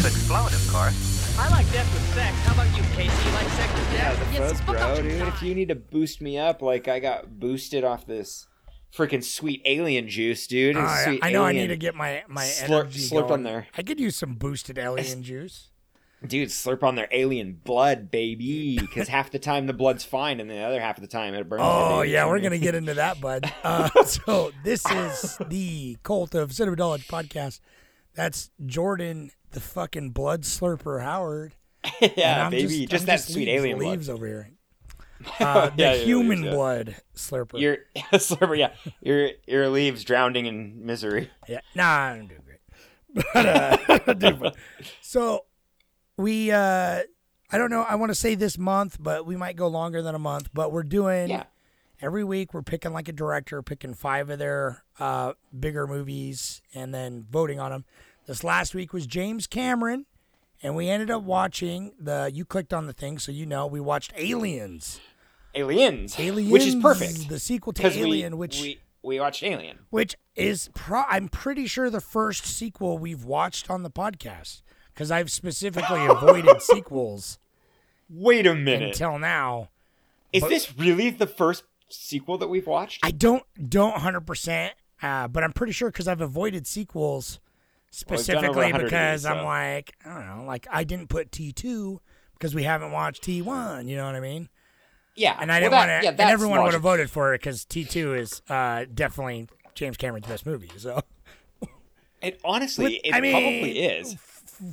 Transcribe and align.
To 0.00 0.06
explode, 0.06 0.52
of 0.52 0.68
course. 0.72 1.36
I 1.38 1.48
like 1.50 1.70
death 1.72 1.92
with 1.92 2.14
sex. 2.14 2.36
How 2.46 2.54
about 2.54 2.76
you, 2.76 2.82
Casey? 2.94 3.28
You 3.28 3.34
like 3.34 3.48
sex 3.48 3.72
with 3.74 3.90
death? 3.92 4.32
Yeah, 4.32 4.38
death? 4.38 4.48
the 4.50 4.54
fuck, 4.64 4.76
bro, 4.76 5.02
dude. 5.02 5.28
If 5.28 5.42
you 5.42 5.54
need 5.54 5.68
to 5.68 5.74
boost 5.74 6.20
me 6.20 6.38
up, 6.38 6.62
like 6.62 6.88
I 6.88 7.00
got 7.00 7.38
boosted 7.40 7.84
off 7.84 8.06
this 8.06 8.46
freaking 8.94 9.24
sweet 9.24 9.62
alien 9.64 10.08
juice, 10.08 10.46
dude. 10.46 10.76
I, 10.76 11.04
Sweet 11.04 11.20
I 11.24 11.32
know 11.32 11.44
I 11.44 11.52
need 11.52 11.68
to 11.68 11.76
get 11.76 11.94
my 11.94 12.22
my 12.28 12.44
Slurp- 12.44 12.80
energy 12.82 13.00
slurp 13.00 13.30
on 13.30 13.42
there. 13.42 13.66
I 13.76 13.82
could 13.82 13.98
use 13.98 14.16
some 14.16 14.34
boosted 14.34 14.78
alien 14.78 15.22
juice. 15.22 15.70
Dude, 16.26 16.48
slurp 16.48 16.82
on 16.82 16.94
their 16.94 17.08
alien 17.10 17.60
blood, 17.64 18.10
baby. 18.10 18.78
Because 18.78 19.08
half 19.08 19.30
the 19.30 19.38
time 19.38 19.66
the 19.66 19.74
blood's 19.74 20.04
fine, 20.04 20.40
and 20.40 20.48
the 20.48 20.58
other 20.58 20.80
half 20.80 20.96
of 20.96 21.02
the 21.02 21.08
time 21.08 21.34
it 21.34 21.48
burns. 21.48 21.62
Oh 21.64 22.02
yeah, 22.02 22.26
we're 22.26 22.40
gonna 22.40 22.58
get 22.58 22.74
into 22.74 22.94
that, 22.94 23.20
bud. 23.20 23.52
Uh, 23.64 23.88
so 24.04 24.52
this 24.62 24.84
is 24.90 25.38
the 25.48 25.96
Cult 26.02 26.34
of 26.34 26.52
Cinema 26.52 26.76
Knowledge 26.76 27.08
podcast. 27.08 27.60
That's 28.14 28.50
Jordan, 28.64 29.32
the 29.54 29.60
fucking 29.60 30.10
blood 30.10 30.42
slurper 30.42 31.02
Howard. 31.02 31.54
Yeah, 32.16 32.48
baby. 32.50 32.86
Just, 32.86 33.02
I'm 33.02 33.06
that 33.06 33.20
sweet 33.20 33.46
leaves, 33.46 33.60
alien 33.60 33.78
blood. 33.78 33.90
leaves 33.90 34.08
over 34.08 34.26
here. 34.26 34.50
Uh, 35.40 35.70
the 35.70 35.82
Yeah, 35.82 35.94
human 35.94 36.42
leaves, 36.42 36.44
yeah. 36.44 36.50
blood 36.54 36.96
slurper. 37.14 37.58
Your 37.60 37.78
slurper, 38.12 38.58
yeah. 38.58 38.72
Your 39.00 39.30
your 39.46 39.68
leaves 39.70 40.04
drowning 40.04 40.44
in 40.46 40.84
misery. 40.84 41.30
Yeah, 41.48 41.60
nah, 41.74 41.84
I'm 41.86 42.26
doing 42.26 42.42
great. 42.44 43.24
But, 43.32 43.46
uh, 44.08 44.12
dude, 44.14 44.52
so 45.00 45.44
we, 46.18 46.50
uh, 46.50 47.02
I 47.50 47.58
don't 47.58 47.70
know. 47.70 47.82
I 47.88 47.94
want 47.94 48.10
to 48.10 48.14
say 48.14 48.34
this 48.34 48.58
month, 48.58 48.96
but 49.00 49.24
we 49.24 49.36
might 49.36 49.56
go 49.56 49.68
longer 49.68 50.02
than 50.02 50.14
a 50.14 50.18
month. 50.18 50.50
But 50.52 50.72
we're 50.72 50.82
doing 50.82 51.28
Yeah. 51.30 51.44
every 52.02 52.24
week. 52.24 52.52
We're 52.52 52.62
picking 52.62 52.92
like 52.92 53.08
a 53.08 53.12
director, 53.12 53.62
picking 53.62 53.94
five 53.94 54.28
of 54.30 54.38
their 54.38 54.82
uh, 54.98 55.34
bigger 55.58 55.86
movies, 55.86 56.60
and 56.74 56.92
then 56.92 57.24
voting 57.30 57.60
on 57.60 57.70
them. 57.70 57.84
This 58.26 58.42
last 58.42 58.74
week 58.74 58.92
was 58.92 59.06
James 59.06 59.46
Cameron, 59.46 60.06
and 60.62 60.74
we 60.74 60.88
ended 60.88 61.10
up 61.10 61.22
watching 61.22 61.92
the. 61.98 62.30
You 62.32 62.44
clicked 62.44 62.72
on 62.72 62.86
the 62.86 62.92
thing, 62.92 63.18
so 63.18 63.30
you 63.32 63.44
know 63.46 63.66
we 63.66 63.80
watched 63.80 64.12
Aliens. 64.16 65.00
Aliens, 65.54 66.18
Aliens, 66.18 66.50
which 66.50 66.64
is 66.64 66.74
perfect. 66.76 67.28
The 67.28 67.38
sequel 67.38 67.72
to 67.74 67.82
'Cause 67.82 67.94
we- 67.94 68.00
Alien, 68.02 68.38
which 68.38 68.60
we 68.60 68.80
we 69.02 69.20
watched 69.20 69.42
Alien. 69.42 69.80
which 69.90 70.16
is 70.34 70.68
pro- 70.74 71.04
I'm 71.08 71.28
pretty 71.28 71.66
sure 71.66 71.90
the 71.90 72.00
first 72.00 72.44
sequel 72.46 72.98
we've 72.98 73.24
watched 73.24 73.70
on 73.70 73.82
the 73.84 73.90
podcast 73.90 74.62
because 74.92 75.10
I've 75.12 75.30
specifically 75.30 76.06
avoided 76.08 76.60
sequels 76.62 77.38
Wait 78.10 78.46
a 78.46 78.54
minute. 78.54 78.88
until 79.00 79.18
now. 79.18 79.68
is 80.32 80.40
but- 80.42 80.48
this 80.50 80.76
really 80.76 81.10
the 81.10 81.26
first 81.28 81.62
sequel 81.88 82.36
that 82.38 82.48
we've 82.48 82.66
watched? 82.66 83.00
I 83.04 83.10
don't 83.12 83.44
don't 83.68 83.98
hundred 83.98 84.22
percent, 84.22 84.74
uh, 85.02 85.28
but 85.28 85.44
I'm 85.44 85.52
pretty 85.52 85.72
sure 85.74 85.90
because 85.90 86.08
I've 86.08 86.20
avoided 86.22 86.66
sequels 86.66 87.38
specifically 87.94 88.72
100 88.72 88.76
of 88.76 88.84
because 88.90 89.22
these, 89.22 89.26
I'm 89.30 89.38
so- 89.38 89.44
like 89.44 89.96
I 90.04 90.14
don't 90.14 90.26
know, 90.38 90.44
like 90.44 90.66
I 90.70 90.84
didn't 90.84 91.08
put 91.08 91.32
T 91.32 91.52
two 91.52 92.00
because 92.34 92.54
we 92.54 92.62
haven't 92.64 92.92
watched 92.92 93.22
T 93.22 93.42
one. 93.42 93.88
You 93.88 93.96
know 93.96 94.06
what 94.06 94.14
I 94.16 94.20
mean? 94.20 94.48
yeah, 95.16 95.36
And 95.40 95.52
I 95.52 95.60
didn't 95.60 95.72
that- 95.72 95.88
want 95.88 96.02
to. 96.02 96.04
Yeah, 96.04 96.10
and 96.10 96.20
everyone 96.32 96.62
would 96.64 96.72
have 96.72 96.82
voted 96.82 97.08
for 97.10 97.34
it 97.34 97.40
because 97.40 97.64
T 97.64 97.84
two 97.84 98.14
is 98.14 98.42
uh, 98.48 98.84
definitely 98.92 99.48
James 99.74 99.96
Cameron's 99.96 100.26
best 100.26 100.44
movie. 100.46 100.70
So. 100.76 101.00
It 102.22 102.40
honestly, 102.42 103.00
But, 103.02 103.08
it 103.10 103.14
I 103.14 103.20
mean, 103.20 103.32
probably 103.32 103.78
is. 103.80 104.16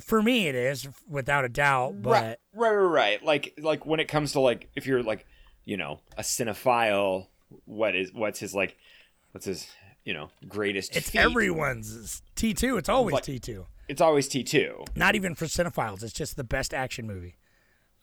For 0.00 0.22
me, 0.22 0.48
it 0.48 0.54
is 0.54 0.88
without 1.08 1.44
a 1.44 1.50
doubt. 1.50 2.00
But 2.00 2.10
right, 2.10 2.36
right, 2.54 2.70
right, 2.70 2.90
right. 2.90 3.24
Like, 3.24 3.54
like 3.58 3.84
when 3.84 4.00
it 4.00 4.08
comes 4.08 4.32
to 4.32 4.40
like, 4.40 4.70
if 4.74 4.86
you're 4.86 5.02
like, 5.02 5.26
you 5.64 5.76
know, 5.76 6.00
a 6.16 6.22
cinephile, 6.22 7.26
what 7.66 7.94
is 7.94 8.10
what's 8.14 8.38
his 8.40 8.54
like, 8.54 8.76
what's 9.32 9.44
his, 9.44 9.66
you 10.04 10.12
know, 10.14 10.30
greatest? 10.48 10.96
It's 10.96 11.10
feat? 11.10 11.20
everyone's 11.20 12.22
T 12.36 12.54
two. 12.54 12.76
It's 12.76 12.88
always 12.88 13.20
T 13.20 13.38
two. 13.38 13.66
It's 13.88 14.00
always 14.00 14.28
T 14.28 14.42
two. 14.42 14.84
Not 14.96 15.14
even 15.14 15.34
for 15.34 15.46
cinephiles. 15.46 16.02
It's 16.02 16.12
just 16.12 16.36
the 16.36 16.44
best 16.44 16.72
action 16.74 17.06
movie. 17.06 17.36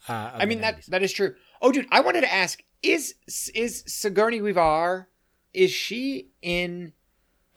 Uh, 0.08 0.32
I 0.34 0.46
mean 0.46 0.62
that 0.62 0.86
that 0.88 1.04
is 1.04 1.12
true. 1.12 1.36
Oh, 1.62 1.72
dude, 1.72 1.88
I 1.92 2.00
wanted 2.02 2.22
to 2.22 2.34
ask: 2.34 2.62
is 2.82 3.16
is 3.54 3.84
Sigourney 3.88 4.42
Weaver? 4.42 5.10
Is 5.54 5.72
she 5.72 6.30
in 6.42 6.94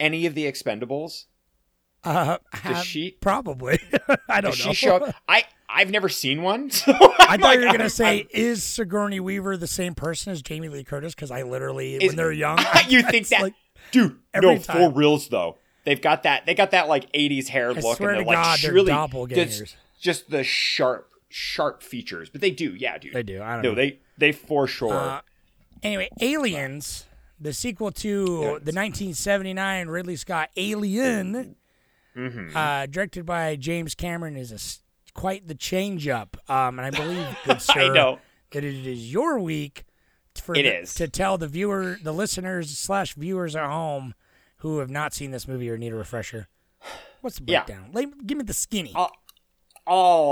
any 0.00 0.26
of 0.26 0.34
the 0.34 0.50
Expendables? 0.50 1.26
Uh, 2.04 2.38
Does 2.64 2.84
she- 2.84 3.12
probably? 3.20 3.78
I 4.28 4.40
don't 4.40 4.50
Does 4.50 4.66
know. 4.66 4.72
she 4.72 4.74
show 4.74 4.96
up? 4.96 5.14
I 5.28 5.44
I've 5.68 5.90
never 5.90 6.08
seen 6.08 6.42
one. 6.42 6.70
So 6.70 6.92
I 6.92 7.36
thought 7.36 7.54
you 7.60 7.66
were 7.66 7.72
gonna 7.72 7.88
say, 7.88 8.26
is 8.30 8.62
Sigourney 8.64 9.20
Weaver 9.20 9.56
the 9.56 9.66
same 9.68 9.94
person 9.94 10.32
as 10.32 10.42
Jamie 10.42 10.68
Lee 10.68 10.82
Curtis? 10.84 11.14
Because 11.14 11.30
I 11.30 11.42
literally, 11.42 11.94
Is- 11.94 12.08
when 12.08 12.16
they're 12.16 12.32
young, 12.32 12.58
you 12.88 13.02
think 13.02 13.28
that, 13.28 13.42
like- 13.42 13.54
dude? 13.90 14.18
every 14.32 14.54
No, 14.54 14.60
for 14.60 14.66
time. 14.72 14.94
reals 14.94 15.28
though. 15.28 15.58
They've 15.84 16.00
got 16.00 16.22
that. 16.22 16.46
They 16.46 16.54
got 16.54 16.70
that 16.70 16.88
like 16.88 17.10
'80s 17.12 17.48
hair 17.48 17.70
I 17.70 17.72
look, 17.74 17.98
and 18.00 18.08
they're 18.08 18.24
like 18.24 18.36
God, 18.36 18.58
they're 18.62 18.72
really 18.72 18.92
doppelgangers. 18.92 19.74
just, 20.00 20.30
the 20.30 20.44
sharp, 20.44 21.10
sharp 21.28 21.82
features. 21.82 22.30
But 22.30 22.40
they 22.40 22.50
do, 22.52 22.74
yeah, 22.74 22.98
dude. 22.98 23.14
They 23.14 23.22
do, 23.24 23.42
I 23.42 23.54
don't 23.54 23.62
no, 23.62 23.68
know. 23.70 23.74
they 23.74 23.98
they 24.16 24.30
for 24.32 24.66
sure. 24.68 24.92
Uh, 24.94 25.20
anyway, 25.82 26.08
Aliens, 26.20 27.06
the 27.40 27.52
sequel 27.52 27.90
to 27.92 28.36
the 28.62 28.72
1979 28.72 29.88
Ridley 29.88 30.16
Scott 30.16 30.50
Alien, 30.56 31.56
Mm-hmm. 32.16 32.54
uh, 32.54 32.84
directed 32.86 33.24
by 33.24 33.56
James 33.56 33.94
Cameron, 33.94 34.36
is 34.36 34.52
a 34.52 35.18
quite 35.18 35.48
the 35.48 35.54
change 35.54 36.06
up. 36.08 36.36
Um, 36.48 36.78
and 36.78 36.82
I 36.86 36.90
believe, 36.90 37.26
good 37.46 37.60
sir, 37.62 37.92
know. 37.92 38.18
that 38.52 38.62
it 38.64 38.86
is 38.86 39.10
your 39.12 39.38
week 39.38 39.84
for 40.42 40.54
It 40.54 40.62
the- 40.62 40.80
is. 40.80 40.94
to 40.94 41.08
tell 41.08 41.38
the 41.38 41.48
viewer, 41.48 41.96
the 42.02 42.12
listeners 42.12 42.76
slash 42.76 43.14
viewers 43.14 43.54
at 43.56 43.66
home 43.66 44.14
who 44.58 44.78
have 44.78 44.90
not 44.90 45.14
seen 45.14 45.30
this 45.30 45.46
movie 45.48 45.70
or 45.70 45.76
need 45.78 45.92
a 45.92 45.96
refresher. 45.96 46.48
What's 47.20 47.38
the 47.38 47.44
Yeah. 47.52 47.64
breakdown? 47.64 47.90
Lay- 47.92 48.06
give 48.26 48.38
me 48.38 48.44
the 48.44 48.52
skinny. 48.54 48.92
Uh, 48.94 49.08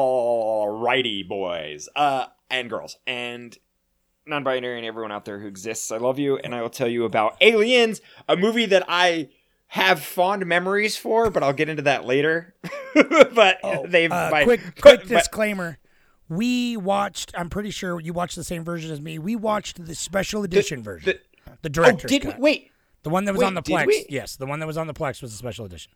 Alrighty, 0.01 1.27
boys, 1.27 1.89
uh, 1.97 2.27
and 2.51 2.69
girls, 2.71 2.97
and 3.07 3.57
non-binary, 4.27 4.77
and 4.79 4.87
everyone 4.87 5.11
out 5.13 5.25
there 5.25 5.39
who 5.41 5.47
exists. 5.49 5.91
I 5.91 5.97
love 5.97 6.19
you, 6.19 6.37
and 6.39 6.55
I 6.55 6.63
will 6.63 6.71
tell 6.71 6.89
you 6.89 7.05
about 7.05 7.37
Aliens, 7.41 8.01
a 8.29 8.37
movie 8.37 8.67
that 8.67 8.85
I 8.89 9.29
have 9.69 10.01
fond 10.03 10.47
memories 10.47 10.97
for, 10.97 11.31
but 11.31 11.43
I'll 11.43 11.53
get 11.53 11.69
into 11.69 11.83
that 11.83 12.05
later. 12.05 12.55
but 12.95 13.59
they've 13.87 14.11
Uh, 14.13 14.29
my- 14.31 14.45
quick, 14.45 14.61
quick 14.81 15.01
but- 15.01 15.09
disclaimer. 15.09 15.79
We 16.31 16.77
watched. 16.77 17.33
I'm 17.37 17.51
pretty 17.51 17.71
sure 17.71 18.01
you 18.01 18.13
watched 18.13 18.37
the 18.37 18.45
same 18.45 18.65
version 18.65 18.91
as 18.91 19.01
me. 19.01 19.19
We 19.19 19.37
watched 19.37 19.85
the 19.85 19.95
special 19.95 20.45
edition 20.45 20.83
version, 20.83 21.11
oh, 21.11 21.13
the- 21.45 21.57
the 21.63 21.69
oh, 21.69 21.73
director's 21.83 22.11
did 22.11 22.23
cut. 22.23 22.37
we, 22.37 22.43
wait? 22.43 22.71
the 23.03 23.11
one 23.11 23.25
that 23.25 23.33
was 23.33 23.41
wait, 23.41 23.47
on 23.49 23.55
the 23.55 23.63
Plex. 23.63 23.87
we? 23.87 24.07
Yes, 24.09 24.37
the 24.37 24.47
one 24.47 24.61
that 24.61 24.67
was 24.67 24.79
on 24.79 24.87
the 24.87 24.95
Plex 24.95 25.21
was 25.21 25.33
the 25.33 25.37
special 25.37 25.67
edition. 25.67 25.93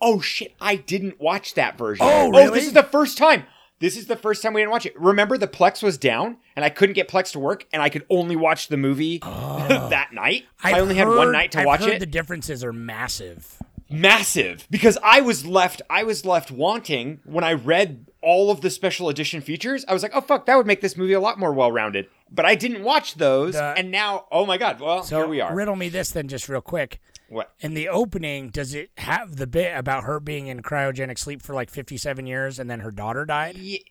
Oh 0.00 0.20
shit! 0.20 0.54
I 0.60 0.76
didn't 0.76 1.20
watch 1.20 1.54
that 1.54 1.76
version. 1.76 2.06
Oh, 2.06 2.26
Oh, 2.26 2.30
really? 2.30 2.58
this 2.60 2.66
is 2.68 2.72
the 2.72 2.82
first 2.84 3.18
time. 3.18 3.44
This 3.80 3.96
is 3.96 4.06
the 4.06 4.16
first 4.16 4.42
time 4.42 4.52
we 4.54 4.60
didn't 4.60 4.70
watch 4.70 4.86
it. 4.86 4.98
Remember, 4.98 5.36
the 5.36 5.48
Plex 5.48 5.82
was 5.82 5.98
down, 5.98 6.36
and 6.54 6.64
I 6.64 6.70
couldn't 6.70 6.94
get 6.94 7.08
Plex 7.08 7.32
to 7.32 7.40
work, 7.40 7.66
and 7.72 7.82
I 7.82 7.88
could 7.88 8.06
only 8.08 8.36
watch 8.36 8.68
the 8.68 8.76
movie 8.76 9.18
oh. 9.22 9.66
that 9.90 10.12
night. 10.12 10.44
I 10.62 10.72
I've 10.74 10.82
only 10.82 10.94
had 10.94 11.08
one 11.08 11.32
night 11.32 11.50
to 11.52 11.60
I've 11.60 11.66
watch 11.66 11.80
heard 11.80 11.94
it. 11.94 11.98
The 12.00 12.06
differences 12.06 12.62
are 12.62 12.72
massive. 12.72 13.58
massive 13.90 14.66
because 14.70 14.96
I 15.02 15.20
was 15.20 15.44
left 15.44 15.82
I 15.90 16.04
was 16.04 16.24
left 16.24 16.50
wanting 16.50 17.20
when 17.24 17.44
I 17.44 17.52
read 17.52 18.06
all 18.24 18.50
of 18.50 18.60
the 18.62 18.70
special 18.70 19.08
edition 19.08 19.40
features. 19.40 19.84
I 19.86 19.92
was 19.92 20.02
like, 20.02 20.12
"Oh 20.14 20.20
fuck, 20.20 20.46
that 20.46 20.56
would 20.56 20.66
make 20.66 20.80
this 20.80 20.96
movie 20.96 21.12
a 21.12 21.20
lot 21.20 21.38
more 21.38 21.52
well-rounded." 21.52 22.06
But 22.30 22.44
I 22.46 22.54
didn't 22.54 22.82
watch 22.82 23.14
those, 23.14 23.54
The- 23.54 23.74
and 23.76 23.90
now, 23.90 24.24
oh 24.32 24.46
my 24.46 24.56
god, 24.58 24.80
well, 24.80 25.02
So 25.04 25.18
here 25.18 25.26
we 25.28 25.40
are. 25.40 25.54
riddle 25.54 25.76
me 25.76 25.88
this 25.88 26.10
then, 26.10 26.26
just 26.28 26.48
real 26.48 26.60
quick. 26.60 27.00
what? 27.28 27.52
In 27.60 27.74
the 27.74 27.88
opening, 27.88 28.48
does 28.50 28.74
it 28.74 28.90
have 28.98 29.36
the 29.36 29.46
bit 29.46 29.76
about 29.76 30.04
her 30.04 30.20
being 30.20 30.46
in 30.48 30.62
cryogenic 30.62 31.18
sleep 31.18 31.42
for 31.42 31.54
like 31.54 31.70
57 31.70 32.26
years 32.26 32.58
and 32.58 32.68
then 32.70 32.80
her 32.80 32.90
daughter 32.90 33.24
died? 33.24 33.56
Ye- 33.56 33.84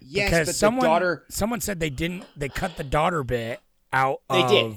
yes, 0.00 0.30
because 0.30 0.48
but 0.48 0.54
someone 0.54 0.80
the 0.82 0.86
daughter 0.88 1.24
someone 1.28 1.60
said 1.60 1.80
they 1.80 1.90
didn't. 1.90 2.24
They 2.36 2.48
cut 2.48 2.76
the 2.76 2.84
daughter 2.84 3.22
bit 3.24 3.60
out 3.92 4.20
They 4.30 4.42
of 4.42 4.48
did. 4.50 4.76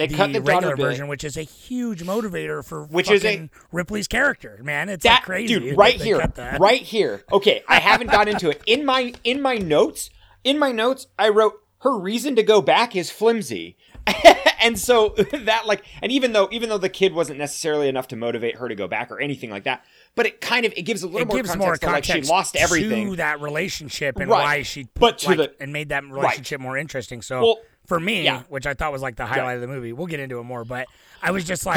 They 0.00 0.06
the, 0.08 0.16
cut 0.16 0.32
the 0.32 0.40
regular 0.40 0.60
daughter 0.62 0.76
bit. 0.76 0.82
version, 0.82 1.08
which 1.08 1.22
is 1.24 1.36
a 1.36 1.42
huge 1.42 2.02
motivator 2.02 2.64
for 2.64 2.84
Which 2.84 3.10
is 3.10 3.24
a- 3.24 3.48
Ripley's 3.72 4.08
character. 4.08 4.58
Man, 4.62 4.88
it's 4.88 5.04
like 5.04 5.20
that 5.20 5.22
crazy, 5.24 5.58
dude 5.58 5.76
right 5.76 5.94
here 6.00 6.20
right 6.58 6.82
here 6.82 7.22
okay 7.30 7.62
i 7.68 7.78
haven't 7.80 8.10
got 8.10 8.28
into 8.28 8.48
it 8.50 8.60
in 8.66 8.84
my 8.84 9.12
in 9.24 9.40
my 9.40 9.56
notes 9.56 10.10
in 10.44 10.58
my 10.58 10.72
notes 10.72 11.06
i 11.18 11.28
wrote 11.28 11.54
her 11.80 11.98
reason 11.98 12.34
to 12.36 12.42
go 12.42 12.60
back 12.60 12.96
is 12.96 13.10
flimsy 13.10 13.76
and 14.62 14.78
so 14.78 15.08
that 15.32 15.66
like 15.66 15.84
and 16.02 16.10
even 16.12 16.32
though 16.32 16.48
even 16.50 16.68
though 16.68 16.78
the 16.78 16.88
kid 16.88 17.12
wasn't 17.14 17.38
necessarily 17.38 17.88
enough 17.88 18.08
to 18.08 18.16
motivate 18.16 18.56
her 18.56 18.68
to 18.68 18.74
go 18.74 18.88
back 18.88 19.10
or 19.10 19.20
anything 19.20 19.50
like 19.50 19.64
that 19.64 19.84
but 20.14 20.26
it 20.26 20.40
kind 20.40 20.64
of 20.66 20.72
it 20.76 20.82
gives 20.82 21.02
a 21.02 21.06
little 21.06 21.20
it 21.22 21.28
more 21.28 21.36
gives 21.36 21.50
context, 21.50 21.82
more 21.82 21.90
to, 21.90 21.94
like 21.94 22.04
she 22.04 22.22
lost 22.22 22.56
everything 22.56 23.10
to 23.10 23.16
that 23.16 23.40
relationship 23.40 24.18
and 24.18 24.30
Right. 24.30 24.42
why 24.42 24.62
she 24.62 24.88
But 24.94 25.18
to 25.18 25.28
like, 25.28 25.36
the- 25.38 25.52
and 25.62 25.72
made 25.72 25.90
that 25.90 26.04
relationship 26.04 26.60
more 26.60 26.76
interesting. 26.76 27.22
So 27.22 27.40
Well, 27.42 27.58
for 27.90 27.98
me, 28.00 28.22
yeah. 28.22 28.44
which 28.48 28.66
I 28.66 28.74
thought 28.74 28.92
was 28.92 29.02
like 29.02 29.16
the 29.16 29.26
highlight 29.26 29.56
of 29.56 29.60
the 29.62 29.66
movie, 29.66 29.92
we'll 29.92 30.06
get 30.06 30.20
into 30.20 30.38
it 30.38 30.44
more. 30.44 30.64
But 30.64 30.86
I 31.20 31.32
was 31.32 31.44
just 31.44 31.66
like, 31.66 31.76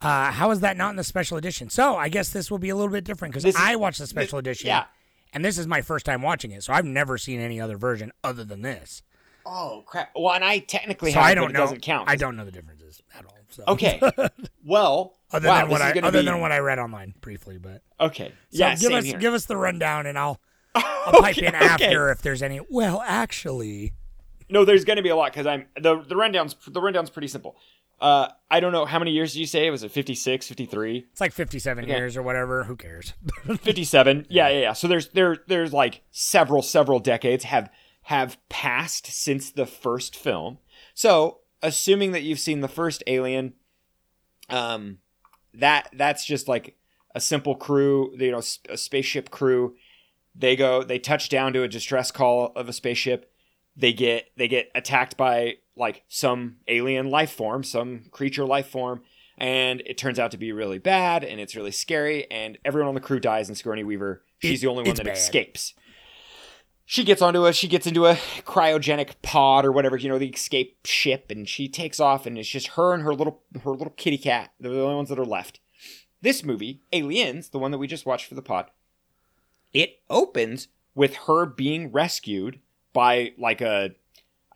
uh, 0.00 0.30
how 0.30 0.50
is 0.50 0.60
that 0.60 0.76
not 0.76 0.90
in 0.90 0.96
the 0.96 1.04
special 1.04 1.38
edition? 1.38 1.70
So 1.70 1.96
I 1.96 2.08
guess 2.10 2.28
this 2.30 2.50
will 2.50 2.58
be 2.58 2.68
a 2.68 2.76
little 2.76 2.92
bit 2.92 3.04
different 3.04 3.32
because 3.32 3.42
This 3.44 3.54
is- 3.54 3.60
I 3.60 3.76
watched 3.76 3.98
the 3.98 4.06
special 4.06 4.38
edition. 4.38 4.68
yeah. 4.68 4.84
And 5.32 5.44
this 5.44 5.58
is 5.58 5.66
my 5.66 5.82
first 5.82 6.06
time 6.06 6.22
watching 6.22 6.50
it, 6.52 6.62
so 6.62 6.72
I've 6.72 6.84
never 6.84 7.18
seen 7.18 7.40
any 7.40 7.60
other 7.60 7.76
version 7.76 8.12
other 8.22 8.44
than 8.44 8.62
this. 8.62 9.02
oh 9.44 9.82
crap 9.86 10.10
well 10.16 10.34
and 10.34 10.44
i 10.44 10.58
technically 10.58 11.12
So 11.12 11.20
have 11.20 11.28
I 11.30 11.34
don't 11.34 11.50
it 11.50 11.52
know. 11.52 11.60
doesn't 11.60 11.80
count 11.82 12.08
I 12.08 12.16
don't 12.16 12.36
know 12.36 12.44
the 12.44 12.50
differences 12.52 13.00
at 13.18 13.24
all. 13.24 13.36
So. 13.48 13.62
okay 13.68 14.00
well 14.64 15.14
other 15.30 15.48
wow, 15.48 15.60
than 15.62 15.70
what 15.70 15.80
I 15.82 15.90
other 16.00 16.20
be- 16.20 16.24
than 16.26 16.40
what 16.40 16.52
I 16.52 16.58
read 16.58 16.78
online 16.78 17.14
briefly, 17.20 17.56
but 17.58 17.82
okay 18.00 18.28
so 18.50 18.58
yeah 18.58 18.74
give 18.76 18.92
us 18.92 19.04
here. 19.04 19.18
give 19.18 19.34
us 19.34 19.44
the 19.46 19.56
rundown 19.56 20.06
and 20.06 20.18
I'll 20.18 20.40
I'll 20.74 21.20
pipe 21.20 21.38
in 21.38 21.54
Okay, 21.54 21.56
okay. 21.56 21.66
after 21.86 22.10
if 22.10 22.20
there's 22.22 22.42
any. 22.42 22.60
Well, 22.68 23.02
actually, 23.06 23.92
No, 24.48 24.64
there's 24.64 24.84
going 24.84 24.96
to 24.96 25.02
be 25.02 25.08
a 25.08 25.16
lot 25.16 25.32
because 25.32 25.46
I'm 25.46 25.66
the 25.80 26.00
the 26.02 26.16
rundown's 26.16 26.54
the 26.66 26.80
rundown's 26.80 27.10
pretty 27.10 27.28
simple. 27.28 27.56
Uh, 28.00 28.28
I 28.50 28.60
don't 28.60 28.72
know 28.72 28.84
how 28.84 28.98
many 28.98 29.10
years 29.12 29.32
did 29.32 29.40
you 29.40 29.46
say? 29.46 29.70
Was 29.70 29.82
it 29.82 29.90
56, 29.90 30.46
53, 30.48 31.06
it's 31.10 31.20
like 31.20 31.32
57 31.32 31.84
Okay. 31.84 31.92
years 31.96 32.14
or 32.14 32.22
whatever. 32.22 32.64
Who 32.64 32.76
cares? 32.76 33.14
57? 33.60 34.26
Yeah, 34.28 34.48
yeah, 34.50 34.60
yeah. 34.60 34.72
So 34.74 34.86
there's 34.86 35.08
there 35.08 35.38
there's 35.46 35.72
like 35.72 36.02
several 36.10 36.60
several 36.62 36.98
decades 36.98 37.44
have 37.44 37.70
have 38.02 38.36
passed 38.48 39.06
since 39.06 39.50
the 39.50 39.66
first 39.66 40.14
film. 40.14 40.58
So 40.94 41.38
assuming 41.62 42.12
that 42.12 42.22
you've 42.22 42.38
seen 42.38 42.60
the 42.60 42.68
first 42.68 43.02
Alien, 43.06 43.54
um, 44.50 44.98
that 45.54 45.88
that's 45.94 46.24
just 46.24 46.48
like 46.48 46.76
a 47.14 47.20
simple 47.20 47.54
crew, 47.56 48.14
you 48.18 48.30
know, 48.30 48.42
a 48.68 48.76
spaceship 48.76 49.30
crew. 49.30 49.74
They 50.38 50.54
go, 50.54 50.82
they 50.82 50.98
touch 50.98 51.30
down 51.30 51.54
to 51.54 51.62
a 51.62 51.68
distress 51.68 52.10
call 52.10 52.52
of 52.54 52.68
a 52.68 52.72
spaceship. 52.74 53.32
They 53.76 53.92
get 53.92 54.30
they 54.36 54.48
get 54.48 54.70
attacked 54.74 55.16
by 55.16 55.56
like 55.76 56.04
some 56.08 56.56
alien 56.68 57.10
life 57.10 57.32
form, 57.32 57.62
some 57.62 58.04
creature 58.10 58.44
life 58.46 58.68
form, 58.68 59.02
and 59.36 59.82
it 59.84 59.98
turns 59.98 60.18
out 60.18 60.30
to 60.30 60.38
be 60.38 60.50
really 60.52 60.78
bad 60.78 61.22
and 61.24 61.38
it's 61.40 61.54
really 61.54 61.70
scary. 61.72 62.30
And 62.30 62.56
everyone 62.64 62.88
on 62.88 62.94
the 62.94 63.00
crew 63.00 63.20
dies, 63.20 63.48
and 63.48 63.56
Sigourney 63.56 63.84
Weaver, 63.84 64.22
she's 64.38 64.60
It- 64.62 64.66
the 64.66 64.70
only 64.70 64.84
one 64.84 64.94
that 64.96 65.04
bad. 65.04 65.16
escapes. 65.16 65.74
She 66.88 67.02
gets 67.02 67.20
onto 67.20 67.44
a 67.46 67.52
she 67.52 67.66
gets 67.68 67.86
into 67.86 68.06
a 68.06 68.14
cryogenic 68.14 69.14
pod 69.20 69.64
or 69.66 69.72
whatever, 69.72 69.96
you 69.96 70.08
know, 70.08 70.18
the 70.18 70.28
escape 70.28 70.78
ship, 70.86 71.30
and 71.30 71.48
she 71.48 71.68
takes 71.68 71.98
off, 72.00 72.26
and 72.26 72.38
it's 72.38 72.48
just 72.48 72.68
her 72.68 72.94
and 72.94 73.02
her 73.02 73.12
little 73.14 73.42
her 73.64 73.72
little 73.72 73.92
kitty 73.96 74.18
cat. 74.18 74.52
They're 74.60 74.70
the 74.72 74.80
only 74.82 74.94
ones 74.94 75.08
that 75.08 75.18
are 75.18 75.24
left. 75.26 75.58
This 76.22 76.42
movie, 76.44 76.80
Aliens, 76.92 77.50
the 77.50 77.58
one 77.58 77.72
that 77.72 77.78
we 77.78 77.86
just 77.88 78.06
watched 78.06 78.26
for 78.26 78.34
the 78.36 78.40
pod, 78.42 78.70
it 79.72 80.00
opens 80.08 80.68
with 80.94 81.14
her 81.26 81.44
being 81.44 81.90
rescued 81.92 82.60
by 82.96 83.32
like 83.38 83.60
a 83.60 83.90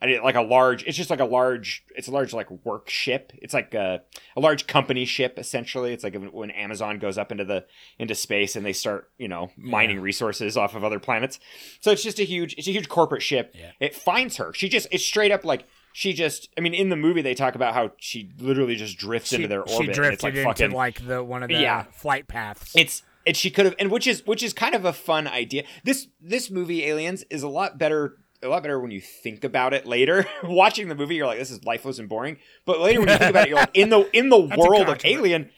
I 0.02 0.06
did- 0.06 0.22
like 0.22 0.34
a 0.34 0.40
large 0.40 0.82
it's 0.84 0.96
just 0.96 1.10
like 1.10 1.20
a 1.20 1.26
large 1.26 1.84
it's 1.94 2.08
a 2.08 2.10
large 2.10 2.32
like 2.32 2.50
work 2.64 2.88
ship. 2.88 3.32
It's 3.36 3.52
like 3.52 3.74
a, 3.74 4.00
a 4.34 4.40
large 4.40 4.66
company 4.66 5.04
ship 5.04 5.38
essentially. 5.38 5.92
It's 5.92 6.02
like 6.02 6.16
when 6.32 6.50
amazon 6.50 6.98
goes 6.98 7.18
up 7.18 7.30
into 7.30 7.44
the 7.44 7.66
into 7.98 8.14
space 8.14 8.56
and 8.56 8.64
they 8.64 8.72
start 8.72 9.10
you 9.18 9.28
know 9.28 9.50
mining 9.58 10.00
resources 10.00 10.56
off 10.56 10.74
of 10.74 10.84
other 10.84 10.98
planets. 10.98 11.38
So 11.80 11.90
it's 11.90 12.02
just 12.02 12.18
a 12.18 12.24
huge 12.24 12.54
it's 12.56 12.66
a 12.66 12.72
huge 12.72 12.88
corporate 12.88 13.22
ship. 13.22 13.54
Yeah. 13.56 13.72
it 13.78 13.94
finds 13.94 14.38
her. 14.38 14.54
She 14.54 14.70
just 14.70 14.88
it's 14.90 15.04
straight 15.04 15.32
up 15.32 15.44
like 15.44 15.66
she 15.92 16.12
just 16.14 16.48
i 16.56 16.60
mean 16.60 16.72
in 16.72 16.88
the 16.88 16.96
movie 16.96 17.20
they 17.20 17.34
talk 17.34 17.54
about 17.56 17.74
how 17.74 17.90
she 17.98 18.30
literally 18.38 18.76
just 18.76 18.96
drifts 18.96 19.32
into 19.32 19.48
their 19.48 19.62
orbit 19.62 19.76
she 19.76 19.84
drifted 19.92 20.12
it's 20.14 20.22
like 20.22 20.34
into 20.34 20.44
fucking 20.44 20.70
like 20.70 21.04
the 21.06 21.22
one 21.22 21.42
of 21.42 21.48
the 21.48 21.56
Yeah. 21.60 21.82
flight 21.92 22.26
paths. 22.28 22.72
it's 22.76 23.02
and 23.26 23.36
she 23.36 23.50
could 23.50 23.66
have 23.66 23.74
and 23.78 23.90
which 23.90 24.06
is 24.06 24.24
which 24.24 24.42
is 24.42 24.52
kind 24.54 24.74
of 24.74 24.84
a 24.86 24.92
fun 24.94 25.26
idea. 25.26 25.64
This 25.84 26.06
this 26.22 26.50
movie 26.50 26.84
aliens 26.86 27.24
is 27.28 27.42
a 27.42 27.48
lot 27.48 27.76
better 27.76 28.16
a 28.42 28.48
lot 28.48 28.62
better 28.62 28.80
when 28.80 28.90
you 28.90 29.00
think 29.00 29.44
about 29.44 29.74
it 29.74 29.86
later 29.86 30.26
watching 30.44 30.88
the 30.88 30.94
movie 30.94 31.16
you're 31.16 31.26
like 31.26 31.38
this 31.38 31.50
is 31.50 31.64
lifeless 31.64 31.98
and 31.98 32.08
boring 32.08 32.38
but 32.64 32.80
later 32.80 33.00
when 33.00 33.08
you 33.08 33.18
think 33.18 33.30
about 33.30 33.44
it 33.44 33.48
you're 33.50 33.58
like 33.58 33.70
in 33.74 33.90
the 33.90 34.16
in 34.16 34.28
the 34.28 34.36
a 34.52 34.58
world 34.58 34.88
of 34.88 35.04
alien 35.04 35.50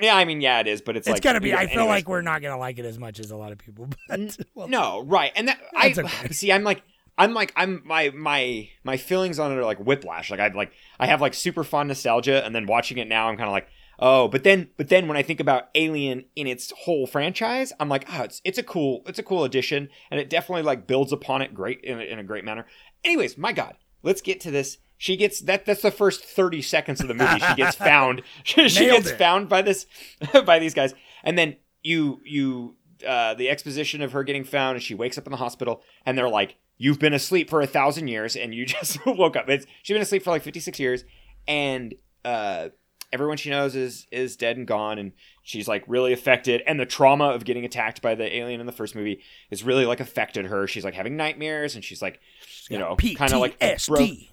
yeah. 0.00 0.16
i 0.16 0.24
mean 0.24 0.40
yeah 0.40 0.60
it 0.60 0.66
is 0.66 0.80
but 0.80 0.96
it's, 0.96 1.06
it's 1.06 1.14
like 1.14 1.22
gonna 1.22 1.40
be. 1.40 1.50
yeah, 1.50 1.58
I 1.58 1.66
feel 1.66 1.80
anyways. 1.80 1.88
like 1.88 2.08
we're 2.08 2.22
not 2.22 2.42
gonna 2.42 2.58
like 2.58 2.78
it 2.78 2.84
as 2.84 2.98
much 2.98 3.20
as 3.20 3.30
a 3.30 3.36
lot 3.36 3.52
of 3.52 3.58
people. 3.58 3.88
But 4.08 4.36
well, 4.54 4.68
no 4.68 5.02
right 5.04 5.32
and 5.36 5.48
that 5.48 5.60
i 5.74 5.90
okay. 5.96 6.32
see 6.32 6.52
i'm 6.52 6.64
like 6.64 6.82
i'm 7.18 7.34
like 7.34 7.52
i'm 7.56 7.82
my 7.84 8.10
my 8.10 8.68
my 8.84 8.96
feelings 8.96 9.38
on 9.38 9.52
it 9.52 9.56
are 9.56 9.64
like 9.64 9.78
whiplash 9.78 10.30
like 10.30 10.40
i 10.40 10.48
like 10.48 10.72
i 10.98 11.06
have 11.06 11.20
like 11.20 11.34
super 11.34 11.64
fond 11.64 11.88
nostalgia 11.88 12.44
and 12.44 12.54
then 12.54 12.66
watching 12.66 12.98
it 12.98 13.08
now 13.08 13.28
i'm 13.28 13.36
kind 13.36 13.48
of 13.48 13.52
like 13.52 13.68
oh 13.98 14.28
but 14.28 14.44
then 14.44 14.68
but 14.76 14.88
then 14.88 15.08
when 15.08 15.16
i 15.16 15.22
think 15.22 15.40
about 15.40 15.68
alien 15.74 16.24
in 16.34 16.46
its 16.46 16.72
whole 16.84 17.06
franchise 17.06 17.72
i'm 17.80 17.88
like 17.88 18.06
oh 18.12 18.22
it's 18.22 18.40
it's 18.44 18.58
a 18.58 18.62
cool 18.62 19.02
it's 19.06 19.18
a 19.18 19.22
cool 19.22 19.44
addition 19.44 19.88
and 20.10 20.20
it 20.20 20.28
definitely 20.30 20.62
like 20.62 20.86
builds 20.86 21.12
upon 21.12 21.42
it 21.42 21.54
great 21.54 21.80
in 21.82 21.98
a, 21.98 22.02
in 22.02 22.18
a 22.18 22.24
great 22.24 22.44
manner. 22.44 22.66
Anyways 23.04 23.36
my 23.38 23.52
god 23.52 23.76
let's 24.02 24.20
get 24.22 24.40
to 24.40 24.50
this. 24.50 24.78
She 24.98 25.16
gets 25.16 25.40
that 25.42 25.66
that's 25.66 25.82
the 25.82 25.90
first 25.90 26.24
30 26.24 26.62
seconds 26.62 27.00
of 27.00 27.08
the 27.08 27.14
movie 27.14 27.40
she 27.40 27.54
gets 27.54 27.76
found. 27.90 28.22
She 28.44 28.62
Nailed 28.62 29.02
gets 29.02 29.10
it. 29.10 29.18
found 29.18 29.48
by 29.48 29.62
this 29.62 29.86
by 30.46 30.58
these 30.58 30.74
guys. 30.74 30.94
And 31.24 31.36
then 31.36 31.56
you 31.82 32.20
you 32.24 32.76
uh, 33.06 33.34
the 33.34 33.50
exposition 33.50 34.00
of 34.00 34.12
her 34.12 34.22
getting 34.24 34.44
found 34.44 34.76
and 34.76 34.82
she 34.82 34.94
wakes 34.94 35.18
up 35.18 35.26
in 35.26 35.30
the 35.30 35.36
hospital 35.36 35.82
and 36.06 36.16
they're 36.16 36.28
like 36.30 36.56
you've 36.78 36.98
been 36.98 37.12
asleep 37.12 37.50
for 37.50 37.60
a 37.60 37.66
thousand 37.66 38.08
years 38.08 38.36
and 38.36 38.54
you 38.54 38.64
just 38.66 39.04
woke 39.06 39.36
up. 39.36 39.48
It's, 39.48 39.66
she's 39.82 39.94
been 39.94 40.02
asleep 40.02 40.22
for 40.22 40.30
like 40.30 40.42
56 40.42 40.78
years 40.80 41.04
and 41.48 41.94
uh, 42.24 42.68
everyone 43.12 43.36
she 43.36 43.50
knows 43.50 43.74
is 43.74 44.06
is 44.10 44.36
dead 44.36 44.56
and 44.56 44.66
gone 44.66 44.98
and 44.98 45.12
she's 45.42 45.68
like 45.68 45.84
really 45.86 46.12
affected 46.12 46.62
and 46.66 46.78
the 46.78 46.86
trauma 46.86 47.26
of 47.26 47.44
getting 47.44 47.64
attacked 47.64 48.02
by 48.02 48.14
the 48.14 48.36
alien 48.36 48.60
in 48.60 48.66
the 48.66 48.72
first 48.72 48.94
movie 48.94 49.20
is 49.50 49.62
really 49.62 49.86
like 49.86 50.00
affected 50.00 50.46
her 50.46 50.66
she's 50.66 50.84
like 50.84 50.94
having 50.94 51.16
nightmares 51.16 51.74
and 51.74 51.84
she's 51.84 52.02
like 52.02 52.20
you 52.68 52.78
know 52.78 52.96
kind 53.16 53.32
of 53.32 53.40
like 53.40 53.58
PTSD. 53.58 54.28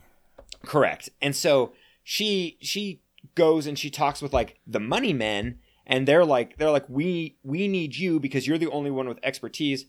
Correct. 0.66 1.10
And 1.22 1.36
so 1.36 1.74
she 2.04 2.58
she 2.62 3.02
goes 3.36 3.68
and 3.68 3.78
she 3.78 3.90
talks 3.90 4.22
with 4.22 4.34
like 4.34 4.60
the 4.66 4.80
money 4.80 5.14
men 5.14 5.60
and 5.86 6.08
they're 6.08 6.25
like 6.25 6.58
they're 6.58 6.72
like 6.72 6.88
we 6.90 7.38
we 7.44 7.68
need 7.68 7.96
you 7.96 8.20
because 8.20 8.48
you're 8.48 8.58
the 8.58 8.70
only 8.70 8.92
one 8.92 9.08
with 9.08 9.20
expertise 9.24 9.86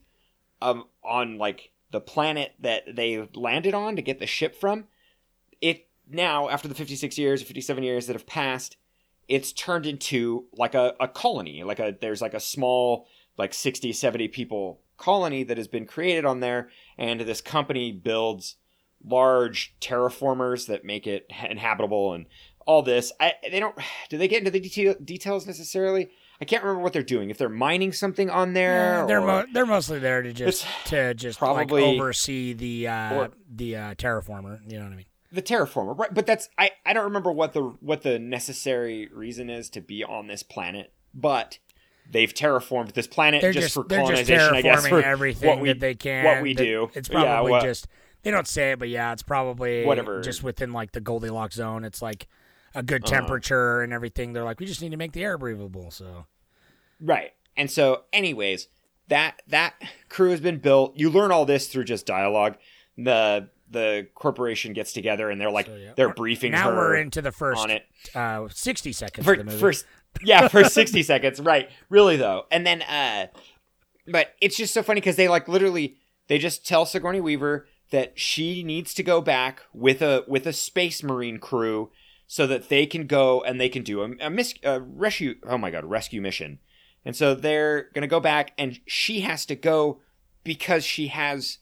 um 0.60 0.84
on 1.02 1.38
like 1.38 1.70
the 1.90 2.00
planet 2.00 2.54
that 2.58 2.96
they 2.96 3.28
landed 3.34 3.74
on 3.74 3.96
to 3.96 4.02
get 4.02 4.18
the 4.18 4.26
ship 4.26 4.54
from. 4.54 4.84
It 5.60 5.86
now 6.08 6.48
after 6.48 6.68
the 6.68 6.74
56 6.74 7.18
years 7.18 7.42
or 7.42 7.44
57 7.46 7.82
years 7.82 8.06
that 8.06 8.14
have 8.14 8.26
passed, 8.26 8.76
it's 9.28 9.52
turned 9.52 9.86
into 9.86 10.44
like 10.52 10.74
a, 10.74 10.94
a 11.00 11.08
colony. 11.08 11.62
Like 11.64 11.78
a 11.78 11.96
there's 12.00 12.20
like 12.22 12.34
a 12.34 12.40
small 12.40 13.06
like 13.36 13.52
60 13.54 13.92
70 13.92 14.28
people 14.28 14.80
colony 14.96 15.42
that 15.42 15.56
has 15.56 15.66
been 15.66 15.86
created 15.86 16.24
on 16.24 16.38
there 16.40 16.68
and 16.96 17.20
this 17.20 17.40
company 17.40 17.90
builds 17.90 18.56
large 19.04 19.74
terraformers 19.80 20.66
that 20.68 20.84
make 20.84 21.06
it 21.06 21.26
inhabitable 21.50 22.14
and 22.14 22.26
all 22.66 22.82
this. 22.82 23.12
I, 23.20 23.32
they 23.50 23.60
don't. 23.60 23.76
Do 24.08 24.16
they 24.18 24.28
get 24.28 24.38
into 24.38 24.50
the 24.50 24.60
detail, 24.60 24.94
details 25.04 25.46
necessarily? 25.46 26.10
I 26.40 26.44
can't 26.46 26.62
remember 26.64 26.82
what 26.82 26.92
they're 26.92 27.02
doing. 27.02 27.30
If 27.30 27.38
they're 27.38 27.48
mining 27.48 27.92
something 27.92 28.28
on 28.30 28.54
there, 28.54 29.00
Yeah, 29.00 29.06
they're 29.06 29.20
or- 29.20 29.26
mo- 29.26 29.44
they're 29.52 29.66
mostly 29.66 29.98
there 29.98 30.22
to 30.22 30.32
just 30.32 30.66
to 30.86 31.14
just 31.14 31.38
probably- 31.38 31.82
like 31.82 32.00
oversee 32.00 32.52
the 32.54 32.88
uh, 32.88 33.14
or- 33.14 33.30
the 33.54 33.76
uh, 33.76 33.94
terraformer. 33.94 34.60
You 34.70 34.78
know 34.78 34.84
what 34.84 34.92
I 34.92 34.96
mean? 34.96 35.06
The 35.34 35.42
terraformer, 35.42 35.96
right? 35.98 36.12
But 36.12 36.26
that's 36.26 36.48
I. 36.58 36.70
I 36.86 36.92
don't 36.92 37.04
remember 37.04 37.32
what 37.32 37.52
the 37.52 37.62
what 37.80 38.02
the 38.02 38.18
necessary 38.18 39.08
reason 39.12 39.50
is 39.50 39.68
to 39.70 39.80
be 39.80 40.02
on 40.04 40.26
this 40.26 40.42
planet, 40.42 40.92
but. 41.14 41.58
They've 42.10 42.34
terraformed 42.34 42.92
this 42.92 43.06
planet 43.06 43.40
They're 43.40 43.50
just, 43.50 43.64
just, 43.68 43.74
for 43.76 43.84
they're 43.84 44.00
just 44.00 44.10
colonization, 44.26 44.54
I 44.54 44.60
guess. 44.60 44.82
terraforming 44.84 44.88
For 44.90 45.02
everything 45.02 45.48
what 45.48 45.60
we, 45.60 45.68
that 45.70 45.80
they 45.80 45.94
can. 45.94 46.24
What 46.26 46.42
we 46.42 46.52
do. 46.52 46.90
It's 46.92 47.08
Yeah, 47.08 47.22
probably 47.22 47.50
what- 47.52 47.62
just 47.62 47.86
they 48.22 48.30
don't 48.30 48.46
say 48.46 48.72
it, 48.72 48.78
but 48.78 48.90
yeah, 48.90 49.14
it's 49.14 49.22
probably 49.22 49.86
Whatever. 49.86 50.20
just 50.20 50.42
within 50.42 50.74
like 50.74 50.92
the 50.92 51.00
Goldilocks 51.00 51.54
zone. 51.54 51.82
It's 51.82 52.02
like 52.02 52.28
a 52.74 52.82
good 52.82 53.04
Uh-huh. 53.04 53.20
temperature 53.20 53.80
and 53.80 53.90
everything. 53.94 54.34
They're 54.34 54.44
like, 54.44 54.60
we 54.60 54.66
just 54.66 54.82
need 54.82 54.90
to 54.90 54.98
make 54.98 55.12
the 55.12 55.24
air 55.24 55.38
breathable. 55.38 55.90
So 55.90 56.26
Right. 57.00 57.32
And 57.56 57.70
so, 57.70 58.02
anyways, 58.12 58.68
that 59.08 59.40
that 59.46 59.72
crew 60.10 60.30
has 60.30 60.40
been 60.40 60.58
built. 60.58 60.92
You 60.98 61.08
learn 61.08 61.32
all 61.32 61.46
this 61.46 61.68
through 61.68 61.84
just 61.84 62.04
dialogue. 62.04 62.58
The 62.98 63.48
the 63.74 64.08
corporation 64.14 64.72
gets 64.72 64.94
together 64.94 65.28
and 65.28 65.38
they're 65.38 65.50
like 65.50 65.66
So, 65.66 65.76
yeah. 65.76 65.92
they're 65.94 66.14
briefing 66.14 66.52
now 66.52 66.70
her 66.70 66.74
we're 66.76 66.96
into 66.96 67.20
the 67.20 67.30
first 67.32 67.60
on 67.60 67.70
it. 67.70 67.84
uh, 68.14 68.48
sixty 68.50 68.92
seconds 68.92 69.26
For, 69.26 69.32
of 69.34 69.38
the 69.40 69.44
movie. 69.44 69.58
first 69.58 69.84
yeah, 70.24 70.48
for 70.48 70.64
60 70.80 71.02
seconds. 71.02 71.40
Right. 71.40 71.68
Really 71.90 72.16
though. 72.16 72.46
And 72.50 72.66
then 72.66 72.80
uh 72.82 73.26
but 74.06 74.28
it's 74.40 74.56
just 74.56 74.72
so 74.72 74.82
funny 74.82 75.00
cuz 75.00 75.16
they 75.16 75.28
like 75.28 75.48
literally 75.48 75.96
they 76.28 76.38
just 76.38 76.66
tell 76.66 76.86
Sigourney 76.86 77.20
Weaver 77.20 77.66
that 77.90 78.18
she 78.18 78.62
needs 78.62 78.94
to 78.94 79.02
go 79.02 79.20
back 79.20 79.62
with 79.74 80.00
a 80.02 80.24
with 80.26 80.46
a 80.46 80.52
space 80.52 81.02
marine 81.02 81.38
crew 81.38 81.90
so 82.26 82.46
that 82.46 82.68
they 82.70 82.86
can 82.86 83.06
go 83.06 83.42
and 83.42 83.60
they 83.60 83.68
can 83.68 83.82
do 83.82 84.02
a, 84.02 84.10
a, 84.20 84.30
mis- 84.30 84.54
a 84.62 84.80
rescue 84.80 85.34
oh 85.46 85.58
my 85.58 85.70
god 85.70 85.84
rescue 85.84 86.20
mission 86.22 86.58
and 87.04 87.14
so 87.14 87.34
they're 87.34 87.90
gonna 87.94 88.06
go 88.06 88.20
back 88.20 88.52
and 88.56 88.80
she 88.86 89.20
has 89.20 89.44
to 89.46 89.54
go 89.54 90.00
because 90.44 90.84
she 90.84 91.08
has 91.08 91.58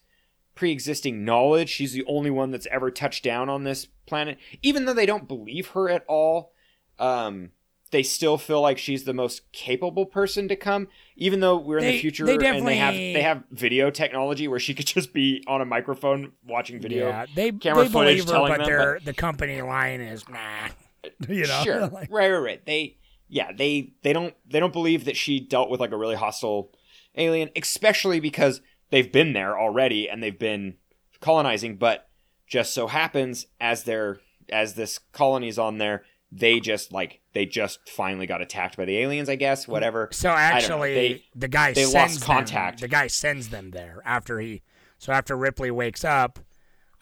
pre-existing 0.55 1.25
knowledge. 1.25 1.69
She's 1.69 1.93
the 1.93 2.05
only 2.07 2.29
one 2.29 2.51
that's 2.51 2.67
ever 2.71 2.91
touched 2.91 3.23
down 3.23 3.49
on 3.49 3.63
this 3.63 3.87
planet. 4.05 4.37
Even 4.61 4.85
though 4.85 4.93
they 4.93 5.05
don't 5.05 5.27
believe 5.27 5.69
her 5.69 5.89
at 5.89 6.05
all, 6.07 6.53
um, 6.99 7.51
they 7.91 8.03
still 8.03 8.37
feel 8.37 8.59
like 8.59 8.77
she's 8.77 9.03
the 9.03 9.13
most 9.13 9.51
capable 9.53 10.05
person 10.05 10.47
to 10.47 10.55
come. 10.55 10.87
Even 11.15 11.39
though 11.39 11.57
we're 11.57 11.77
in 11.77 11.85
They- 11.85 11.91
the 11.93 11.99
future 12.01 12.25
they 12.25 12.33
and 12.33 12.67
they 12.67 12.75
have 12.77 12.93
they 12.95 13.21
have 13.21 13.43
video 13.51 13.91
technology 13.91 14.47
where 14.47 14.59
she 14.59 14.73
could 14.73 14.87
just 14.87 15.13
be 15.13 15.43
on 15.47 15.61
a 15.61 15.65
microphone 15.65 16.33
watching 16.45 16.81
video. 16.81 17.07
Yeah, 17.09 17.25
they 17.33 17.51
camera 17.51 17.83
they 17.83 17.89
footage 17.89 18.25
believe 18.25 18.29
her, 18.29 18.47
but 18.47 18.57
them, 18.57 18.65
their 18.65 18.99
the 19.05 19.13
company 19.13 19.61
line 19.61 20.01
is 20.01 20.27
nah. 20.27 20.69
You 21.27 21.45
know, 21.45 21.61
sure 21.63 21.87
Like, 21.87 22.09
right 22.11 22.31
right 22.31 22.37
right 22.37 22.65
they 22.65 22.97
yeah 23.27 23.51
they 23.51 23.93
they 24.03 24.13
don't 24.13 24.33
they 24.47 24.59
don't 24.59 24.73
believe 24.73 25.05
that 25.05 25.17
she 25.17 25.39
dealt 25.39 25.69
with 25.69 25.79
like 25.81 25.91
a 25.91 25.97
really 25.97 26.15
hostile 26.15 26.71
alien 27.15 27.49
especially 27.55 28.19
because 28.21 28.61
they've 28.93 29.11
been 29.11 29.33
there 29.33 29.59
already 29.59 30.07
and 30.09 30.21
they've 30.21 30.37
been 30.39 30.75
colonizing 31.19 31.75
but 31.77 32.07
just 32.47 32.73
so 32.73 32.87
happens 32.87 33.47
as 33.59 33.83
they're 33.83 34.19
as 34.49 34.75
this 34.75 34.99
colony's 35.11 35.57
on 35.57 35.77
there 35.79 36.03
they 36.31 36.59
just 36.59 36.91
like 36.91 37.19
they 37.33 37.45
just 37.45 37.79
finally 37.89 38.25
got 38.27 38.41
attacked 38.41 38.77
by 38.77 38.85
the 38.85 38.97
aliens 38.97 39.29
i 39.29 39.35
guess 39.35 39.67
whatever 39.67 40.09
So 40.11 40.29
I 40.29 40.33
don't 40.33 40.37
know. 40.37 40.55
actually, 40.57 40.93
They- 40.93 41.23
the 41.35 41.47
guy 41.47 41.73
they 41.73 41.83
sends 41.85 41.93
lost 41.95 42.19
them- 42.19 42.25
contact. 42.27 42.81
the 42.81 42.87
guy 42.87 43.07
sends 43.07 43.49
them 43.49 43.71
there 43.71 44.01
after 44.05 44.39
he. 44.39 44.61
So 44.99 45.11
after 45.11 45.35
Ripley 45.35 45.69
wakes 45.71 46.03
up, 46.05 46.39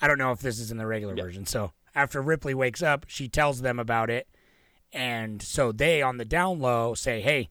I 0.02 0.08
don't 0.08 0.18
know 0.18 0.32
if 0.32 0.40
this 0.40 0.60
is 0.60 0.72
in 0.72 0.78
the 0.78 0.88
regular 0.88 1.16
version. 1.16 1.46
So 1.46 1.72
after 1.94 2.22
Ripley 2.22 2.54
wakes 2.54 2.82
up, 2.82 3.06
she 3.08 3.28
tells 3.30 3.62
them 3.62 3.80
about 3.80 4.10
it, 4.10 4.28
and 4.94 5.42
so 5.42 5.72
they 5.72 6.02
on 6.02 6.18
the 6.18 6.26
down 6.26 6.60
low 6.60 6.94
say, 6.94 7.22
"Hey, 7.22 7.50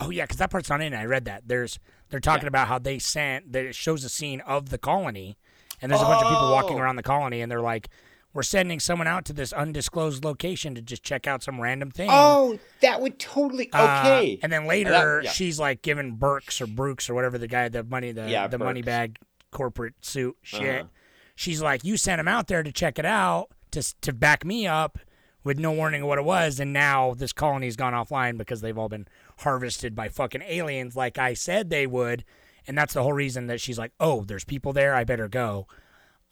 oh 0.00 0.10
yeah, 0.10 0.24
because 0.24 0.38
that 0.38 0.50
part's 0.50 0.68
not 0.68 0.80
in. 0.82 0.94
I 0.94 1.04
read 1.04 1.24
that. 1.26 1.46
There's 1.46 1.78
they're 2.10 2.20
talking 2.20 2.44
Yeah. 2.44 2.48
about 2.48 2.68
how 2.68 2.78
they 2.78 2.98
sent 2.98 3.52
that 3.52 3.64
it 3.64 3.74
shows 3.74 4.04
a 4.04 4.08
scene 4.08 4.40
of 4.42 4.70
the 4.70 4.78
colony, 4.78 5.36
and 5.82 5.90
there's 5.90 6.02
a 6.02 6.04
bunch 6.04 6.22
of 6.22 6.28
people 6.30 6.50
walking 6.52 6.76
Oh. 6.78 6.80
around 6.82 6.96
the 6.96 7.02
colony, 7.02 7.40
and 7.40 7.50
they're 7.50 7.60
like." 7.60 7.88
We're 8.34 8.42
sending 8.42 8.78
someone 8.78 9.06
out 9.08 9.24
to 9.24 9.32
this 9.32 9.54
undisclosed 9.54 10.22
location 10.22 10.74
to 10.74 10.82
just 10.82 11.02
check 11.02 11.26
out 11.26 11.42
some 11.42 11.60
random 11.60 11.90
thing. 11.90 12.08
oh 12.12 12.58
that 12.82 13.00
would 13.00 13.18
totally 13.18 13.72
Uh, 13.72 14.00
okay 14.04 14.38
and 14.42 14.52
then 14.52 14.66
later, 14.66 14.90
That- 14.90 15.24
yeah. 15.24 15.30
she's 15.30 15.58
like 15.58 15.80
giving 15.80 16.12
Burks 16.16 16.60
or 16.60 16.66
Brooks 16.66 17.08
or 17.08 17.14
whatever 17.14 17.38
the 17.38 17.48
guy, 17.48 17.68
the 17.70 17.82
money, 17.82 18.12
the 18.12 18.28
Yeah, 18.30 18.46
the 18.46 18.58
money 18.58 18.82
bag 18.82 19.16
corporate 19.50 19.94
suit 20.02 20.36
shit. 20.42 20.82
Uh-huh. 20.82 20.88
She's 21.36 21.62
like, 21.62 21.84
you 21.84 21.96
sent 21.96 22.20
him 22.20 22.28
out 22.28 22.48
there 22.48 22.62
to 22.62 22.70
check 22.70 22.98
it 22.98 23.06
out 23.06 23.48
to 23.70 23.82
to 24.02 24.12
back 24.12 24.44
me 24.44 24.66
up 24.66 24.98
with 25.42 25.58
no 25.58 25.72
warning 25.72 26.02
of 26.02 26.08
what 26.08 26.18
it 26.18 26.24
was, 26.24 26.60
and 26.60 26.72
now 26.72 27.14
this 27.14 27.32
colony's 27.32 27.76
gone 27.76 27.94
offline 27.94 28.36
because 28.36 28.60
they've 28.60 28.76
all 28.78 28.90
been 28.90 29.08
harvested 29.38 29.94
by 29.94 30.08
fucking 30.08 30.42
aliens, 30.42 30.96
like 30.96 31.18
I 31.18 31.34
said 31.34 31.70
they 31.70 31.86
would. 31.86 32.24
And 32.66 32.76
that's 32.76 32.92
the 32.94 33.02
whole 33.02 33.12
reason 33.14 33.46
that 33.46 33.60
she's 33.60 33.78
like, 33.78 33.92
oh, 33.98 34.24
there's 34.24 34.44
people 34.44 34.72
there, 34.72 34.94
I 34.94 35.04
better 35.04 35.28
go. 35.28 35.66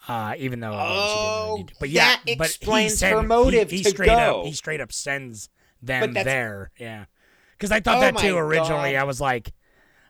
Uh, 0.09 0.35
even 0.39 0.61
though 0.61 0.73
again, 0.73 1.07
she 1.09 1.19
didn't 1.19 1.37
really 1.37 1.51
Oh, 1.51 1.57
need 1.57 1.69
to. 1.69 1.75
but 1.81 1.89
yeah, 1.89 2.17
that 2.17 2.21
but 2.25 2.29
he 2.29 2.35
explains 2.43 2.99
send- 2.99 3.17
her 3.17 3.23
motive 3.23 3.71
He, 3.71 3.83
to 3.83 3.91
straight 3.91 4.11
up, 4.11 4.45
he 4.45 4.53
straight 4.53 4.81
up 4.81 4.93
sends 4.93 5.49
them 5.83 6.13
there. 6.13 6.71
Yeah, 6.79 7.07
because 7.53 7.73
I 7.73 7.81
thought 7.81 7.97
Oh 7.97 8.01
that 8.01 8.17
too 8.19 8.37
originally. 8.37 8.95
God. 8.95 9.01
I 9.01 9.05
was 9.05 9.21
like, 9.21 9.53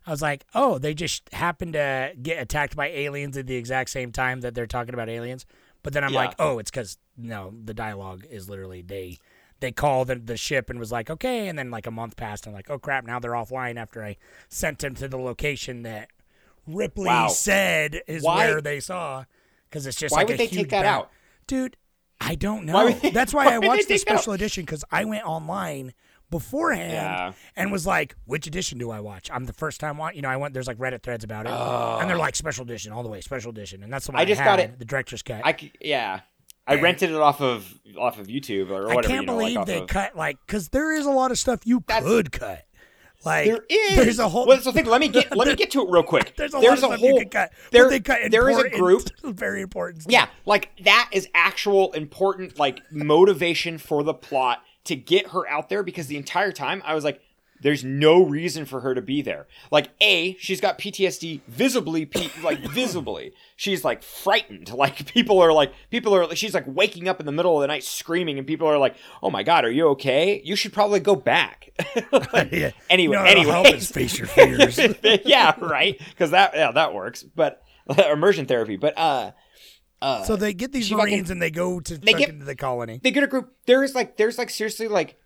I 0.06 0.10
was 0.10 0.22
like, 0.22 0.44
oh, 0.54 0.78
they 0.78 0.92
just 0.94 1.32
happened 1.32 1.74
to 1.74 2.12
get 2.20 2.40
attacked 2.42 2.76
by 2.76 2.88
aliens 2.88 3.36
at 3.36 3.46
the 3.46 3.56
exact 3.56 3.90
same 3.90 4.12
time 4.12 4.40
that 4.40 4.54
they're 4.54 4.66
talking 4.66 4.94
about 4.94 5.08
aliens. 5.08 5.46
But 5.82 5.92
then 5.92 6.04
I'm 6.04 6.12
Yeah. 6.12 6.20
like, 6.20 6.34
oh, 6.38 6.58
it's 6.58 6.70
because 6.70 6.98
no, 7.16 7.54
the 7.64 7.74
dialogue 7.74 8.24
is 8.28 8.48
literally 8.50 8.82
they 8.82 9.18
they 9.60 9.72
called 9.72 10.08
the, 10.08 10.16
the 10.16 10.36
ship 10.36 10.68
and 10.70 10.78
was 10.78 10.92
like, 10.92 11.08
okay, 11.10 11.48
and 11.48 11.58
then 11.58 11.70
like 11.70 11.86
a 11.86 11.90
month 11.90 12.16
passed 12.16 12.46
and 12.46 12.54
like, 12.54 12.68
oh 12.70 12.78
crap, 12.78 13.04
now 13.04 13.18
they're 13.18 13.32
offline 13.32 13.76
after 13.76 14.04
I 14.04 14.16
sent 14.48 14.80
them 14.80 14.94
to 14.96 15.08
the 15.08 15.16
location 15.18 15.82
that 15.82 16.10
Ripley 16.66 17.06
Wow. 17.06 17.28
said 17.28 18.00
is 18.06 18.22
Why- 18.22 18.46
where 18.46 18.60
they 18.60 18.80
saw. 18.80 19.24
Because 19.68 19.86
it's 19.86 19.96
just 19.98 20.12
Why 20.12 20.18
like 20.18 20.28
would 20.28 20.34
a 20.34 20.38
they 20.38 20.46
take 20.46 20.68
that 20.70 20.82
ba- 20.82 20.88
out? 20.88 21.10
dude. 21.46 21.76
I 22.20 22.34
don't 22.34 22.64
know. 22.64 22.72
Why 22.74 22.92
they- 22.92 23.10
That's 23.10 23.34
why, 23.34 23.46
why 23.46 23.54
I 23.54 23.58
watched 23.58 23.88
the 23.88 23.94
that 23.98 24.08
out? 24.08 24.18
special 24.20 24.32
edition 24.32 24.64
because 24.64 24.84
I 24.90 25.04
went 25.04 25.26
online 25.26 25.92
beforehand 26.30 26.92
Yeah. 26.92 27.32
and 27.54 27.70
was 27.70 27.86
like, 27.86 28.14
which 28.24 28.46
edition 28.46 28.78
do 28.78 28.90
I 28.90 29.00
watch? 29.00 29.30
I'm 29.32 29.44
the 29.44 29.52
first 29.52 29.80
time 29.80 29.96
watch. 29.98 30.14
You 30.16 30.22
know, 30.22 30.28
I 30.28 30.36
went. 30.36 30.54
There's 30.54 30.66
like 30.66 30.78
Reddit 30.78 31.02
threads 31.02 31.24
about 31.24 31.46
it, 31.46 31.50
and 31.52 32.08
they're 32.10 32.16
like 32.16 32.34
special 32.36 32.64
edition 32.64 32.92
all 32.92 33.02
the 33.02 33.08
way, 33.08 33.20
special 33.20 33.50
edition, 33.50 33.82
and 33.82 33.92
that's 33.92 34.06
the 34.06 34.12
one 34.12 34.18
I 34.20 34.22
I, 34.22 34.24
just 34.24 34.40
had, 34.40 34.46
got 34.46 34.58
it- 34.60 34.78
the 34.78 34.84
director's 34.84 35.22
cut. 35.22 35.42
I 35.44 35.70
yeah. 35.80 36.20
I 36.66 36.80
rented 36.80 37.10
it 37.10 37.16
off 37.16 37.40
of 37.40 37.72
off 37.98 38.18
of 38.18 38.26
YouTube 38.26 38.70
or 38.70 38.86
whatever. 38.86 38.90
I 38.90 39.02
can't 39.02 39.10
you 39.22 39.26
know, 39.26 39.32
believe 39.38 39.56
like 39.56 39.66
they 39.66 39.80
of, 39.82 39.86
cut 39.88 40.16
like 40.16 40.38
because 40.46 40.68
there 40.70 40.92
is 40.92 41.06
a 41.06 41.10
lot 41.10 41.30
of 41.30 41.38
stuff 41.38 41.60
you 41.64 41.82
That's- 41.86 42.04
could 42.04 42.32
cut. 42.32 42.62
Like 43.24 43.46
There 43.46 43.64
is. 43.68 43.96
there's 43.96 44.18
a 44.18 44.28
whole 44.28 44.46
Well, 44.46 44.58
the 44.60 44.72
thing. 44.72 44.84
Let 44.84 45.00
me 45.00 45.08
get. 45.08 45.34
Let 45.36 45.48
me 45.48 45.54
get 45.56 45.70
to 45.72 45.80
it 45.80 45.90
real 45.90 46.02
quick. 46.02 46.34
there's 46.36 46.52
a 46.54 46.58
There's 46.58 46.82
lot 46.82 46.92
of 46.92 46.98
stuff 46.98 47.00
whole. 47.00 47.08
you 47.14 47.18
could 47.20 47.30
cut. 47.30 47.50
There, 47.72 47.88
they 47.88 47.98
cut 47.98 48.30
there 48.30 48.48
is 48.50 48.58
a 48.58 48.68
group. 48.68 49.08
very 49.24 49.62
important. 49.62 50.02
Stuff. 50.02 50.12
Yeah, 50.12 50.26
like 50.44 50.70
that 50.84 51.08
is 51.12 51.26
actual 51.34 51.92
important 51.94 52.58
like 52.58 52.80
motivation 52.92 53.78
for 53.78 54.02
the 54.04 54.14
plot 54.14 54.58
to 54.84 54.94
get 54.96 55.28
her 55.28 55.48
out 55.48 55.68
there 55.70 55.82
because 55.82 56.06
the 56.08 56.16
entire 56.16 56.52
time 56.52 56.82
I 56.84 56.94
was 56.94 57.02
like, 57.04 57.20
there's 57.62 57.82
no 57.84 58.22
reason 58.24 58.64
for 58.66 58.80
her 58.80 58.94
to 58.94 59.00
be 59.02 59.22
there. 59.22 59.46
Like, 59.70 59.88
A, 60.00 60.36
she's 60.38 60.60
got 60.60 60.78
PTSD 60.78 61.40
visibly, 61.48 62.06
P- 62.06 62.30
like 62.42 62.58
visibly. 62.70 63.32
She's 63.56 63.84
like 63.84 64.02
frightened. 64.02 64.70
Like 64.76 65.06
people 65.12 65.40
are 65.40 65.52
like, 65.52 65.72
people 65.90 66.14
are. 66.14 66.34
She's 66.36 66.52
like 66.54 66.64
waking 66.66 67.08
up 67.08 67.18
in 67.20 67.26
the 67.26 67.32
middle 67.32 67.56
of 67.56 67.62
the 67.62 67.66
night 67.68 67.82
screaming, 67.84 68.38
and 68.38 68.46
people 68.46 68.66
are 68.68 68.78
like, 68.78 68.94
"Oh 69.22 69.30
my 69.30 69.42
god, 69.42 69.64
are 69.64 69.70
you 69.70 69.88
okay? 69.90 70.40
You 70.44 70.54
should 70.56 70.72
probably 70.72 71.00
go 71.00 71.16
back." 71.16 71.70
Like, 72.12 72.52
Yeah. 72.52 72.70
Anyway, 72.90 73.16
No, 73.16 73.22
anyway, 73.24 73.78
face 73.80 74.18
your 74.18 74.26
fears. 74.28 74.78
yeah, 75.24 75.54
right. 75.60 75.98
Because 76.10 76.30
that 76.32 76.52
yeah 76.54 76.72
that 76.72 76.92
works. 76.94 77.22
But 77.22 77.62
immersion 77.88 78.46
therapy. 78.46 78.76
But 78.76 78.96
uh, 78.98 79.30
uh, 80.02 80.24
so 80.24 80.36
they 80.36 80.52
get 80.52 80.72
these 80.72 80.86
she 80.86 80.94
fucking- 80.94 81.30
and 81.30 81.40
they 81.40 81.50
go 81.50 81.80
to 81.80 81.96
they 81.98 82.12
get- 82.12 82.38
to 82.38 82.44
the 82.44 82.54
colony. 82.56 83.00
they 83.02 83.10
get 83.10 83.24
a 83.24 83.26
group. 83.26 83.54
There 83.66 83.82
is 83.82 83.94
like 83.94 84.16
there's 84.18 84.36
like 84.38 84.50
seriously 84.50 84.88
like 84.88 85.18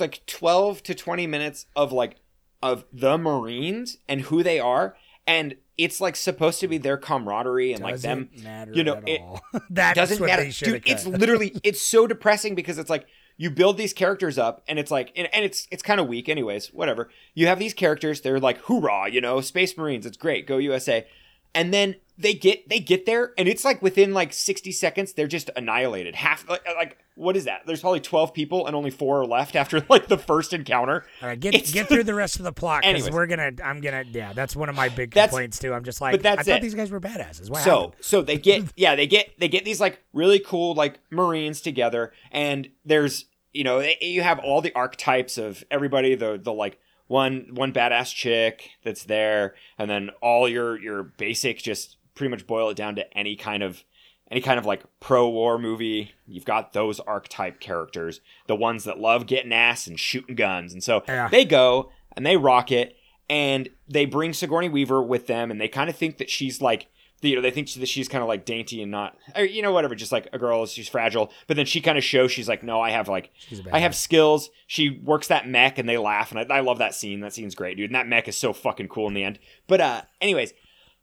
like 0.00 0.24
twelve 0.26 0.82
to 0.84 0.94
twenty 0.94 1.26
minutes 1.26 1.66
of 1.76 1.92
like 1.92 2.16
of 2.62 2.84
the 2.92 3.18
Marines 3.18 3.98
and 4.08 4.22
who 4.22 4.42
they 4.42 4.58
are, 4.58 4.96
and 5.26 5.56
it's 5.76 6.00
like 6.00 6.16
supposed 6.16 6.60
to 6.60 6.68
be 6.68 6.78
their 6.78 6.96
camaraderie 6.96 7.72
and 7.72 7.82
like 7.82 8.00
them. 8.00 8.30
Doesn't 8.34 8.74
you 8.74 8.84
know, 8.84 9.00
it 9.06 9.20
all. 9.20 9.40
That's 9.70 9.96
doesn't 9.96 10.24
matter, 10.24 10.44
they 10.44 10.50
should 10.50 10.66
dude. 10.66 10.82
It's 10.86 11.06
literally 11.06 11.54
it's 11.62 11.80
so 11.80 12.06
depressing 12.06 12.54
because 12.54 12.78
it's 12.78 12.90
like 12.90 13.06
you 13.36 13.50
build 13.50 13.76
these 13.76 13.92
characters 13.92 14.36
up 14.36 14.62
and 14.68 14.78
it's 14.78 14.90
like 14.90 15.12
and, 15.16 15.28
and 15.32 15.44
it's 15.44 15.68
it's 15.70 15.82
kind 15.82 16.00
of 16.00 16.08
weak 16.08 16.28
anyways 16.28 16.68
whatever 16.68 17.08
you 17.34 17.46
have 17.46 17.58
these 17.58 17.72
characters 17.72 18.20
they're 18.20 18.40
like 18.40 18.58
hoorah 18.62 19.08
you 19.10 19.20
know 19.20 19.40
space 19.40 19.76
marines 19.78 20.04
it's 20.04 20.16
great 20.16 20.46
go 20.46 20.58
usa 20.58 21.06
and 21.54 21.72
then 21.72 21.94
they 22.18 22.34
get 22.34 22.68
they 22.68 22.80
get 22.80 23.06
there 23.06 23.32
and 23.38 23.48
it's 23.48 23.64
like 23.64 23.80
within 23.80 24.12
like 24.12 24.32
60 24.32 24.72
seconds 24.72 25.12
they're 25.12 25.28
just 25.28 25.50
annihilated 25.54 26.16
half 26.16 26.48
like, 26.48 26.66
like 26.76 26.98
what 27.14 27.36
is 27.36 27.44
that 27.44 27.62
there's 27.66 27.80
probably 27.80 28.00
12 28.00 28.34
people 28.34 28.66
and 28.66 28.74
only 28.74 28.90
four 28.90 29.20
are 29.20 29.26
left 29.26 29.54
after 29.54 29.84
like 29.88 30.08
the 30.08 30.18
first 30.18 30.52
encounter 30.52 31.04
All 31.22 31.28
right, 31.28 31.38
get 31.38 31.54
It's- 31.54 31.72
get 31.72 31.88
through 31.88 32.04
the 32.04 32.14
rest 32.14 32.36
of 32.36 32.44
the 32.44 32.52
plot 32.52 32.82
because 32.82 33.10
we're 33.10 33.26
gonna. 33.26 33.52
I'm 33.62 33.80
gonna. 33.80 34.04
Yeah, 34.10 34.32
that's 34.32 34.56
one 34.56 34.68
of 34.68 34.74
my 34.74 34.88
big 34.88 35.10
complaints 35.12 35.58
too. 35.58 35.72
I'm 35.72 35.84
just 35.84 36.00
like, 36.00 36.12
but 36.14 36.22
that's 36.22 36.40
I 36.40 36.42
thought 36.42 36.58
it. 36.58 36.62
these 36.62 36.74
guys 36.74 36.90
were 36.90 37.00
badasses. 37.00 37.50
What 37.50 37.62
so 37.62 37.80
happened? 37.80 37.94
so 38.00 38.22
they 38.22 38.36
get 38.38 38.64
yeah 38.76 38.94
they 38.96 39.06
get 39.06 39.38
they 39.38 39.48
get 39.48 39.64
these 39.64 39.80
like 39.80 40.02
really 40.12 40.38
cool 40.40 40.74
like 40.74 40.98
marines 41.10 41.60
together 41.60 42.12
and 42.32 42.68
there's 42.84 43.26
you 43.52 43.64
know 43.64 43.78
eh, 43.78 43.94
you 44.00 44.22
have 44.22 44.38
all 44.38 44.60
the 44.60 44.74
archetypes 44.74 45.38
of 45.38 45.62
everybody 45.70 46.14
the 46.14 46.38
the 46.42 46.52
like 46.52 46.78
one 47.06 47.48
one 47.54 47.72
badass 47.72 48.14
chick 48.14 48.70
that's 48.84 49.04
there 49.04 49.54
and 49.78 49.88
then 49.90 50.10
all 50.20 50.48
your 50.48 50.78
your 50.80 51.02
basic 51.02 51.58
just 51.58 51.96
pretty 52.18 52.30
much 52.30 52.46
boil 52.46 52.68
it 52.70 52.76
down 52.76 52.94
to 52.96 53.16
any 53.18 53.36
kind 53.36 53.62
of 53.62 53.82
any 54.30 54.42
kind 54.42 54.58
of 54.58 54.66
like 54.66 54.82
pro 55.00 55.26
war 55.28 55.58
movie. 55.58 56.12
You've 56.26 56.44
got 56.44 56.74
those 56.74 57.00
archetype 57.00 57.60
characters 57.60 58.20
the 58.46 58.54
ones 58.56 58.84
that 58.84 58.98
love 58.98 59.26
getting 59.26 59.52
ass 59.52 59.86
and 59.86 59.98
shooting 59.98 60.34
guns. 60.34 60.72
And 60.74 60.82
so 60.84 61.02
Yeah. 61.08 61.28
they 61.28 61.44
go 61.46 61.90
and 62.14 62.26
they 62.26 62.36
rock 62.36 62.70
it 62.70 62.94
and 63.30 63.68
they 63.88 64.04
bring 64.04 64.32
Sigourney 64.34 64.68
Weaver 64.68 65.02
with 65.02 65.26
them 65.26 65.50
and 65.50 65.58
they 65.60 65.68
kind 65.68 65.88
of 65.88 65.96
think 65.96 66.18
that 66.18 66.28
she's 66.28 66.60
like 66.60 66.88
you 67.20 67.34
know 67.34 67.42
they 67.42 67.50
think 67.50 67.68
that 67.72 67.88
she's 67.88 68.06
kind 68.06 68.22
of 68.22 68.28
like 68.28 68.44
dainty 68.44 68.80
and 68.80 68.92
not 68.92 69.16
or, 69.34 69.44
you 69.44 69.60
know 69.60 69.72
whatever 69.72 69.96
just 69.96 70.12
like 70.12 70.28
a 70.32 70.38
girl 70.38 70.66
she's 70.66 70.88
fragile. 70.88 71.32
But 71.46 71.56
then 71.56 71.66
she 71.66 71.80
kind 71.80 71.96
of 71.98 72.04
shows 72.04 72.30
she's 72.30 72.48
like 72.48 72.62
no 72.62 72.80
I 72.82 72.90
have 72.90 73.08
like 73.08 73.30
i 73.72 73.78
have 73.80 73.96
skills. 73.96 74.50
She 74.66 74.90
works 74.90 75.28
that 75.28 75.48
mech 75.48 75.78
and 75.78 75.88
they 75.88 75.96
laugh 75.98 76.30
and 76.32 76.38
I, 76.52 76.58
I 76.58 76.60
love 76.60 76.78
that 76.78 76.94
scene. 76.94 77.20
That 77.20 77.32
scene's 77.32 77.54
great 77.54 77.76
dude 77.78 77.88
and 77.90 77.94
that 77.96 78.06
mech 78.06 78.28
is 78.28 78.36
so 78.36 78.52
fucking 78.52 78.88
cool 78.88 79.08
in 79.08 79.14
the 79.14 79.24
end. 79.24 79.38
But 79.66 79.80
uh 79.80 80.02
anyways 80.20 80.52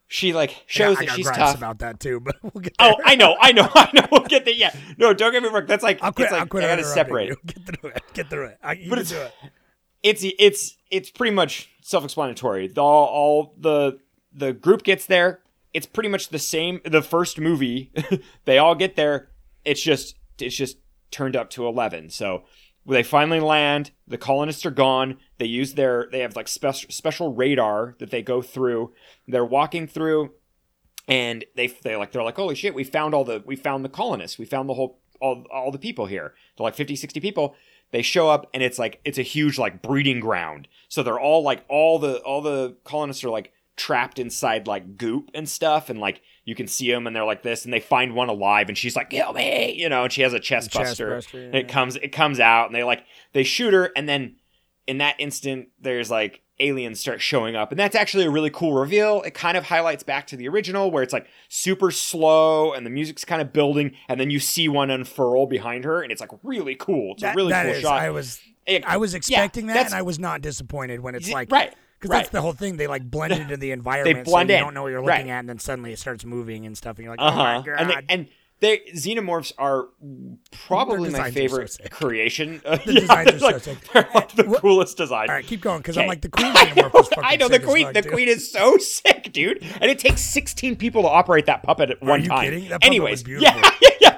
she 0.07 0.33
like 0.33 0.63
shows 0.67 0.97
I 0.97 1.05
that 1.05 1.15
she's 1.15 1.29
tough 1.29 1.57
about 1.57 1.79
that 1.79 2.00
too, 2.00 2.19
but 2.19 2.35
we'll 2.43 2.62
get 2.62 2.74
oh, 2.79 2.85
there. 2.89 2.95
oh 3.00 3.01
I 3.05 3.15
know 3.15 3.35
I 3.39 3.51
know 3.51 3.69
I 3.75 3.89
know 3.93 4.07
we'll 4.12 4.21
get 4.21 4.45
the 4.45 4.55
yeah 4.55 4.75
no 4.97 5.13
don't 5.13 5.31
get 5.31 5.41
me 5.43 5.50
wrong 5.50 5.65
that's 5.65 5.83
like 5.83 6.00
I'll 6.01 6.12
quit. 6.13 6.25
it's 6.25 6.31
like 6.31 6.41
I'll 6.41 6.47
quit 6.47 6.63
I 6.63 6.67
gotta 6.67 6.83
separate 6.83 7.29
you. 7.29 7.38
Get 7.45 7.65
through 7.65 7.89
it. 7.89 8.03
Get 8.13 8.29
through 8.29 8.45
it. 8.47 8.57
I, 8.63 8.74
you 8.74 8.89
But 8.89 9.00
it's- 9.00 9.12
do 9.12 9.19
it. 9.19 9.51
it's 10.03 10.21
it's 10.39 10.77
it's 10.91 11.09
pretty 11.09 11.33
much 11.35 11.69
self-explanatory. 11.81 12.67
The, 12.69 12.81
all, 12.81 13.05
all 13.07 13.53
the 13.59 14.00
the 14.33 14.53
group 14.53 14.83
gets 14.83 15.05
there. 15.05 15.41
It's 15.74 15.85
pretty 15.85 16.09
much 16.09 16.29
the 16.29 16.39
same. 16.39 16.79
The 16.85 17.01
first 17.01 17.39
movie, 17.39 17.91
they 18.45 18.57
all 18.57 18.75
get 18.75 18.95
there. 18.95 19.29
It's 19.65 19.81
just 19.81 20.15
it's 20.39 20.55
just 20.55 20.77
turned 21.12 21.35
up 21.35 21.50
to 21.51 21.67
eleven. 21.67 22.09
So 22.09 22.43
they 22.88 23.04
finally 23.04 23.39
land. 23.39 23.92
The 24.08 24.18
colonists 24.18 24.65
are 24.65 24.72
gone. 24.72 25.18
They 25.39 25.46
use 25.46 25.74
their 25.74 26.08
they 26.12 26.20
have 26.20 26.36
like 26.36 26.48
special 26.48 26.92
special 26.92 27.34
radar 27.34 27.96
that 28.00 28.12
they 28.12 28.22
go 28.22 28.42
through. 28.42 28.94
They're 29.27 29.44
walking 29.44 29.88
through, 29.88 30.34
and 31.08 31.46
they 31.56 31.68
they 31.68 31.96
like 31.96 32.12
they're 32.12 32.24
like 32.24 32.36
holy 32.36 32.56
shit 32.56 32.74
we 32.74 32.84
found 32.84 33.13
all 33.13 33.24
the 33.24 33.44
we 33.46 33.56
found 33.56 33.86
the 33.86 33.89
colonists 33.89 34.38
we 34.38 34.46
found 34.46 34.68
the 34.70 34.74
whole 34.74 35.00
all, 35.22 35.46
all 35.51 35.72
the 35.72 35.80
people 35.80 36.08
here 36.08 36.34
they're 36.58 36.63
like 36.63 36.75
50 36.75 36.96
60 36.96 37.20
people 37.20 37.56
they 37.92 38.01
show 38.01 38.30
up 38.30 38.50
and 38.54 38.63
it's 38.63 38.80
like 38.80 39.00
it's 39.06 39.18
a 39.18 39.24
huge 39.24 39.58
like 39.58 39.82
breeding 39.82 40.20
ground 40.20 40.68
so 40.89 41.04
they're 41.04 41.20
all 41.20 41.44
like 41.44 41.63
all 41.70 42.00
the 42.00 42.18
all 42.20 42.42
the 42.42 42.75
colonists 42.84 43.24
are 43.24 43.30
like 43.30 43.54
trapped 43.77 44.20
inside 44.20 44.67
like 44.67 44.98
goop 44.98 45.29
and 45.34 45.50
stuff 45.50 45.89
and 45.89 46.00
like 46.00 46.22
you 46.46 46.55
can 46.55 46.67
see 46.67 46.89
them 46.89 47.05
and 47.08 47.15
they're 47.15 47.25
like 47.25 47.44
this 47.44 47.65
and 47.65 47.74
they 47.74 47.79
find 47.79 48.15
one 48.15 48.29
alive 48.29 48.70
and 48.70 48.77
she's 48.77 48.96
like 48.96 49.10
kill 49.10 49.34
me! 49.34 49.74
You 49.77 49.89
know 49.89 50.03
and 50.03 50.12
she 50.13 50.22
has 50.22 50.34
a 50.34 50.39
chest, 50.39 50.72
Chest 50.72 50.91
buster, 50.91 51.15
buster, 51.15 51.44
and 51.44 51.55
it 51.55 51.67
comes 51.67 51.96
it 51.98 52.10
comes 52.13 52.39
out 52.39 52.67
and 52.67 52.75
they 52.75 52.84
like 52.84 53.03
they 53.34 53.44
shoot 53.44 53.74
her 53.74 53.91
and 53.96 54.08
then 54.08 54.38
in 54.88 55.00
that 55.00 55.15
instant 55.20 55.70
there's 55.82 56.10
like 56.10 56.41
aliens 56.62 57.01
start 57.01 57.20
showing 57.20 57.53
up 57.53 57.72
and 57.72 57.77
that's 57.77 57.96
actually 57.98 58.24
a 58.25 58.29
really 58.29 58.50
cool 58.50 58.72
reveal. 58.74 59.22
It 59.24 59.34
kind 59.34 59.58
of 59.58 59.65
highlights 59.65 60.03
back 60.03 60.25
to 60.27 60.38
the 60.38 60.48
original 60.48 60.89
where 60.89 61.03
it's 61.03 61.12
like 61.12 61.27
super 61.50 61.91
slow 61.91 62.72
and 62.72 62.86
the 62.86 62.89
music's 62.89 63.25
kind 63.25 63.41
of 63.41 63.51
building 63.51 63.91
and 64.08 64.20
then 64.22 64.29
you 64.29 64.39
see 64.39 64.70
one 64.70 64.89
unfurl 64.89 65.48
behind 65.48 65.84
her 65.84 66.01
and 66.01 66.13
it's 66.13 66.22
like 66.22 66.32
really 66.44 66.75
cool. 66.75 67.12
It's 67.13 67.24
That- 67.24 67.34
a 67.34 67.36
really 67.36 67.51
cool 67.51 67.72
is- 67.72 67.82
shot. 67.82 68.00
I 68.00 68.10
was 68.10 68.39
It- 68.65 68.86
I 68.86 68.96
was 68.98 69.12
yeah, 69.13 69.17
expecting 69.17 69.67
that, 69.67 69.88
and 69.88 69.94
I 69.96 70.01
was 70.01 70.17
not 70.17 70.41
disappointed 70.41 71.01
when 71.01 71.13
it's 71.13 71.29
like 71.29 71.51
right, 71.51 71.75
because 72.00 72.10
right. 72.10 72.18
that's 72.20 72.30
the 72.30 72.42
whole 72.42 72.54
thing. 72.54 72.78
They 72.78 72.88
like 72.88 73.10
blend 73.10 73.34
into 73.42 73.58
the 73.58 73.72
environment. 73.72 74.25
they 74.25 74.32
blend 74.32 74.50
so 74.50 74.54
you 74.54 74.58
in, 74.58 74.64
don't 74.64 74.74
know 74.74 74.84
what 74.84 74.90
you're 74.90 75.02
right. 75.02 75.18
looking 75.18 75.32
at, 75.32 75.40
and 75.40 75.50
then 75.50 75.60
suddenly 75.60 75.94
it 75.94 76.00
starts 76.00 76.25
moving 76.25 76.66
and 76.66 76.78
stuff, 76.78 76.98
and 76.98 77.06
you're 77.06 77.16
like, 77.16 77.22
oh 77.22 77.36
my 77.36 77.56
huh. 77.56 77.62
god. 77.62 77.75
And 77.80 77.90
they, 77.90 78.06
and 78.10 78.28
they 78.60 78.80
xenomorphs 78.96 79.52
are 79.58 79.88
probably 80.52 81.10
my 81.10 81.20
are 81.20 81.25
so 81.28 81.32
favorite 81.32 81.78
creation. 81.92 82.62
Uh, 82.66 82.78
The 82.86 82.94
yeah, 82.94 83.00
designs 83.02 83.28
are 83.28 83.32
they're 83.32 83.40
so 83.40 83.46
like, 83.48 83.62
sick. 83.62 83.78
They're 83.94 84.10
like 84.14 84.32
the 84.32 84.44
What- 84.44 84.62
coolest 84.62 84.98
design. 84.98 85.30
All 85.30 85.36
right, 85.36 85.46
keep 85.46 85.62
going 85.62 85.80
because 85.80 85.98
I'm 85.98 86.08
like 86.08 86.22
the 86.22 86.30
queen 86.30 86.52
I 86.56 86.68
xenomorph 86.68 86.75
know, 86.75 86.90
was 86.94 87.08
fucking 87.10 87.24
I 87.25 87.36
know 87.36 87.48
the 87.50 87.60
queen. 87.60 87.92
The 87.92 88.04
queen 88.04 88.28
is 88.28 88.52
so 88.52 88.78
sick, 88.78 89.32
dude, 89.34 89.62
and 89.82 89.92
it 89.92 90.00
takes 90.00 90.22
16 90.22 90.78
people 90.78 91.02
to 91.04 91.10
operate 91.10 91.48
that 91.48 91.64
puppet 91.64 91.92
at 91.92 92.02
one 92.02 92.22
you 92.22 92.30
time. 92.30 92.46
kidding? 92.46 92.64
That 92.64 92.82
puppet 92.82 92.86
Anyways, 92.86 93.28
yeah, 93.28 93.72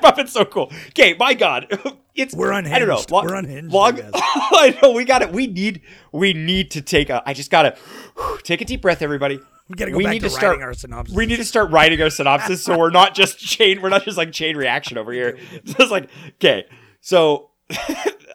puppet's 0.08 0.34
so 0.34 0.46
cool. 0.46 0.72
Okay, 0.90 1.16
my 1.20 1.34
God, 1.34 1.68
it's 2.16 2.34
We're 2.36 2.54
I 2.54 2.62
don't 2.62 2.72
know. 2.88 2.96
unhinged. 2.96 3.12
Log, 3.12 3.26
We're 3.26 3.36
unhinged, 3.36 3.72
Log, 3.74 4.00
I. 4.00 4.10
I 4.14 4.80
know 4.82 4.92
we 4.92 5.06
got 5.06 5.22
it. 5.22 5.32
We 5.32 5.48
need 5.48 5.82
we 6.12 6.34
need 6.34 6.72
to 6.72 6.82
take 6.82 7.10
a. 7.10 7.22
I 7.26 7.34
just 7.34 7.52
gotta 7.52 7.78
take 8.44 8.62
a 8.62 8.66
deep 8.66 8.82
breath, 8.82 9.02
everybody. 9.02 9.40
We 9.70 9.76
gotta 9.76 9.92
go 9.92 10.00
back 10.00 10.14
need 10.14 10.20
to 10.20 10.30
to 10.30 10.30
start. 10.30 10.52
writing 10.52 10.64
our 10.64 10.74
synopsis. 10.74 11.16
We 11.16 11.26
need 11.26 11.38
to 11.38 11.46
start 11.46 11.72
writing 11.72 12.02
our 12.02 12.10
synopsis, 12.10 12.64
so 12.64 12.78
we're 12.78 12.90
not 12.90 13.14
just 13.14 13.38
chain. 13.40 13.82
We're 13.82 13.90
not 13.90 14.04
just 14.04 14.18
like 14.18 14.32
chain 14.32 14.56
reaction 14.56 14.98
over 14.98 15.12
here. 15.12 15.38
It's 15.52 15.92
like 15.92 16.10
okay, 16.36 16.66
so 17.02 17.50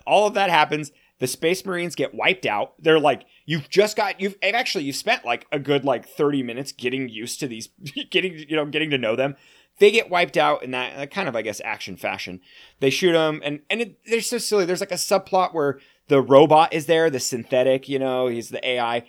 all 0.07 0.27
of 0.27 0.35
that 0.35 0.51
happens. 0.51 0.93
The 1.21 1.27
space 1.29 1.65
marines 1.65 1.95
get 1.95 2.15
wiped 2.15 2.47
out. 2.47 2.75
They're 2.83 2.99
like, 2.99 3.23
you've 3.47 3.71
just 3.71 3.97
got 3.97 4.21
you've 4.21 4.35
actually 4.43 4.85
you've 4.85 4.97
spent 4.97 5.25
like 5.25 5.47
a 5.53 5.59
good 5.59 5.85
like 5.85 6.07
thirty 6.07 6.43
minutes 6.43 6.73
getting 6.73 7.09
used 7.09 7.41
to 7.41 7.47
these, 7.49 7.69
getting 8.11 8.37
you 8.37 8.57
know 8.57 8.67
getting 8.67 8.91
to 8.91 8.99
know 8.99 9.17
them. 9.17 9.37
They 9.79 9.91
get 9.91 10.11
wiped 10.11 10.37
out 10.37 10.63
in 10.63 10.71
that 10.73 10.97
uh, 10.99 11.07
kind 11.07 11.29
of 11.29 11.37
I 11.37 11.43
guess 11.43 11.61
action 11.65 11.97
fashion. 11.97 12.41
They 12.81 12.91
shoot 12.91 13.13
them 13.13 13.41
and 13.45 13.61
and 13.71 13.81
it, 13.81 13.99
they're 14.07 14.21
so 14.21 14.39
silly. 14.39 14.65
There's 14.65 14.81
like 14.81 14.93
a 14.93 14.95
subplot 14.97 15.55
where 15.55 15.79
the 16.09 16.21
robot 16.21 16.73
is 16.73 16.87
there, 16.87 17.11
the 17.11 17.21
synthetic. 17.21 17.89
You 17.89 17.99
know, 17.99 18.27
he's 18.29 18.51
the 18.51 18.67
AI 18.67 19.05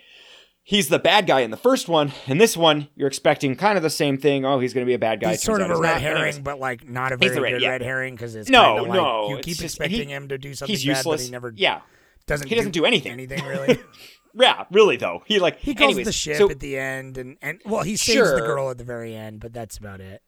he's 0.66 0.88
the 0.88 0.98
bad 1.00 1.28
guy 1.28 1.42
in 1.42 1.52
the 1.52 1.58
first 1.58 1.90
one. 1.90 2.14
In 2.26 2.38
this 2.38 2.56
one, 2.56 2.88
you're 2.96 3.10
expecting 3.10 3.54
kind 3.58 3.76
of 3.76 3.84
the 3.84 3.90
same 3.90 4.18
thing. 4.18 4.46
Oh, 4.46 4.60
he's 4.62 4.74
going 4.74 4.86
to 4.86 4.90
be 4.90 4.94
a 4.94 5.00
bad 5.00 5.20
guy. 5.20 5.32
He's 5.32 5.44
Turns 5.44 5.58
sort 5.58 5.62
of 5.70 5.78
a 5.78 5.80
red 5.82 6.02
herring, 6.02 6.18
Anyways, 6.20 6.40
but 6.40 6.58
like 6.58 6.88
not 6.88 7.12
a 7.12 7.18
very 7.18 7.38
red- 7.38 7.52
good 7.52 7.62
yeah. 7.62 7.70
red 7.72 7.82
herring 7.82 8.16
because 8.16 8.34
it's 8.36 8.50
No, 8.50 8.76
like 8.76 8.94
no, 8.94 9.30
you 9.30 9.36
keep 9.38 9.58
just- 9.58 9.60
he- 9.60 9.66
expecting 9.66 10.08
him 10.10 10.30
to 10.30 10.38
do 10.38 10.54
something 10.54 10.74
he's 10.74 10.86
bad, 10.86 10.96
useless. 10.98 11.22
but 11.22 11.26
he 11.26 11.32
never 11.32 11.54
yeah, 11.56 11.82
doesn't. 12.28 12.48
he 12.48 12.56
doesn't 12.56 12.72
do 12.72 12.86
anything. 12.86 13.12
Anything 13.12 13.44
really. 13.44 13.78
yeah, 14.36 14.64
really 14.72 14.96
though. 14.96 15.22
He 15.26 15.40
like 15.40 15.60
He 15.60 15.74
goes 15.74 15.88
anyways, 15.88 16.06
the 16.06 16.14
ship 16.14 16.38
so- 16.38 16.50
at 16.50 16.62
the 16.62 16.78
end, 16.78 17.18
and 17.18 17.38
and 17.42 17.60
well, 17.66 17.84
he 17.84 17.98
saves 17.98 18.32
the 18.32 18.40
girl 18.40 18.70
at 18.72 18.78
the 18.78 18.86
very 18.86 19.14
end, 19.16 19.42
but 19.42 19.52
that's 19.54 19.78
about 19.78 20.00
it. 20.00 20.22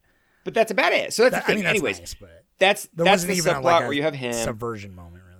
But 0.46 0.54
that's 0.54 0.72
about 0.72 0.94
it. 0.94 1.14
So 1.14 1.24
that's 1.24 1.36
That- 1.36 1.40
the 1.42 1.44
I 1.44 1.48
thing. 1.48 1.56
mean, 1.58 1.64
that's 1.66 1.74
anyways, 1.80 2.00
nice, 2.00 2.14
but 2.14 2.46
that's 2.58 2.88
that's 2.94 3.24
the 3.26 3.34
subplot 3.40 3.64
like 3.64 3.82
where 3.82 3.92
you 3.94 4.04
have 4.04 4.16
him. 4.16 4.32
subversion 4.32 4.96
moment, 4.96 5.24
really. 5.26 5.32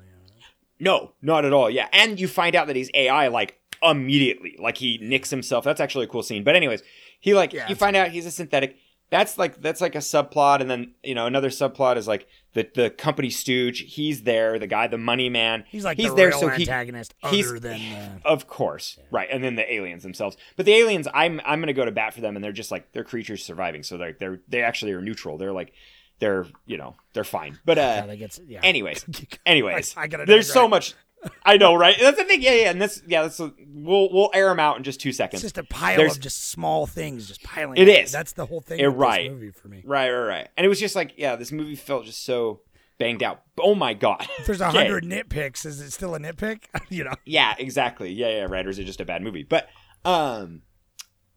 No, 0.78 1.14
not 1.22 1.46
at 1.46 1.54
all. 1.54 1.70
Yeah, 1.70 1.88
and 1.94 2.20
you 2.20 2.28
find 2.28 2.54
out 2.54 2.68
that 2.68 2.76
he's 2.76 2.90
AI 2.94 3.30
like 3.30 3.58
immediately. 3.82 4.58
Like 4.60 4.78
he 4.78 4.98
nicks 5.02 5.30
himself. 5.30 5.64
That's 5.64 5.80
actually 5.80 6.04
a 6.06 6.08
cool 6.10 6.22
scene. 6.24 6.44
But 6.44 6.56
anyways, 6.58 6.84
he 7.22 7.34
like 7.34 7.54
Yeah, 7.54 7.70
you 7.70 7.76
find 7.76 7.96
out 7.96 8.10
he's 8.10 8.26
a 8.26 8.32
synthetic. 8.32 8.78
That's 9.12 9.38
like 9.38 9.62
that's 9.62 9.82
like 9.82 9.96
a 9.96 10.00
subplot, 10.00 10.62
and 10.62 10.70
then 10.70 10.94
you 11.04 11.14
know 11.16 11.26
another 11.28 11.50
subplot 11.50 11.96
is 11.98 12.08
like 12.08 12.28
the 12.54 12.68
the 12.74 12.90
company 12.90 13.30
stooge. 13.30 13.80
He's 13.94 14.24
there, 14.24 14.58
the 14.58 14.68
guy, 14.68 14.88
the 14.88 14.98
money 14.98 15.30
man. 15.30 15.64
He's 15.70 15.86
like 15.86 15.98
he's 15.98 16.10
the 16.10 16.16
there, 16.16 16.32
so 16.32 16.50
he 16.50 16.64
antagonist, 16.64 17.14
he's- 17.30 17.48
other 17.48 17.60
than 17.60 17.80
uh, 17.94 18.18
of 18.26 18.48
course, 18.48 18.98
right, 19.12 19.28
and 19.32 19.44
then 19.44 19.56
the 19.56 19.72
aliens 19.74 20.02
themselves. 20.04 20.38
But 20.58 20.66
the 20.66 20.74
aliens, 20.74 21.08
I'm 21.14 21.40
I'm 21.46 21.60
gonna 21.60 21.74
go 21.74 21.86
to 21.86 21.92
bat 21.92 22.14
for 22.16 22.22
them, 22.22 22.36
and 22.36 22.44
they're 22.44 22.52
just 22.52 22.72
like 22.72 22.92
they're 22.94 23.04
creatures 23.04 23.44
surviving, 23.46 23.84
so 23.84 23.98
they're 23.98 24.14
they're 24.20 24.40
they 24.48 24.64
actually 24.64 24.92
are 24.94 25.02
neutral. 25.02 25.38
They're 25.38 25.54
like 25.54 25.74
they're 26.20 26.48
you 26.66 26.78
know 26.78 26.96
they're 27.14 27.24
fine. 27.24 27.60
But 27.64 27.78
uh, 27.78 28.04
yeah, 28.08 28.16
gets 28.16 28.40
yeah. 28.48 28.62
anyways, 28.64 29.06
anyways, 29.46 29.96
I- 29.96 30.02
I 30.02 30.08
gotta 30.08 30.26
there's 30.26 30.52
so 30.52 30.68
much. 30.68 30.96
I 31.46 31.58
know, 31.58 31.76
right? 31.76 31.96
That's 32.00 32.18
the 32.18 32.24
thing. 32.26 32.42
Yeah, 32.42 32.54
yeah, 32.54 32.70
and 32.72 32.82
this, 32.82 33.02
yeah. 33.08 33.24
That's 33.24 33.40
we'll 33.40 34.12
we'll 34.12 34.32
air 34.34 34.48
them 34.50 34.60
out 34.60 34.78
in 34.78 34.84
just 34.84 35.00
two 35.00 35.12
seconds. 35.12 35.44
It's 35.44 35.54
just 35.54 35.58
a 35.58 35.68
pile 35.68 35.98
There's- 35.98 36.16
of 36.16 36.22
just 36.22 36.50
small 36.50 36.86
things, 36.86 37.28
just 37.28 37.44
piling. 37.44 37.78
It 37.78 37.88
up. 37.90 38.04
is. 38.04 38.12
That's 38.12 38.34
the 38.34 38.46
whole 38.46 38.62
thing. 38.62 38.80
Yeah, 38.80 38.88
with 38.88 38.98
right. 38.98 39.30
This 39.30 39.32
movie 39.32 39.52
for 39.52 39.68
me. 39.68 39.84
Right, 39.86 40.12
right, 40.12 40.28
right. 40.28 40.48
And 40.58 40.66
it 40.66 40.70
was 40.70 40.80
just 40.80 40.96
like, 40.96 41.14
yeah, 41.18 41.36
this 41.36 41.52
movie 41.52 41.76
felt 41.76 42.06
just 42.06 42.24
so 42.26 42.62
banged 42.98 43.22
out. 43.24 43.42
Oh 43.60 43.76
my 43.76 43.94
god. 43.94 44.28
If 44.40 44.46
there's 44.46 44.62
a 44.62 44.70
hundred 44.72 45.04
nitpicks, 45.04 45.66
is 45.66 45.82
it 45.82 45.92
still 45.92 46.16
a 46.16 46.20
nitpick? 46.20 46.64
you 46.90 47.04
know. 47.04 47.14
Yeah, 47.26 47.54
exactly. 47.58 48.12
Yeah, 48.12 48.30
yeah, 48.30 48.44
right. 48.44 48.66
Or 48.66 48.70
is 48.70 48.80
it 48.80 48.86
just 48.86 49.02
a 49.02 49.06
bad 49.06 49.22
movie? 49.22 49.44
But 49.44 49.68
um 50.04 50.62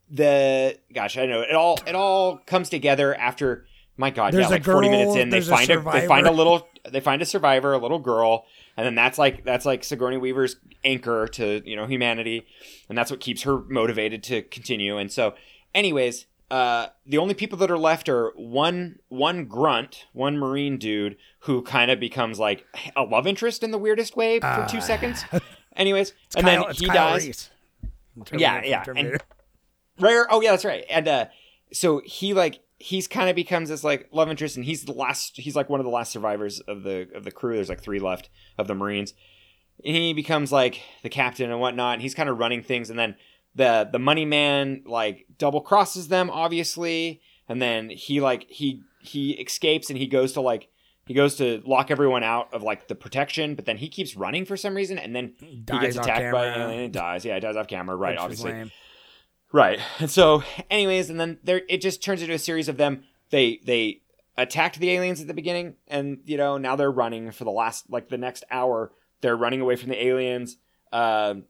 the 0.09 0.77
gosh, 0.93 1.17
I 1.17 1.25
know 1.25 1.41
it 1.41 1.53
all 1.55 1.77
it 1.85 1.95
all 1.95 2.37
comes 2.45 2.69
together 2.69 3.13
after 3.15 3.65
my 3.97 4.09
god, 4.11 4.33
There's 4.33 4.43
yeah, 4.43 4.49
a 4.49 4.51
like 4.51 4.63
40 4.63 4.89
minutes 4.89 5.07
girl, 5.13 5.17
in, 5.17 5.29
they 5.29 5.35
there's 5.35 5.49
a 5.49 5.55
find 5.57 5.69
a, 5.69 5.81
they 5.91 6.07
find 6.07 6.25
a 6.25 6.31
little 6.31 6.67
they 6.89 7.01
find 7.01 7.21
a 7.21 7.25
survivor, 7.25 7.73
a 7.73 7.77
little 7.77 7.99
girl, 7.99 8.45
and 8.79 8.85
then 8.85 8.95
that's 8.95 9.17
like 9.17 9.43
that's 9.43 9.65
like 9.65 9.83
Sigourney 9.83 10.15
Weaver's 10.17 10.55
anchor 10.85 11.27
to, 11.27 11.61
you 11.69 11.75
know, 11.75 11.85
humanity, 11.85 12.47
and 12.87 12.97
that's 12.97 13.11
what 13.11 13.19
keeps 13.19 13.41
her 13.43 13.59
motivated 13.67 14.23
to 14.23 14.41
continue. 14.43 14.97
And 14.97 15.11
so 15.11 15.33
anyways, 15.75 16.27
uh, 16.49 16.87
the 17.05 17.17
only 17.17 17.33
people 17.33 17.57
that 17.57 17.69
are 17.69 17.77
left 17.77 18.07
are 18.07 18.31
one 18.37 18.99
one 19.09 19.45
grunt, 19.45 20.05
one 20.13 20.37
marine 20.37 20.77
dude 20.77 21.17
who 21.39 21.61
kind 21.61 21.91
of 21.91 21.99
becomes 21.99 22.39
like 22.39 22.65
a 22.95 23.03
love 23.03 23.27
interest 23.27 23.63
in 23.63 23.71
the 23.71 23.77
weirdest 23.77 24.15
way 24.15 24.39
for 24.39 24.65
two 24.69 24.79
seconds. 24.79 25.25
Anyways, 25.75 26.13
and 26.37 26.45
Kyle, 26.45 26.65
then 26.67 26.75
he 26.75 26.85
Kyle 26.87 26.95
dies. 27.19 27.49
Yeah, 28.37 28.61
yeah, 28.63 28.83
and- 28.95 29.21
Rare. 29.99 30.25
Oh 30.29 30.39
yeah, 30.41 30.51
that's 30.51 30.63
right. 30.65 30.85
And 30.89 31.07
uh, 31.07 31.25
so 31.73 32.01
he 32.05 32.33
like 32.33 32.61
he's 32.79 33.07
kind 33.07 33.29
of 33.29 33.35
becomes 33.35 33.69
this 33.69 33.83
like 33.83 34.07
love 34.11 34.29
interest, 34.29 34.55
and 34.55 34.65
he's 34.65 34.85
the 34.85 34.93
last. 34.93 35.37
He's 35.37 35.55
like 35.55 35.69
one 35.69 35.79
of 35.79 35.85
the 35.85 35.91
last 35.91 36.11
survivors 36.11 36.59
of 36.61 36.83
the 36.83 37.07
of 37.13 37.23
the 37.23 37.31
crew. 37.31 37.55
There's 37.55 37.69
like 37.69 37.83
three 37.83 37.99
left 37.99 38.29
of 38.57 38.67
the 38.67 38.75
Marines. 38.75 39.13
And 39.85 39.95
he 39.95 40.13
becomes 40.13 40.51
like 40.51 40.81
the 41.03 41.09
captain 41.09 41.51
and 41.51 41.59
whatnot. 41.59 41.93
And 41.93 42.01
he's 42.01 42.15
kind 42.15 42.29
of 42.29 42.37
running 42.37 42.63
things, 42.63 42.89
and 42.89 42.97
then 42.97 43.15
the 43.53 43.87
the 43.91 43.99
money 43.99 44.25
man 44.25 44.83
like 44.85 45.25
double 45.37 45.61
crosses 45.61 46.07
them, 46.07 46.29
obviously, 46.29 47.21
and 47.47 47.61
then 47.61 47.89
he 47.89 48.21
like 48.21 48.45
he 48.49 48.81
he 49.01 49.31
escapes 49.31 49.89
and 49.89 49.97
he 49.97 50.07
goes 50.07 50.33
to 50.33 50.41
like. 50.41 50.69
He 51.05 51.15
goes 51.15 51.37
to 51.37 51.63
lock 51.65 51.89
everyone 51.89 52.21
out 52.23 52.53
of 52.53 52.61
like 52.61 52.87
the 52.87 52.93
protection, 52.93 53.55
but 53.55 53.65
then 53.65 53.77
he 53.77 53.89
keeps 53.89 54.15
running 54.15 54.45
for 54.45 54.55
some 54.55 54.75
reason, 54.75 54.99
and 54.99 55.15
then 55.15 55.33
he 55.39 55.55
Dies 55.55 55.81
gets 55.81 55.97
attacked 55.97 56.31
by 56.31 56.45
an 56.45 56.61
alien 56.61 56.83
and 56.83 56.93
dies. 56.93 57.25
Yeah, 57.25 57.33
he 57.33 57.39
dies 57.39 57.55
off 57.55 57.65
camera, 57.65 57.95
right? 57.95 58.11
Which 58.11 58.19
obviously. 58.19 58.71
Right. 59.51 59.79
And 59.99 60.11
so, 60.11 60.43
anyways, 60.69 61.09
and 61.09 61.19
then 61.19 61.39
there 61.43 61.61
it 61.67 61.81
just 61.81 62.03
turns 62.03 62.21
into 62.21 62.33
a 62.33 62.39
series 62.39 62.69
of 62.69 62.77
them. 62.77 63.03
They 63.31 63.59
they 63.65 64.01
attacked 64.37 64.79
the 64.79 64.91
aliens 64.91 65.21
at 65.21 65.27
the 65.27 65.33
beginning, 65.33 65.75
and 65.87 66.19
you 66.25 66.37
know 66.37 66.57
now 66.57 66.75
they're 66.75 66.91
running 66.91 67.31
for 67.31 67.43
the 67.43 67.51
last 67.51 67.89
like 67.89 68.09
the 68.09 68.17
next 68.17 68.43
hour. 68.51 68.91
They're 69.21 69.35
running 69.35 69.61
away 69.61 69.75
from 69.75 69.89
the 69.89 70.05
aliens. 70.05 70.57
Um, 70.93 71.45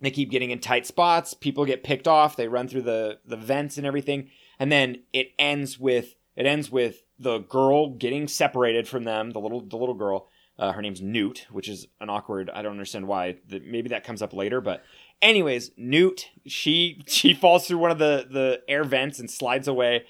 they 0.00 0.10
keep 0.10 0.30
getting 0.30 0.50
in 0.50 0.58
tight 0.60 0.86
spots. 0.86 1.34
People 1.34 1.64
get 1.64 1.84
picked 1.84 2.08
off. 2.08 2.36
They 2.36 2.48
run 2.48 2.68
through 2.68 2.82
the 2.82 3.18
the 3.26 3.36
vents 3.36 3.76
and 3.76 3.86
everything, 3.86 4.30
and 4.58 4.72
then 4.72 5.02
it 5.12 5.32
ends 5.38 5.78
with 5.78 6.14
it 6.36 6.46
ends 6.46 6.70
with 6.70 7.02
the 7.18 7.38
girl 7.38 7.90
getting 7.90 8.28
separated 8.28 8.88
from 8.88 9.04
them. 9.04 9.30
The 9.30 9.40
little 9.40 9.60
the 9.60 9.76
little 9.76 9.94
girl. 9.94 10.28
Uh, 10.58 10.72
her 10.72 10.80
name's 10.80 11.02
Newt, 11.02 11.46
which 11.50 11.68
is 11.68 11.86
an 12.00 12.08
awkward. 12.08 12.48
I 12.48 12.62
don't 12.62 12.72
understand 12.72 13.06
why. 13.06 13.36
The, 13.46 13.60
maybe 13.60 13.90
that 13.90 14.04
comes 14.04 14.22
up 14.22 14.32
later, 14.32 14.62
but 14.62 14.82
anyways, 15.22 15.70
Newt 15.76 16.30
she 16.46 17.02
she 17.06 17.34
falls 17.34 17.66
through 17.66 17.78
one 17.78 17.90
of 17.90 17.98
the 17.98 18.26
the 18.30 18.62
air 18.68 18.84
vents 18.84 19.18
and 19.18 19.30
slides 19.30 19.68
away, 19.68 20.04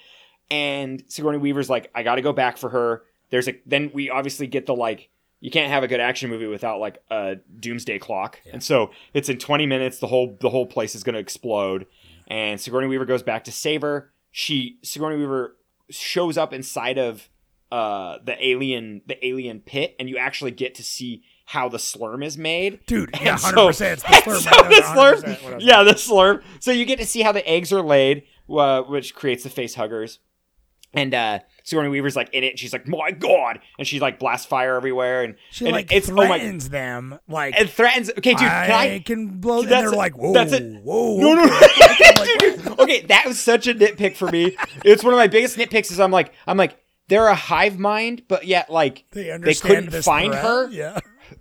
and 0.49 1.03
Sigourney 1.07 1.37
Weaver's 1.37 1.69
like, 1.69 1.89
I 1.93 2.03
got 2.03 2.15
to 2.15 2.21
go 2.21 2.33
back 2.33 2.57
for 2.57 2.69
her. 2.69 3.03
There's 3.29 3.47
a 3.47 3.59
then 3.65 3.91
we 3.93 4.09
obviously 4.09 4.47
get 4.47 4.65
the 4.65 4.75
like. 4.75 5.09
You 5.39 5.51
can't 5.51 5.71
have 5.71 5.83
a 5.83 5.87
good 5.87 5.99
action 5.99 6.31
movie 6.31 6.47
without 6.47 6.79
like 6.79 6.97
a 7.11 7.35
doomsday 7.59 7.99
clock, 7.99 8.41
and 8.51 8.63
so 8.63 8.91
it's 9.13 9.29
in 9.29 9.37
20 9.37 9.67
minutes. 9.67 9.99
The 9.99 10.07
whole 10.07 10.35
the 10.39 10.49
whole 10.49 10.65
place 10.65 10.95
is 10.95 11.03
going 11.03 11.13
to 11.13 11.19
explode, 11.19 11.85
and 12.27 12.59
Sigourney 12.59 12.87
Weaver 12.87 13.05
goes 13.05 13.23
back 13.23 13.43
to 13.43 13.51
save 13.51 13.81
her. 13.81 14.11
She 14.31 14.79
Sigourney 14.81 15.17
Weaver 15.17 15.55
shows 15.89 16.37
up 16.37 16.53
inside 16.53 16.97
of 16.97 17.29
uh 17.71 18.17
the 18.23 18.35
alien 18.45 19.01
the 19.05 19.25
alien 19.25 19.59
pit 19.59 19.95
and 19.99 20.09
you 20.09 20.17
actually 20.17 20.51
get 20.51 20.73
to 20.75 20.83
see 20.83 21.21
how 21.47 21.69
the 21.69 21.77
slurm 21.77 22.23
is 22.23 22.37
made. 22.37 22.79
Dude, 22.87 23.09
yeah, 23.21 23.31
And 23.33 23.39
100%, 23.41 23.81
it's 23.93 24.03
the 24.03 24.07
slurm. 24.09 24.39
so 24.39 24.49
know 24.61 24.69
the 24.69 24.75
slurm, 24.81 25.43
what 25.43 25.53
I 25.53 25.55
was 25.55 25.63
yeah, 25.63 25.83
the 25.83 25.91
slurm. 25.93 26.43
So 26.59 26.71
you 26.71 26.83
get 26.85 26.99
to 26.99 27.05
see 27.05 27.21
how 27.21 27.31
the 27.31 27.47
eggs 27.49 27.71
are 27.71 27.81
laid, 27.81 28.23
uh, 28.49 28.81
which 28.83 29.15
creates 29.15 29.43
the 29.43 29.49
face 29.49 29.75
huggers. 29.75 30.19
And 30.93 31.13
uh, 31.13 31.39
Sigourney 31.63 31.89
Weaver's 31.89 32.15
like 32.15 32.29
in 32.33 32.43
it. 32.43 32.51
And 32.51 32.59
she's 32.59 32.71
like, 32.73 32.87
"My 32.87 33.11
God!" 33.11 33.59
And 33.77 33.85
she 33.85 33.99
like 33.99 34.19
blasts 34.19 34.45
fire 34.47 34.75
everywhere. 34.77 35.21
And 35.23 35.35
She 35.51 35.65
and 35.65 35.73
like 35.73 35.91
it's 35.91 36.09
oh 36.09 36.13
my 36.13 36.27
threatens 36.27 36.69
them 36.69 37.19
like 37.27 37.55
and 37.59 37.69
threatens. 37.69 38.09
Okay, 38.09 38.33
dude, 38.33 38.41
I, 38.47 38.65
can 38.67 38.71
I? 38.75 38.99
can 38.99 39.27
blow. 39.39 39.59
And 39.61 39.69
they're 39.69 39.93
it. 39.93 39.97
like, 39.97 40.17
whoa, 40.17 40.31
That's 40.33 40.53
it. 40.53 40.81
whoa. 40.81 41.17
No, 41.17 41.33
no, 41.35 41.43
okay. 41.45 42.37
Dude, 42.39 42.79
okay, 42.79 43.01
that 43.07 43.25
was 43.27 43.37
such 43.39 43.67
a 43.67 43.73
nitpick 43.75 44.15
for 44.15 44.31
me. 44.31 44.55
It's 44.85 45.03
one 45.03 45.13
of 45.13 45.17
my 45.17 45.27
biggest 45.27 45.57
nitpicks. 45.57 45.91
Is 45.91 45.99
I'm 45.99 46.09
like, 46.11 46.33
I'm 46.47 46.57
like, 46.57 46.77
they're 47.09 47.27
a 47.27 47.35
hive 47.35 47.77
mind, 47.77 48.23
but 48.29 48.45
yet 48.47 48.69
like 48.69 49.03
They 49.11 49.37
they 49.37 49.55
couldn't 49.55 49.91
find 50.03 50.31
threat. 50.31 50.43
her. 50.45 50.69
Yeah. 50.69 50.99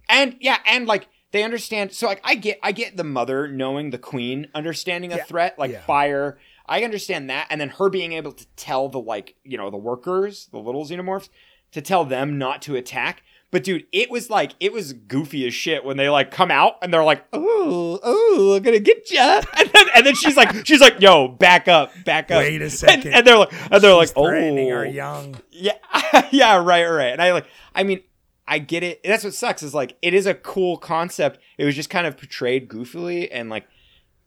And 0.08 0.36
yeah, 0.40 0.58
and 0.66 0.86
like 0.86 1.08
they 1.32 1.42
understand. 1.42 1.92
So 1.92 2.06
like, 2.06 2.20
I 2.24 2.34
get, 2.34 2.58
I 2.62 2.72
get 2.72 2.96
the 2.96 3.04
mother 3.04 3.48
knowing 3.48 3.90
the 3.90 3.98
queen 3.98 4.46
understanding 4.54 5.12
a 5.12 5.16
Yeah. 5.16 5.24
threat 5.24 5.58
like 5.58 5.72
Yeah. 5.72 5.80
fire. 5.82 6.38
I 6.68 6.82
understand 6.82 7.30
that, 7.30 7.46
and 7.50 7.60
then 7.60 7.68
her 7.70 7.88
being 7.88 8.12
able 8.12 8.32
to 8.32 8.46
tell 8.56 8.88
the 8.88 9.00
like, 9.00 9.34
you 9.44 9.56
know, 9.56 9.70
the 9.70 9.76
workers, 9.76 10.48
the 10.52 10.58
little 10.58 10.84
xenomorphs, 10.84 11.28
to 11.72 11.80
tell 11.80 12.04
them 12.04 12.38
not 12.38 12.62
to 12.62 12.74
attack. 12.76 13.22
But 13.52 13.62
dude, 13.62 13.86
it 13.92 14.10
was 14.10 14.28
like 14.30 14.52
it 14.58 14.72
was 14.72 14.92
goofy 14.92 15.46
as 15.46 15.54
shit 15.54 15.84
when 15.84 15.96
they 15.96 16.08
like 16.08 16.32
come 16.32 16.50
out 16.50 16.74
and 16.82 16.92
they're 16.92 17.04
like, 17.04 17.24
"Oh, 17.32 18.00
oh, 18.02 18.54
I'm 18.56 18.62
gonna 18.62 18.80
get 18.80 19.08
ya," 19.10 19.40
and 19.56 19.68
then, 19.72 19.86
and 19.94 20.04
then 20.06 20.14
she's 20.16 20.36
like, 20.36 20.66
she's 20.66 20.80
like, 20.80 21.00
"Yo, 21.00 21.28
back 21.28 21.68
up, 21.68 21.92
back 22.04 22.30
up." 22.32 22.38
Wait 22.38 22.60
a 22.60 22.64
And- 22.64 22.72
second. 22.72 23.12
And, 23.14 23.24
they're 23.26 23.38
like, 23.38 23.52
and 23.70 23.82
they're 23.82 23.94
like, 23.94 24.08
She's 24.08 24.14
"Oh, 24.16 24.26
threatening 24.26 24.72
our 24.72 24.84
young. 24.84 25.36
yeah, 25.50 25.72
yeah, 26.32 26.56
right, 26.56 26.86
right. 26.86 27.12
And 27.12 27.22
I 27.22 27.32
like, 27.32 27.46
I 27.74 27.84
mean, 27.84 28.00
I 28.48 28.58
get 28.58 28.82
it. 28.82 29.00
That's 29.02 29.24
what 29.24 29.34
sucks 29.34 29.62
is 29.62 29.74
like, 29.74 29.96
it 30.02 30.14
is 30.14 30.26
a 30.26 30.34
cool 30.34 30.76
concept. 30.76 31.38
It 31.58 31.64
was 31.64 31.74
just 31.74 31.90
kind 31.90 32.06
of 32.06 32.16
portrayed 32.16 32.68
goofily, 32.68 33.28
and 33.32 33.50
like, 33.50 33.66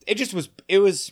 it 0.08 0.16
just 0.16 0.34
was. 0.34 0.50
It 0.68 0.80
was, 0.80 1.12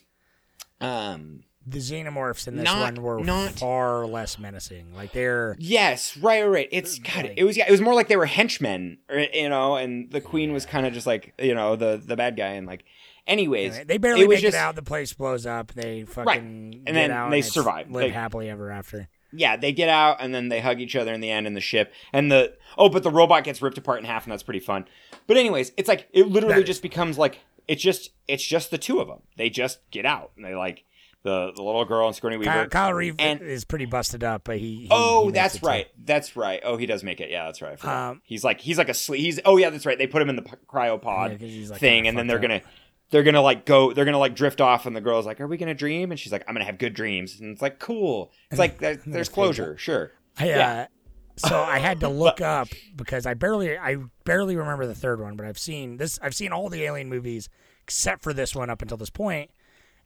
um, 0.81 1.43
The 1.69 1.79
xenomorphs 1.79 2.47
in 2.47 2.55
this 2.55 2.63
Not- 2.63 2.93
one 2.95 3.03
were 3.03 3.19
not- 3.23 3.59
far 3.59 4.05
less 4.05 4.39
menacing. 4.39 4.93
Like 4.95 5.11
they're 5.11 5.55
yes, 5.59 6.15
right, 6.15 6.41
right, 6.43 6.49
right. 6.49 6.69
It's 6.71 6.97
God. 6.99 7.33
It 7.35 7.43
was 7.43 7.57
yeah. 7.57 7.65
It 7.67 7.71
was 7.71 7.81
more 7.81 7.93
like 7.93 8.07
they 8.07 8.15
were 8.15 8.25
henchmen, 8.25 8.99
you 9.33 9.49
know, 9.49 9.75
and 9.75 10.09
the 10.09 10.21
queen 10.21 10.53
was 10.53 10.65
kind 10.65 10.85
of 10.87 10.93
just 10.93 11.05
like 11.05 11.33
you 11.37 11.53
know 11.53 11.75
the 11.75 12.01
the 12.03 12.15
bad 12.15 12.37
guy, 12.37 12.51
and 12.53 12.65
like, 12.67 12.85
anyways, 13.27 13.85
they 13.85 13.97
barely 13.97 14.21
it 14.23 14.29
make 14.29 14.39
just, 14.39 14.55
it 14.55 14.57
out. 14.57 14.75
The 14.75 14.81
place 14.81 15.11
blows 15.11 15.45
up. 15.45 15.73
They 15.73 16.03
fucking 16.05 16.33
And 16.35 16.85
get 16.85 16.93
then 16.93 17.29
they 17.31 17.41
survive. 17.41 17.91
Live 17.91 18.03
They- 18.03 18.09
happily 18.11 18.49
ever 18.49 18.71
after. 18.71 19.09
Yeah, 19.37 19.55
they 19.57 19.71
get 19.71 19.89
out 19.89 20.17
and 20.19 20.33
then 20.33 20.49
they 20.49 20.59
hug 20.59 20.79
each 20.81 20.95
other 20.95 21.13
in 21.13 21.21
the 21.21 21.29
end 21.31 21.45
in 21.47 21.53
the 21.53 21.61
ship. 21.61 21.93
And 22.11 22.31
the 22.31 22.55
oh, 22.77 22.89
but 22.89 23.03
the 23.03 23.11
robot 23.11 23.43
gets 23.43 23.61
ripped 23.61 23.77
apart 23.77 23.99
in 23.99 24.05
half, 24.05 24.25
and 24.25 24.31
that's 24.31 24.43
pretty 24.43 24.59
fun. 24.59 24.85
But 25.27 25.37
anyways, 25.37 25.71
it's 25.77 25.87
like 25.87 26.07
it 26.11 26.27
literally 26.27 26.63
just 26.63 26.81
becomes 26.81 27.17
like 27.17 27.39
it's 27.67 27.81
just 27.83 28.11
it's 28.27 28.43
just 28.43 28.71
the 28.71 28.77
two 28.77 28.99
of 28.99 29.07
them. 29.07 29.19
They 29.37 29.49
just 29.49 29.79
get 29.91 30.05
out 30.05 30.31
and 30.35 30.43
they 30.45 30.55
like 30.55 30.83
the 31.23 31.51
the 31.55 31.61
little 31.61 31.83
girl 31.83 32.07
and 32.07 32.15
Sigourney 32.15 32.37
Weaver. 32.37 32.51
Kyle, 32.51 32.67
Kyle 32.67 32.93
Reese 32.93 33.15
And- 33.19 33.41
is 33.41 33.65
pretty 33.65 33.85
busted 33.85 34.23
up, 34.23 34.43
but 34.45 34.57
he. 34.59 34.75
he 34.83 34.87
Oh, 34.91 35.25
he 35.25 35.31
that's 35.33 35.55
it 35.55 35.59
too. 35.59 35.67
right. 35.67 35.87
That's 36.03 36.35
right. 36.37 36.61
Oh, 36.63 36.77
he 36.77 36.85
does 36.85 37.03
make 37.03 37.19
it. 37.19 37.29
Yeah, 37.29 37.45
that's 37.45 37.61
right. 37.61 37.83
Um, 37.83 38.21
he's 38.23 38.43
like 38.43 38.61
he's 38.61 38.77
like 38.77 38.87
a 38.89 38.93
sleep. 38.93 39.19
He's 39.21 39.39
oh 39.43 39.57
yeah, 39.57 39.69
that's 39.69 39.85
right. 39.85 39.97
They 39.97 40.07
put 40.07 40.21
him 40.21 40.29
in 40.29 40.35
the 40.37 40.43
p- 40.43 40.51
cryopod 40.71 41.37
Yeah, 41.41 41.69
like, 41.71 41.79
thing, 41.79 42.07
and 42.07 42.17
then 42.17 42.27
they're 42.27 42.37
fucked 42.37 42.49
gonna 42.49 42.61
they're 43.09 43.23
gonna 43.23 43.41
like 43.41 43.65
go. 43.65 43.93
They're 43.93 44.05
gonna 44.05 44.17
like 44.17 44.35
drift 44.35 44.61
off, 44.61 44.85
and 44.85 44.95
the 44.95 45.01
girl's 45.01 45.25
like, 45.25 45.39
"Are 45.41 45.47
we 45.47 45.57
gonna 45.57 45.73
dream?" 45.73 46.11
And 46.11 46.19
she's 46.19 46.31
like, 46.31 46.43
"I'm 46.47 46.53
gonna 46.55 46.65
have 46.65 46.77
good 46.77 46.93
dreams." 46.93 47.39
And 47.39 47.51
it's 47.51 47.61
like 47.61 47.79
cool. 47.79 48.31
It's 48.51 48.59
like 48.59 48.79
there- 48.79 48.95
there's 49.05 49.29
closure. 49.29 49.77
Sure. 49.77 50.11
I, 50.39 50.43
uh, 50.43 50.47
Yeah. 50.57 50.87
so 51.37 51.59
I 51.61 51.79
had 51.79 51.99
to 52.01 52.09
look 52.23 52.41
up 52.41 52.67
because 52.95 53.25
I 53.25 53.33
barely 53.33 53.77
I 53.77 53.97
barely 54.25 54.55
remember 54.55 54.85
the 54.85 54.95
third 54.95 55.19
one, 55.21 55.35
but 55.35 55.45
I've 55.45 55.59
seen 55.59 55.97
this 55.97 56.19
I've 56.21 56.35
seen 56.35 56.51
all 56.51 56.69
the 56.69 56.83
alien 56.83 57.09
movies 57.09 57.49
except 57.83 58.21
for 58.23 58.33
this 58.33 58.53
one 58.55 58.69
up 58.69 58.81
until 58.81 58.97
this 58.97 59.09
point. 59.09 59.49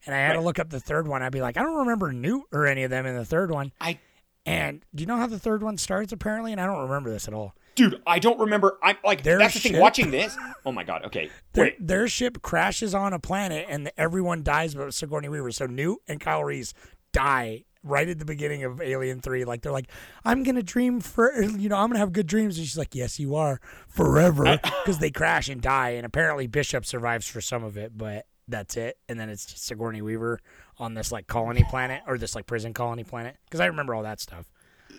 And 0.05 0.15
I 0.15 0.19
had 0.19 0.33
to 0.33 0.41
look 0.41 0.57
up 0.59 0.69
the 0.69 0.79
third 0.79 1.07
one. 1.07 1.21
I'd 1.21 1.31
be 1.31 1.41
like, 1.41 1.57
I 1.57 1.61
don't 1.63 1.77
remember 1.77 2.11
Newt 2.11 2.43
or 2.51 2.65
any 2.65 2.83
of 2.83 2.89
them 2.89 3.05
in 3.05 3.15
the 3.15 3.25
third 3.25 3.51
one. 3.51 3.71
I 3.81 3.99
And 4.47 4.83
do 4.95 5.01
you 5.01 5.07
know 5.07 5.17
how 5.17 5.27
the 5.27 5.37
third 5.39 5.61
one 5.63 5.77
starts 5.77 6.11
apparently? 6.11 6.51
And 6.51 6.59
I 6.61 6.65
don't 6.65 6.81
remember 6.83 7.11
this 7.11 7.27
at 7.27 7.33
all. 7.33 7.53
Dude 7.75 8.01
i 8.05 8.19
don't 8.19 8.39
remember 8.39 8.77
i'm 8.83 8.97
like 9.03 9.23
Their 9.23 9.37
that's 9.37 9.53
the 9.53 9.59
thing 9.59 9.73
ship- 9.73 9.81
watching 9.81 10.11
this 10.11 10.37
oh 10.65 10.71
my 10.71 10.83
god 10.83 11.05
okay 11.05 11.29
Their, 11.53 11.65
wait 11.65 11.87
their 11.87 12.07
ship 12.07 12.41
crashes 12.41 12.93
on 12.93 13.13
a 13.13 13.19
planet 13.19 13.65
and 13.69 13.91
everyone 13.97 14.43
dies 14.43 14.75
but 14.75 14.93
Sigourney 14.93 15.29
Weaver. 15.29 15.51
So 15.51 15.65
Newt 15.65 15.99
and 16.07 16.19
Kyle 16.19 16.43
Reese 16.43 16.73
die 17.11 17.65
right 17.83 18.07
at 18.07 18.19
the 18.19 18.25
beginning 18.25 18.63
of 18.63 18.79
Alien 18.81 19.21
3. 19.21 19.43
Like, 19.45 19.61
they're 19.61 19.71
like, 19.71 19.89
I'm 20.23 20.43
going 20.43 20.55
to 20.55 20.63
dream 20.63 21.01
for, 21.01 21.41
you 21.41 21.67
know, 21.69 21.77
I'm 21.77 21.87
going 21.87 21.93
to 21.95 21.99
have 21.99 22.13
good 22.13 22.27
dreams. 22.27 22.57
And 22.57 22.65
she's 22.67 22.77
like, 22.77 22.93
yes, 22.93 23.19
you 23.19 23.35
are 23.35 23.59
forever 23.87 24.45
uh, 24.45 24.57
because 24.63 24.99
they 24.99 25.09
crash 25.11 25.49
and 25.49 25.61
die. 25.61 25.91
And 25.91 26.05
apparently 26.05 26.47
Bishop 26.47 26.85
survives 26.85 27.27
for 27.27 27.41
some 27.41 27.63
of 27.63 27.77
it, 27.77 27.97
but 27.97 28.27
that's 28.47 28.77
it. 28.77 28.97
And 29.09 29.19
then 29.19 29.29
it's 29.29 29.59
Sigourney 29.59 30.01
Weaver 30.01 30.39
on 30.77 30.93
this 30.93 31.11
like 31.11 31.27
colony 31.27 31.63
planet 31.69 32.03
or 32.07 32.17
this 32.17 32.35
like 32.35 32.45
prison 32.45 32.73
colony 32.73 33.03
planet 33.03 33.37
because 33.45 33.59
I 33.59 33.65
remember 33.65 33.95
all 33.95 34.03
that 34.03 34.19
stuff. 34.19 34.51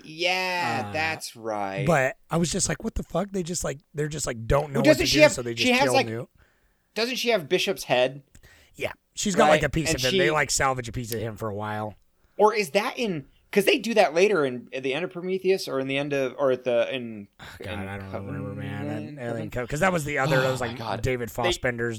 Yeah 0.04 0.90
that's 0.92 1.36
right 1.36 1.84
Uh, 1.84 1.86
But 1.86 2.16
I 2.30 2.36
was 2.36 2.50
just 2.50 2.68
like, 2.68 2.82
what 2.84 2.94
the 2.94 3.02
fuck? 3.02 3.30
They 3.32 3.42
just 3.42 3.64
like, 3.64 3.78
they're 3.94 4.08
just 4.08 4.26
like, 4.26 4.46
don't 4.46 4.72
know 4.72 4.80
Well, 4.80 4.90
what 4.90 4.98
doesn't 4.98 5.00
to 5.04 5.06
she 5.06 5.16
do. 5.18 5.22
have- 5.22 5.32
so 5.32 5.42
they 5.42 5.54
just 5.54 5.66
she 5.66 5.72
has, 5.72 5.84
kill 5.84 5.92
like, 5.94 6.06
Newt. 6.06 6.28
doesn't 6.94 7.16
she 7.16 7.30
have 7.30 7.48
bishop's 7.48 7.84
head 7.84 8.22
Yeah, 8.76 8.92
she's 9.14 9.34
got 9.34 9.48
like 9.48 9.62
a 9.62 9.68
piece 9.68 9.88
and 9.90 9.96
of 9.96 10.04
him. 10.04 10.10
she- 10.12 10.18
They 10.18 10.30
like 10.30 10.50
salvage 10.50 10.88
a 10.88 10.92
piece 10.92 11.12
of 11.12 11.20
him 11.20 11.36
for 11.36 11.48
a 11.48 11.54
while. 11.54 11.94
or 12.36 12.54
is 12.54 12.70
that 12.70 12.98
in 12.98 13.26
because 13.50 13.66
they 13.66 13.78
do 13.78 13.92
that 13.92 14.14
later 14.14 14.46
in 14.46 14.68
at 14.72 14.82
the 14.82 14.94
end 14.94 15.04
of 15.04 15.10
prometheus 15.12 15.68
or 15.68 15.78
in 15.78 15.86
the 15.86 15.98
end 15.98 16.14
of 16.14 16.34
or 16.38 16.52
at 16.52 16.64
the 16.64 16.92
in 16.94 17.28
God, 17.62 17.68
in 17.80 17.86
I 17.88 17.98
don't 17.98 18.26
remember, 18.26 18.54
man. 18.54 19.16
Covenant? 19.18 19.50
Because 19.52 19.80
that 19.80 19.92
was 19.92 20.04
the 20.06 20.16
other. 20.18 20.40
that 20.40 20.50
was 20.50 20.62
Oh, 20.62 20.66
like 20.66 20.78
God. 20.78 21.02
David 21.02 21.28
They- 21.28 21.34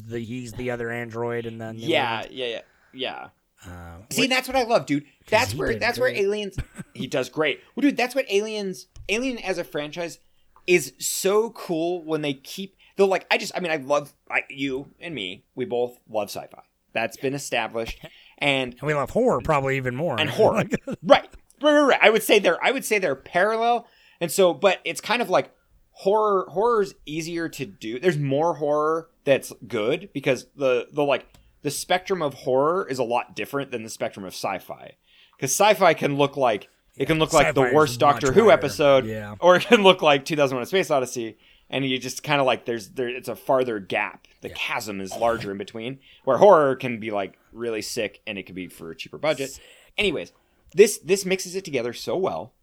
The 0.01 0.19
he's 0.19 0.53
the 0.53 0.71
other 0.71 0.89
android, 0.89 1.45
and 1.45 1.61
then 1.61 1.75
yeah 1.77 2.25
yeah 2.31 2.45
yeah 2.47 2.59
yeah 2.93 3.27
Uh, 3.65 3.97
See, 4.09 4.27
that's 4.27 4.47
what 4.47 4.57
I 4.57 4.63
love, 4.63 4.85
dude. 4.85 5.05
That's 5.29 5.55
where 5.55 5.75
that's 5.75 5.97
where. 5.99 6.09
Aliens 6.09 6.57
he 6.93 7.07
does 7.07 7.29
great. 7.29 7.61
Well, 7.75 7.81
dude, 7.81 7.97
that's 7.97 8.15
what 8.15 8.25
Aliens 8.29 8.87
Alien 9.09 9.37
as 9.39 9.57
a 9.57 9.63
franchise 9.63 10.19
is 10.67 10.93
so 10.99 11.49
cool 11.51 12.03
when 12.03 12.21
they 12.21 12.33
keep 12.33 12.75
they'll 12.95 13.07
like 13.07 13.25
I 13.31 13.37
just 13.37 13.53
I 13.55 13.59
mean 13.59 13.71
I 13.71 13.77
love 13.77 14.13
I, 14.29 14.43
you 14.49 14.87
and 14.99 15.13
me. 15.15 15.45
We 15.55 15.65
both 15.65 15.97
love 16.09 16.29
sci-fi. 16.29 16.63
That's 16.93 17.17
been 17.17 17.33
established. 17.33 17.99
And 18.39 18.73
and 18.73 18.81
we 18.81 18.93
love 18.93 19.11
horror 19.11 19.39
probably 19.41 19.77
even 19.77 19.95
more. 19.95 20.19
and 20.19 20.29
horror. 20.29 20.63
Right. 21.03 21.29
Right, 21.61 21.73
right, 21.73 21.81
right. 21.81 21.99
I 22.01 22.09
would 22.09 22.23
say 22.23 22.39
they're 22.39 22.61
I 22.61 22.71
would 22.71 22.83
say 22.83 22.99
they're 22.99 23.15
parallel. 23.15 23.87
And 24.19 24.29
so 24.31 24.53
but 24.53 24.79
it's 24.83 24.99
kind 24.99 25.21
of 25.21 25.29
like 25.29 25.51
horror 25.91 26.47
horror's 26.49 26.93
easier 27.05 27.47
to 27.49 27.65
do. 27.65 27.99
There's 27.99 28.17
more 28.17 28.55
horror 28.55 29.09
that's 29.23 29.53
good 29.67 30.09
because 30.13 30.47
the 30.57 30.87
the 30.91 31.03
like 31.03 31.25
the 31.63 31.71
spectrum 31.71 32.21
of 32.21 32.33
horror 32.35 32.87
is 32.87 32.99
a 32.99 33.03
lot 33.03 33.35
different 33.35 33.71
than 33.71 33.83
the 33.83 33.89
spectrum 33.89 34.23
of 34.25 34.33
sci-fi. 34.33 34.93
Cuz 35.39 35.51
sci-fi 35.51 35.93
can 35.95 36.17
look 36.17 36.37
like 36.37 36.69
it 36.95 37.07
can 37.07 37.17
look 37.17 37.33
like 37.33 37.55
the 37.55 37.71
worst 37.73 37.99
Doctor 37.99 38.31
Who 38.33 38.41
wider. 38.45 38.51
episode 38.53 39.05
Yeah. 39.07 39.35
or 39.39 39.55
it 39.55 39.63
can 39.65 39.81
look 39.81 40.01
like 40.03 40.25
2001 40.25 40.61
A 40.61 40.65
Space 40.67 40.91
Odyssey 40.91 41.37
and 41.69 41.83
you 41.83 41.97
just 41.97 42.21
kind 42.21 42.39
of 42.39 42.45
like 42.45 42.65
there's 42.65 42.89
there 42.89 43.07
it's 43.09 43.27
a 43.29 43.35
farther 43.35 43.79
gap. 43.79 44.27
The 44.41 44.49
chasm 44.49 45.01
is 45.01 45.15
larger 45.15 45.51
in 45.51 45.57
between 45.57 45.99
where 46.23 46.37
horror 46.37 46.75
can 46.75 46.99
be 46.99 47.09
like 47.09 47.39
really 47.51 47.81
sick 47.81 48.21
and 48.27 48.37
it 48.37 48.43
could 48.43 48.53
be 48.55 48.67
for 48.67 48.91
a 48.91 48.95
cheaper 48.95 49.17
budget. 49.17 49.59
Anyways, 49.97 50.31
this 50.75 50.99
this 50.99 51.25
mixes 51.25 51.55
it 51.55 51.65
together 51.65 51.93
so 51.93 52.15
well 52.17 52.53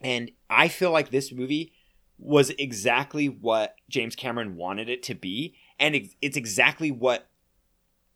and 0.00 0.30
I 0.48 0.68
feel 0.68 0.90
like 0.92 1.10
this 1.10 1.30
movie 1.32 1.72
was 2.18 2.50
exactly 2.50 3.28
what 3.28 3.74
James 3.88 4.16
Cameron 4.16 4.56
wanted 4.56 4.88
it 4.88 5.02
to 5.04 5.14
be 5.14 5.54
and 5.78 5.94
it's 6.22 6.36
exactly 6.36 6.90
what 6.90 7.28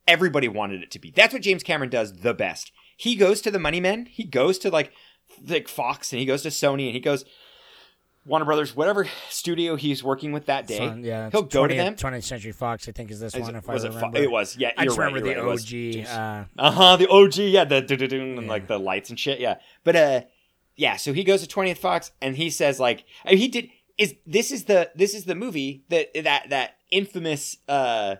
everybody 0.06 0.48
wanted 0.48 0.82
it 0.82 0.90
to 0.92 0.98
be. 0.98 1.10
That's 1.10 1.32
what 1.32 1.42
James 1.42 1.62
Cameron 1.62 1.90
does 1.90 2.12
the 2.20 2.34
best. 2.34 2.72
He 2.96 3.16
goes 3.16 3.40
to 3.42 3.50
the 3.50 3.58
money 3.58 3.80
men, 3.80 4.06
he 4.06 4.24
goes 4.24 4.58
to 4.58 4.70
like 4.70 4.92
like 5.46 5.68
Fox 5.68 6.12
and 6.12 6.20
he 6.20 6.26
goes 6.26 6.42
to 6.42 6.48
Sony 6.50 6.86
and 6.86 6.94
he 6.94 7.00
goes 7.00 7.24
Warner 8.24 8.44
Brothers, 8.44 8.76
whatever 8.76 9.08
studio 9.30 9.74
he's 9.74 10.04
working 10.04 10.30
with 10.30 10.46
that 10.46 10.68
day. 10.68 10.76
Son, 10.76 11.02
yeah, 11.02 11.28
he'll 11.30 11.42
go 11.42 11.66
to 11.66 11.74
them. 11.74 11.96
20th 11.96 12.22
Century 12.22 12.52
Fox, 12.52 12.88
I 12.88 12.92
think, 12.92 13.10
is 13.10 13.18
this 13.18 13.34
Is 13.34 13.42
one. 13.42 13.56
it- 13.56 13.58
If 13.58 13.68
I 13.68 13.74
was 13.74 13.82
it, 13.84 13.88
Fo- 13.90 13.96
remember, 13.96 14.18
it 14.18 14.30
was 14.30 14.56
yeah. 14.56 14.70
I 14.78 14.84
just 14.84 14.96
right, 14.96 15.06
remember 15.06 15.28
the 15.28 15.40
right, 15.42 16.06
OG. 16.06 16.06
Uh, 16.16 16.44
uh 16.62 16.70
huh. 16.70 16.96
The 16.98 17.08
OG, 17.08 17.36
yeah, 17.38 17.64
the 17.64 17.80
doo-doo-doo, 17.80 18.20
and 18.38 18.46
like 18.46 18.68
the 18.68 18.78
lights 18.78 19.10
and 19.10 19.18
shit, 19.18 19.40
yeah. 19.40 19.56
But 19.82 19.96
uh, 19.96 20.20
yeah. 20.76 20.96
So 20.96 21.12
he 21.12 21.24
goes 21.24 21.44
to 21.44 21.52
20th 21.52 21.78
Fox 21.78 22.12
and 22.20 22.36
he 22.36 22.48
says 22.48 22.78
like 22.78 23.04
I 23.24 23.30
mean, 23.30 23.38
he 23.38 23.48
did 23.48 23.70
is 23.98 24.14
this 24.24 24.52
is 24.52 24.64
the 24.66 24.90
this 24.94 25.14
is 25.14 25.24
the 25.24 25.34
movie 25.34 25.82
that 25.88 26.08
that 26.22 26.50
that 26.50 26.76
infamous 26.92 27.56
uh 27.68 28.16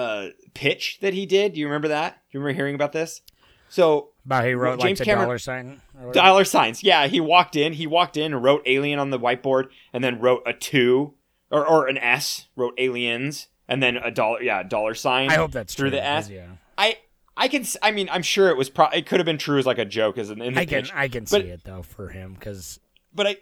uh 0.00 0.28
pitch 0.54 0.98
that 1.00 1.14
he 1.14 1.26
did. 1.26 1.52
Do 1.54 1.60
you 1.60 1.66
remember 1.66 1.88
that? 1.88 2.14
Do 2.14 2.38
you 2.38 2.40
remember 2.40 2.56
hearing 2.56 2.74
about 2.74 2.92
this? 2.92 3.22
So 3.68 4.08
about 4.26 4.44
he 4.44 4.52
wrote 4.54 4.78
like 4.78 4.88
James 4.88 4.98
the 4.98 5.04
Cameron- 5.04 5.26
dollar 5.26 5.38
sign. 5.38 5.80
dollar 6.12 6.44
signs. 6.44 6.82
Yeah, 6.82 7.06
he 7.06 7.20
walked 7.20 7.56
in. 7.56 7.72
He 7.74 7.86
walked 7.86 8.16
in 8.16 8.32
and 8.32 8.42
wrote 8.42 8.62
alien 8.66 8.98
on 8.98 9.10
the 9.10 9.18
whiteboard, 9.18 9.68
and 9.92 10.02
then 10.02 10.18
wrote 10.20 10.42
a 10.46 10.52
two 10.52 11.14
or 11.50 11.66
or 11.66 11.86
an 11.88 11.98
S. 11.98 12.48
Wrote 12.56 12.74
aliens, 12.78 13.48
and 13.68 13.82
then 13.82 13.96
a 13.96 14.10
dollar. 14.10 14.42
Yeah, 14.42 14.62
dollar 14.62 14.94
sign. 14.94 15.30
I 15.30 15.34
hope 15.34 15.52
that's 15.52 15.74
true. 15.74 15.84
through 15.84 15.90
true, 15.90 15.98
the 15.98 16.04
S. 16.04 16.28
Yeah, 16.30 16.46
I 16.76 16.98
I 17.36 17.46
can. 17.48 17.64
I 17.82 17.90
mean, 17.92 18.08
I'm 18.10 18.22
sure 18.22 18.48
it 18.48 18.56
was. 18.56 18.68
Pro- 18.70 18.88
it 18.90 19.06
could 19.06 19.20
have 19.20 19.26
been 19.26 19.38
true 19.38 19.58
as 19.58 19.66
like 19.66 19.78
a 19.78 19.84
joke 19.84 20.18
as 20.18 20.30
an 20.30 20.42
in 20.42 20.54
the 20.54 20.60
I 20.60 20.64
can 20.66 20.82
pitch. 20.82 20.92
I 20.94 21.08
can 21.08 21.22
But- 21.24 21.42
see 21.42 21.48
it 21.48 21.62
though 21.64 21.82
for 21.82 22.08
him 22.08 22.34
because 22.34 22.80
But 23.14 23.26
I 23.28 23.36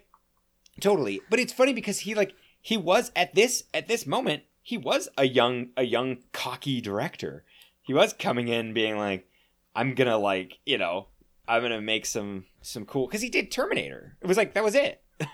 totally. 0.79 1.21
But 1.29 1.39
it's 1.39 1.53
funny 1.53 1.73
because 1.73 1.99
he 2.01 2.13
like 2.15 2.33
he 2.61 2.77
was 2.77 3.11
at 3.15 3.33
this 3.35 3.63
at 3.73 3.87
this 3.87 4.05
moment 4.05 4.43
he 4.61 4.77
was 4.77 5.09
a 5.17 5.25
young 5.25 5.69
a 5.77 5.83
young 5.83 6.17
cocky 6.33 6.81
director. 6.81 7.43
He 7.81 7.93
was 7.93 8.13
coming 8.13 8.47
in 8.47 8.73
being 8.73 8.97
like, 8.97 9.27
I'm 9.75 9.95
gonna 9.95 10.17
like 10.17 10.59
you 10.65 10.77
know 10.77 11.07
I'm 11.47 11.61
gonna 11.61 11.81
make 11.81 12.05
some 12.05 12.45
some 12.61 12.85
cool 12.85 13.07
because 13.07 13.21
he 13.21 13.29
did 13.29 13.51
Terminator. 13.51 14.17
It 14.21 14.27
was 14.27 14.37
like 14.37 14.53
that 14.53 14.63
was 14.63 14.75
it. 14.75 15.01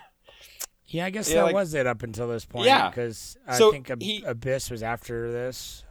Yeah, 0.88 1.04
I 1.06 1.10
guess 1.10 1.28
Yeah, 1.28 1.38
that 1.38 1.44
like- 1.46 1.54
was 1.56 1.74
it 1.74 1.84
up 1.88 2.04
until 2.04 2.28
this 2.28 2.44
point. 2.44 2.66
Yeah. 2.66 2.88
because 2.88 3.36
I 3.44 3.58
So 3.58 3.72
think 3.72 3.90
Ab- 3.90 4.00
he- 4.00 4.22
Abyss 4.24 4.70
was 4.70 4.84
after 4.84 5.32
this, 5.32 5.82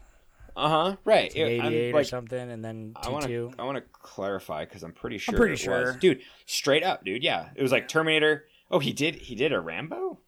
Uh 0.55 0.69
huh. 0.69 0.95
Right. 1.03 1.35
like 1.35 1.59
I'm, 1.61 1.65
88 1.73 1.93
or 1.95 2.03
something, 2.05 2.49
and 2.51 2.63
then 2.63 2.93
I 2.95 3.09
want 3.09 3.25
T2. 3.25 3.27
to 3.27 3.53
I 3.59 3.65
want 3.65 3.77
to 3.77 3.83
clarify 3.91 4.63
because 4.63 4.83
I'm 4.83 4.93
pretty 4.93 5.17
sure. 5.17 5.35
I'm 5.35 5.37
pretty 5.37 5.57
sure. 5.57 5.87
was. 5.87 5.95
dude. 5.97 6.21
Straight 6.45 6.81
up, 6.83 7.03
dude. 7.03 7.23
Yeah, 7.23 7.49
it 7.57 7.61
was 7.61 7.73
like 7.73 7.89
Terminator. 7.89 8.45
Oh, 8.71 8.79
he 8.79 8.93
did. 8.93 9.15
He 9.15 9.35
did 9.35 9.51
a 9.51 9.59
Rambo. 9.59 10.19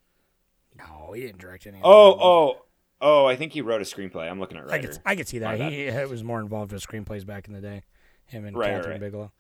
No, 0.78 1.14
he 1.14 1.22
didn't 1.22 1.40
direct 1.40 1.66
any. 1.66 1.78
of 1.78 1.86
Oh, 1.86 2.18
oh, 2.22 2.66
oh! 3.02 3.26
I 3.26 3.36
think 3.36 3.54
he 3.54 3.62
wrote 3.62 3.82
a 3.82 3.86
screenplay. 3.86 4.30
I'm 4.30 4.40
looking 4.40 4.58
at 4.58 4.72
I 4.72 4.80
could 4.80 4.98
I 5.06 5.16
could 5.16 5.28
see 5.28 5.40
that. 5.40 5.60
He 5.60 5.84
it 5.84 6.10
was 6.10 6.24
more 6.24 6.40
involved 6.40 6.72
with 6.72 6.86
screenplays 6.86 7.26
back 7.26 7.48
in 7.48 7.54
the 7.54 7.62
day. 7.62 7.84
Him 8.26 8.46
and 8.46 8.58
Right, 8.58 8.72
Kathryn 8.72 8.90
right. 8.90 9.00
Bigelow. 9.00 9.32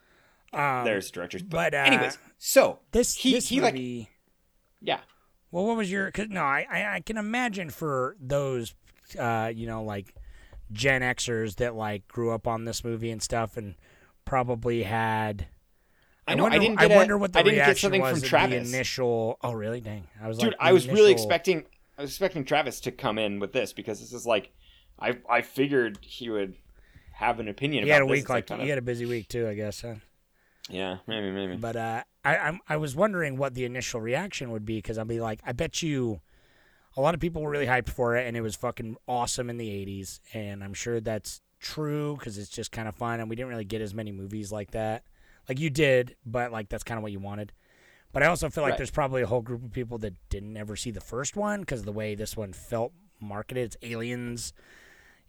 Um, 0.54 0.86
There's 0.86 1.12
directors. 1.12 1.44
but, 1.44 1.74
uh, 1.74 1.78
anyways, 1.78 2.18
so 2.38 2.80
this 2.92 3.16
he 3.16 3.34
this 3.34 3.50
he 3.50 3.60
like 3.60 3.76
yeah. 4.82 5.00
Well, 5.52 5.66
what 5.66 5.78
was 5.78 5.92
your? 5.92 6.12
Cause 6.12 6.28
no, 6.30 6.42
I, 6.42 6.66
I 6.70 6.96
I 6.96 7.00
can 7.02 7.18
imagine 7.18 7.70
for 7.70 8.16
those, 8.20 8.76
uh, 9.18 9.52
you 9.54 9.68
know, 9.68 9.84
like 9.84 10.14
Gen 10.72 11.02
Xers 11.02 11.56
that 11.56 11.76
like 11.76 12.08
grew 12.08 12.32
up 12.32 12.48
on 12.48 12.66
this 12.66 12.84
movie 12.84 13.12
and 13.12 13.22
stuff, 13.22 13.58
and 13.58 13.76
probably 14.26 14.84
had. 14.84 15.48
I 16.30 16.36
know, 16.36 16.44
I 16.44 16.50
wonder, 16.50 16.60
didn't 16.60 16.80
get 16.80 16.92
a- 16.92 16.96
wonder 16.96 17.18
what 17.18 17.32
the 17.32 17.40
I 17.40 17.44
didn't 17.44 17.56
get 17.56 17.66
reaction 17.68 17.88
something 17.88 18.02
was 18.02 18.28
from 18.28 18.40
at 18.40 18.50
the 18.50 18.58
initial. 18.58 19.38
Oh, 19.42 19.54
really? 19.54 19.80
Dang! 19.80 20.08
I 20.22 20.28
was 20.28 20.38
dude 20.38 20.48
like, 20.48 20.58
i 20.60 20.74
was 20.74 20.88
really 20.88 21.12
expecting 21.12 21.66
i 21.98 22.02
was 22.02 22.12
expecting 22.12 22.44
travis 22.46 22.80
to 22.82 22.92
come 22.92 23.18
in 23.18 23.40
with 23.40 23.54
this 23.54 23.74
because 23.74 24.00
this 24.00 24.14
is 24.14 24.26
like 24.26 24.52
i 25.00 25.18
i 25.30 25.42
figured 25.42 25.98
he 26.02 26.30
would 26.30 26.56
have 27.14 27.40
an 27.40 27.48
opinion 27.48 27.84
He 27.84 27.90
about 27.90 27.96
had 27.96 28.04
a 28.04 28.06
this. 28.06 28.22
week 28.22 28.30
like 28.30 28.48
kind 28.48 28.62
he 28.62 28.70
had 28.70 28.78
a 28.78 28.82
busy 28.84 29.06
week 29.06 29.28
too, 29.28 29.48
I 29.48 29.56
guess. 29.56 29.82
Huh? 29.82 29.96
yeah 30.70 30.98
maybe 31.08 31.32
maybe 31.32 31.56
But 31.56 31.76
uh, 31.76 32.04
I 32.24 32.38
I'm, 32.38 32.60
I 32.70 32.78
was 32.78 32.96
wondering 32.96 33.38
what 33.38 33.54
the 33.56 33.66
initial 33.66 34.00
reaction 34.02 34.52
would 34.52 34.66
be 34.66 34.78
because 34.78 34.98
I'd 34.98 35.08
be 35.08 35.20
like, 35.20 35.40
I 35.46 35.54
bet 35.54 35.82
you, 35.82 36.20
a 36.96 37.02
lot 37.02 37.14
of 37.16 37.20
people 37.20 37.42
were 37.42 37.50
really 37.50 37.66
hyped 37.66 37.90
for 37.90 38.16
it, 38.18 38.28
and 38.28 38.36
it 38.38 38.42
was 38.42 38.56
fucking 38.56 38.98
awesome 39.08 39.50
in 39.50 39.58
the 39.58 39.68
'80s, 39.70 40.20
and 40.34 40.64
I'm 40.64 40.74
sure 40.76 41.00
that's 41.00 41.42
true 41.60 42.16
because 42.18 42.38
it's 42.38 42.50
just 42.50 42.72
kind 42.72 42.88
of 42.88 42.96
fun, 42.96 43.20
and 43.20 43.30
we 43.30 43.36
didn't 43.36 43.50
really 43.50 43.66
get 43.66 43.82
as 43.82 43.94
many 43.96 44.12
movies 44.12 44.52
like 44.52 44.72
that, 44.72 45.04
like 45.50 45.60
you 45.60 45.70
did, 45.72 46.16
but 46.26 46.52
like 46.52 46.70
that's 46.70 46.84
kind 46.84 46.98
of 47.00 47.02
what 47.04 47.12
you 47.12 47.20
wanted. 47.20 47.52
But 48.18 48.24
I 48.24 48.30
also 48.30 48.50
feel 48.50 48.64
like 48.64 48.72
Right. 48.72 48.78
there's 48.78 48.90
probably 48.90 49.22
a 49.22 49.28
whole 49.28 49.44
group 49.44 49.64
of 49.64 49.72
people 49.72 50.00
that 50.00 50.16
didn't 50.30 50.58
ever 50.58 50.76
see 50.76 50.90
the 50.90 51.00
first 51.00 51.36
one 51.36 51.60
because 51.60 51.84
the 51.84 51.92
way 51.92 52.16
this 52.16 52.36
one 52.36 52.52
felt 52.52 52.92
marketed, 53.20 53.66
it's 53.66 53.78
aliens. 53.84 54.54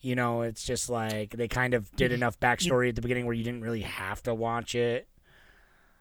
You 0.01 0.15
know, 0.15 0.41
it's 0.41 0.65
just 0.65 0.89
like 0.89 1.33
they 1.37 1.49
kind 1.49 1.75
of 1.75 1.95
did 1.97 2.13
enough 2.13 2.41
backstory 2.41 2.89
at 2.89 2.95
the 2.95 3.03
beginning 3.03 3.27
where 3.27 3.35
you 3.35 3.45
didn't 3.45 3.61
really 3.61 3.83
have 3.83 4.23
to 4.23 4.35
watch 4.35 4.75
it. 4.75 5.07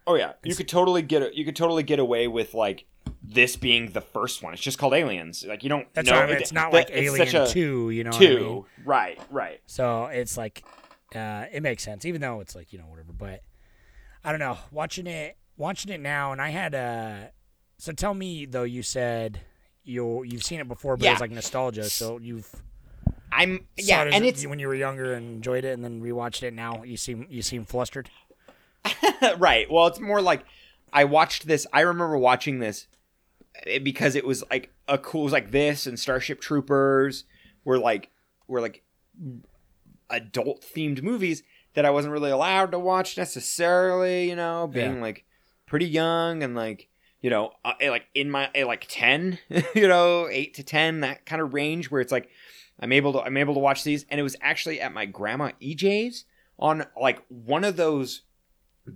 oh 0.08 0.16
yeah 0.16 0.32
you 0.46 0.56
could 0.56 0.70
totally 0.70 1.02
get 1.02 1.36
you 1.36 1.44
could 1.44 1.58
totally 1.58 1.84
get 1.84 2.00
away 2.00 2.26
with 2.30 2.54
like 2.54 2.86
this 3.22 3.58
being 3.58 3.92
the 3.92 4.00
first 4.00 4.42
one 4.42 4.54
it's 4.54 4.62
just 4.64 4.78
called 4.80 4.94
aliens 4.94 5.44
like 5.46 5.64
you 5.64 5.70
don't 5.70 5.94
That's 5.94 6.10
know 6.10 6.16
why 6.16 6.24
I 6.24 6.28
mean, 6.28 6.38
it's 6.38 6.54
not 6.54 6.72
like 6.72 6.90
it's 6.90 7.20
Alien 7.20 7.48
Two, 7.50 7.90
you 7.90 8.06
know. 8.06 8.12
two 8.12 8.24
What 8.24 8.40
I 8.40 8.40
mean? 8.44 8.64
right 8.86 9.20
right 9.30 9.60
So 9.66 10.06
it's 10.06 10.38
like, 10.38 10.64
uh, 11.14 11.48
it 11.52 11.62
makes 11.62 11.84
sense, 11.84 12.06
even 12.06 12.22
though 12.22 12.40
it's 12.40 12.56
like 12.56 12.72
you 12.72 12.80
know 12.80 12.86
whatever. 12.86 13.12
But 13.12 13.42
I 14.24 14.32
don't 14.32 14.40
know. 14.40 14.58
Watching 14.72 15.06
it, 15.08 15.36
watching 15.58 15.92
it 15.92 16.00
now, 16.00 16.32
and 16.32 16.42
I 16.42 16.50
had 16.50 16.74
uh 16.76 17.16
So 17.78 17.92
tell 17.92 18.14
me 18.14 18.46
though, 18.46 18.64
you 18.64 18.84
said 18.84 19.42
you 19.84 20.24
you've 20.24 20.44
seen 20.44 20.60
it 20.60 20.68
before, 20.68 20.98
but 20.98 21.04
it 21.04 21.08
Yeah. 21.08 21.14
was 21.14 21.22
like 21.22 21.32
nostalgia. 21.32 21.90
So 21.90 22.18
you've 22.20 22.50
i'm 23.30 23.68
yeah 23.76 24.04
and 24.04 24.24
it's 24.26 24.46
when 24.48 24.58
you 24.58 24.68
were 24.68 24.74
younger 24.76 25.14
and 25.14 25.28
enjoyed 25.36 25.66
it, 25.66 25.74
and 25.74 25.84
then 25.84 26.02
rewatched 26.02 26.44
it. 26.44 26.54
Now 26.54 26.84
you 26.84 26.98
seem 26.98 27.28
you 27.30 27.42
seem 27.42 27.66
flustered. 27.66 28.10
right. 29.38 29.70
Well, 29.70 29.88
it's 29.88 30.00
more 30.00 30.22
like 30.22 30.46
I 30.94 31.04
watched 31.04 31.46
this. 31.48 31.68
I 31.74 31.82
remember 31.82 32.18
watching 32.18 32.60
this 32.60 32.88
eh, 33.66 33.80
because 33.80 34.16
it 34.16 34.26
was 34.26 34.44
like 34.50 34.72
a 34.88 34.98
cool. 34.98 35.22
It 35.22 35.24
was 35.26 35.34
like 35.34 35.52
this 35.52 35.86
and 35.88 36.00
Starship 36.00 36.40
Troopers 36.40 37.26
were 37.66 37.78
like 37.78 38.10
were 38.48 38.62
like 38.62 38.84
adult 40.10 40.62
themed 40.64 41.02
movies 41.04 41.44
that 41.74 41.86
I 41.86 41.90
wasn't 41.90 42.14
really 42.14 42.32
allowed 42.32 42.72
to 42.72 42.80
watch 42.80 43.18
necessarily. 43.18 44.30
You 44.30 44.36
know, 44.36 44.68
being 44.68 44.96
Yeah. 44.96 45.02
like 45.02 45.26
pretty 45.68 45.86
young 45.86 46.42
and 46.42 46.56
like 46.56 46.88
you 47.22 47.30
know 47.30 47.52
uh, 47.64 47.74
eh, 47.80 47.90
like 47.92 48.08
in 48.16 48.32
my 48.32 48.50
eh, 48.56 48.66
like 48.66 48.86
10 48.90 49.38
you 49.76 49.88
know 49.88 50.28
8 50.30 50.54
to 50.56 50.64
10 50.64 51.02
that 51.02 51.26
kind 51.26 51.42
of 51.42 51.54
range 51.54 51.92
where 51.92 52.02
it's 52.02 52.12
like 52.12 52.30
i'm 52.80 52.92
able 52.92 53.14
to 53.14 53.20
i'm 53.22 53.38
able 53.38 53.54
to 53.54 53.60
watch 53.60 53.84
these 53.84 54.06
and 54.10 54.20
it 54.20 54.24
was 54.24 54.36
actually 54.42 54.80
at 54.82 54.94
my 54.94 55.06
grandma 55.06 55.52
ej's 55.62 56.26
on 56.58 56.86
like 57.00 57.22
one 57.30 57.64
of 57.64 57.76
those 57.78 58.22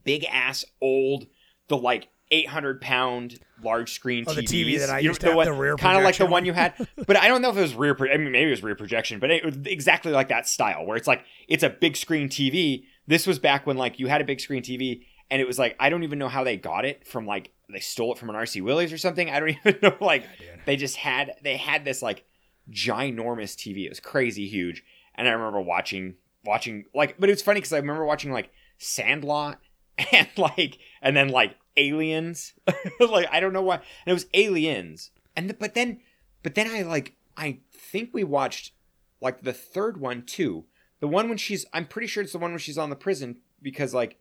big 0.04 0.26
ass 0.32 0.64
old 0.82 1.28
the 1.68 1.78
like 1.78 2.08
800 2.34 2.80
pound 2.80 3.40
large 3.62 3.92
screen 3.92 4.24
Oh, 4.26 4.34
the 4.34 4.42
TVs. 4.42 4.76
TV 4.76 4.80
that 4.80 4.90
I 4.90 5.00
You 5.00 5.04
know, 5.04 5.10
used 5.12 5.22
to 5.22 5.28
have, 5.28 5.36
one, 5.36 5.46
the 5.46 5.54
rear 5.54 5.76
kind 5.76 5.98
of 5.98 6.04
like 6.06 6.16
the 6.18 6.24
one 6.24 6.32
one. 6.32 6.46
you 6.46 6.54
had 6.54 6.74
but 7.08 7.18
i 7.18 7.28
don't 7.28 7.42
know 7.42 7.50
if 7.50 7.58
it 7.58 7.62
was 7.62 7.76
rear 7.76 7.94
pro- 7.94 8.10
i 8.10 8.16
mean 8.18 8.32
maybe 8.32 8.48
it 8.48 8.52
was 8.52 8.64
rear 8.64 8.76
projection 8.76 9.20
but 9.20 9.30
it 9.32 9.44
was 9.44 9.58
exactly 9.66 10.12
like 10.14 10.30
that 10.30 10.48
style 10.48 10.86
where 10.86 10.96
it's 10.96 11.08
like 11.08 11.24
it's 11.50 11.64
a 11.64 11.70
big 11.70 11.98
screen 11.98 12.30
tv 12.30 12.84
this 13.08 13.28
was 13.28 13.38
back 13.38 13.68
when 13.68 13.76
like 13.78 14.00
you 14.00 14.08
had 14.08 14.22
a 14.22 14.24
big 14.24 14.40
screen 14.40 14.64
tv 14.64 15.04
and 15.32 15.42
it 15.42 15.48
was 15.48 15.58
like 15.58 15.76
i 15.80 15.90
don't 15.90 16.04
even 16.04 16.20
know 16.20 16.28
how 16.28 16.44
they 16.44 16.58
got 16.58 16.86
it 16.86 17.08
from 17.08 17.26
like 17.26 17.52
they 17.72 17.80
stole 17.80 18.12
it 18.12 18.18
from 18.18 18.30
an 18.30 18.36
RC 18.36 18.62
Willey's 18.62 18.92
or 18.92 18.98
something. 18.98 19.30
I 19.30 19.40
don't 19.40 19.50
even 19.66 19.80
know 19.82 19.96
like 20.02 20.26
they 20.66 20.76
just 20.76 20.98
had 20.98 21.34
they 21.42 21.58
had 21.58 21.86
this 21.86 22.02
like 22.02 22.26
ginormous 22.70 23.56
tv 23.56 23.86
it 23.86 23.90
was 23.90 24.00
crazy 24.00 24.48
huge. 24.48 24.84
And 25.16 25.28
i 25.28 25.32
remember 25.32 25.62
watching 25.62 26.16
watching 26.46 26.86
like 26.94 27.20
but 27.20 27.30
it 27.30 27.34
was 27.34 27.42
funny 27.42 27.60
because 27.60 27.74
i 27.74 27.78
remember 27.78 28.06
watching 28.06 28.32
like 28.32 28.52
sandlot 28.78 29.60
and 30.12 30.28
like 30.38 30.80
and 31.02 31.16
then 31.16 31.30
like 31.30 31.56
aliens. 31.78 32.54
Like 33.00 33.28
i 33.32 33.40
don't 33.40 33.54
know 33.54 33.62
why. 33.62 33.76
And 33.76 33.84
it 34.08 34.14
was 34.14 34.28
aliens. 34.34 35.12
And 35.36 35.48
th- 35.48 35.60
but 35.60 35.74
then 35.74 36.02
but 36.44 36.56
then 36.56 36.70
i 36.70 36.82
like 36.82 37.16
i 37.38 37.60
think 37.72 38.10
we 38.14 38.24
watched 38.24 38.74
like 39.22 39.42
the 39.42 39.54
third 39.54 40.00
one 40.00 40.24
too. 40.24 40.66
The 41.00 41.08
one 41.08 41.30
when 41.30 41.38
she's 41.38 41.66
i'm 41.74 41.86
pretty 41.88 42.08
sure 42.08 42.22
it's 42.22 42.34
the 42.34 42.38
one 42.38 42.52
when 42.52 42.60
she's 42.60 42.78
on 42.78 42.90
the 42.90 42.96
prison 42.96 43.38
because 43.62 43.94
like 43.94 44.18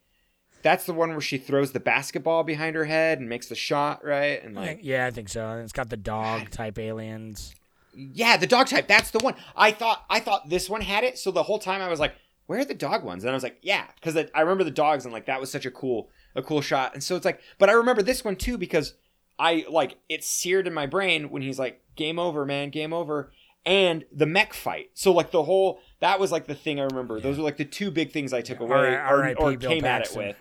that's 0.63 0.85
the 0.85 0.93
one 0.93 1.11
where 1.11 1.21
she 1.21 1.39
throws 1.39 1.73
the 1.73 1.81
basketball 1.81 2.45
behind 2.45 2.77
her 2.77 2.85
head 2.85 3.19
and 3.19 3.29
makes 3.29 3.47
the 3.49 3.55
shot 3.55 4.05
right 4.05 4.43
and 4.45 4.55
like 4.55 4.81
yeah, 4.83 5.07
I 5.07 5.11
think 5.11 5.29
so. 5.29 5.47
And 5.47 5.63
it's 5.63 5.73
got 5.73 5.89
the 5.91 5.97
dog 5.97 6.51
type 6.51 6.79
aliens. 6.79 7.55
yeah, 7.95 8.37
the 8.37 8.47
dog 8.47 8.67
type. 8.69 8.87
That's 8.89 9.11
the 9.11 9.19
one. 9.19 9.35
I 9.57 9.71
thought 9.73 10.05
I 10.11 10.21
thought 10.21 10.49
this 10.49 10.69
one 10.71 10.81
had 10.81 11.05
it. 11.05 11.19
So 11.19 11.31
the 11.31 11.43
whole 11.43 11.59
time 11.59 11.81
I 11.81 11.89
was 11.89 12.01
like, 12.01 12.15
where 12.47 12.59
are 12.59 12.65
the 12.65 12.75
dog 12.75 13.05
ones? 13.05 13.25
And 13.25 13.31
I 13.31 13.35
was 13.35 13.43
like, 13.43 13.59
yeah, 13.63 13.87
because 13.95 14.17
I 14.35 14.41
remember 14.41 14.65
the 14.65 14.71
dogs 14.71 15.05
and 15.05 15.13
like 15.13 15.27
that 15.27 15.41
was 15.41 15.51
such 15.51 15.67
a 15.67 15.71
cool 15.71 16.09
a 16.35 16.43
cool 16.43 16.61
shot. 16.61 16.95
And 16.95 17.03
so 17.03 17.17
it's 17.17 17.25
like, 17.25 17.41
but 17.59 17.69
I 17.69 17.73
remember 17.73 18.03
this 18.03 18.25
one 18.25 18.37
too 18.37 18.57
because 18.59 18.95
I 19.39 19.65
like 19.71 19.97
it 20.09 20.23
seared 20.23 20.67
in 20.67 20.75
my 20.75 20.87
brain 20.87 21.31
when 21.31 21.43
he's 21.43 21.59
like, 21.59 21.81
game 21.97 22.19
over, 22.19 22.45
man, 22.45 22.71
game 22.71 22.93
over. 22.93 23.33
And 23.67 24.05
the 24.11 24.27
mech 24.27 24.55
fight. 24.55 24.91
So 24.95 25.13
like 25.13 25.33
the 25.33 25.43
whole 25.43 25.81
that 26.01 26.19
was 26.19 26.33
like 26.33 26.47
the 26.47 26.55
thing 26.55 26.81
I 26.81 26.85
remember. 26.85 27.21
Those 27.21 27.37
were 27.37 27.45
like 27.45 27.57
the 27.59 27.65
two 27.65 27.91
big 27.91 28.11
things 28.11 28.33
I 28.33 28.41
took 28.41 28.61
away 28.61 28.95
R- 28.97 29.15
or, 29.17 29.19
R.I.P. 29.23 29.43
or 29.43 29.57
came 29.57 29.85
at 29.85 30.11
it 30.11 30.17
with. 30.17 30.37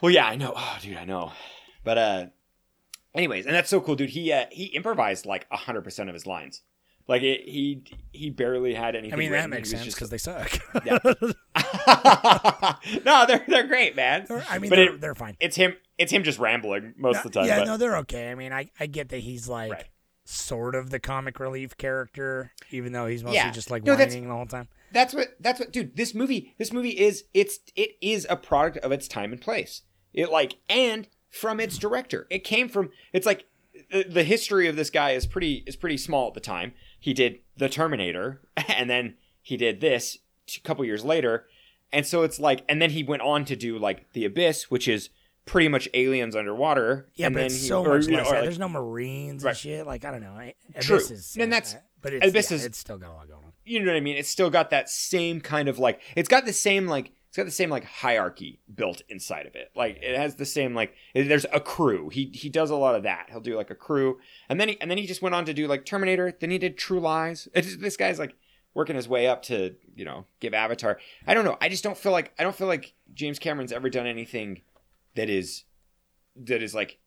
Well, 0.00 0.10
yeah, 0.12 0.26
I 0.26 0.36
know. 0.36 0.52
Oh, 0.54 0.78
dude, 0.80 0.96
I 0.96 1.04
know. 1.04 1.32
But 1.84 1.98
uh 1.98 2.26
anyways, 3.14 3.46
and 3.46 3.54
that's 3.54 3.70
so 3.70 3.80
cool, 3.80 3.96
dude. 3.96 4.10
He 4.10 4.32
uh, 4.32 4.46
he 4.50 4.66
improvised 4.66 5.26
like 5.26 5.46
hundred 5.50 5.82
percent 5.82 6.08
of 6.08 6.14
his 6.14 6.26
lines. 6.26 6.62
Like 7.06 7.22
it, 7.22 7.48
he 7.48 7.82
he 8.12 8.28
barely 8.30 8.74
had 8.74 8.94
anything. 8.94 9.14
I 9.14 9.16
mean, 9.16 9.32
that 9.32 9.48
makes 9.48 9.70
sense 9.70 9.94
because 9.94 10.10
they 10.10 10.18
suck. 10.18 10.58
Yeah. 10.84 10.98
no, 13.04 13.24
they're 13.26 13.44
they're 13.48 13.66
great, 13.66 13.96
man. 13.96 14.26
I 14.48 14.58
mean, 14.58 14.68
But 14.70 14.76
they're, 14.76 14.94
it- 14.94 15.00
they're 15.00 15.14
fine. 15.14 15.36
It's 15.40 15.56
him. 15.56 15.74
It's 15.96 16.12
him 16.12 16.22
just 16.22 16.38
rambling 16.38 16.94
most 16.96 17.18
of 17.18 17.22
the 17.24 17.30
time. 17.30 17.46
yeah, 17.46 17.60
but- 17.60 17.66
no, 17.66 17.76
they're 17.76 17.96
okay. 17.98 18.30
I 18.30 18.34
mean, 18.34 18.52
I, 18.52 18.70
I 18.78 18.86
get 18.86 19.08
that 19.08 19.18
he's 19.18 19.48
like 19.48 19.72
Right. 19.72 19.84
sort 20.24 20.74
of 20.74 20.90
the 20.90 21.00
comic 21.00 21.40
relief 21.40 21.76
character, 21.76 22.52
even 22.70 22.92
though 22.92 23.06
he's 23.06 23.24
mostly 23.24 23.36
Yeah. 23.38 23.50
just 23.50 23.70
like 23.70 23.84
No, 23.84 23.96
whining 23.96 24.28
the 24.28 24.34
whole 24.34 24.46
time. 24.46 24.68
that's 24.92 25.12
what 25.14 25.28
that's 25.40 25.58
what 25.60 25.72
dude 25.72 25.96
this 25.96 26.14
movie 26.14 26.54
this 26.58 26.72
movie 26.72 26.90
is 26.98 27.24
it's 27.34 27.58
it 27.74 27.90
is 28.00 28.26
a 28.30 28.36
product 28.36 28.78
of 28.78 28.92
its 28.92 29.08
time 29.08 29.32
and 29.32 29.40
place 29.40 29.82
it 30.14 30.30
like 30.30 30.56
and 30.68 31.08
from 31.30 31.60
its 31.60 31.78
director 31.78 32.26
it 32.30 32.44
came 32.44 32.68
from 32.68 32.90
it's 33.12 33.26
like 33.26 33.44
the, 33.90 34.02
the 34.04 34.24
history 34.24 34.66
of 34.68 34.76
this 34.76 34.90
guy 34.90 35.10
is 35.12 35.26
pretty 35.26 35.62
is 35.66 35.76
pretty 35.76 35.96
small 35.96 36.28
at 36.28 36.34
the 36.34 36.40
time 36.40 36.72
he 36.98 37.12
did 37.14 37.38
the 37.56 37.68
terminator 37.68 38.40
and 38.68 38.88
then 38.90 39.14
he 39.42 39.56
did 39.56 39.80
this 39.80 40.18
a 40.56 40.60
couple 40.60 40.84
years 40.84 41.04
later 41.04 41.46
and 41.92 42.06
so 42.06 42.22
it's 42.22 42.38
like 42.40 42.64
and 42.68 42.80
then 42.82 42.90
he 42.90 43.02
went 43.02 43.22
on 43.22 43.44
to 43.44 43.54
do 43.56 43.78
like 43.78 44.10
the 44.12 44.24
abyss 44.24 44.70
which 44.70 44.88
is 44.88 45.10
pretty 45.44 45.68
much 45.68 45.88
aliens 45.94 46.36
underwater 46.36 47.08
Yeah, 47.14 47.26
and 47.26 47.34
but 47.34 47.38
then 47.38 47.46
it's 47.46 47.60
he- 47.62 47.68
so 47.68 47.82
or, 47.84 47.94
much 47.96 48.04
you 48.06 48.12
know, 48.12 48.18
less. 48.18 48.30
like- 48.32 48.42
There's 48.42 48.58
no 48.58 48.68
Marines 48.68 49.42
Right. 49.42 49.50
and 49.52 49.58
shit. 49.58 49.86
Like 49.86 50.04
I 50.04 50.10
don't 50.10 50.20
know. 50.20 50.32
I- 50.32 50.54
True. 50.80 50.96
Is, 50.98 51.38
And 51.40 51.50
that's- 51.50 51.74
uh, 51.74 51.78
but 52.02 52.12
it's, 52.12 52.26
Abyss 52.28 52.50
yeah, 52.50 52.54
is- 52.56 52.64
it's 52.66 52.76
still 52.78 52.98
got 52.98 53.10
a 53.10 53.14
lot 53.14 53.28
going 53.28 53.44
on. 53.44 53.52
you 53.64 53.80
know 53.80 53.90
what 53.90 53.96
I 53.96 54.00
mean? 54.00 54.18
It's 54.18 54.28
still 54.28 54.50
got 54.50 54.68
that 54.70 54.90
same 54.90 55.40
kind 55.40 55.66
of 55.68 55.78
like 55.78 56.02
it's 56.16 56.28
got 56.28 56.44
the 56.44 56.52
same 56.52 56.86
like 56.86 57.12
got 57.38 57.46
the 57.46 57.50
same 57.50 57.70
like 57.70 57.84
hierarchy 57.84 58.58
built 58.74 59.00
inside 59.08 59.46
of 59.46 59.54
it. 59.54 59.70
Like 59.74 59.98
it 60.02 60.16
has 60.16 60.34
the 60.34 60.44
same 60.44 60.74
like 60.74 60.92
there's 61.14 61.46
a 61.52 61.60
crew. 61.60 62.10
He 62.10 62.30
he 62.34 62.48
does 62.50 62.68
a 62.70 62.76
lot 62.76 62.94
of 62.94 63.04
that. 63.04 63.28
He'll 63.30 63.40
do 63.40 63.56
like 63.56 63.70
a 63.70 63.74
crew, 63.74 64.18
and 64.48 64.60
then 64.60 64.68
he 64.68 64.80
and 64.80 64.90
then 64.90 64.98
he 64.98 65.06
just 65.06 65.22
went 65.22 65.34
on 65.34 65.44
to 65.46 65.54
do 65.54 65.66
like 65.66 65.86
Terminator. 65.86 66.36
Then 66.38 66.50
he 66.50 66.58
did 66.58 66.76
True 66.76 67.00
Lies. 67.00 67.48
This 67.54 67.96
guy's 67.96 68.18
like 68.18 68.34
working 68.74 68.96
his 68.96 69.08
way 69.08 69.26
up 69.26 69.42
to 69.44 69.74
you 69.96 70.04
know 70.04 70.26
give 70.40 70.52
Avatar. 70.52 70.98
I 71.26 71.32
don't 71.34 71.44
know. 71.44 71.56
I 71.60 71.68
just 71.70 71.82
don't 71.82 71.96
feel 71.96 72.12
like 72.12 72.32
I 72.38 72.42
don't 72.42 72.54
feel 72.54 72.66
like 72.68 72.92
James 73.14 73.38
Cameron's 73.38 73.72
ever 73.72 73.88
done 73.88 74.06
anything 74.06 74.60
that 75.14 75.30
is 75.30 75.64
that 76.36 76.62
is 76.62 76.74
like 76.74 76.98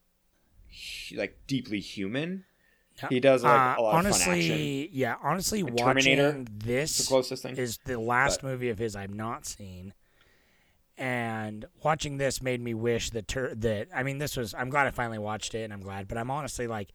like 1.16 1.38
deeply 1.48 1.80
human. 1.80 2.46
He 3.10 3.20
does 3.20 3.44
like 3.44 3.78
Uh, 3.78 3.82
a 3.82 3.82
lot 3.82 3.96
honestly, 3.96 4.22
of 4.22 4.26
fun 4.26 4.38
action. 4.38 4.90
yeah, 4.92 5.16
honestly, 5.24 5.64
watching 5.64 5.78
Terminator, 5.86 6.46
this 6.52 6.98
the 7.00 7.08
closest 7.08 7.42
thing. 7.44 7.58
is 7.58 7.80
the 7.86 8.00
last 8.00 8.42
But- 8.42 8.50
movie 8.50 8.70
of 8.70 8.78
his 8.78 8.96
I've 8.96 9.14
not 9.14 9.46
seen, 9.46 9.94
and 11.02 11.66
watching 11.84 12.18
this 12.18 12.44
made 12.44 12.62
me 12.62 12.76
wish 12.76 13.10
that 13.10 13.28
ter- 13.28 13.56
that 13.56 13.88
I 13.94 14.04
mean, 14.04 14.20
this 14.20 14.38
was. 14.38 14.54
I'm 14.54 14.70
glad 14.70 14.86
I 14.86 14.92
finally 14.92 15.18
watched 15.18 15.56
it, 15.56 15.64
and 15.64 15.74
I'm 15.74 15.82
glad. 15.82 16.08
But 16.08 16.20
I'm 16.20 16.30
honestly 16.30 16.68
like, 16.68 16.94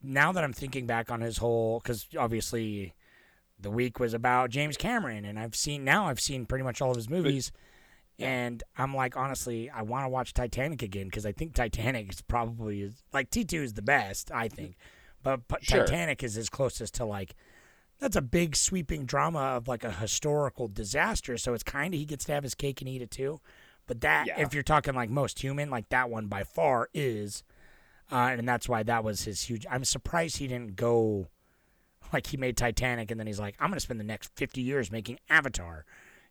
now 0.00 0.30
that 0.30 0.44
I'm 0.44 0.52
thinking 0.52 0.86
back 0.86 1.10
on 1.10 1.20
his 1.20 1.38
whole, 1.38 1.80
because 1.80 2.06
obviously, 2.16 2.94
the 3.58 3.70
week 3.70 3.98
was 3.98 4.14
about 4.14 4.50
James 4.50 4.76
Cameron, 4.76 5.24
and 5.24 5.40
I've 5.40 5.56
seen 5.56 5.82
now 5.84 6.06
I've 6.06 6.20
seen 6.20 6.46
pretty 6.46 6.62
much 6.62 6.80
all 6.80 6.90
of 6.90 6.96
his 6.96 7.10
movies. 7.10 7.50
And 8.20 8.62
I'm 8.76 8.94
like, 8.94 9.16
honestly, 9.16 9.70
I 9.70 9.82
want 9.82 10.04
to 10.04 10.08
watch 10.08 10.34
Titanic 10.34 10.82
again 10.82 11.06
because 11.06 11.26
I 11.26 11.32
think 11.32 11.54
Titanic 11.54 12.12
is 12.12 12.20
probably 12.20 12.82
is 12.82 13.02
like 13.12 13.30
T2 13.30 13.62
is 13.62 13.74
the 13.74 13.82
best, 13.82 14.30
I 14.32 14.48
think. 14.48 14.76
But, 15.22 15.46
but 15.46 15.64
Sure. 15.64 15.84
Titanic 15.84 16.24
is 16.24 16.34
his 16.34 16.48
closest 16.48 16.94
to 16.94 17.04
like 17.04 17.36
that's 17.98 18.16
a 18.16 18.22
big 18.22 18.54
sweeping 18.56 19.04
drama 19.04 19.38
of 19.40 19.68
like 19.68 19.84
a 19.84 19.90
historical 19.92 20.68
disaster. 20.68 21.36
So 21.38 21.54
it's 21.54 21.62
kind 21.64 21.92
of 21.94 21.98
he 22.00 22.06
gets 22.06 22.24
to 22.26 22.32
have 22.32 22.42
his 22.44 22.54
cake 22.54 22.80
and 22.80 22.88
eat 22.88 23.02
it 23.02 23.10
too. 23.10 23.40
But 23.86 24.00
that, 24.02 24.26
Yeah. 24.26 24.40
if 24.40 24.52
you're 24.54 24.62
talking 24.62 24.94
like 24.94 25.10
most 25.10 25.40
human, 25.40 25.70
like 25.70 25.88
that 25.88 26.10
one 26.10 26.26
by 26.26 26.44
far 26.44 26.88
is, 26.92 27.42
uh, 28.12 28.34
and 28.38 28.48
that's 28.48 28.68
why 28.68 28.82
that 28.82 29.02
was 29.04 29.24
his 29.24 29.42
huge. 29.42 29.66
I'm 29.70 29.84
surprised 29.84 30.36
he 30.36 30.46
didn't 30.46 30.76
go 30.76 31.28
like 32.12 32.26
he 32.28 32.36
made 32.36 32.56
Titanic 32.56 33.10
and 33.10 33.18
then 33.18 33.26
he's 33.26 33.40
like, 33.40 33.54
I'm 33.60 33.68
gonna 33.70 33.80
spend 33.80 33.98
the 34.00 34.04
next 34.04 34.30
50 34.36 34.60
years 34.62 34.90
making 34.90 35.18
Avatar. 35.28 35.84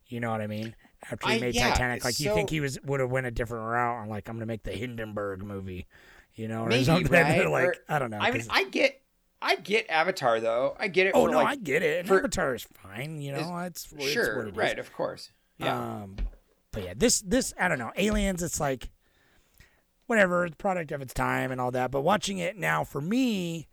You 0.06 0.20
know 0.20 0.30
what 0.30 0.40
I 0.40 0.46
mean? 0.46 0.74
After 1.10 1.28
he 1.28 1.34
I- 1.34 1.40
made 1.40 1.54
yeah, 1.54 1.70
Titanic, 1.70 2.04
like 2.04 2.18
you 2.18 2.32
think 2.34 2.50
he 2.50 2.60
was 2.60 2.78
would 2.82 3.00
have 3.00 3.10
went 3.10 3.26
a 3.26 3.30
different 3.30 3.66
route 3.66 4.02
on 4.02 4.08
like 4.08 4.28
I'm 4.28 4.36
gonna 4.36 4.46
make 4.46 4.62
the 4.62 4.72
Hindenburg 4.72 5.44
movie. 5.44 5.86
You 6.34 6.46
know, 6.48 6.62
or 6.62 6.68
Maybe 6.68 6.84
something. 6.84 7.10
right? 7.12 7.48
like 7.50 7.64
Or- 7.66 7.74
I 7.88 7.98
don't 7.98 8.10
know. 8.10 8.18
I 8.18 8.30
mean, 8.30 8.44
I 8.48 8.64
get, 8.70 9.00
I 9.40 9.56
get 9.56 9.88
Avatar 9.88 10.40
though. 10.40 10.76
I 10.78 10.88
get 10.88 11.06
it. 11.06 11.12
oh 11.14 11.26
no, 11.26 11.38
like, 11.38 11.46
I 11.46 11.56
get 11.56 11.82
it. 11.82 12.06
For- 12.06 12.18
Avatar 12.18 12.54
is 12.54 12.66
fine. 12.82 13.20
You 13.20 13.32
know, 13.32 13.58
it's, 13.58 13.88
it's 13.96 14.10
sure, 14.10 14.36
what 14.36 14.46
it 14.46 14.50
is. 14.50 14.56
right? 14.56 14.78
Of 14.78 14.92
course. 14.92 15.30
Yeah. 15.58 15.76
Um, 15.76 16.16
but 16.72 16.84
yeah, 16.84 16.94
this 16.96 17.20
this 17.20 17.54
I 17.58 17.68
don't 17.68 17.78
know. 17.78 17.92
Aliens, 17.96 18.42
it's 18.42 18.60
like 18.60 18.90
whatever, 20.06 20.46
it's 20.46 20.56
product 20.56 20.90
of 20.90 21.02
its 21.02 21.14
time 21.14 21.52
and 21.52 21.60
all 21.60 21.70
that. 21.70 21.90
But 21.90 22.00
watching 22.00 22.38
it 22.38 22.56
now 22.56 22.82
for 22.82 23.00
me, 23.00 23.68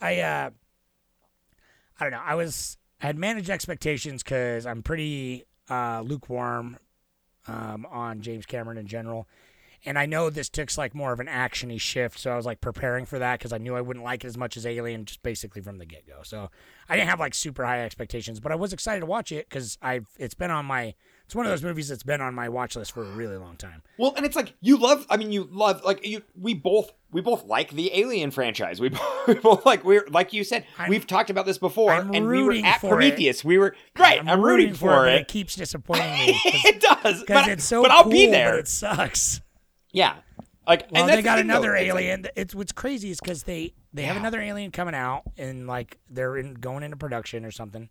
I 0.00 0.20
uh, 0.20 0.50
I 1.98 2.04
don't 2.04 2.12
know. 2.12 2.22
I 2.24 2.34
was 2.34 2.78
I 3.02 3.06
had 3.06 3.18
managed 3.18 3.50
expectations 3.50 4.22
because 4.22 4.66
I'm 4.66 4.82
pretty 4.82 5.44
uh, 5.68 6.02
lukewarm 6.04 6.78
um, 7.46 7.86
on 7.90 8.20
James 8.22 8.46
Cameron 8.46 8.78
in 8.78 8.86
general. 8.86 9.28
And 9.86 9.98
I 9.98 10.06
know 10.06 10.30
this 10.30 10.48
took 10.48 10.76
like 10.78 10.94
more 10.94 11.12
of 11.12 11.20
an 11.20 11.26
actiony 11.26 11.80
shift, 11.80 12.18
so 12.18 12.32
I 12.32 12.36
was 12.36 12.46
like 12.46 12.60
preparing 12.60 13.04
for 13.04 13.18
that 13.18 13.38
because 13.38 13.52
I 13.52 13.58
knew 13.58 13.76
I 13.76 13.80
wouldn't 13.80 14.04
like 14.04 14.24
it 14.24 14.28
as 14.28 14.36
much 14.36 14.56
as 14.56 14.64
Alien, 14.66 15.04
just 15.04 15.22
basically 15.22 15.60
from 15.60 15.78
the 15.78 15.84
get 15.86 16.06
go. 16.06 16.20
So 16.22 16.50
I 16.88 16.96
didn't 16.96 17.10
have 17.10 17.20
like 17.20 17.34
super 17.34 17.64
high 17.64 17.84
expectations, 17.84 18.40
but 18.40 18.50
I 18.52 18.54
was 18.54 18.72
excited 18.72 19.00
to 19.00 19.06
watch 19.06 19.30
it 19.32 19.48
because 19.48 19.78
I've 19.82 20.06
it's 20.18 20.34
been 20.34 20.50
on 20.50 20.64
my 20.64 20.94
it's 21.26 21.34
one 21.34 21.46
of 21.46 21.50
those 21.52 21.62
movies 21.62 21.88
that's 21.88 22.02
been 22.02 22.20
on 22.20 22.34
my 22.34 22.50
watch 22.50 22.76
list 22.76 22.92
for 22.92 23.02
a 23.02 23.10
really 23.10 23.36
long 23.36 23.56
time. 23.56 23.82
Well, 23.98 24.12
and 24.16 24.26
it's 24.26 24.36
like 24.36 24.54
you 24.60 24.76
love. 24.76 25.06
I 25.08 25.16
mean, 25.16 25.32
you 25.32 25.48
love 25.50 25.82
like 25.82 26.06
you. 26.06 26.22
We 26.38 26.52
both 26.52 26.92
we 27.12 27.22
both 27.22 27.46
like 27.46 27.70
the 27.70 27.90
Alien 27.98 28.30
franchise. 28.30 28.80
We 28.80 28.88
both, 28.90 29.26
we 29.26 29.34
both 29.34 29.64
like 29.64 29.84
we're 29.84 30.06
like 30.10 30.32
you 30.32 30.44
said. 30.44 30.66
I'm- 30.78 30.90
we've 30.90 31.06
talked 31.06 31.30
about 31.30 31.46
this 31.46 31.56
before, 31.56 31.92
I'm 31.92 32.14
and 32.14 32.26
we 32.26 32.42
were 32.42 32.52
at 32.52 32.80
for 32.80 32.90
Prometheus. 32.90 33.42
We 33.42 33.56
were 33.56 33.74
right. 33.98 34.20
I'm, 34.26 34.42
rooting, 34.42 34.74
for, 34.74 34.88
but 34.90 35.08
it. 35.08 35.20
it 35.22 35.28
keeps 35.28 35.56
disappointing 35.56 36.12
me 36.12 36.40
it 36.44 36.80
does, 36.80 37.24
but, 37.28 37.48
it's 37.48 37.64
so 37.64 37.82
but 37.82 37.90
I'll 37.90 38.02
cool, 38.02 38.12
be 38.12 38.26
there. 38.26 38.58
it 38.58 38.68
sucks. 38.68 39.40
Yeah, 39.94 40.16
like 40.66 40.86
Well, 40.90 41.04
and 41.04 41.10
they 41.12 41.22
got 41.22 41.36
the 41.36 41.42
another 41.42 41.68
though. 41.70 41.76
Alien. 41.76 42.26
it's 42.36 42.54
what's 42.54 42.72
crazy 42.72 43.10
is 43.10 43.20
because 43.20 43.44
they 43.44 43.72
they 43.92 44.02
have 44.02 44.16
another 44.16 44.40
alien 44.40 44.70
coming 44.72 44.94
out 44.94 45.22
and 45.38 45.66
like 45.66 45.98
they're 46.10 46.36
in, 46.36 46.54
going 46.54 46.82
into 46.82 46.96
production 46.96 47.44
or 47.44 47.50
something. 47.52 47.88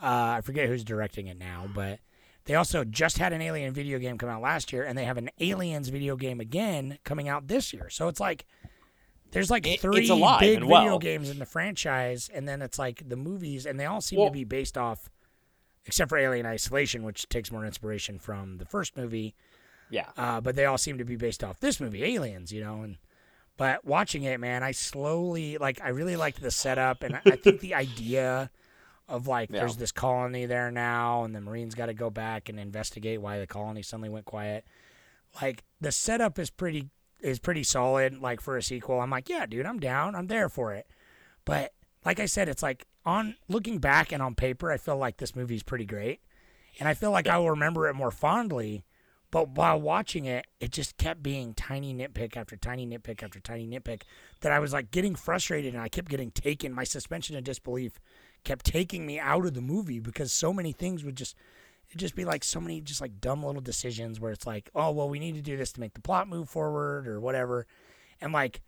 Uh, 0.00 0.38
I 0.38 0.40
forget 0.42 0.68
who's 0.68 0.84
directing 0.84 1.26
it 1.26 1.38
now, 1.38 1.66
but 1.74 1.98
they 2.44 2.54
also 2.54 2.84
just 2.84 3.18
had 3.18 3.32
an 3.32 3.42
alien 3.42 3.72
video 3.72 3.98
game 3.98 4.16
come 4.16 4.28
out 4.28 4.42
last 4.42 4.72
year, 4.72 4.84
and 4.84 4.96
they 4.96 5.04
have 5.04 5.16
an 5.18 5.30
aliens 5.40 5.88
video 5.88 6.14
game 6.16 6.40
again 6.40 6.98
coming 7.04 7.28
out 7.28 7.48
this 7.48 7.72
year. 7.72 7.90
So 7.90 8.06
it's 8.08 8.20
like 8.20 8.46
there's 9.32 9.50
like 9.50 9.66
It- 9.66 9.80
three 9.80 10.06
big 10.08 10.60
video 10.60 10.66
well. 10.68 10.98
games 11.00 11.30
in 11.30 11.40
the 11.40 11.46
franchise, 11.46 12.30
and 12.32 12.46
then 12.48 12.62
it's 12.62 12.78
like 12.78 13.08
the 13.08 13.16
movies, 13.16 13.66
and 13.66 13.80
they 13.80 13.86
all 13.86 14.00
seem 14.00 14.20
Well- 14.20 14.28
to 14.28 14.32
be 14.32 14.44
based 14.44 14.78
off, 14.78 15.10
except 15.84 16.08
for 16.10 16.16
Alien 16.18 16.46
Isolation, 16.46 17.02
which 17.02 17.28
takes 17.28 17.50
more 17.50 17.64
inspiration 17.66 18.20
from 18.20 18.58
the 18.58 18.64
first 18.66 18.96
movie 18.96 19.34
yeah. 19.94 20.08
uh, 20.16 20.40
but 20.40 20.56
they 20.56 20.64
all 20.64 20.78
seem 20.78 20.98
to 20.98 21.04
be 21.04 21.16
based 21.16 21.44
off 21.44 21.60
this 21.60 21.78
movie, 21.80 22.02
Aliens, 22.04 22.52
you 22.52 22.60
know. 22.62 22.82
And 22.82 22.96
but 23.56 23.84
watching 23.84 24.24
it, 24.24 24.40
man, 24.40 24.62
I 24.62 24.72
slowly 24.72 25.56
like. 25.58 25.80
I 25.80 25.90
really 25.90 26.16
liked 26.16 26.42
the 26.42 26.50
setup, 26.50 27.02
and 27.04 27.20
I, 27.24 27.36
think 27.36 27.60
the 27.60 27.74
idea 27.74 28.50
of 29.08 29.28
like 29.28 29.50
Yeah. 29.50 29.60
there's 29.60 29.76
this 29.76 29.92
colony 29.92 30.46
there 30.46 30.70
now, 30.72 31.22
and 31.24 31.34
the 31.34 31.40
Marines 31.40 31.74
got 31.76 31.86
to 31.86 31.94
go 31.94 32.10
back 32.10 32.48
and 32.48 32.58
investigate 32.58 33.20
why 33.20 33.38
the 33.38 33.46
colony 33.46 33.82
suddenly 33.82 34.08
went 34.08 34.24
quiet. 34.24 34.64
Like 35.40 35.62
the 35.80 35.92
setup 35.92 36.38
is 36.38 36.50
pretty 36.50 36.88
is 37.20 37.38
pretty 37.38 37.62
solid. 37.62 38.20
Like 38.20 38.40
for 38.40 38.56
a 38.56 38.62
sequel, 38.62 39.00
I'm 39.00 39.10
like, 39.10 39.28
yeah, 39.28 39.46
dude, 39.46 39.66
I'm 39.66 39.78
down. 39.78 40.16
I'm 40.16 40.26
there 40.26 40.48
for 40.48 40.74
it. 40.74 40.88
But 41.44 41.72
like 42.04 42.18
I 42.18 42.26
said, 42.26 42.48
it's 42.48 42.62
like 42.62 42.86
on 43.06 43.36
looking 43.48 43.78
back 43.78 44.10
and 44.10 44.20
on 44.22 44.34
paper, 44.34 44.72
I 44.72 44.76
feel 44.76 44.96
like 44.96 45.18
this 45.18 45.36
movie's 45.36 45.62
pretty 45.62 45.86
great, 45.86 46.20
and 46.80 46.88
I 46.88 46.94
feel 46.94 47.12
like 47.12 47.28
I 47.28 47.38
will 47.38 47.50
remember 47.50 47.88
it 47.88 47.94
more 47.94 48.10
fondly. 48.10 48.84
But 49.34 49.48
while 49.48 49.80
watching 49.80 50.26
it, 50.26 50.46
it 50.60 50.70
just 50.70 50.96
kept 50.96 51.20
being 51.20 51.54
tiny 51.54 51.92
nitpick 51.92 52.36
after 52.36 52.54
tiny 52.54 52.86
nitpick 52.86 53.20
after 53.20 53.40
tiny 53.40 53.66
nitpick 53.66 54.02
that 54.42 54.52
I 54.52 54.60
was 54.60 54.72
like 54.72 54.92
getting 54.92 55.16
frustrated 55.16 55.74
and 55.74 55.82
I 55.82 55.88
kept 55.88 56.08
getting 56.08 56.30
taken. 56.30 56.72
My 56.72 56.84
suspension 56.84 57.36
of 57.36 57.42
disbelief 57.42 57.98
kept 58.44 58.64
taking 58.64 59.04
me 59.04 59.18
out 59.18 59.44
of 59.44 59.54
the 59.54 59.60
movie 59.60 59.98
because 59.98 60.32
so 60.32 60.52
many 60.52 60.70
things 60.70 61.02
would 61.02 61.16
just 61.16 61.34
it'd 61.88 61.98
just 61.98 62.14
be 62.14 62.24
like 62.24 62.44
so 62.44 62.60
many 62.60 62.80
just 62.80 63.00
like 63.00 63.20
dumb 63.20 63.42
little 63.44 63.60
decisions 63.60 64.20
where 64.20 64.30
it's 64.30 64.46
like, 64.46 64.70
oh 64.72 64.92
well, 64.92 65.08
we 65.08 65.18
need 65.18 65.34
to 65.34 65.42
do 65.42 65.56
this 65.56 65.72
to 65.72 65.80
make 65.80 65.94
the 65.94 66.00
plot 66.00 66.28
move 66.28 66.48
forward 66.48 67.08
or 67.08 67.18
whatever. 67.18 67.66
And 68.20 68.32
like 68.32 68.60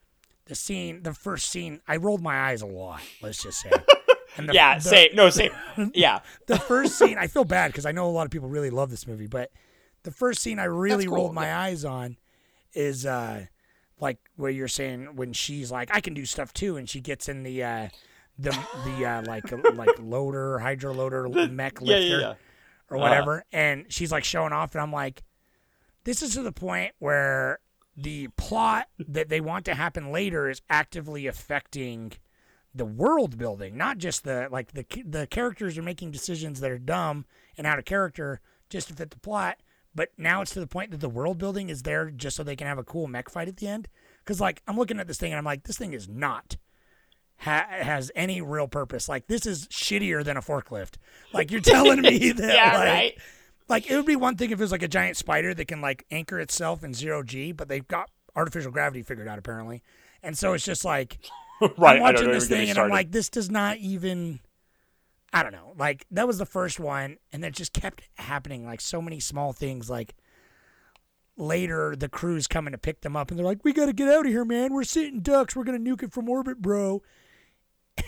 the 0.47 0.57
scene, 0.57 1.05
the 1.05 1.15
first 1.15 1.49
scene, 1.49 1.81
I 1.87 1.99
rolled 1.99 2.23
my 2.23 2.37
eyes 2.51 2.63
a 2.63 2.67
lot. 2.67 3.03
Let's 3.23 3.41
just 3.41 3.61
say. 3.61 3.71
And 4.37 4.49
the- 4.49 4.53
yeah, 4.55 4.75
the- 4.75 4.81
same. 4.83 5.11
No, 5.15 5.31
same. 5.31 5.53
Yeah. 5.95 6.19
the 6.49 6.59
first 6.59 6.99
scene 6.99 7.17
I 7.19 7.29
feel 7.29 7.45
bad 7.45 7.69
because 7.69 7.87
I 7.87 7.93
know 7.93 8.09
a 8.09 8.11
lot 8.11 8.25
of 8.27 8.33
people 8.33 8.49
really 8.49 8.71
love 8.71 8.91
this 8.91 9.07
movie, 9.07 9.29
but 9.29 9.53
the 10.07 10.13
first 10.13 10.41
scene 10.41 10.61
I 10.61 10.65
really 10.65 11.05
cool, 11.07 11.17
rolled 11.17 11.35
my 11.35 11.53
eyes 11.53 11.85
on 11.85 12.17
is 12.73 13.05
uh 13.05 13.47
like 14.01 14.19
where 14.37 14.53
you're 14.53 14.69
saying 14.69 15.17
when 15.17 15.33
she's 15.33 15.73
like 15.73 15.91
I 15.93 16.01
can 16.01 16.15
do 16.15 16.25
stuff 16.25 16.53
too 16.53 16.77
and 16.77 16.89
she 16.89 17.01
gets 17.01 17.29
in 17.29 17.43
the 17.43 17.65
uh 17.65 17.89
the 18.39 18.57
the 18.85 19.05
uh 19.05 19.23
like 19.27 19.51
like 19.75 19.99
loader 19.99 20.61
hydro 20.61 20.93
loader 20.95 21.29
mech 21.49 21.83
lifter 21.83 22.07
yeah, 22.07 22.19
yeah. 22.19 22.35
or 22.89 22.99
whatever 22.99 23.45
and 23.51 23.87
she's 23.89 24.13
like 24.13 24.23
showing 24.23 24.53
off 24.53 24.75
and 24.77 24.83
I'm 24.83 24.93
like 24.93 25.25
this 26.05 26.23
is 26.23 26.35
to 26.35 26.43
the 26.43 26.53
point 26.53 26.93
where 27.01 27.59
the 27.97 28.29
plot 28.37 28.87
that 28.99 29.29
they 29.29 29.41
want 29.41 29.65
to 29.65 29.75
happen 29.75 30.13
later 30.13 30.49
is 30.49 30.63
actively 30.71 31.27
affecting 31.27 32.13
the 32.73 32.85
world 32.85 33.39
building, 33.39 33.77
not 33.77 33.99
just 33.99 34.23
the 34.23 34.49
like 34.53 34.73
the 34.73 34.85
the 35.05 35.27
characters 35.27 35.77
are 35.79 35.83
making 35.83 36.11
decisions 36.11 36.61
that 36.61 36.71
are 36.71 36.79
dumb 36.79 37.25
and 37.57 37.67
out 37.67 37.79
of 37.79 37.87
character 37.87 38.41
just 38.69 38.89
to 38.89 38.95
fit 38.95 39.11
the 39.11 39.19
plot. 39.19 39.59
But 39.97 40.11
now 40.17 40.43
it's 40.43 40.53
to 40.53 40.61
the 40.61 40.67
point 40.69 40.93
that 40.93 41.01
the 41.01 41.09
world 41.09 41.39
building 41.39 41.69
is 41.71 41.83
there 41.83 42.11
just 42.11 42.37
so 42.37 42.45
they 42.45 42.55
can 42.55 42.69
have 42.69 42.79
a 42.79 42.85
cool 42.85 43.09
mech 43.09 43.29
fight 43.29 43.49
at 43.49 43.57
the 43.57 43.67
end. 43.67 43.89
Because 44.25 44.41
like 44.41 44.63
I'm 44.69 44.77
looking 44.77 45.01
at 45.01 45.09
this 45.09 45.19
thing 45.19 45.33
and 45.33 45.39
I'm 45.39 45.45
like, 45.45 45.65
this 45.65 45.79
thing 45.79 45.93
is 45.95 46.09
not 46.09 46.57
ha- 47.39 47.67
has 47.71 48.13
any 48.15 48.41
real 48.41 48.69
purpose. 48.69 49.09
Like 49.09 49.27
this 49.27 49.47
is 49.47 49.67
shittier 49.69 50.23
than 50.23 50.37
a 50.37 50.43
forklift. 50.43 50.97
Like 51.33 51.51
you're 51.51 51.61
telling 51.61 52.03
me 52.03 52.31
that 52.33 52.55
Yeah, 52.55 52.79
like, 52.79 52.89
right. 52.89 53.15
like 53.69 53.91
it 53.91 53.97
would 53.97 54.07
be 54.07 54.17
one 54.17 54.37
thing 54.37 54.51
if 54.51 54.59
it 54.61 54.63
was 54.63 54.73
like 54.73 54.83
a 54.83 54.89
giant 54.89 55.17
spider 55.17 55.55
that 55.55 55.67
can 55.67 55.81
like 55.81 56.05
anchor 56.11 56.39
itself 56.39 56.85
in 56.85 56.93
zero 56.95 57.23
g, 57.23 57.51
but 57.53 57.69
they've 57.69 57.89
got 57.89 58.11
artificial 58.37 58.71
gravity 58.71 59.03
figured 59.03 59.27
out 59.29 59.39
apparently, 59.39 59.83
and 60.23 60.37
so 60.37 60.53
it's 60.53 60.65
just 60.65 60.85
like 60.85 61.19
Right. 61.79 61.97
I'm 61.97 62.01
watching 62.03 62.31
this 62.31 62.49
thing 62.49 62.69
and 62.69 62.79
I'm 62.79 62.91
like, 62.91 63.13
this 63.13 63.31
does 63.31 63.51
not 63.51 63.79
even. 63.79 64.41
I 65.37 65.43
don't 65.43 65.53
know. 65.53 65.75
Like 65.77 66.07
that 66.11 66.27
was 66.27 66.39
the 66.39 66.47
first 66.47 66.81
one, 66.81 67.19
and 67.33 67.45
it 67.45 67.53
just 67.53 67.73
kept 67.75 68.03
happening. 68.15 68.65
Like 68.65 68.81
so 68.81 69.03
many 69.03 69.21
small 69.21 69.53
things. 69.53 69.91
Like 69.91 70.15
later, 71.37 71.95
the 71.95 72.09
crew's 72.09 72.47
coming 72.47 72.73
to 72.73 72.79
pick 72.79 73.03
them 73.03 73.17
up, 73.17 73.31
and 73.31 73.39
they're 73.39 73.45
like, 73.45 73.63
"We 73.65 73.75
got 73.75 73.87
to 73.87 73.93
get 73.93 74.09
out 74.09 74.25
of 74.25 74.33
here, 74.33 74.45
man. 74.47 74.73
We're 74.73 74.85
sitting 74.85 75.21
ducks. 75.21 75.55
We're 75.55 75.65
gonna 75.65 75.79
nuke 75.79 76.03
it 76.03 76.13
from 76.13 76.29
orbit, 76.29 76.61
bro." 76.63 77.03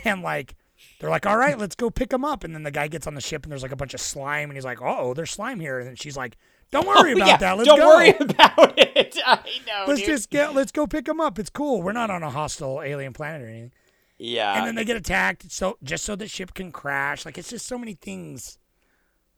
And 0.05 0.23
like, 0.23 0.55
they're 1.01 1.09
like, 1.11 1.27
"All 1.27 1.37
right, 1.37 1.59
let's 1.59 1.75
go 1.75 1.91
pick 1.91 2.11
them 2.11 2.25
up." 2.25 2.45
And 2.45 2.55
then 2.55 2.63
the 2.63 2.71
guy 2.71 2.89
gets 2.89 3.07
on 3.07 3.15
the 3.15 3.21
ship, 3.21 3.45
and 3.45 3.51
there's 3.53 3.63
like 3.63 3.73
a 3.73 3.77
bunch 3.77 3.95
of 3.95 4.01
slime, 4.01 4.49
and 4.51 4.57
he's 4.57 4.65
like, 4.65 4.81
"Oh, 4.83 5.13
there's 5.15 5.31
slime 5.31 5.61
here." 5.61 5.79
And 5.79 5.89
then 5.89 5.97
she's 5.97 6.17
like, 6.17 6.37
Don't 6.71 6.87
oh, 6.89 7.01
worry 7.03 7.13
about 7.13 7.27
Yeah, 7.29 7.37
that. 7.39 7.57
Let's 7.59 7.69
don't 7.69 7.79
go. 7.79 7.89
worry 7.89 8.11
about 8.21 8.79
it. 8.79 9.19
I 9.27 9.37
know. 9.67 9.85
Let's 9.87 10.01
dude. 10.01 10.09
just 10.09 10.31
get. 10.31 10.55
Let's 10.55 10.73
go 10.73 10.87
pick 10.87 11.05
them 11.07 11.21
up. 11.21 11.39
It's 11.39 11.51
cool. 11.51 11.83
We're 11.83 11.93
not 11.93 12.11
on 12.11 12.23
a 12.23 12.31
hostile 12.31 12.83
alien 12.83 13.13
planet 13.13 13.43
or 13.43 13.49
anything. 13.49 13.73
Yeah. 14.19 14.59
and 14.59 14.67
then 14.67 14.75
they 14.75 14.85
get 14.85 14.97
attacked 14.97 15.51
so 15.51 15.77
just 15.83 16.05
so 16.05 16.15
the 16.17 16.27
ship 16.29 16.55
can 16.55 16.71
crash 16.73 17.25
like 17.25 17.39
it's 17.39 17.51
just 17.51 17.67
so 17.67 17.79
many 17.79 17.95
things 17.95 18.59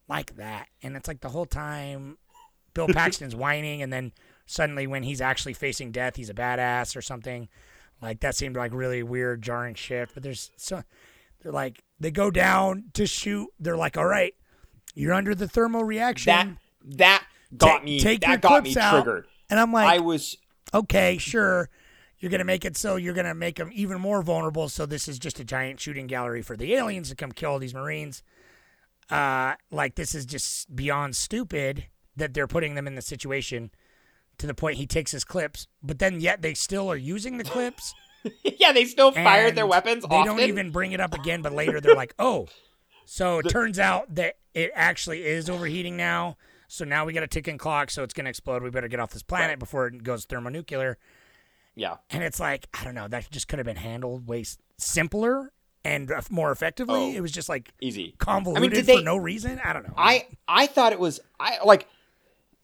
like 0.09 0.37
that 0.37 0.69
and 0.83 0.97
it's 0.97 1.07
like 1.09 1.21
the 1.21 1.29
whole 1.29 1.47
time 1.47 2.17
bill 2.75 2.89
paxton's 2.93 3.35
whining 3.37 3.83
and 3.83 3.93
then 3.93 4.13
suddenly 4.47 4.87
when 4.87 5.03
he's 5.03 5.21
actually 5.21 5.53
facing 5.55 5.93
death 5.93 6.17
he's 6.17 6.31
a 6.31 6.35
badass 6.35 6.97
or 6.97 7.03
something 7.03 7.49
like 8.03 8.21
that 8.21 8.35
seemed 8.35 8.57
like 8.57 8.73
really 8.73 9.03
weird 9.03 9.43
jarring 9.43 9.75
shit 9.75 10.09
but 10.15 10.23
there's 10.23 10.51
so 10.57 10.83
they're 11.43 11.53
like 11.53 11.83
they 12.01 12.11
go 12.11 12.31
down 12.31 12.85
to 12.95 13.07
shoot 13.07 13.49
they're 13.61 13.77
like 13.77 13.97
all 13.97 14.07
right 14.07 14.35
you're 14.95 15.13
under 15.15 15.35
the 15.35 15.47
thermal 15.47 15.85
reaction 15.85 16.31
that 16.33 16.49
that 16.97 17.25
got 17.57 17.79
Ta- 17.79 17.85
me. 17.85 18.01
take 18.01 18.25
your 18.25 18.33
that 18.37 18.41
got 18.41 18.49
clips 18.63 18.75
me 18.77 18.81
out. 18.83 18.91
triggered. 19.05 19.27
and 19.51 19.61
i'm 19.61 19.73
like 19.73 19.89
I 19.89 20.01
was 20.01 20.37
okay, 20.73 21.19
sure, 21.19 21.69
you're 22.21 22.31
gonna 22.31 22.45
make 22.45 22.65
it 22.65 22.77
so 22.77 22.97
you're 22.97 23.15
gonna 23.15 23.35
make 23.35 23.57
them 23.57 23.71
even 23.73 24.01
more 24.01 24.23
vulnerable. 24.23 24.69
So 24.69 24.87
this 24.87 25.09
is 25.09 25.19
just 25.19 25.41
a 25.41 25.45
giant 25.45 25.81
shooting 25.81 26.07
gallery 26.07 26.43
for 26.43 26.57
the 26.57 26.75
aliens 26.75 27.09
to 27.09 27.17
come 27.17 27.33
kill 27.33 27.59
these 27.59 27.75
Marines. 27.75 28.23
Uh, 29.11 29.55
like 29.71 29.97
this 29.97 30.15
is 30.15 30.27
just 30.27 30.75
beyond 30.75 31.17
stupid 31.17 31.87
that 32.17 32.35
they're 32.35 32.47
putting 32.47 32.75
them 32.75 32.87
in 32.87 32.95
the 32.95 33.03
situation 33.03 33.71
to 34.39 34.47
the 34.47 34.55
point 34.55 34.77
he 34.77 34.87
takes 34.87 35.11
his 35.11 35.25
clips, 35.25 35.67
but 35.83 35.99
then 35.99 36.21
yet 36.21 36.43
they 36.43 36.55
still 36.55 36.91
are 36.91 36.97
using 36.97 37.39
the 37.39 37.45
clips. 37.45 37.95
yeah. 38.45 38.73
They 38.73 38.85
still 38.85 39.13
fired 39.13 39.55
their 39.55 39.67
weapons. 39.67 40.05
They 40.09 40.15
often. 40.15 40.37
don't 40.37 40.49
even 40.49 40.71
bring 40.71 40.93
it 40.93 41.01
up 41.01 41.15
again, 41.15 41.43
but 41.43 41.53
later 41.53 41.81
they're 41.81 41.95
like, 41.95 42.15
oh, 42.19 42.47
so 43.07 43.39
it 43.39 43.49
turns 43.49 43.79
out 43.79 44.15
that 44.15 44.37
it 44.55 44.71
actually 44.75 45.25
is 45.25 45.51
overheating 45.51 45.97
now. 45.97 46.37
So 46.69 46.85
now 46.85 47.05
we 47.05 47.13
got 47.13 47.25
a 47.25 47.29
ticking 47.29 47.59
clock, 47.59 47.91
so 47.91 48.05
it's 48.05 48.15
gonna 48.15 48.31
explode. 48.31 48.63
We 48.63 48.71
better 48.71 48.89
get 48.89 49.01
off 49.01 49.11
this 49.11 49.23
planet 49.23 49.59
before 49.59 49.89
it 49.89 50.03
goes 50.05 50.25
thermonuclear. 50.27 50.99
Yeah. 51.75 51.97
And 52.11 52.23
it's 52.23 52.41
like, 52.41 52.69
I 52.79 52.85
don't 52.85 52.95
know, 52.95 53.09
that 53.09 53.31
just 53.31 53.49
could 53.49 53.59
have 53.59 53.67
been 53.67 53.77
handled 53.77 54.27
way 54.27 54.45
simpler 54.79 55.53
and 55.85 56.13
more 56.31 56.53
effectively. 56.53 57.01
Oh. 57.01 57.17
it 57.17 57.21
was 57.21 57.33
just 57.33 57.49
like 57.49 57.73
Easy. 57.81 58.15
convoluted 58.19 58.87
did 58.87 58.99
for 58.99 59.03
no 59.03 59.17
reason. 59.17 59.61
I 59.65 59.73
don't 59.73 59.87
know. 59.87 59.95
I 59.97 60.27
I 60.47 60.67
thought 60.67 60.93
it 60.93 61.01
was 61.01 61.21
I 61.39 61.59
like 61.65 61.87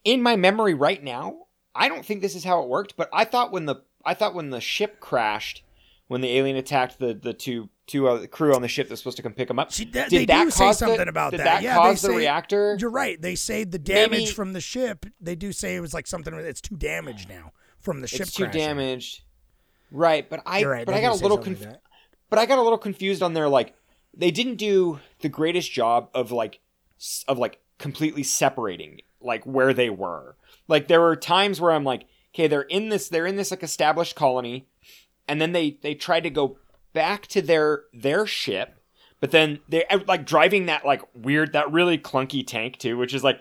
in 0.05 0.23
my 0.23 0.37
memory 0.37 0.75
right 0.75 1.03
now. 1.03 1.47
I 1.75 1.89
don't 1.89 2.05
think 2.05 2.23
this 2.23 2.35
is 2.35 2.45
how 2.45 2.63
it 2.63 2.69
worked, 2.69 2.97
but 2.97 3.09
I 3.13 3.25
thought 3.25 3.53
when 3.53 3.67
the 3.67 3.77
I 4.05 4.15
thought 4.15 4.35
when 4.35 4.51
the 4.51 4.61
ship 4.61 5.01
crashed, 5.01 5.63
when 6.09 6.21
the 6.21 6.37
alien 6.37 6.57
attacked 6.57 6.99
the 6.99 7.15
the 7.15 7.33
two 7.33 7.69
two 7.87 8.09
uh, 8.09 8.27
crew 8.27 8.55
on 8.55 8.63
the 8.63 8.69
ship 8.69 8.89
that's 8.89 9.01
supposed 9.01 9.17
to 9.17 9.23
come 9.23 9.33
pick 9.33 9.49
them 9.49 9.59
up. 9.59 9.73
See, 9.73 9.85
that, 9.87 10.11
did 10.11 10.23
they 10.23 10.27
that 10.27 10.45
do 10.45 10.51
say 10.51 10.73
something 10.73 10.99
the, 10.99 11.09
about 11.09 11.31
did 11.31 11.41
that. 11.41 11.45
that 11.45 11.63
yeah, 11.63 11.77
cause 11.77 12.03
they 12.03 12.09
the 12.09 12.15
say, 12.15 12.19
reactor? 12.19 12.77
You're 12.81 12.91
right. 12.91 13.21
They 13.21 13.35
say 13.35 13.65
the 13.65 13.79
damage 13.79 14.11
Maybe- 14.11 14.27
from 14.27 14.53
the 14.53 14.61
ship. 14.61 15.07
They 15.21 15.37
do 15.37 15.53
say 15.53 15.77
it 15.77 15.81
was 15.81 15.95
like 15.95 16.07
something. 16.07 16.35
It's 16.35 16.61
too 16.61 16.77
damaged 16.77 17.29
now 17.29 17.53
from 17.87 18.03
the 18.03 18.07
ship. 18.09 18.23
It's 18.23 18.33
too 18.33 18.45
crashing. 18.45 18.61
damaged. 18.61 19.23
Right, 19.91 20.29
but 20.29 20.43
I 20.45 20.65
right. 20.65 20.85
but 20.85 20.95
I 20.95 21.01
got 21.01 21.19
a 21.19 21.23
little 21.23 21.39
conf- 21.39 21.65
like 21.65 21.81
but 22.29 22.39
I 22.39 22.45
got 22.45 22.59
a 22.59 22.63
little 22.63 22.77
confused 22.77 23.23
on 23.23 23.33
their 23.33 23.49
like 23.49 23.75
they 24.15 24.31
didn't 24.31 24.57
do 24.57 25.01
the 25.21 25.29
greatest 25.29 25.73
job 25.73 26.11
of 26.13 26.33
like 26.33 26.61
of 27.29 27.39
like 27.39 27.61
completely 27.79 28.25
separating 28.25 29.01
like 29.21 29.45
where 29.45 29.73
they 29.73 29.89
were. 29.89 30.37
Like 30.69 30.89
there 30.89 31.01
were 31.01 31.17
times 31.17 31.61
where 31.61 31.73
I'm 31.73 31.85
like, 31.85 32.07
okay, 32.35 32.49
they're 32.49 32.63
in 32.63 32.89
this 32.89 33.09
they're 33.09 33.27
in 33.27 33.37
this 33.37 33.53
like 33.53 33.63
established 33.63 34.17
colony 34.17 34.67
and 35.29 35.41
then 35.41 35.53
they 35.53 35.79
they 35.83 35.95
tried 35.95 36.25
to 36.25 36.31
go 36.31 36.59
back 36.93 37.27
to 37.29 37.41
their 37.41 37.85
their 37.93 38.27
ship, 38.27 38.81
but 39.21 39.31
then 39.31 39.61
they 39.69 39.85
like 40.07 40.27
driving 40.27 40.67
that 40.67 40.85
like 40.85 41.03
weird 41.15 41.53
that 41.53 41.71
really 41.71 41.97
clunky 41.97 42.45
tank 42.45 42.79
too, 42.79 42.97
which 42.97 43.15
is 43.15 43.23
like 43.23 43.41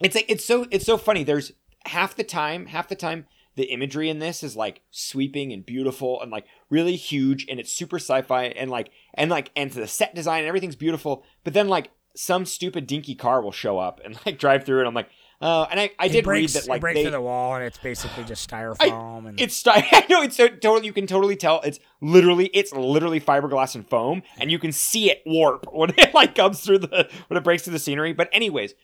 it's 0.00 0.14
like 0.14 0.30
it's 0.30 0.44
so 0.44 0.66
it's 0.70 0.86
so 0.86 0.96
funny. 0.96 1.22
There's 1.22 1.52
half 1.86 2.16
the 2.16 2.24
time, 2.24 2.66
half 2.66 2.88
the 2.88 2.94
time 2.94 3.26
the 3.60 3.66
imagery 3.66 4.08
in 4.08 4.20
this 4.20 4.42
is 4.42 4.56
like 4.56 4.80
sweeping 4.90 5.52
and 5.52 5.66
beautiful 5.66 6.20
and 6.22 6.30
like 6.32 6.46
really 6.70 6.96
huge 6.96 7.46
and 7.46 7.60
it's 7.60 7.70
super 7.70 7.96
sci-fi 7.96 8.44
and 8.44 8.70
like 8.70 8.90
and 9.12 9.30
like 9.30 9.50
and 9.54 9.70
to 9.70 9.80
the 9.80 9.86
set 9.86 10.14
design 10.14 10.38
and 10.40 10.48
everything's 10.48 10.76
beautiful. 10.76 11.24
But 11.44 11.52
then 11.52 11.68
like 11.68 11.90
some 12.16 12.46
stupid 12.46 12.86
dinky 12.86 13.14
car 13.14 13.42
will 13.42 13.52
show 13.52 13.78
up 13.78 14.00
and 14.02 14.18
like 14.24 14.38
drive 14.44 14.64
through 14.64 14.80
it 14.80 14.86
I'm 14.86 14.94
like, 14.94 15.10
uh, 15.42 15.66
and 15.70 15.78
I 15.78 15.90
I 15.98 16.06
It 16.06 16.12
did 16.12 16.24
breaks, 16.24 16.54
read 16.54 16.62
that 16.62 16.70
like 16.70 16.82
they 16.82 17.02
through 17.02 17.10
the 17.10 17.20
wall 17.20 17.54
and 17.54 17.64
it's 17.64 17.76
basically 17.76 18.24
just 18.24 18.50
I, 18.50 18.56
styrofoam 18.56 19.28
and 19.28 19.38
it's 19.38 19.56
sti- 19.56 19.86
I 19.92 20.06
know 20.08 20.22
it's 20.22 20.36
so 20.36 20.48
totally 20.48 20.86
you 20.86 20.94
can 20.94 21.06
totally 21.06 21.36
tell 21.36 21.60
it's 21.60 21.78
literally 22.00 22.46
it's 22.54 22.72
literally 22.72 23.20
fiberglass 23.20 23.74
and 23.74 23.86
foam 23.86 24.22
and 24.38 24.50
you 24.50 24.58
can 24.58 24.72
see 24.72 25.10
it 25.10 25.22
warp 25.26 25.66
when 25.72 25.90
it 25.98 26.14
like 26.14 26.34
comes 26.34 26.60
through 26.60 26.78
the 26.78 27.10
when 27.28 27.36
it 27.36 27.44
breaks 27.44 27.64
through 27.64 27.74
the 27.74 27.78
scenery 27.78 28.14
but 28.14 28.30
anyways 28.32 28.74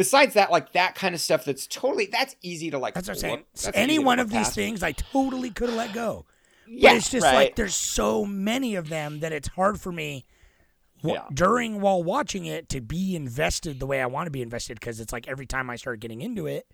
besides 0.00 0.32
that 0.32 0.50
like 0.50 0.72
that 0.72 0.94
kind 0.94 1.14
of 1.14 1.20
stuff 1.20 1.44
that's 1.44 1.66
totally 1.66 2.06
that's 2.06 2.34
easy 2.40 2.70
to 2.70 2.78
like 2.78 2.94
That's 2.94 3.06
what 3.08 3.16
I'm 3.18 3.20
saying. 3.20 3.44
that's 3.62 3.76
Any 3.76 3.98
one 3.98 4.18
of 4.18 4.30
these 4.30 4.54
things, 4.54 4.82
I 4.82 4.92
totally 4.92 5.50
could 5.50 5.68
have 5.68 5.76
let 5.76 5.92
go. 5.92 6.24
yeah 6.66 6.90
but 6.90 6.96
it's 6.96 7.10
just 7.10 7.24
right. 7.24 7.34
like 7.34 7.56
there's 7.56 7.74
so 7.74 8.24
many 8.24 8.76
of 8.76 8.88
them 8.88 9.20
that 9.20 9.32
it's 9.32 9.48
hard 9.48 9.78
for 9.78 9.92
me 9.92 10.24
w- 11.02 11.20
Yeah. 11.20 11.26
during 11.34 11.80
while 11.82 12.02
watching 12.02 12.46
it 12.46 12.68
to 12.70 12.80
be 12.80 13.14
invested 13.14 13.78
the 13.78 13.86
way 13.86 14.00
I 14.00 14.06
want 14.06 14.26
to 14.26 14.30
be 14.30 14.40
invested 14.40 14.80
because 14.80 15.00
it's 15.00 15.12
like 15.12 15.28
every 15.28 15.46
time 15.46 15.68
I 15.68 15.76
start 15.76 16.00
getting 16.00 16.22
into 16.22 16.46
it, 16.46 16.66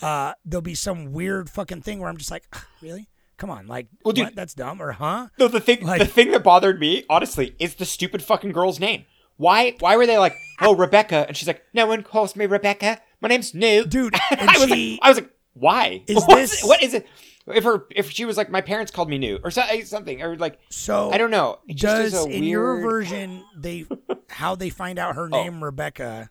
uh, 0.00 0.32
there'll 0.44 0.62
be 0.62 0.74
some 0.74 1.12
weird 1.12 1.50
fucking 1.50 1.82
thing 1.82 1.98
where 2.00 2.08
I'm 2.08 2.16
just 2.16 2.30
like, 2.30 2.44
"Ah, 2.54 2.66
really? 2.80 3.08
Come 3.36 3.50
on, 3.50 3.66
like, 3.66 3.88
Well, 4.04 4.12
dude- 4.12 4.24
what? 4.26 4.34
That's 4.36 4.54
dumb, 4.54 4.80
or 4.80 4.92
huh? 4.92 5.28
No, 5.38 5.48
the 5.48 5.60
thing 5.60 5.84
Like- 5.84 5.98
the 6.00 6.06
thing 6.06 6.30
that 6.30 6.42
bothered 6.44 6.78
me, 6.80 7.04
honestly, 7.10 7.54
is 7.58 7.74
the 7.74 7.84
stupid 7.84 8.22
fucking 8.22 8.52
girl's 8.52 8.78
name. 8.80 9.04
Why 9.42 9.74
why 9.80 9.96
were 9.96 10.06
they 10.06 10.18
like, 10.18 10.36
oh 10.60 10.74
Rebecca? 10.74 11.24
And 11.28 11.36
she's 11.36 11.48
like, 11.48 11.62
No 11.74 11.86
one 11.86 12.02
calls 12.02 12.36
me 12.36 12.46
Rebecca. 12.46 13.00
My 13.20 13.28
name's 13.28 13.54
Newt. 13.54 13.88
Dude, 13.90 14.14
and 14.30 14.48
I 14.48 14.58
was 14.58 14.68
she- 14.68 14.92
like 14.92 15.00
I 15.02 15.08
was 15.08 15.18
like, 15.18 15.30
why? 15.54 16.02
Is 16.06 16.16
What's- 16.16 16.34
this- 16.52 16.64
what 16.64 16.82
is 16.82 16.94
it? 16.94 17.06
If 17.48 17.64
her 17.64 17.86
if 17.90 18.10
she 18.12 18.24
was 18.24 18.36
like 18.36 18.50
my 18.50 18.60
parents 18.60 18.92
called 18.92 19.10
me 19.10 19.18
Newt 19.18 19.40
or 19.42 19.50
so- 19.50 19.62
eh, 19.68 19.82
something 19.84 20.22
or 20.22 20.36
like 20.36 20.60
So 20.70 21.10
I 21.10 21.18
don't 21.18 21.32
know. 21.32 21.58
It 21.66 21.74
just 21.74 22.12
does 22.12 22.26
in 22.26 22.44
your 22.44 22.80
version 22.80 23.42
they 23.56 23.84
how 24.28 24.54
they 24.54 24.70
find 24.70 24.96
out 24.98 25.16
her 25.16 25.24
Oh. 25.24 25.42
name 25.42 25.62
Rebecca? 25.64 26.30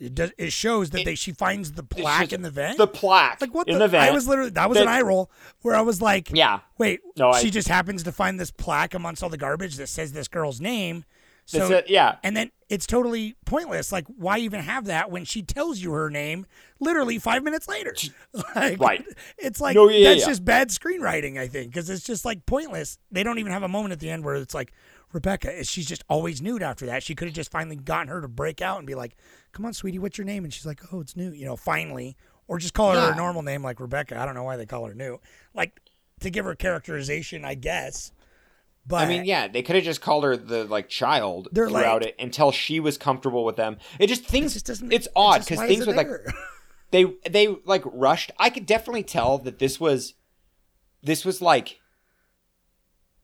It 0.00 0.14
does. 0.16 0.32
It 0.38 0.50
shows 0.52 0.90
that 0.90 1.02
It- 1.02 1.04
they 1.04 1.14
she 1.14 1.30
finds 1.32 1.70
the 1.72 1.84
plaque 1.84 2.32
in 2.32 2.42
the 2.42 2.50
vent. 2.50 2.78
The 2.78 2.88
plaque 2.88 3.40
like 3.40 3.54
what 3.54 3.68
in 3.68 3.74
the, 3.74 3.80
the 3.84 3.88
vent. 3.88 4.10
I 4.10 4.12
was 4.12 4.26
literally 4.26 4.50
that 4.50 4.68
was 4.68 4.76
that- 4.76 4.82
an 4.82 4.88
eye 4.88 5.02
roll 5.02 5.30
where 5.62 5.76
I 5.76 5.82
was 5.82 6.02
like, 6.02 6.30
Yeah. 6.32 6.60
wait, 6.78 6.98
No, 7.16 7.30
I- 7.30 7.40
she 7.40 7.50
just 7.50 7.68
happens 7.68 8.02
to 8.02 8.10
find 8.10 8.40
this 8.40 8.50
plaque 8.50 8.92
amongst 8.94 9.22
all 9.22 9.28
the 9.28 9.36
garbage 9.38 9.76
that 9.76 9.86
says 9.88 10.10
this 10.12 10.26
girl's 10.26 10.60
name. 10.60 11.04
So 11.46 11.70
it, 11.72 11.90
yeah. 11.90 12.16
and 12.22 12.36
then 12.36 12.50
it's 12.68 12.86
totally 12.86 13.34
pointless. 13.44 13.90
Like, 13.90 14.06
why 14.06 14.38
even 14.38 14.60
have 14.60 14.84
that 14.84 15.10
when 15.10 15.24
she 15.24 15.42
tells 15.42 15.80
you 15.80 15.92
her 15.92 16.08
name 16.08 16.46
literally 16.78 17.18
five 17.18 17.42
minutes 17.42 17.66
later? 17.66 17.94
like, 18.54 18.78
Right. 18.80 19.04
It's 19.38 19.60
like 19.60 19.74
No, 19.74 19.88
yeah, 19.88 20.10
that's 20.10 20.20
yeah. 20.22 20.28
just 20.28 20.44
bad 20.44 20.68
screenwriting, 20.68 21.38
I 21.38 21.48
think, 21.48 21.72
because 21.72 21.90
it's 21.90 22.04
just 22.04 22.24
like 22.24 22.46
pointless. 22.46 22.98
They 23.10 23.22
don't 23.24 23.38
even 23.38 23.50
have 23.52 23.64
a 23.64 23.68
moment 23.68 23.92
at 23.92 23.98
the 24.00 24.08
end 24.10 24.24
where 24.24 24.36
it's 24.36 24.54
like 24.54 24.72
Rebecca. 25.12 25.64
She's 25.64 25.86
just 25.86 26.04
always 26.08 26.40
Newt 26.40 26.62
after 26.62 26.86
that. 26.86 27.02
She 27.02 27.16
could 27.16 27.26
have 27.26 27.34
just 27.34 27.50
finally 27.50 27.74
gotten 27.76 28.06
her 28.08 28.20
to 28.20 28.28
break 28.28 28.62
out 28.62 28.78
and 28.78 28.86
be 28.86 28.94
like, 28.94 29.16
"Come 29.50 29.66
on, 29.66 29.72
sweetie, 29.72 29.98
what's 29.98 30.16
your 30.16 30.24
name?" 30.24 30.44
And 30.44 30.54
she's 30.54 30.66
like, 30.66 30.80
"Oh, 30.92 31.00
it's 31.00 31.16
Newt." 31.16 31.34
You 31.34 31.46
know, 31.46 31.56
finally, 31.56 32.16
or 32.46 32.58
just 32.58 32.74
call 32.74 32.92
her 32.92 33.00
her 33.00 33.08
Yeah. 33.08 33.14
normal 33.16 33.42
name 33.42 33.64
like 33.64 33.80
Rebecca. 33.80 34.16
I 34.16 34.24
don't 34.24 34.36
know 34.36 34.44
why 34.44 34.56
they 34.56 34.66
call 34.66 34.84
her 34.86 34.94
Newt. 34.94 35.18
Like 35.52 35.80
to 36.20 36.30
give 36.30 36.44
her 36.44 36.54
characterization, 36.54 37.44
I 37.44 37.54
guess. 37.54 38.12
But 38.86 39.02
I 39.02 39.06
mean, 39.06 39.24
yeah, 39.24 39.46
they 39.46 39.62
could 39.62 39.76
have 39.76 39.84
just 39.84 40.00
called 40.00 40.24
her 40.24 40.36
the 40.36 40.64
like 40.64 40.88
child 40.88 41.48
They're 41.52 41.68
throughout 41.68 42.02
like- 42.02 42.10
it 42.10 42.16
until 42.18 42.50
she 42.50 42.80
was 42.80 42.98
comfortable 42.98 43.44
with 43.44 43.56
them. 43.56 43.78
It 43.98 44.08
just 44.08 44.24
things 44.24 44.54
just 44.54 44.66
doesn't. 44.66 44.92
it's 44.92 45.08
odd 45.14 45.40
because 45.40 45.60
things 45.60 45.82
it 45.82 45.86
with 45.88 45.96
like 45.96 46.08
they 46.90 47.06
they 47.28 47.48
like 47.64 47.82
rushed. 47.86 48.32
I 48.38 48.50
could 48.50 48.66
definitely 48.66 49.04
tell 49.04 49.38
that 49.38 49.58
this 49.58 49.78
was 49.78 50.14
this 51.02 51.24
was 51.24 51.40
like 51.40 51.80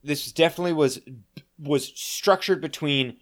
this 0.03 0.31
definitely 0.33 0.73
was 0.73 1.01
was 1.59 1.87
structured 1.95 2.61
between 2.61 3.17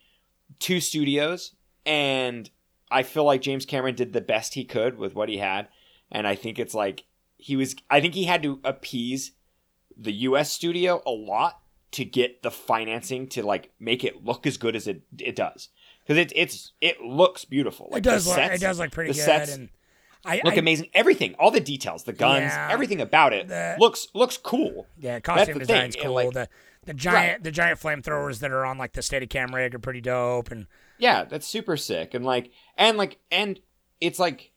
two 0.59 0.81
studios 0.81 1.55
and 1.87 2.51
I 2.91 3.03
feel 3.03 3.25
like 3.25 3.41
James 3.41 3.65
Cameron 3.65 3.95
did 3.95 4.13
the 4.13 4.21
best 4.21 4.55
he 4.55 4.65
could 4.65 4.99
with 4.99 5.15
what 5.15 5.29
he 5.29 5.39
had 5.39 5.69
and 6.11 6.27
I 6.27 6.35
think 6.35 6.59
it's 6.59 6.75
like 6.75 7.05
he 7.37 7.57
was 7.57 7.75
I 7.91 8.01
think 8.01 8.15
he 8.15 8.25
had 8.25 8.43
to 8.43 8.61
appease 8.65 9.33
the 9.97 10.13
US 10.13 10.51
studio 10.51 11.03
a 11.07 11.11
lot 11.11 11.61
to 11.95 12.05
get 12.05 12.43
the 12.43 12.51
financing 12.51 13.27
to 13.29 13.43
like 13.43 13.73
make 13.81 14.05
it 14.05 14.25
look 14.25 14.47
as 14.47 14.57
good 14.57 14.77
as 14.77 14.87
it 14.87 15.03
it 15.19 15.35
does 15.35 15.69
because 16.03 16.17
it 16.19 16.33
it's 16.37 16.73
it 16.81 17.01
looks 17.01 17.45
beautiful 17.45 17.89
it 17.97 18.03
does 18.03 18.27
look. 18.27 18.37
sets, 18.37 18.55
It 18.57 18.61
does 18.61 18.79
look 18.79 18.93
pretty 18.93 19.11
the 19.13 19.17
good, 19.19 19.25
sets 19.25 19.55
and 19.55 19.69
I 20.25 20.41
look 20.45 20.55
I, 20.55 20.59
amazing 20.59 20.89
everything 20.95 21.35
all 21.39 21.51
the 21.51 21.61
details 21.61 22.05
the 22.05 22.13
guns 22.13 22.45
Yeah. 22.53 22.69
everything 22.71 23.01
about 23.01 23.33
it 23.33 23.49
The- 23.49 23.77
looks 23.79 24.09
looks 24.15 24.37
cool 24.37 24.87
Yeah, 24.99 25.21
costume 25.21 25.55
the 25.59 25.67
design's 25.67 25.97
cool. 25.97 26.13
like- 26.15 26.33
the 26.33 26.49
the 26.85 26.95
giant 26.95 27.43
the 27.45 27.51
giant 27.51 27.81
flamethrowers 27.81 28.41
that 28.41 28.51
are 28.51 28.65
on 28.67 28.77
like 28.79 28.93
the 28.93 29.01
Steadicam 29.01 29.53
rig 29.55 29.75
are 29.75 29.79
pretty 29.79 30.01
dope. 30.03 30.51
And 30.51 30.67
yeah 30.99 31.25
that's 31.25 31.47
super 31.47 31.77
sick 31.77 32.13
and 32.15 32.25
like 32.25 32.51
and 32.77 32.97
like 32.99 33.19
and 33.31 33.59
it's 34.01 34.19
like 34.19 34.53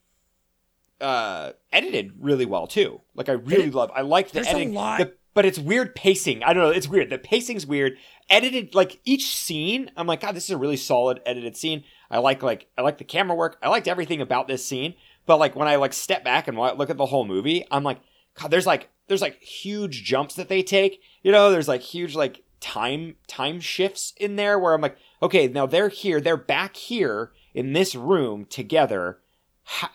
uh 1.00 1.52
edited 1.72 2.12
really 2.20 2.46
well 2.46 2.66
too 2.66 3.02
like 3.14 3.30
i 3.30 3.34
really 3.34 3.66
It- 3.66 3.74
love 3.76 3.92
i 3.94 4.02
like 4.02 4.32
the 4.32 4.40
editing 4.40 4.74
the- 4.74 5.14
but 5.38 5.46
it's 5.46 5.60
weird 5.60 5.94
pacing. 5.94 6.42
I 6.42 6.52
don't 6.52 6.64
know 6.64 6.70
it's 6.72 6.88
weird. 6.88 7.12
The 7.12 7.20
pacing's 7.20 7.68
weird. 7.68 7.96
Edited 8.28 8.74
like 8.74 9.00
each 9.06 9.38
scene 9.38 9.92
i'm 9.96 10.08
like 10.08 10.22
god 10.22 10.34
this 10.34 10.46
is 10.46 10.50
a 10.50 10.58
really 10.58 10.78
solid 10.78 11.22
edited 11.28 11.56
scene. 11.56 11.84
I 12.10 12.18
like 12.18 12.42
like 12.42 12.66
i 12.76 12.82
like 12.82 12.98
the 12.98 13.04
camera 13.04 13.36
work. 13.36 13.60
I 13.62 13.70
liked 13.70 13.88
everything 13.88 14.20
about 14.20 14.48
this 14.48 14.66
scene. 14.66 14.96
But 15.28 15.38
like 15.38 15.56
when 15.56 15.68
I 15.68 15.76
like 15.76 15.94
step 15.94 16.24
back 16.24 16.48
and 16.48 16.58
look 16.58 16.90
at 16.90 16.98
the 16.98 17.06
whole 17.06 17.24
movie, 17.24 17.64
I'm 17.70 17.84
like, 17.84 18.00
God, 18.34 18.50
there's 18.50 18.66
like 18.66 18.90
there's 19.08 19.22
like 19.22 19.40
huge 19.40 20.04
jumps 20.04 20.34
that 20.34 20.50
they 20.50 20.64
take. 20.64 21.04
You 21.22 21.32
know, 21.32 21.52
there's 21.52 21.68
like 21.68 21.82
huge 21.82 22.16
like 22.16 22.44
time 22.60 23.18
time 23.28 23.60
shifts 23.60 24.14
in 24.18 24.38
there 24.38 24.58
where 24.58 24.74
I'm 24.74 24.82
like, 24.82 24.98
okay, 25.22 25.48
now 25.48 25.68
they're 25.68 25.90
here, 25.90 26.20
they're 26.20 26.36
back 26.36 26.76
here 26.78 27.32
in 27.54 27.74
this 27.74 27.94
room 27.94 28.46
together, 28.46 29.20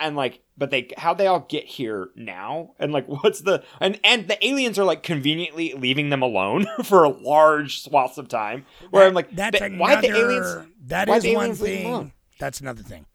and 0.01 0.17
like, 0.17 0.43
but 0.57 0.71
they 0.71 0.91
how 0.97 1.15
they 1.15 1.27
all 1.27 1.41
get 1.49 1.65
here 1.65 2.09
now, 2.15 2.75
and 2.79 2.93
like, 2.93 3.07
what's 3.23 3.41
the 3.41 3.63
and 3.81 3.99
and 4.05 4.29
the 4.29 4.45
aliens 4.47 4.79
are 4.79 4.85
like 4.85 5.03
conveniently 5.03 5.73
leaving 5.75 6.11
them 6.11 6.23
alone 6.23 6.67
for 6.85 7.05
a 7.05 7.09
large 7.09 7.83
swaths 7.83 8.19
of 8.19 8.29
time. 8.29 8.67
Where 8.91 9.07
I'm 9.07 9.15
like, 9.15 9.31
that's 9.35 9.59
"But 9.59 9.71
another. 9.73 9.81
why 9.81 10.01
the 10.01 10.09
aliens? 10.17 10.67
that 10.87 11.07
the 11.07 11.11
one 11.13 11.25
aliens 11.25 11.61
leave 11.61 11.79
them 11.83 11.87
alone?" 11.87 12.03
thing. 12.05 12.13
That's 12.39 12.61
another 12.61 12.83
thing. 12.83 13.07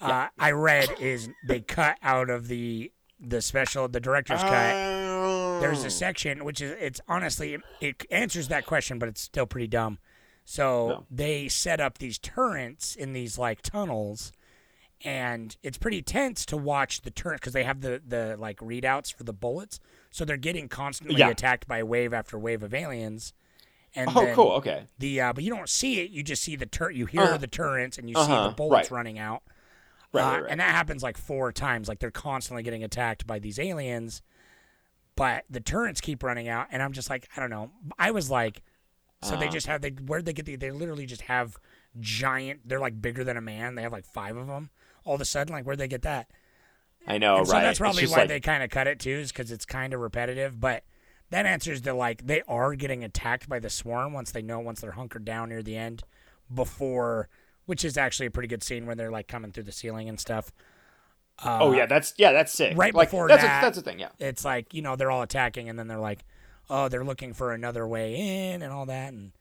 Uh, 0.00 0.28
I 0.38 0.50
read 0.50 0.88
is 1.00 1.28
they 1.46 1.60
cut 1.60 1.96
out 2.02 2.28
of 2.30 2.48
the 2.48 2.92
the 3.18 3.40
special 3.40 3.88
the 3.88 4.00
director's 4.00 4.42
cut. 4.42 4.72
There's 5.60 5.84
Oh. 5.84 5.86
a 5.86 5.90
section 5.90 6.44
which 6.44 6.60
is 6.60 6.72
it's 6.78 7.00
honestly 7.08 7.56
it 7.80 8.04
answers 8.10 8.48
that 8.48 8.66
question, 8.66 8.98
but 8.98 9.08
it's 9.08 9.22
still 9.22 9.46
pretty 9.46 9.66
dumb. 9.68 9.98
So 10.44 10.88
No. 10.88 11.06
they 11.10 11.48
set 11.48 11.80
up 11.80 11.96
these 11.98 12.18
turrets 12.18 12.94
in 12.94 13.14
these 13.14 13.38
like 13.38 13.62
tunnels, 13.62 14.32
and 15.06 15.56
it's 15.62 15.78
pretty 15.78 16.02
tense 16.02 16.44
to 16.46 16.56
watch 16.56 17.02
the 17.02 17.10
turn 17.10 17.36
because 17.36 17.52
they 17.52 17.62
have 17.64 17.80
the 17.80 18.02
the 18.06 18.36
like 18.38 18.58
readouts 18.58 19.14
for 19.14 19.22
the 19.24 19.32
bullets, 19.32 19.78
so 20.10 20.24
they're 20.24 20.36
getting 20.36 20.68
constantly 20.68 21.16
Yeah. 21.18 21.28
attacked 21.30 21.66
by 21.68 21.82
wave 21.82 22.12
after 22.12 22.36
wave 22.38 22.62
of 22.62 22.74
aliens. 22.74 23.32
And 23.94 24.10
Oh, 24.14 24.30
cool. 24.34 24.50
Okay. 24.54 24.84
The 24.98 25.20
uh, 25.22 25.32
but 25.32 25.44
you 25.44 25.50
don't 25.50 25.68
see 25.68 26.00
it. 26.00 26.10
You 26.10 26.22
just 26.22 26.42
see 26.42 26.56
the 26.56 26.66
tur- 26.66 26.90
You 26.90 27.06
hear 27.06 27.22
Uh-huh. 27.22 27.36
the 27.38 27.46
turrets, 27.46 27.96
and 27.96 28.10
you 28.10 28.16
see 28.16 28.20
Uh-huh, 28.20 28.48
the 28.48 28.54
bullets 28.54 28.90
right. 28.90 28.96
running 28.96 29.18
out. 29.18 29.42
Right, 30.12 30.22
Uh, 30.22 30.26
right, 30.32 30.42
right. 30.42 30.50
And 30.50 30.60
that 30.60 30.70
happens 30.74 31.02
like 31.02 31.16
four 31.16 31.52
times. 31.52 31.88
Like 31.88 32.00
they're 32.00 32.10
constantly 32.10 32.62
getting 32.62 32.82
attacked 32.84 33.26
by 33.26 33.38
these 33.38 33.58
aliens, 33.58 34.22
but 35.14 35.44
the 35.48 35.60
turrets 35.60 36.00
keep 36.00 36.22
running 36.22 36.48
out. 36.48 36.66
And 36.70 36.82
I'm 36.82 36.92
just 36.92 37.08
like, 37.08 37.28
I 37.36 37.40
don't 37.40 37.48
know. 37.50 37.70
I 37.98 38.10
was 38.10 38.30
like, 38.30 38.62
so 39.22 39.34
Uh. 39.34 39.38
they 39.40 39.48
just 39.48 39.66
have 39.66 39.80
they 39.82 39.90
where'd 39.90 40.26
they 40.26 40.32
get 40.34 40.44
the? 40.46 40.56
They 40.56 40.70
literally 40.72 41.06
just 41.06 41.22
have 41.22 41.56
giant. 42.00 42.68
They're 42.68 42.80
like 42.80 43.00
bigger 43.00 43.24
than 43.24 43.36
a 43.36 43.40
man. 43.40 43.76
They 43.76 43.82
have 43.82 43.92
like 43.92 44.04
five 44.04 44.36
of 44.36 44.46
them. 44.48 44.70
All 45.06 45.14
of 45.14 45.20
a 45.22 45.24
sudden, 45.24 45.54
like 45.54 45.64
where'd 45.64 45.78
they 45.78 45.88
get 45.88 46.02
that? 46.02 46.28
I 47.06 47.16
know, 47.18 47.36
And 47.38 47.48
right? 47.48 47.60
So 47.60 47.60
that's 47.60 47.78
probably 47.78 48.06
why 48.06 48.18
like- 48.18 48.28
they 48.28 48.40
kind 48.40 48.62
of 48.62 48.68
cut 48.70 48.86
it 48.86 48.98
too, 48.98 49.10
is 49.10 49.32
because 49.32 49.50
it's 49.50 49.64
kind 49.64 49.94
of 49.94 50.00
repetitive. 50.00 50.60
But 50.60 50.84
that 51.30 51.46
answers 51.46 51.82
the 51.82 51.94
like 51.94 52.26
they 52.26 52.42
are 52.48 52.74
getting 52.74 53.02
attacked 53.04 53.48
by 53.48 53.58
the 53.60 53.70
swarm 53.70 54.12
once 54.12 54.32
they 54.32 54.42
know 54.42 54.58
once 54.60 54.80
they're 54.80 54.92
hunkered 54.92 55.24
down 55.24 55.48
near 55.48 55.62
the 55.62 55.76
end, 55.76 56.02
before 56.52 57.28
which 57.64 57.84
is 57.84 57.96
actually 57.96 58.26
a 58.26 58.30
pretty 58.30 58.46
good 58.48 58.62
scene 58.62 58.86
when 58.86 58.96
they're 58.96 59.10
like 59.10 59.26
coming 59.26 59.50
through 59.52 59.64
the 59.64 59.72
ceiling 59.72 60.08
and 60.08 60.20
stuff. 60.20 60.52
Uh, 61.44 61.58
oh 61.60 61.72
yeah, 61.72 61.86
that's 61.86 62.14
yeah, 62.16 62.32
that's 62.32 62.52
sick. 62.52 62.76
right 62.76 62.94
like, 62.94 63.08
before 63.08 63.28
that's 63.28 63.42
that, 63.42 63.62
a, 63.62 63.66
that's 63.66 63.76
the 63.76 63.82
thing. 63.82 63.98
Yeah. 63.98 64.08
it's 64.18 64.44
like 64.44 64.72
you 64.72 64.82
know 64.82 64.96
they're 64.96 65.10
all 65.10 65.22
attacking 65.22 65.68
and 65.68 65.78
then 65.78 65.86
they're 65.86 65.98
like, 65.98 66.24
oh, 66.70 66.88
they're 66.88 67.04
looking 67.04 67.32
for 67.34 67.52
another 67.52 67.86
way 67.86 68.14
in 68.52 68.62
and 68.62 68.72
all 68.72 68.86
that 68.86 69.12
and. 69.12 69.32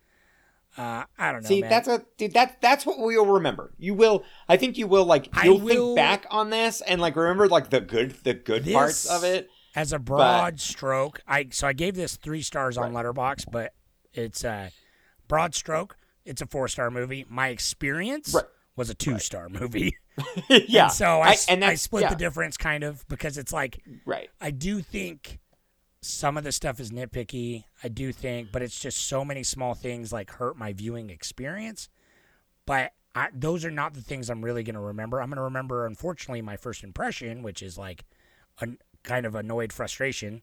Uh, 0.77 1.03
I 1.17 1.31
don't 1.31 1.43
know. 1.43 1.47
See, 1.47 1.61
man. 1.61 1.69
that's 1.69 1.87
a 1.87 2.03
dude. 2.17 2.33
That 2.33 2.59
that's 2.61 2.85
what 2.85 2.99
we'll 2.99 3.25
remember. 3.25 3.71
You 3.77 3.93
will. 3.93 4.23
I 4.49 4.57
think 4.57 4.77
you 4.77 4.87
will. 4.87 5.05
Like 5.05 5.29
I 5.33 5.45
you'll 5.45 5.59
will- 5.59 5.93
think 5.93 5.95
back 5.95 6.25
on 6.29 6.49
this 6.49 6.81
and 6.81 6.99
like 6.99 7.15
remember 7.15 7.47
like 7.47 7.69
the 7.69 7.81
good 7.81 8.11
the 8.23 8.33
good 8.33 8.65
parts 8.71 9.05
of 9.09 9.23
it. 9.23 9.49
as 9.75 9.91
a 9.93 9.99
broad 9.99 10.59
stroke 10.59 11.21
i 11.27 11.47
so 11.51 11.67
i 11.67 11.73
gave 11.73 11.95
this 11.95 12.15
three 12.17 12.41
stars 12.41 12.77
on 12.77 12.93
Letterboxd 12.93 13.45
but 13.51 13.73
it's 14.13 14.43
a 14.45 14.71
broad 15.27 15.53
stroke 15.53 15.97
it's 16.23 16.41
a 16.41 16.45
four 16.45 16.67
star 16.69 16.89
movie 16.89 17.25
my 17.29 17.49
experience 17.49 18.33
Right. 18.33 18.45
was 18.77 18.89
a 18.89 18.93
two 18.93 19.19
star 19.19 19.49
movie 19.49 19.97
yeah. 20.49 20.83
and 20.85 20.91
so 20.93 21.19
i, 21.19 21.31
s- 21.31 21.47
and 21.49 21.63
I 21.65 21.75
split 21.75 22.03
yeah, 22.03 22.09
the 22.09 22.15
difference 22.15 22.55
kind 22.57 22.83
of 22.85 23.05
because 23.09 23.37
it's 23.37 23.51
like 23.51 23.81
Right. 24.05 24.29
i 24.39 24.49
do 24.51 24.81
think 24.81 25.39
some 26.05 26.37
of 26.37 26.43
the 26.43 26.51
stuff 26.51 26.79
is 26.79 26.91
nitpicky 26.91 27.63
i 27.83 27.87
do 27.87 28.11
think 28.11 28.51
but 28.51 28.61
it's 28.61 28.79
just 28.79 29.07
so 29.07 29.25
many 29.25 29.43
small 29.43 29.73
things 29.73 30.13
like 30.13 30.31
hurt 30.31 30.57
my 30.57 30.73
viewing 30.73 31.09
experience 31.09 31.89
but 32.65 32.93
I, 33.13 33.29
those 33.33 33.63
are 33.63 33.71
not 33.71 33.93
the 33.93 34.01
things 34.01 34.29
i'm 34.29 34.43
really 34.43 34.63
going 34.63 34.75
to 34.75 34.81
remember 34.81 35.21
i'm 35.21 35.29
going 35.29 35.37
to 35.37 35.43
remember 35.43 35.85
unfortunately 35.85 36.41
my 36.41 36.57
first 36.57 36.83
impression 36.83 37.43
which 37.43 37.61
is 37.61 37.77
like 37.77 38.05
a 38.61 38.67
kind 39.03 39.25
of 39.25 39.35
annoyed 39.35 39.71
frustration 39.71 40.41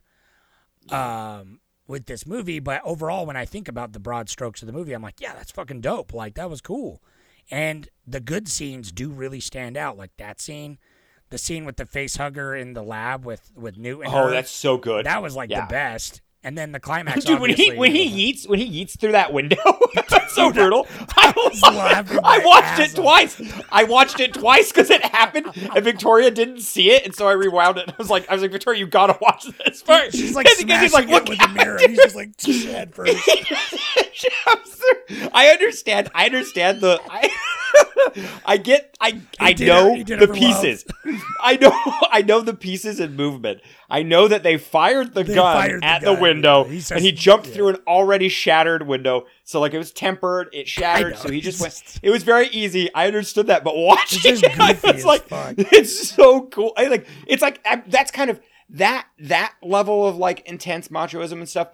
um, 0.90 1.60
with 1.86 2.06
this 2.06 2.26
movie. 2.26 2.60
But 2.60 2.82
overall, 2.84 3.26
when 3.26 3.36
I 3.36 3.44
think 3.44 3.68
about 3.68 3.92
the 3.92 4.00
broad 4.00 4.28
strokes 4.28 4.62
of 4.62 4.66
the 4.66 4.72
movie, 4.72 4.92
I'm 4.92 5.02
like, 5.02 5.20
yeah, 5.20 5.34
that's 5.34 5.52
fucking 5.52 5.80
dope. 5.80 6.12
Like 6.12 6.34
that 6.34 6.50
was 6.50 6.60
cool. 6.60 7.02
And 7.50 7.88
the 8.06 8.20
good 8.20 8.48
scenes 8.48 8.92
do 8.92 9.10
really 9.10 9.40
stand 9.40 9.76
out. 9.76 9.96
Like 9.98 10.16
that 10.16 10.40
scene, 10.40 10.78
the 11.32 11.38
scene 11.38 11.64
with 11.64 11.76
the 11.76 11.86
face 11.86 12.16
hugger 12.16 12.54
in 12.54 12.74
the 12.74 12.82
lab 12.82 13.24
with 13.24 13.50
with 13.56 13.76
Newt. 13.76 14.04
Oh, 14.06 14.30
that's 14.30 14.50
so 14.50 14.76
good. 14.76 15.06
that 15.06 15.20
was 15.22 15.34
like 15.34 15.50
Yeah. 15.50 15.62
the 15.66 15.70
best. 15.70 16.20
And 16.44 16.56
then 16.58 16.72
the 16.72 16.80
climax, 16.80 17.24
Dude, 17.24 17.40
when 17.40 17.50
he 17.50 17.72
when 17.74 17.92
he 17.92 18.32
yeets 18.32 18.48
when 18.48 18.58
he 18.58 18.84
yeets 18.84 18.98
through 18.98 19.12
that 19.12 19.32
window, 19.32 19.56
so 20.34 20.52
brutal. 20.52 20.86
I, 21.16 22.04
I 22.24 22.38
watched 22.44 22.80
it 22.80 22.98
off. 22.98 23.04
twice. 23.04 23.62
I 23.70 23.84
watched 23.84 24.20
it 24.20 24.34
twice 24.34 24.70
because 24.72 24.90
it 24.90 25.02
happened, 25.04 25.46
and 25.74 25.84
Victoria 25.84 26.30
didn't 26.30 26.60
see 26.60 26.90
it, 26.90 27.04
and 27.04 27.14
so 27.14 27.28
I 27.28 27.32
rewound 27.32 27.78
it. 27.78 27.88
I 27.88 27.94
was 27.98 28.10
like, 28.10 28.28
I 28.30 28.34
was 28.34 28.42
like, 28.42 28.52
Victoria, 28.52 28.80
you 28.80 28.86
gotta 28.86 29.16
watch 29.20 29.46
this 29.64 29.82
part. 29.82 30.12
she's 30.12 30.34
like 30.34 30.46
And 30.46 30.56
smashing 30.58 30.80
he's 30.82 30.92
like, 30.94 31.08
look 31.08 31.28
with 31.28 31.38
the 31.38 31.48
mirror. 31.48 31.78
He's 31.86 31.98
just 31.98 32.16
like 32.16 32.40
head 32.40 32.94
first. 32.94 33.16
I 35.32 35.48
understand. 35.48 36.10
I 36.14 36.26
understand 36.26 36.80
the. 36.80 37.00
I, 37.08 37.30
I 38.44 38.56
get. 38.56 38.96
I. 39.00 39.20
I 39.40 39.52
know 39.54 39.92
it- 39.94 39.96
he 39.98 40.04
did 40.04 40.22
it 40.22 40.28
the 40.28 40.34
pieces. 40.34 40.84
I 41.40 41.56
know. 41.56 41.70
I 42.10 42.22
know 42.22 42.40
the 42.40 42.54
pieces 42.54 43.00
in 43.00 43.16
movement. 43.16 43.60
I 43.90 44.02
know 44.02 44.28
that 44.28 44.42
they 44.42 44.56
fired 44.58 45.14
the 45.14 45.22
They 45.24 45.34
gun 45.34 45.56
fired 45.56 45.82
the 45.82 45.86
at 45.86 46.00
the 46.00 46.12
gun. 46.14 46.20
window, 46.22 46.64
He 46.64 46.80
says- 46.80 46.96
and 46.96 47.04
he 47.04 47.12
jumped 47.12 47.46
yeah. 47.48 47.54
through 47.54 47.68
an 47.68 47.76
already 47.86 48.28
shattered 48.28 48.86
window. 48.86 49.26
So 49.44 49.60
like 49.60 49.74
it 49.74 49.78
was 49.78 49.92
tempered, 50.22 50.48
it 50.54 50.68
shattered. 50.68 51.16
So 51.18 51.30
he 51.30 51.40
just 51.40 51.60
went. 51.60 51.98
It 52.02 52.10
was 52.10 52.22
very 52.22 52.48
easy. 52.48 52.92
I 52.94 53.06
understood 53.06 53.48
that, 53.48 53.64
but 53.64 53.76
watching 53.76 54.20
It's 54.32 54.40
just 54.40 54.44
it, 54.44 54.60
I 54.86 54.92
was 54.92 55.04
like, 55.04 55.28
fuck. 55.28 55.54
it's 55.58 56.10
so 56.10 56.42
cool. 56.46 56.72
I 56.76 56.86
like. 56.88 57.06
It's 57.26 57.42
like 57.42 57.60
I, 57.64 57.82
that's 57.86 58.10
kind 58.10 58.30
of 58.30 58.40
that 58.70 59.06
that 59.20 59.54
level 59.62 60.06
of 60.06 60.16
like 60.16 60.40
intense 60.48 60.88
machoism 60.88 61.32
and 61.32 61.48
stuff 61.48 61.68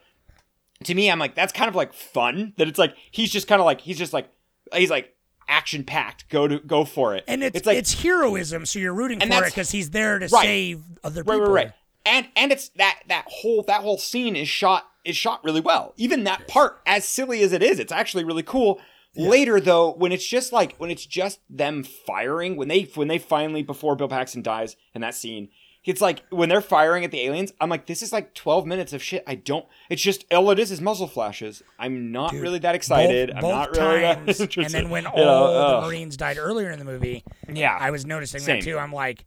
to 0.85 0.95
me, 0.95 1.11
I'm 1.11 1.19
like, 1.19 1.35
that's 1.35 1.53
kind 1.53 1.69
of 1.69 1.75
like 1.75 1.93
fun. 1.93 2.55
That 2.57 2.69
it's 2.69 2.79
like 2.79 2.95
he's 3.11 3.31
just 3.31 3.49
kind 3.49 3.61
of 3.61 3.67
like 3.67 3.81
he's 3.81 3.99
just 3.99 4.13
like 4.13 4.31
he's 4.75 4.91
like 4.91 5.15
action 5.49 5.85
packed. 5.85 6.29
Go 6.29 6.49
to 6.49 6.59
go 6.61 6.85
for 6.85 7.15
it. 7.15 7.25
And 7.29 7.43
it's 7.43 7.57
it's 7.59 7.67
like 7.67 7.79
it's 7.79 8.03
heroism, 8.03 8.67
so 8.67 8.79
you're 8.79 8.95
rooting 8.95 9.21
for 9.21 9.27
it 9.27 9.45
because 9.47 9.71
he's 9.71 9.91
there 9.91 10.19
to 10.19 10.27
Right. 10.29 10.43
save 10.45 10.83
other 11.05 11.25
people. 11.25 11.41
right, 11.41 11.49
right, 11.49 11.65
right. 11.67 11.73
And 12.07 12.29
and 12.37 12.53
it's 12.53 12.71
that 12.71 13.01
that 13.09 13.25
whole 13.29 13.63
that 13.65 13.83
whole 13.83 13.99
scene 13.99 14.35
is 14.37 14.49
shot 14.49 14.89
is 15.09 15.17
shot 15.17 15.43
really 15.43 15.61
well. 15.61 15.95
Even 15.97 16.25
that 16.25 16.47
part, 16.49 16.81
as 16.87 17.05
silly 17.05 17.43
as 17.43 17.53
it 17.53 17.63
is, 17.63 17.79
it's 17.79 17.93
actually 17.93 18.25
really 18.25 18.43
cool. 18.43 18.81
Later 19.17 19.59
though, 19.59 19.93
when 19.95 20.13
it's 20.13 20.27
just 20.27 20.53
like 20.53 20.77
when 20.77 20.91
it's 20.91 21.07
just 21.07 21.41
them 21.51 21.83
firing, 21.83 22.57
when 22.57 22.69
they 22.69 22.83
when 22.95 23.09
they 23.09 23.19
finally 23.19 23.63
before 23.63 23.97
Bill 23.97 24.07
Paxton 24.09 24.43
dies 24.43 24.77
in 24.95 25.01
that 25.01 25.15
scene, 25.15 25.49
it's 25.85 26.01
like 26.03 26.23
when 26.31 26.49
they're 26.51 26.61
firing 26.61 27.05
at 27.05 27.11
the 27.11 27.21
aliens. 27.23 27.53
I'm 27.61 27.71
like, 27.71 27.87
this 27.87 28.03
is 28.03 28.13
like 28.13 28.35
12 28.35 28.67
minutes 28.67 28.93
of 28.93 29.03
shit. 29.03 29.25
I 29.27 29.35
don't. 29.35 29.67
It's 29.89 30.03
just 30.03 30.25
all 30.31 30.51
it 30.51 30.59
is 30.59 30.71
is 30.71 30.81
muzzle 30.81 31.09
flashes. 31.09 31.63
I'm 31.79 32.13
not 32.13 32.33
Dude, 32.33 32.43
really 32.43 32.59
that 32.61 32.75
excited. 32.75 33.29
Both, 33.31 33.37
I'm 33.37 33.43
both 33.43 33.51
not 33.51 33.71
really 33.77 34.01
that 34.01 34.27
times, 34.27 34.57
and 34.57 34.67
then 34.69 34.91
when 34.91 35.05
You 35.05 35.11
all 35.11 35.55
know, 35.55 35.81
the. 35.81 35.87
Marines 35.87 36.17
died 36.17 36.37
earlier 36.39 36.71
in 36.71 36.79
the 36.79 36.85
movie, 36.85 37.25
yeah, 37.51 37.77
I 37.81 37.91
was 37.91 38.05
noticing 38.05 38.41
Same. 38.41 38.61
that 38.61 38.65
too. 38.65 38.79
I'm 38.79 38.93
like, 38.93 39.25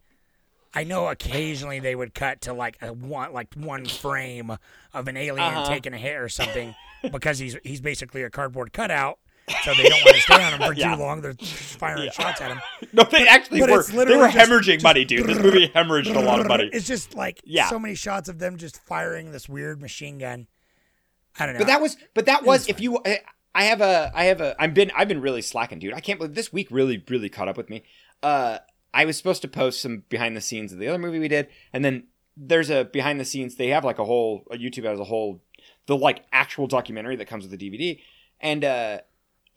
I 0.74 0.84
know 0.86 1.08
occasionally 1.08 1.80
they 1.80 1.96
would 1.96 2.14
cut 2.14 2.42
to 2.42 2.54
like 2.54 2.78
a 2.82 2.94
one 2.94 3.34
like 3.34 3.54
one 3.56 3.86
frame 3.86 4.56
of 4.94 5.08
an 5.08 5.18
alien 5.18 5.40
Uh-huh. 5.54 5.68
taking 5.68 5.94
a 5.94 5.98
hit 5.98 6.16
or 6.18 6.30
something 6.30 6.76
because 7.12 7.40
he's 7.40 7.58
he's 7.64 7.82
basically 7.82 8.24
a 8.24 8.30
cardboard 8.30 8.72
cutout. 8.74 9.20
So 9.66 9.74
they 9.74 9.90
don't 9.90 10.06
want 10.06 10.16
to 10.16 10.22
stay 10.22 10.42
on 10.44 10.54
him 10.54 10.62
for 10.66 10.74
Yeah. 10.74 10.96
too 10.96 11.02
long. 11.02 11.20
They're 11.22 11.34
just 11.34 11.54
firing 11.78 12.10
shots 12.12 12.40
at 12.40 12.52
him. 12.52 12.62
no, 12.94 13.04
they 13.04 13.28
actually 13.28 13.60
but 13.60 13.70
were. 13.70 13.84
They 13.84 14.16
were 14.16 14.30
just- 14.30 14.38
hemorrhaging 14.38 14.82
money, 14.84 15.04
dude. 15.04 15.26
This 15.28 15.40
movie 15.40 15.68
hemorrhaged 15.68 16.16
a 16.16 16.20
lot 16.22 16.40
of 16.40 16.48
money. 16.48 16.70
It's 16.72 16.88
just 16.88 17.16
like 17.16 17.42
Yeah. 17.44 17.68
so 17.68 17.78
many 17.78 17.96
shots 17.96 18.30
of 18.30 18.40
them 18.40 18.56
just 18.58 18.78
firing 18.86 19.32
this 19.34 19.50
weird 19.50 19.82
machine 19.82 20.20
gun. 20.20 20.48
I 21.38 21.46
don't 21.48 21.56
know. 21.56 21.60
But 21.60 21.68
that 21.68 21.82
was, 21.82 21.98
but 22.14 22.26
that 22.28 22.44
was, 22.44 22.62
was 22.62 22.70
if 22.70 22.80
you, 22.80 23.00
I- 23.06 23.20
I 23.54 23.66
have 23.66 23.82
a, 23.82 24.12
I 24.16 24.26
have 24.26 24.40
a, 24.40 24.56
I've 24.58 24.74
been, 24.74 24.92
I've 24.96 25.10
been 25.10 25.20
really 25.20 25.42
slacking, 25.42 25.80
dude. 25.80 25.94
I 25.94 26.00
can't 26.00 26.18
believe 26.20 26.36
this 26.36 26.54
week 26.54 26.70
really, 26.72 27.04
really 27.10 27.28
caught 27.28 27.50
up 27.50 27.58
with 27.58 27.70
me. 27.70 27.84
Uh, 28.24 28.60
I 28.94 29.06
was 29.06 29.18
supposed 29.18 29.42
to 29.44 29.48
post 29.48 29.82
some 29.82 30.04
behind 30.10 30.36
the 30.36 30.42
scenes 30.42 30.74
of 30.74 30.80
the 30.80 30.88
other 30.88 30.98
movie 30.98 31.20
we 31.20 31.28
did, 31.28 31.48
and 31.72 31.84
then 31.84 32.08
there's 32.36 32.70
a 32.70 32.86
behind 32.86 33.20
the 33.20 33.26
scenes. 33.26 33.56
They 33.56 33.68
have 33.70 33.86
like 33.86 34.00
a 34.00 34.06
whole, 34.06 34.44
a 34.52 34.58
YouTube 34.58 34.86
has 34.86 35.00
a 35.00 35.06
whole, 35.06 35.42
the 35.88 35.98
like 35.98 36.26
actual 36.32 36.68
documentary 36.68 37.16
that 37.18 37.28
comes 37.28 37.48
with 37.48 37.58
the 37.58 37.70
DVD, 37.70 38.00
and 38.40 38.64
uh, 38.66 39.00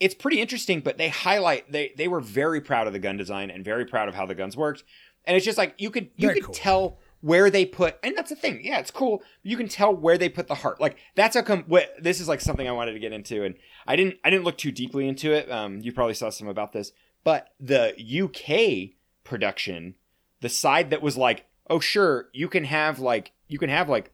it's 0.01 0.15
pretty 0.15 0.41
interesting. 0.41 0.81
But 0.81 0.99
they 0.99 1.09
highlight, 1.09 1.71
they 1.71 1.93
they 1.97 2.09
were 2.09 2.21
very 2.21 2.61
proud 2.61 2.87
of 2.87 2.93
the 2.93 2.99
gun 2.99 3.17
design 3.17 3.51
and 3.51 3.65
very 3.65 3.85
proud 3.87 4.09
of 4.09 4.15
how 4.15 4.27
the 4.27 4.35
guns 4.35 4.57
worked, 4.57 4.85
and 5.25 5.37
it's 5.37 5.45
just 5.45 5.59
like 5.59 5.75
you 5.79 5.91
could, 5.91 6.11
you 6.17 6.29
Very 6.29 6.35
could 6.41 6.45
cool. 6.47 6.55
tell 6.55 6.99
where 7.21 7.49
they 7.49 7.65
put 7.65 7.97
and 8.03 8.15
that's 8.19 8.29
the 8.29 8.37
thing 8.37 8.61
yeah 8.63 8.79
it's 8.79 8.91
cool 8.91 9.23
you 9.43 9.57
can 9.57 9.67
tell 9.67 9.97
where 9.97 10.19
they 10.19 10.29
put 10.29 10.47
the 10.47 10.55
heart 10.57 10.79
like 10.79 10.99
that's 11.15 11.35
a 11.35 11.43
com- 11.43 11.65
what, 11.69 11.91
this 11.99 12.21
is 12.21 12.29
like 12.29 12.39
something 12.39 12.69
i 12.69 12.71
wanted 12.71 12.93
to 12.93 12.99
get 12.99 13.15
into 13.15 13.43
and 13.45 13.55
i 13.87 13.97
didn't 13.97 14.17
i 14.23 14.29
didn't 14.29 14.45
look 14.45 14.59
too 14.59 14.71
deeply 14.71 15.09
into 15.09 15.33
it 15.33 15.51
um 15.51 15.81
you 15.81 15.91
probably 15.91 16.13
saw 16.13 16.29
some 16.29 16.49
about 16.49 16.73
this 16.73 16.93
but 17.25 17.49
the 17.59 17.95
uk 18.23 18.95
production 19.25 19.97
the 20.45 20.49
side 20.51 20.91
that 20.91 21.01
was 21.01 21.17
like, 21.17 21.47
oh 21.71 21.81
sure, 21.81 22.29
you 22.35 22.49
can 22.49 22.65
have 22.65 22.99
like 22.99 23.33
you 23.49 23.59
can 23.59 23.71
have 23.71 23.89
like 23.89 24.13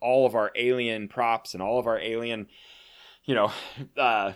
all 0.00 0.24
of 0.26 0.34
our 0.34 0.50
alien 0.56 1.06
props 1.06 1.52
and 1.52 1.62
all 1.62 1.78
of 1.78 1.86
our 1.86 1.98
alien, 1.98 2.46
you 3.26 3.34
know, 3.34 3.52
uh, 3.98 4.32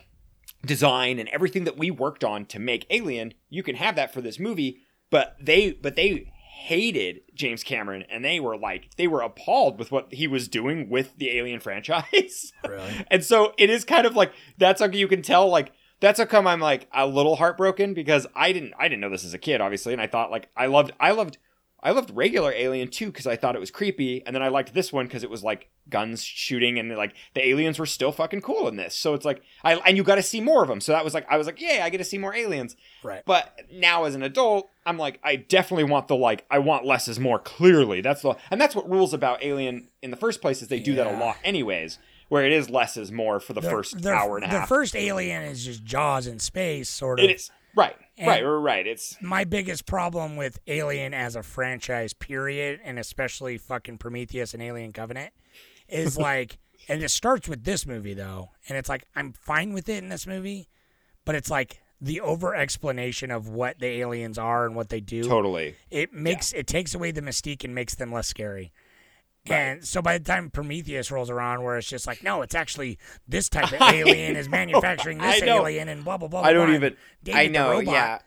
design 0.65 1.19
and 1.19 1.31
everything 1.31 1.65
that 1.65 1.79
we 1.79 1.91
worked 1.91 2.25
on 2.25 2.45
to 2.47 2.59
make 2.59 2.87
Alien. 2.91 3.33
You 3.49 3.63
can 3.63 3.77
have 3.77 3.97
that 3.97 4.13
for 4.13 4.21
this 4.21 4.39
movie, 4.39 4.81
but 5.11 5.37
they 5.41 5.73
but 5.73 5.97
they 5.97 6.31
hated 6.67 7.23
James 7.35 7.65
Cameron 7.65 8.05
and 8.11 8.23
they 8.23 8.39
were 8.39 8.59
like 8.59 8.95
they 8.97 9.09
were 9.09 9.23
appalled 9.23 9.79
with 9.79 9.91
what 9.91 10.13
he 10.13 10.27
was 10.27 10.47
doing 10.47 10.91
with 10.91 11.17
the 11.17 11.31
Alien 11.31 11.61
franchise. 11.61 12.53
Really? 12.69 13.07
and 13.11 13.25
so 13.25 13.55
it 13.57 13.71
is 13.71 13.85
kind 13.85 14.07
of 14.07 14.15
like 14.15 14.33
that's 14.59 14.83
how 14.83 14.89
you 14.89 15.09
can 15.09 15.23
tell 15.23 15.49
like 15.49 15.73
that's 16.01 16.19
how 16.19 16.25
come 16.25 16.47
I'm 16.47 16.61
like 16.61 16.89
a 16.93 17.07
little 17.07 17.37
heartbroken 17.37 17.95
because 17.95 18.27
I 18.35 18.53
didn't 18.53 18.75
I 18.79 18.89
didn't 18.89 19.01
know 19.01 19.11
this 19.11 19.25
as 19.25 19.35
a 19.35 19.39
kid 19.39 19.61
obviously 19.61 19.93
and 19.93 20.03
I 20.03 20.07
thought 20.07 20.31
like 20.31 20.49
I 20.57 20.67
loved 20.67 20.93
I 20.99 21.13
loved 21.13 21.39
I 21.83 21.93
loved 21.93 22.11
regular 22.15 22.53
Alien 22.53 22.89
too 22.89 23.07
because 23.07 23.27
I 23.27 23.37
thought 23.37 23.57
it 23.57 23.61
was 23.61 23.71
creepy 23.71 24.23
and 24.27 24.35
then 24.35 24.43
I 24.43 24.49
liked 24.49 24.75
this 24.75 24.93
one 24.93 25.07
because 25.07 25.23
it 25.23 25.31
was 25.31 25.43
like 25.43 25.71
guns 25.89 26.23
shooting 26.23 26.79
and 26.79 26.95
like 26.95 27.15
the 27.35 27.47
aliens 27.47 27.79
were 27.79 27.87
still 27.87 28.13
fucking 28.13 28.43
cool 28.43 28.69
in 28.69 28.77
this. 28.77 28.95
So 28.95 29.15
it's 29.15 29.25
like 29.25 29.43
I 29.65 29.77
and 29.77 29.97
you 29.97 30.03
got 30.03 30.17
to 30.17 30.23
see 30.23 30.41
more 30.41 30.63
of 30.63 30.69
them 30.69 30.81
so 30.81 30.93
that 30.93 31.05
was 31.05 31.15
like 31.15 31.27
I 31.31 31.37
was 31.37 31.47
like 31.47 31.61
yeah 31.61 31.83
I 31.83 31.91
get 31.91 31.99
to 31.99 32.05
see 32.05 32.19
more 32.19 32.35
aliens. 32.35 32.77
Right. 33.03 33.23
but 33.25 33.59
now 33.73 34.05
as 34.05 34.15
an 34.15 34.23
adult 34.23 34.71
I'm 34.85 34.99
like 34.99 35.21
I 35.23 35.37
definitely 35.37 35.85
want 35.85 36.09
the 36.09 36.17
like 36.17 36.45
I 36.51 36.59
want 36.59 36.85
less 36.85 37.09
is 37.09 37.19
more 37.19 37.39
clearly. 37.39 38.01
That's 38.01 38.23
the 38.23 38.37
and 38.51 38.61
that's 38.61 38.75
what 38.75 38.89
rules 38.89 39.15
about 39.15 39.43
Alien 39.43 39.89
in 40.03 40.11
the 40.11 40.17
first 40.17 40.41
place 40.41 40.63
is 40.63 40.69
they 40.69 40.81
do 40.81 40.95
that 40.97 41.07
a 41.07 41.17
lot 41.19 41.37
anyways 41.45 41.99
where 42.31 42.47
it 42.47 42.53
is 42.53 42.71
less 42.71 42.97
is 42.97 43.13
more 43.13 43.39
for 43.41 43.53
the, 43.53 43.61
first 43.61 44.01
their- 44.01 44.15
hour 44.15 44.37
and 44.37 44.47
a 44.47 44.49
half. 44.49 44.63
the 44.63 44.75
first 44.75 44.97
Alien 44.97 45.43
is 45.43 45.65
just 45.65 45.85
Jaws 45.85 46.27
in 46.27 46.39
space, 46.39 46.89
sort 46.89 47.21
of. 47.21 47.25
it 47.27 47.35
is 47.37 47.51
right 47.77 47.97
And- 48.17 48.27
right 48.29 48.43
right 48.43 48.63
right 48.63 48.87
it's 48.87 49.17
my 49.21 49.45
biggest 49.45 49.85
problem 49.85 50.37
with 50.37 50.59
Alien 50.67 51.13
as 51.13 51.37
a 51.37 51.43
franchise, 51.43 52.15
period, 52.15 52.81
and 52.83 52.99
especially 52.99 53.59
fucking 53.59 53.99
Prometheus 53.99 54.55
and 54.55 54.63
Alien 54.63 54.93
Covenant, 54.93 55.33
is 55.89 56.17
like, 56.31 56.59
and 56.89 57.03
it 57.03 57.11
starts 57.11 57.49
with 57.49 57.65
this 57.65 57.85
movie 57.87 58.15
though, 58.15 58.49
and 58.69 58.79
it's 58.79 58.89
like 58.89 59.05
I'm 59.15 59.33
fine 59.33 59.73
with 59.73 59.89
it 59.89 60.03
in 60.03 60.09
this 60.09 60.27
movie, 60.27 60.69
but 61.25 61.35
it's 61.35 61.51
like 61.51 61.81
the 62.01 62.21
over 62.23 62.55
explanation 62.55 63.31
of 63.31 63.47
what 63.49 63.79
the 63.79 63.87
aliens 63.87 64.39
are 64.39 64.65
and 64.65 64.75
what 64.75 64.89
they 64.89 65.01
do. 65.01 65.23
totally 65.23 65.75
It 65.91 66.15
makes 66.15 66.53
it 66.55 66.67
takes 66.67 66.95
away 66.95 67.11
the 67.11 67.21
mystique 67.21 67.63
and 67.65 67.75
makes 67.75 67.95
them 67.97 68.11
less 68.13 68.27
scary. 68.27 68.73
And 69.47 69.85
so 69.85 70.03
by 70.03 70.19
the 70.19 70.25
time 70.25 70.51
Prometheus 70.51 71.11
rolls 71.11 71.31
around, 71.31 71.63
where 71.63 71.79
it's 71.79 71.89
just 71.89 72.07
like, 72.07 72.23
no, 72.23 72.43
it's 72.43 72.55
actually 72.55 72.99
this 73.27 73.49
type 73.49 73.73
of 73.73 73.81
alien 73.95 74.37
is 74.37 74.49
manufacturing 74.49 75.19
this 75.19 75.43
alien 75.43 75.89
and 75.89 76.05
blah 76.05 76.19
blah 76.19 76.29
blah. 76.29 76.43
I 76.43 76.53
don't 76.53 76.67
blah, 76.67 76.77
even 76.77 76.97
David 77.25 77.39
I 77.39 77.47
know 77.47 77.81
yeah 77.81 78.21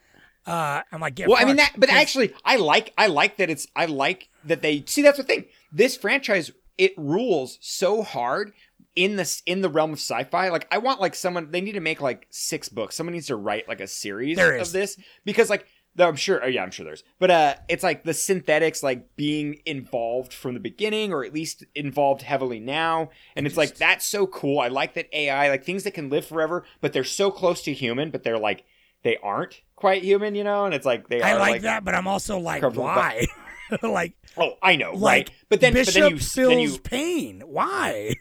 uh, 0.45 0.81
I'm 0.91 0.99
like, 0.99 1.17
yeah. 1.19 1.27
Well, 1.27 1.37
I 1.39 1.45
mean 1.45 1.55
that, 1.57 1.73
but 1.77 1.89
actually, 1.89 2.33
I 2.43 2.57
like, 2.57 2.93
I 2.97 3.07
like 3.07 3.37
that 3.37 3.49
it's, 3.49 3.67
I 3.75 3.85
like 3.85 4.29
that 4.43 4.61
they 4.61 4.83
see. 4.85 5.01
That's 5.01 5.17
the 5.17 5.23
thing. 5.23 5.45
This 5.71 5.95
franchise, 5.95 6.51
it 6.77 6.93
rules 6.97 7.57
so 7.61 8.03
hard 8.03 8.51
in 8.95 9.15
this 9.15 9.41
in 9.45 9.61
the 9.61 9.69
realm 9.69 9.93
of 9.93 9.99
sci-fi. 9.99 10.49
Like, 10.49 10.67
I 10.69 10.79
want 10.79 10.99
like 10.99 11.15
someone. 11.15 11.51
They 11.51 11.61
need 11.61 11.73
to 11.73 11.79
make 11.79 12.01
like 12.01 12.27
six 12.29 12.67
books. 12.67 12.95
Someone 12.95 13.13
needs 13.13 13.27
to 13.27 13.37
write 13.37 13.67
like 13.69 13.79
a 13.79 13.87
series 13.87 14.37
of 14.37 14.71
this 14.71 14.97
because 15.25 15.49
like. 15.49 15.65
Though 15.95 16.07
I'm 16.07 16.15
sure. 16.15 16.43
Oh 16.43 16.47
yeah, 16.47 16.63
I'm 16.63 16.71
sure 16.71 16.85
there's. 16.85 17.03
But 17.19 17.31
uh, 17.31 17.55
it's 17.69 17.83
like 17.83 18.03
the 18.03 18.13
synthetics 18.13 18.83
like 18.83 19.15
being 19.15 19.61
involved 19.65 20.33
from 20.33 20.53
the 20.53 20.59
beginning, 20.59 21.13
or 21.13 21.23
at 21.23 21.33
least 21.33 21.63
involved 21.75 22.21
heavily 22.21 22.59
now. 22.59 23.09
And 23.35 23.45
it's 23.45 23.57
like 23.57 23.75
that's 23.75 24.05
so 24.05 24.27
cool. 24.27 24.59
I 24.59 24.67
like 24.67 24.93
that 24.95 25.07
AI, 25.13 25.49
like 25.49 25.63
things 25.63 25.83
that 25.83 25.93
can 25.93 26.09
live 26.09 26.25
forever, 26.25 26.63
but 26.81 26.93
they're 26.93 27.03
so 27.03 27.31
close 27.31 27.61
to 27.63 27.73
human, 27.73 28.11
but 28.11 28.23
they're 28.23 28.39
like 28.39 28.65
they 29.03 29.17
aren't 29.17 29.61
quite 29.75 30.03
human, 30.03 30.35
you 30.35 30.43
know. 30.43 30.65
And 30.65 30.73
it's 30.73 30.85
like 30.85 31.07
they 31.09 31.21
I 31.21 31.33
are 31.33 31.39
like, 31.39 31.61
that, 31.63 31.83
but 31.83 31.95
I'm 31.95 32.07
also 32.07 32.39
like, 32.39 32.63
why? 32.63 33.27
like, 33.81 34.13
Oh, 34.37 34.53
I 34.61 34.75
know, 34.75 34.93
like, 34.93 35.01
right? 35.27 35.31
But 35.49 35.61
then, 35.61 35.73
Bishop 35.73 35.93
but 35.93 35.99
then 36.01 36.11
you, 36.11 36.17
feels 36.17 36.49
then 36.49 36.59
you, 36.59 36.77
pain. 36.79 37.43
Why? 37.45 38.15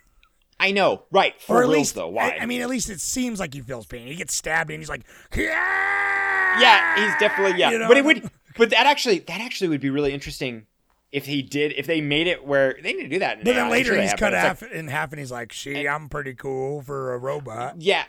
I 0.62 0.70
know, 0.70 1.02
right? 1.10 1.34
For 1.42 1.56
or 1.56 1.62
at 1.64 1.68
least, 1.68 1.96
though, 1.96 2.06
why? 2.06 2.36
I, 2.38 2.42
I 2.42 2.46
mean, 2.46 2.62
at 2.62 2.68
least 2.68 2.88
it 2.88 3.00
seems 3.00 3.40
like 3.40 3.52
he 3.52 3.60
feels 3.60 3.84
pain. 3.84 4.06
He 4.06 4.14
gets 4.14 4.32
stabbed 4.32 4.70
and 4.70 4.78
he's 4.78 4.88
like, 4.88 5.02
yeah, 5.34 6.60
yeah, 6.60 7.04
he's 7.04 7.18
definitely 7.18 7.58
yeah. 7.58 7.72
You 7.72 7.80
know? 7.80 7.88
But 7.88 7.96
it 7.96 8.04
would, 8.04 8.30
but 8.56 8.70
that 8.70 8.86
actually, 8.86 9.18
that 9.18 9.40
actually 9.40 9.70
would 9.70 9.80
be 9.80 9.90
really 9.90 10.12
interesting 10.12 10.66
if 11.10 11.26
he 11.26 11.42
did, 11.42 11.72
if 11.72 11.88
they 11.88 12.00
made 12.00 12.28
it 12.28 12.46
where 12.46 12.76
they 12.80 12.92
need 12.92 13.02
to 13.02 13.08
do 13.08 13.18
that. 13.18 13.38
But 13.38 13.46
then 13.46 13.56
now, 13.56 13.64
I'm 13.64 13.70
later 13.72 13.94
sure 13.94 14.00
he's 14.00 14.14
cut 14.14 14.34
half 14.34 14.62
like- 14.62 14.70
in 14.70 14.86
half, 14.86 15.10
and 15.12 15.18
he's 15.18 15.32
like, 15.32 15.52
"See, 15.52 15.88
I'm 15.88 16.08
pretty 16.08 16.34
cool 16.34 16.80
for 16.80 17.12
a 17.12 17.18
robot." 17.18 17.80
yeah, 17.82 18.04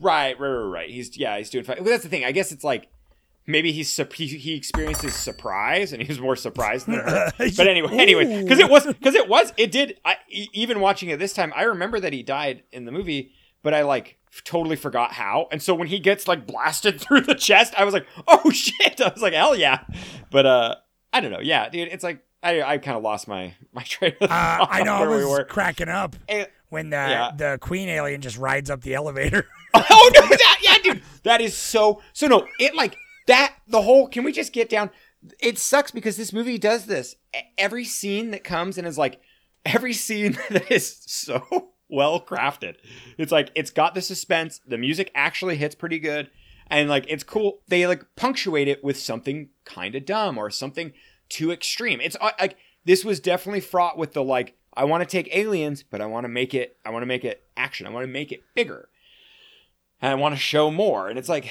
right, 0.00 0.40
right, 0.40 0.48
right, 0.48 0.62
right. 0.62 0.90
He's 0.90 1.14
yeah, 1.18 1.36
he's 1.36 1.50
doing 1.50 1.64
fine. 1.64 1.76
But 1.76 1.84
that's 1.84 2.04
the 2.04 2.08
thing. 2.08 2.24
I 2.24 2.32
guess 2.32 2.52
it's 2.52 2.64
like. 2.64 2.88
Maybe 3.46 3.72
he's 3.72 3.94
he, 4.14 4.26
he 4.28 4.54
experiences 4.54 5.14
surprise 5.14 5.92
and 5.92 6.00
he 6.00 6.08
was 6.08 6.20
more 6.20 6.36
surprised 6.36 6.86
than 6.86 6.94
her. 7.00 7.32
But 7.56 7.66
anyway, 7.66 7.90
anyway, 7.98 8.42
because 8.42 8.58
it 8.60 8.70
was 8.70 8.86
because 8.86 9.14
it 9.16 9.28
was 9.28 9.52
it 9.56 9.72
did. 9.72 9.98
I, 10.04 10.16
even 10.28 10.80
watching 10.80 11.08
it 11.08 11.18
this 11.18 11.32
time, 11.32 11.52
I 11.56 11.64
remember 11.64 11.98
that 12.00 12.12
he 12.12 12.22
died 12.22 12.62
in 12.70 12.84
the 12.84 12.92
movie, 12.92 13.32
but 13.62 13.74
I 13.74 13.82
like 13.82 14.18
totally 14.44 14.76
forgot 14.76 15.12
how. 15.12 15.48
And 15.50 15.60
so 15.60 15.74
when 15.74 15.88
he 15.88 15.98
gets 15.98 16.28
like 16.28 16.46
blasted 16.46 17.00
through 17.02 17.22
the 17.22 17.34
chest, 17.34 17.74
I 17.76 17.84
was 17.84 17.92
like, 17.94 18.06
oh 18.28 18.50
shit! 18.50 19.00
I 19.00 19.08
was 19.08 19.22
like, 19.22 19.32
hell 19.34 19.56
yeah! 19.56 19.80
But 20.30 20.46
uh, 20.46 20.74
I 21.12 21.20
don't 21.20 21.32
know. 21.32 21.40
Yeah, 21.40 21.68
dude, 21.68 21.88
it's 21.88 22.04
like 22.04 22.22
I 22.44 22.62
I 22.62 22.78
kind 22.78 22.96
of 22.96 23.02
lost 23.02 23.26
my 23.26 23.54
my 23.72 23.82
train 23.82 24.12
of 24.20 24.30
Uh, 24.30 24.58
thought 24.58 24.68
I 24.70 24.82
know 24.84 24.94
I 24.94 25.06
was 25.08 25.24
we 25.24 25.30
were. 25.30 25.44
cracking 25.44 25.88
up 25.88 26.14
Eh, 26.28 26.46
when 26.68 26.90
the 26.90 26.96
yeah. 26.96 27.30
the 27.36 27.58
queen 27.60 27.88
alien 27.88 28.20
just 28.20 28.38
rides 28.38 28.70
up 28.70 28.82
the 28.82 28.94
elevator. 28.94 29.46
oh 29.74 30.10
no, 30.14 30.20
that 30.28 30.58
yeah, 30.62 30.78
dude, 30.82 31.02
that 31.24 31.40
is 31.40 31.56
so 31.56 32.00
so 32.12 32.28
no. 32.28 32.46
It 32.60 32.74
like 32.76 32.96
that 33.26 33.54
the 33.66 33.82
whole. 33.82 34.08
Can 34.08 34.24
we 34.24 34.32
just 34.32 34.52
get 34.52 34.68
down? 34.68 34.90
It 35.40 35.58
sucks 35.58 35.90
because 35.90 36.16
this 36.16 36.32
movie 36.32 36.58
does 36.58 36.86
this. 36.86 37.14
Every 37.56 37.84
scene 37.84 38.30
that 38.32 38.44
comes 38.44 38.78
and 38.78 38.86
is 38.86 38.98
like 38.98 39.20
every 39.64 39.92
scene 39.92 40.32
that 40.50 40.70
is 40.70 41.02
so 41.06 41.72
well 41.88 42.20
crafted. 42.20 42.76
It's 43.18 43.32
like 43.32 43.50
it's 43.54 43.70
got 43.70 43.94
the 43.94 44.02
suspense. 44.02 44.60
The 44.66 44.78
music 44.78 45.10
actually 45.14 45.56
hits 45.56 45.74
pretty 45.74 45.98
good, 45.98 46.30
and 46.68 46.88
like 46.88 47.06
it's 47.08 47.24
cool. 47.24 47.60
They 47.68 47.86
like 47.86 48.04
punctuate 48.16 48.68
it 48.68 48.82
with 48.82 48.98
something 48.98 49.50
kind 49.64 49.94
of 49.94 50.04
dumb 50.04 50.38
or 50.38 50.50
something 50.50 50.92
too 51.28 51.52
extreme. 51.52 52.00
It's 52.00 52.16
uh, 52.20 52.30
like 52.40 52.56
this 52.84 53.04
was 53.04 53.20
definitely 53.20 53.60
fraught 53.60 53.98
with 53.98 54.12
the 54.12 54.24
like. 54.24 54.56
I 54.74 54.84
want 54.84 55.02
to 55.02 55.08
take 55.08 55.36
aliens, 55.36 55.82
but 55.82 56.00
I 56.00 56.06
want 56.06 56.24
to 56.24 56.30
make 56.30 56.54
it. 56.54 56.78
I 56.84 56.90
want 56.90 57.02
to 57.02 57.06
make 57.06 57.24
it 57.24 57.44
action. 57.56 57.86
I 57.86 57.90
want 57.90 58.04
to 58.04 58.12
make 58.12 58.32
it 58.32 58.40
bigger 58.54 58.88
I 60.02 60.14
want 60.16 60.34
to 60.34 60.40
show 60.40 60.70
more. 60.70 61.08
And 61.08 61.18
it's 61.18 61.28
like, 61.28 61.48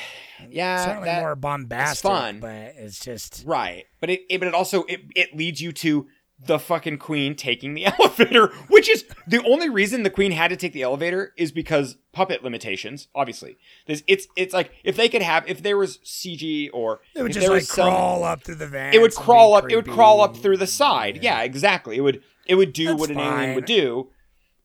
yeah, 0.49 0.85
Certainly 0.85 1.05
that- 1.09 1.21
more 1.21 1.35
bombastic, 1.35 2.01
fun. 2.09 2.39
but 2.39 2.51
it's 2.77 2.99
just 2.99 3.43
right. 3.45 3.85
But 3.99 4.09
it, 4.09 4.21
it, 4.29 4.39
but 4.39 4.47
it 4.47 4.53
also 4.53 4.83
it, 4.83 5.01
it 5.15 5.35
leads 5.35 5.61
you 5.61 5.71
to 5.71 6.07
the 6.43 6.57
fucking 6.57 6.97
queen 6.97 7.35
taking 7.35 7.75
the 7.75 7.85
elevator, 7.99 8.47
which 8.67 8.89
is 8.89 9.05
the 9.27 9.43
only 9.45 9.69
reason 9.69 10.01
the 10.01 10.09
queen 10.09 10.31
had 10.31 10.47
to 10.49 10.55
take 10.57 10.73
the 10.73 10.81
elevator 10.81 11.33
is 11.37 11.51
because 11.51 11.97
puppet 12.13 12.43
limitations. 12.43 13.07
Obviously, 13.13 13.57
There's, 13.85 14.03
it's 14.07 14.27
it's 14.35 14.53
like 14.53 14.71
if 14.83 14.95
they 14.97 15.07
could 15.07 15.21
have 15.21 15.47
if 15.47 15.61
there 15.61 15.77
was 15.77 15.99
CG 15.99 16.69
or 16.73 17.01
it 17.15 17.21
would 17.21 17.29
if 17.31 17.35
just 17.35 17.45
there 17.47 17.55
like 17.55 17.63
some- 17.63 17.89
crawl 17.89 18.23
up 18.23 18.43
through 18.43 18.55
the 18.55 18.67
van. 18.67 18.93
it 18.93 18.99
would 19.01 19.13
crawl 19.15 19.53
up. 19.53 19.69
It 19.71 19.75
would 19.75 19.87
crawl 19.87 20.19
up 20.21 20.35
through 20.35 20.57
the 20.57 20.67
side. 20.67 21.19
Yeah, 21.21 21.41
exactly. 21.41 21.95
It 21.97 22.01
would. 22.01 22.23
It 22.47 22.55
would 22.55 22.73
do 22.73 22.85
That's 22.87 22.99
what 22.99 23.11
an 23.11 23.19
alien 23.19 23.53
would 23.55 23.65
do. 23.65 24.09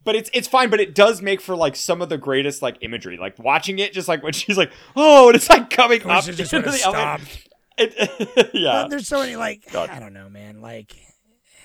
But 0.07 0.17
it's 0.17 0.31
it's 0.33 0.49
fine. 0.49 0.71
But 0.71 0.81
it 0.81 0.95
does 0.95 1.21
make 1.21 1.43
for 1.43 1.55
like 1.55 1.77
some 1.77 2.01
of 2.01 2.09
the 2.09 2.17
greatest 2.17 2.63
like 2.63 2.79
imagery. 2.81 3.19
Like 3.19 3.39
watching 3.39 3.79
it, 3.79 3.93
just 3.93 4.09
like 4.09 4.23
when 4.23 4.33
she's 4.33 4.57
like, 4.57 4.73
oh, 4.97 5.27
and 5.29 5.37
it's 5.37 5.51
like 5.51 5.69
coming 5.69 6.01
up 6.09 6.25
just 6.25 6.39
into 6.55 6.71
the 6.71 6.73
stopped. 6.73 7.49
It, 7.77 8.51
yeah. 8.55 8.87
There's 8.89 9.07
so 9.07 9.21
many 9.21 9.37
like 9.37 9.71
God. 9.71 9.91
I 9.91 9.99
don't 9.99 10.15
know, 10.15 10.31
man. 10.31 10.63
Like 10.63 10.97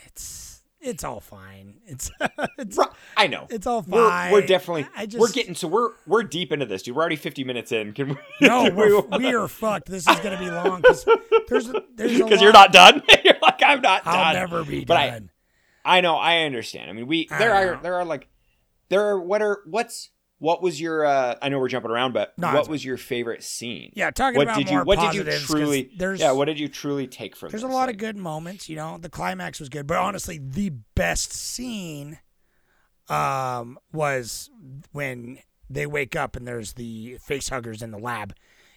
it's 0.06 0.62
it's 0.82 1.04
all 1.04 1.20
fine. 1.20 1.76
It's 1.86 2.12
it's 2.58 2.78
I 3.16 3.28
know. 3.28 3.48
it's 3.50 3.68
all 3.68 3.86
We're, 3.88 4.10
fine. 4.10 4.32
we're 4.32 4.46
definitely 4.46 4.88
I 4.96 5.06
just 5.06 5.20
we're 5.22 5.32
getting 5.32 5.56
so 5.56 5.68
we're 5.68 5.92
we're 6.08 6.24
deep 6.24 6.52
into 6.52 6.66
this, 6.66 6.82
dude. 6.84 6.96
We're 6.96 7.02
already 7.02 7.16
50 7.16 7.44
minutes 7.44 7.72
in. 7.72 7.94
Can 7.94 8.10
we? 8.10 8.16
no, 8.42 8.64
can 8.66 8.76
we're, 8.76 9.00
we- 9.02 9.18
we 9.20 9.34
are 9.36 9.48
fucked. 9.48 9.88
This 9.88 10.08
is 10.08 10.20
gonna 10.20 10.40
be 10.40 10.50
long 10.50 10.82
because 10.82 11.06
there's 11.48 11.72
there's 11.96 12.18
because 12.18 12.42
you're 12.42 12.52
not 12.52 12.74
done. 12.74 13.04
you're 13.24 13.36
like 13.42 13.62
I'm 13.64 13.82
not 13.82 14.02
I'll 14.06 14.34
done. 14.34 14.34
never 14.34 14.64
be 14.66 14.84
But 14.84 15.12
done. 15.12 15.31
I 15.84 16.02
know, 16.02 16.16
I 16.16 16.44
understand. 16.44 16.90
I 16.90 16.94
mean, 16.94 17.08
we 17.08 17.28
I 17.32 17.38
there 17.38 17.54
are 17.54 17.76
know. 17.76 17.80
there 17.82 17.96
are 17.96 18.06
like 18.06 18.28
there 18.90 19.08
are 19.08 19.20
what 19.20 19.42
are 19.42 19.62
what's 19.66 20.10
what 20.40 20.62
was 20.64 20.82
your 20.82 21.06
uh 21.06 21.36
I 21.42 21.50
know 21.50 21.60
we're 21.60 21.68
jumping 21.68 21.92
around, 21.92 22.14
but 22.14 22.34
No, 22.38 22.54
what 22.54 22.68
was 22.68 22.84
your 22.84 22.98
favorite 22.98 23.44
scene? 23.44 23.92
Yeah, 23.96 24.12
talking 24.12 24.38
what 24.38 24.44
about 24.48 24.58
did 24.58 24.68
more 24.70 24.80
you 24.80 24.86
what 24.86 25.00
did 25.00 25.14
you 25.14 25.24
truly 25.46 25.92
there's 25.98 26.20
Yeah, 26.20 26.32
what 26.32 26.46
did 26.46 26.60
you 26.60 26.68
truly 26.68 27.08
take 27.08 27.36
from 27.36 27.50
there's 27.50 27.64
a 27.64 27.68
lot 27.68 27.90
of 27.90 27.98
good 27.98 28.18
moments. 28.18 28.68
You 28.68 28.76
know, 28.76 28.98
the 28.98 29.10
climax 29.10 29.60
was 29.60 29.70
good, 29.70 29.88
but 29.88 29.98
honestly, 29.98 30.40
the 30.40 30.72
best 30.96 31.32
scene 31.34 32.20
um 33.10 33.78
was 33.92 34.50
when 34.92 35.40
they 35.70 35.86
wake 35.86 36.16
up 36.16 36.36
and 36.36 36.48
there's 36.48 36.74
the 36.74 37.18
face 37.22 37.50
huggers 37.50 37.82
in 37.82 37.92
the 37.92 37.98
lab, 37.98 38.34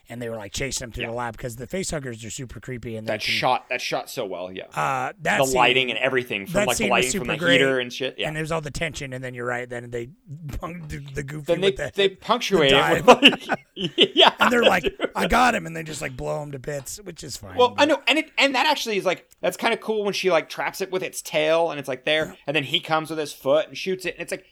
and 0.08 0.20
they 0.20 0.28
were 0.28 0.36
like 0.36 0.52
chasing 0.52 0.84
him 0.86 0.92
through 0.92 1.04
Yeah. 1.04 1.10
the 1.10 1.16
lab 1.16 1.36
because 1.36 1.56
the 1.56 1.66
face 1.66 1.90
huggers 1.90 2.24
are 2.24 2.30
super 2.30 2.60
creepy 2.60 2.96
and 2.96 3.06
That 3.06 3.20
can- 3.20 3.32
shot, 3.32 3.68
that 3.70 3.80
shot 3.80 4.10
so 4.10 4.26
well. 4.26 4.52
Yeah. 4.52 4.64
uh, 4.74 5.12
that 5.22 5.38
the 5.38 5.46
scene- 5.46 5.56
lighting 5.56 5.90
and 5.90 5.98
everything 5.98 6.46
from 6.46 6.66
like 6.66 6.76
the 6.76 6.88
lighting 6.88 7.18
from 7.18 7.28
the 7.28 7.36
great, 7.36 7.52
heater 7.60 7.78
and 7.80 7.92
shit. 7.92 8.16
Yeah. 8.18 8.28
and 8.28 8.36
there's 8.36 8.52
all 8.52 8.60
the 8.60 8.70
tension, 8.70 9.12
and 9.12 9.22
then 9.24 9.34
you're 9.34 9.46
right. 9.46 9.68
Then 9.68 9.90
they 9.90 10.10
the, 10.60 11.02
the 11.14 11.22
goofy 11.22 11.44
then 11.46 11.60
they 11.60 11.68
with 11.68 11.76
the, 11.76 11.92
they 11.94 12.08
punctuate 12.10 12.72
it 12.72 13.04
with 13.04 13.06
like, 13.06 13.60
yeah. 13.96 14.32
and 14.38 14.52
they're 14.52 14.62
like, 14.62 14.84
"I 15.16 15.26
got 15.26 15.54
him," 15.54 15.66
and 15.66 15.74
they 15.76 15.82
just 15.82 16.02
like 16.02 16.16
blow 16.16 16.42
him 16.42 16.52
to 16.52 16.58
bits, 16.58 16.98
which 17.02 17.24
is 17.24 17.36
fine. 17.36 17.56
Well, 17.56 17.70
but- 17.70 17.82
I 17.82 17.84
know, 17.86 18.02
and 18.06 18.18
it 18.18 18.30
and 18.38 18.54
that 18.54 18.66
actually 18.66 18.96
is 18.98 19.04
like 19.04 19.28
that's 19.40 19.56
kind 19.56 19.72
of 19.74 19.80
cool 19.80 20.04
when 20.04 20.14
she 20.14 20.30
like 20.30 20.48
traps 20.48 20.80
it 20.80 20.90
with 20.90 21.02
its 21.02 21.22
tail, 21.22 21.70
and 21.70 21.78
it's 21.80 21.88
like 21.88 22.04
there, 22.04 22.36
and 22.46 22.54
then 22.54 22.64
he 22.64 22.80
comes 22.80 23.10
with 23.10 23.18
his 23.18 23.32
foot 23.32 23.68
and 23.68 23.76
shoots 23.76 24.04
it, 24.04 24.14
and 24.14 24.22
it's 24.22 24.30
like 24.32 24.44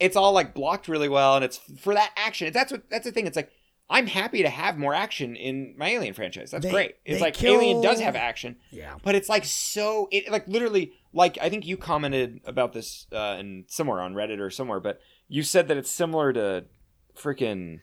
it's 0.00 0.16
all 0.16 0.32
like 0.32 0.54
blocked 0.54 0.88
really 0.88 1.08
well, 1.08 1.36
and 1.36 1.44
it's 1.44 1.58
for 1.78 1.94
that 1.94 2.10
action. 2.16 2.52
That's 2.52 2.72
what 2.72 2.88
that's 2.90 3.04
the 3.04 3.12
thing. 3.12 3.26
It's 3.26 3.36
like 3.36 3.50
I'm 3.90 4.06
happy 4.06 4.42
to 4.42 4.48
have 4.48 4.78
more 4.78 4.94
action 4.94 5.36
in 5.36 5.74
my 5.76 5.90
Alien 5.90 6.14
franchise. 6.14 6.50
That's 6.50 6.64
They- 6.64 6.70
great. 6.70 6.96
It's 7.04 7.20
like 7.20 7.42
Alien 7.44 7.82
does 7.82 8.00
have 8.00 8.16
action, 8.16 8.56
Yeah. 8.70 8.94
but 9.02 9.14
it's 9.14 9.28
like 9.28 9.44
so 9.44 10.08
it 10.10 10.30
like 10.30 10.48
literally 10.48 10.92
like 11.12 11.36
I 11.40 11.50
think 11.50 11.66
you 11.66 11.76
commented 11.76 12.40
about 12.46 12.72
this 12.72 13.06
uh, 13.12 13.36
in 13.38 13.64
somewhere 13.68 14.00
on 14.00 14.14
Reddit 14.14 14.40
or 14.40 14.50
somewhere, 14.50 14.80
but 14.80 15.00
you 15.28 15.42
said 15.42 15.68
that 15.68 15.76
it's 15.76 15.90
similar 15.90 16.32
to 16.32 16.64
freaking. 17.16 17.80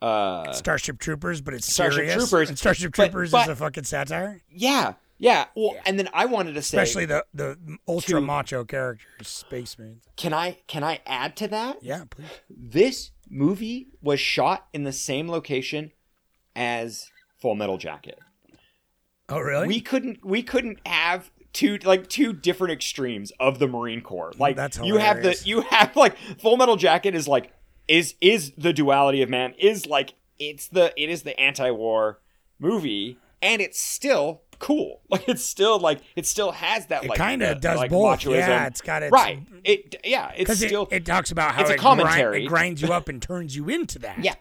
Uh, 0.00 0.52
Starship 0.52 0.98
Troopers, 1.00 1.40
but 1.40 1.54
it's 1.54 1.66
Starship 1.72 1.96
serious. 1.96 2.14
Troopers, 2.14 2.48
And 2.50 2.58
Starship 2.58 2.94
but- 2.96 3.06
Troopers 3.10 3.30
but- 3.32 3.42
is 3.42 3.48
a 3.48 3.56
fucking 3.56 3.82
satire, 3.84 4.42
yeah, 4.48 4.94
yeah. 5.18 5.46
Well, 5.54 5.76
and 5.84 5.98
then 5.98 6.08
I 6.12 6.26
wanted 6.26 6.54
to 6.54 6.62
say, 6.62 6.78
especially 6.78 7.06
the 7.06 7.24
the 7.34 7.58
ultra 7.86 8.20
To- 8.20 8.26
macho 8.26 8.64
characters, 8.64 9.28
spacemen. 9.28 10.00
Can 10.16 10.32
I 10.32 10.58
can 10.66 10.84
I 10.84 11.00
add 11.06 11.36
to 11.36 11.48
that? 11.48 11.82
Yeah, 11.82 12.04
please. 12.08 12.26
This 12.48 13.10
movie 13.28 13.88
was 14.00 14.20
shot 14.20 14.68
in 14.72 14.84
the 14.84 14.92
same 14.92 15.28
location 15.28 15.92
as 16.56 17.10
Full 17.40 17.54
Metal 17.54 17.78
Jacket. 17.78 18.18
Oh, 19.28 19.40
really? 19.40 19.68
We 19.68 19.80
couldn't 19.80 20.24
we 20.24 20.42
couldn't 20.42 20.80
have 20.86 21.30
two 21.52 21.78
like 21.84 22.08
two 22.08 22.32
different 22.32 22.72
extremes 22.72 23.32
of 23.38 23.58
the 23.58 23.66
Marine 23.66 24.00
Corps. 24.00 24.32
Like 24.38 24.56
That's 24.56 24.78
you 24.78 24.96
have 24.96 25.22
the 25.22 25.40
you 25.44 25.62
have 25.62 25.96
like 25.96 26.16
Full 26.40 26.56
Metal 26.56 26.76
Jacket 26.76 27.14
is 27.14 27.28
like 27.28 27.52
is 27.86 28.14
is 28.20 28.52
the 28.56 28.72
duality 28.72 29.22
of 29.22 29.28
man 29.28 29.54
is 29.58 29.86
like 29.86 30.14
it's 30.38 30.68
the 30.68 30.92
it 31.00 31.10
is 31.10 31.22
the 31.22 31.38
anti-war 31.38 32.20
movie 32.58 33.18
and 33.42 33.60
it's 33.60 33.80
still 33.80 34.42
cool. 34.58 35.00
Like 35.10 35.28
it's 35.28 35.44
still 35.44 35.78
like 35.78 36.00
it 36.16 36.26
still 36.26 36.52
has 36.52 36.86
that 36.86 37.04
It 37.04 37.08
like 37.10 37.18
kinda 37.18 37.50
uh, 37.52 37.54
does 37.54 37.78
like 37.78 37.90
both. 37.90 38.20
machoism. 38.20 38.36
Yeah, 38.38 38.66
it's 38.66 38.80
got 38.80 39.02
its- 39.02 39.12
right. 39.12 39.40
It 39.64 39.96
yeah, 40.04 40.32
it's 40.36 40.56
still 40.56 40.86
it, 40.90 40.96
it 40.96 41.06
talks 41.06 41.30
about 41.30 41.54
how 41.54 41.62
it's 41.62 41.70
a 41.70 41.74
it, 41.74 41.80
grind- 41.80 42.00
commentary. 42.00 42.44
it 42.44 42.48
grinds 42.48 42.82
you 42.82 42.92
up 42.92 43.08
and 43.10 43.20
turns 43.22 43.56
you 43.56 43.68
into 43.68 43.98
that. 44.00 44.18
Yeah. 44.22 44.34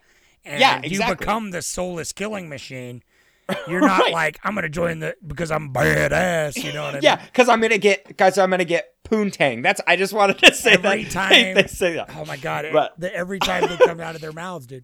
and 0.45 0.59
Yeah, 0.59 0.82
you 0.84 1.05
become 1.07 1.51
the 1.51 1.61
soulless 1.61 2.11
killing 2.13 2.49
machine. 2.49 3.03
You're 3.68 3.80
not 3.80 4.01
Right. 4.01 4.11
like 4.11 4.39
I'm 4.43 4.55
gonna 4.55 4.68
join 4.68 4.99
the 4.99 5.15
because 5.26 5.51
I'm 5.51 5.72
badass. 5.74 6.61
You 6.61 6.74
know 6.74 6.84
what 6.84 6.89
I 6.89 6.93
mean? 6.95 7.03
Yeah, 7.03 7.15
because 7.26 7.47
I'm 7.47 7.61
gonna 7.61 7.78
get, 7.78 8.18
guys, 8.18 8.38
I'm 8.38 8.49
gonna 8.49 8.65
get 8.65 8.93
poontang. 9.05 9.63
That's 9.63 9.80
I 9.88 9.95
just 9.95 10.11
wanted 10.11 10.38
to 10.39 10.53
say 10.53 10.74
Every 10.74 11.03
that. 11.05 11.11
time- 11.11 11.30
They, 11.32 11.53
they 11.61 11.68
say 11.68 11.93
that. 11.95 12.09
Oh 12.13 12.26
my 12.26 12.36
god! 12.36 12.65
But- 12.74 12.99
the, 12.99 13.13
every 13.15 13.39
time 13.39 13.68
they 13.70 13.78
come 13.78 14.01
out 14.01 14.15
of 14.15 14.22
their 14.22 14.34
mouths, 14.34 14.65
dude. 14.68 14.84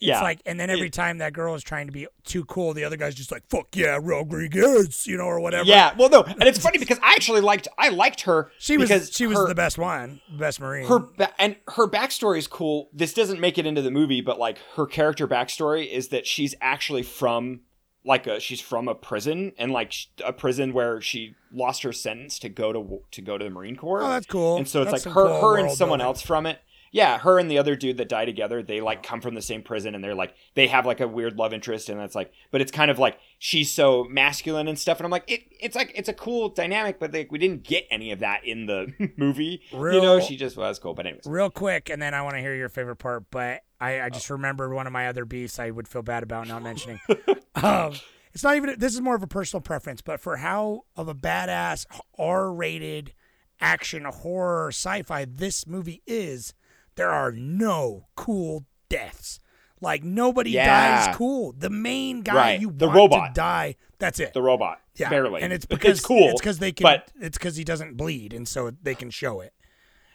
It's 0.00 0.06
Yeah. 0.06 0.22
like, 0.22 0.40
and 0.46 0.60
then 0.60 0.70
every 0.70 0.90
time 0.90 1.18
that 1.18 1.32
girl 1.32 1.56
is 1.56 1.62
trying 1.64 1.86
to 1.86 1.92
be 1.92 2.06
too 2.24 2.44
cool, 2.44 2.72
the 2.72 2.84
other 2.84 2.96
guy's 2.96 3.16
just 3.16 3.32
like, 3.32 3.42
"Fuck 3.50 3.74
yeah, 3.74 3.98
Rodriguez," 4.00 5.06
you 5.08 5.16
know, 5.16 5.24
or 5.24 5.40
whatever. 5.40 5.68
Yeah, 5.68 5.92
well, 5.98 6.08
no, 6.08 6.22
and 6.22 6.44
it's 6.44 6.58
funny 6.60 6.78
because 6.78 6.98
I 7.02 7.14
actually 7.14 7.40
liked, 7.40 7.66
I 7.78 7.88
liked 7.88 8.20
her. 8.22 8.52
she 8.58 8.76
was 8.78 9.10
she 9.12 9.26
was 9.26 9.36
her, 9.38 9.48
the 9.48 9.54
best 9.56 9.76
one, 9.76 10.20
the 10.30 10.38
best 10.38 10.60
marine. 10.60 10.86
Her 10.86 11.00
and 11.38 11.56
her 11.74 11.88
backstory 11.88 12.38
is 12.38 12.46
cool. 12.46 12.90
This 12.92 13.12
doesn't 13.12 13.40
make 13.40 13.58
it 13.58 13.66
into 13.66 13.82
the 13.82 13.90
movie, 13.90 14.20
but 14.20 14.38
like 14.38 14.58
her 14.76 14.86
character 14.86 15.26
backstory 15.26 15.90
is 15.90 16.08
that 16.08 16.26
she's 16.26 16.54
actually 16.60 17.02
from 17.02 17.62
like 18.04 18.26
a 18.28 18.38
she's 18.40 18.60
from 18.60 18.86
a 18.86 18.94
prison 18.94 19.52
and 19.58 19.72
like 19.72 19.92
a 20.24 20.32
prison 20.32 20.72
where 20.72 21.00
she 21.00 21.34
lost 21.52 21.82
her 21.82 21.92
sentence 21.92 22.38
to 22.38 22.48
go 22.48 22.72
to 22.72 23.00
to 23.10 23.20
go 23.20 23.36
to 23.36 23.44
the 23.44 23.50
Marine 23.50 23.74
Corps. 23.76 24.02
Oh, 24.02 24.08
that's 24.08 24.26
cool. 24.26 24.56
And 24.58 24.68
so 24.68 24.82
it's 24.82 24.92
That's 24.92 25.06
like 25.06 25.14
her 25.14 25.24
cool 25.26 25.40
her 25.40 25.58
and 25.58 25.70
someone 25.72 25.98
building. 25.98 26.06
else 26.08 26.22
from 26.22 26.46
it. 26.46 26.60
Yeah, 26.90 27.18
her 27.18 27.38
and 27.38 27.50
the 27.50 27.58
other 27.58 27.76
dude 27.76 27.98
that 27.98 28.08
die 28.08 28.24
together, 28.24 28.62
they 28.62 28.80
like 28.80 29.02
come 29.02 29.20
from 29.20 29.34
the 29.34 29.42
same 29.42 29.62
prison 29.62 29.94
and 29.94 30.02
they're 30.02 30.14
like 30.14 30.34
they 30.54 30.66
have 30.68 30.86
like 30.86 31.00
a 31.00 31.08
weird 31.08 31.36
love 31.36 31.52
interest 31.52 31.88
and 31.88 31.98
that's 31.98 32.14
like 32.14 32.32
but 32.50 32.60
it's 32.60 32.72
kind 32.72 32.90
of 32.90 32.98
like 32.98 33.18
she's 33.38 33.70
so 33.70 34.04
masculine 34.04 34.68
and 34.68 34.78
stuff 34.78 34.98
and 34.98 35.04
I'm 35.04 35.10
like 35.10 35.24
it 35.26 35.42
it's 35.60 35.76
like 35.76 35.92
it's 35.94 36.08
a 36.08 36.14
cool 36.14 36.48
dynamic 36.48 36.98
but 36.98 37.12
like 37.12 37.30
we 37.30 37.38
didn't 37.38 37.62
get 37.62 37.86
any 37.90 38.12
of 38.12 38.20
that 38.20 38.44
in 38.44 38.66
the 38.66 38.92
movie. 39.16 39.62
you 39.72 40.00
know, 40.00 40.20
she 40.20 40.36
just 40.36 40.56
was 40.56 40.78
cool. 40.78 40.94
But 40.94 41.06
anyways. 41.06 41.26
Real 41.26 41.50
quick, 41.50 41.90
and 41.90 42.00
then 42.00 42.14
I 42.14 42.22
want 42.22 42.36
to 42.36 42.40
hear 42.40 42.54
your 42.54 42.68
favorite 42.68 42.96
part. 42.96 43.30
But 43.30 43.62
I, 43.80 44.02
I 44.02 44.08
just 44.10 44.30
remembered 44.30 44.72
one 44.72 44.86
of 44.86 44.92
my 44.92 45.08
other 45.08 45.24
beefs 45.24 45.58
I 45.58 45.70
would 45.70 45.88
feel 45.88 46.02
bad 46.02 46.22
about 46.22 46.48
not 46.48 46.62
mentioning. 46.62 47.00
um, 47.62 47.94
it's 48.32 48.42
not 48.42 48.56
even. 48.56 48.78
This 48.78 48.94
is 48.94 49.00
more 49.00 49.14
of 49.14 49.22
a 49.22 49.26
personal 49.28 49.60
preference, 49.60 50.02
but 50.02 50.20
for 50.20 50.36
how 50.36 50.82
of 50.96 51.08
a 51.08 51.14
badass 51.14 51.86
R-rated 52.18 53.12
action 53.60 54.04
horror 54.04 54.68
sci-fi 54.68 55.24
this 55.24 55.66
movie 55.66 56.02
is, 56.06 56.54
there 56.98 57.10
are 57.10 57.32
no 57.32 58.08
cool 58.16 58.66
deaths. 58.90 59.40
Like 59.80 60.02
nobody 60.04 60.50
Yeah. 60.50 61.06
dies 61.06 61.16
cool. 61.16 61.54
The 61.56 61.70
main 61.70 62.22
guy 62.22 62.34
Right. 62.34 62.60
you 62.60 62.72
The 62.72 62.86
want 62.88 62.96
robot. 62.96 63.34
to 63.34 63.40
die. 63.40 63.76
That's 63.98 64.18
it. 64.20 64.34
the 64.34 64.42
robot. 64.42 64.80
yeah, 64.96 65.08
barely. 65.08 65.40
and 65.42 65.52
it's 65.52 65.64
because 65.64 66.00
cool. 66.00 66.30
It's 66.30 66.40
because 66.40 66.58
they 66.58 66.72
can. 66.72 66.82
But 66.82 67.10
it's 67.20 67.38
because 67.38 67.56
he 67.56 67.62
doesn't 67.64 67.96
bleed, 67.96 68.32
and 68.34 68.46
so 68.48 68.70
they 68.82 68.94
can 68.96 69.10
show 69.10 69.40
it. 69.40 69.54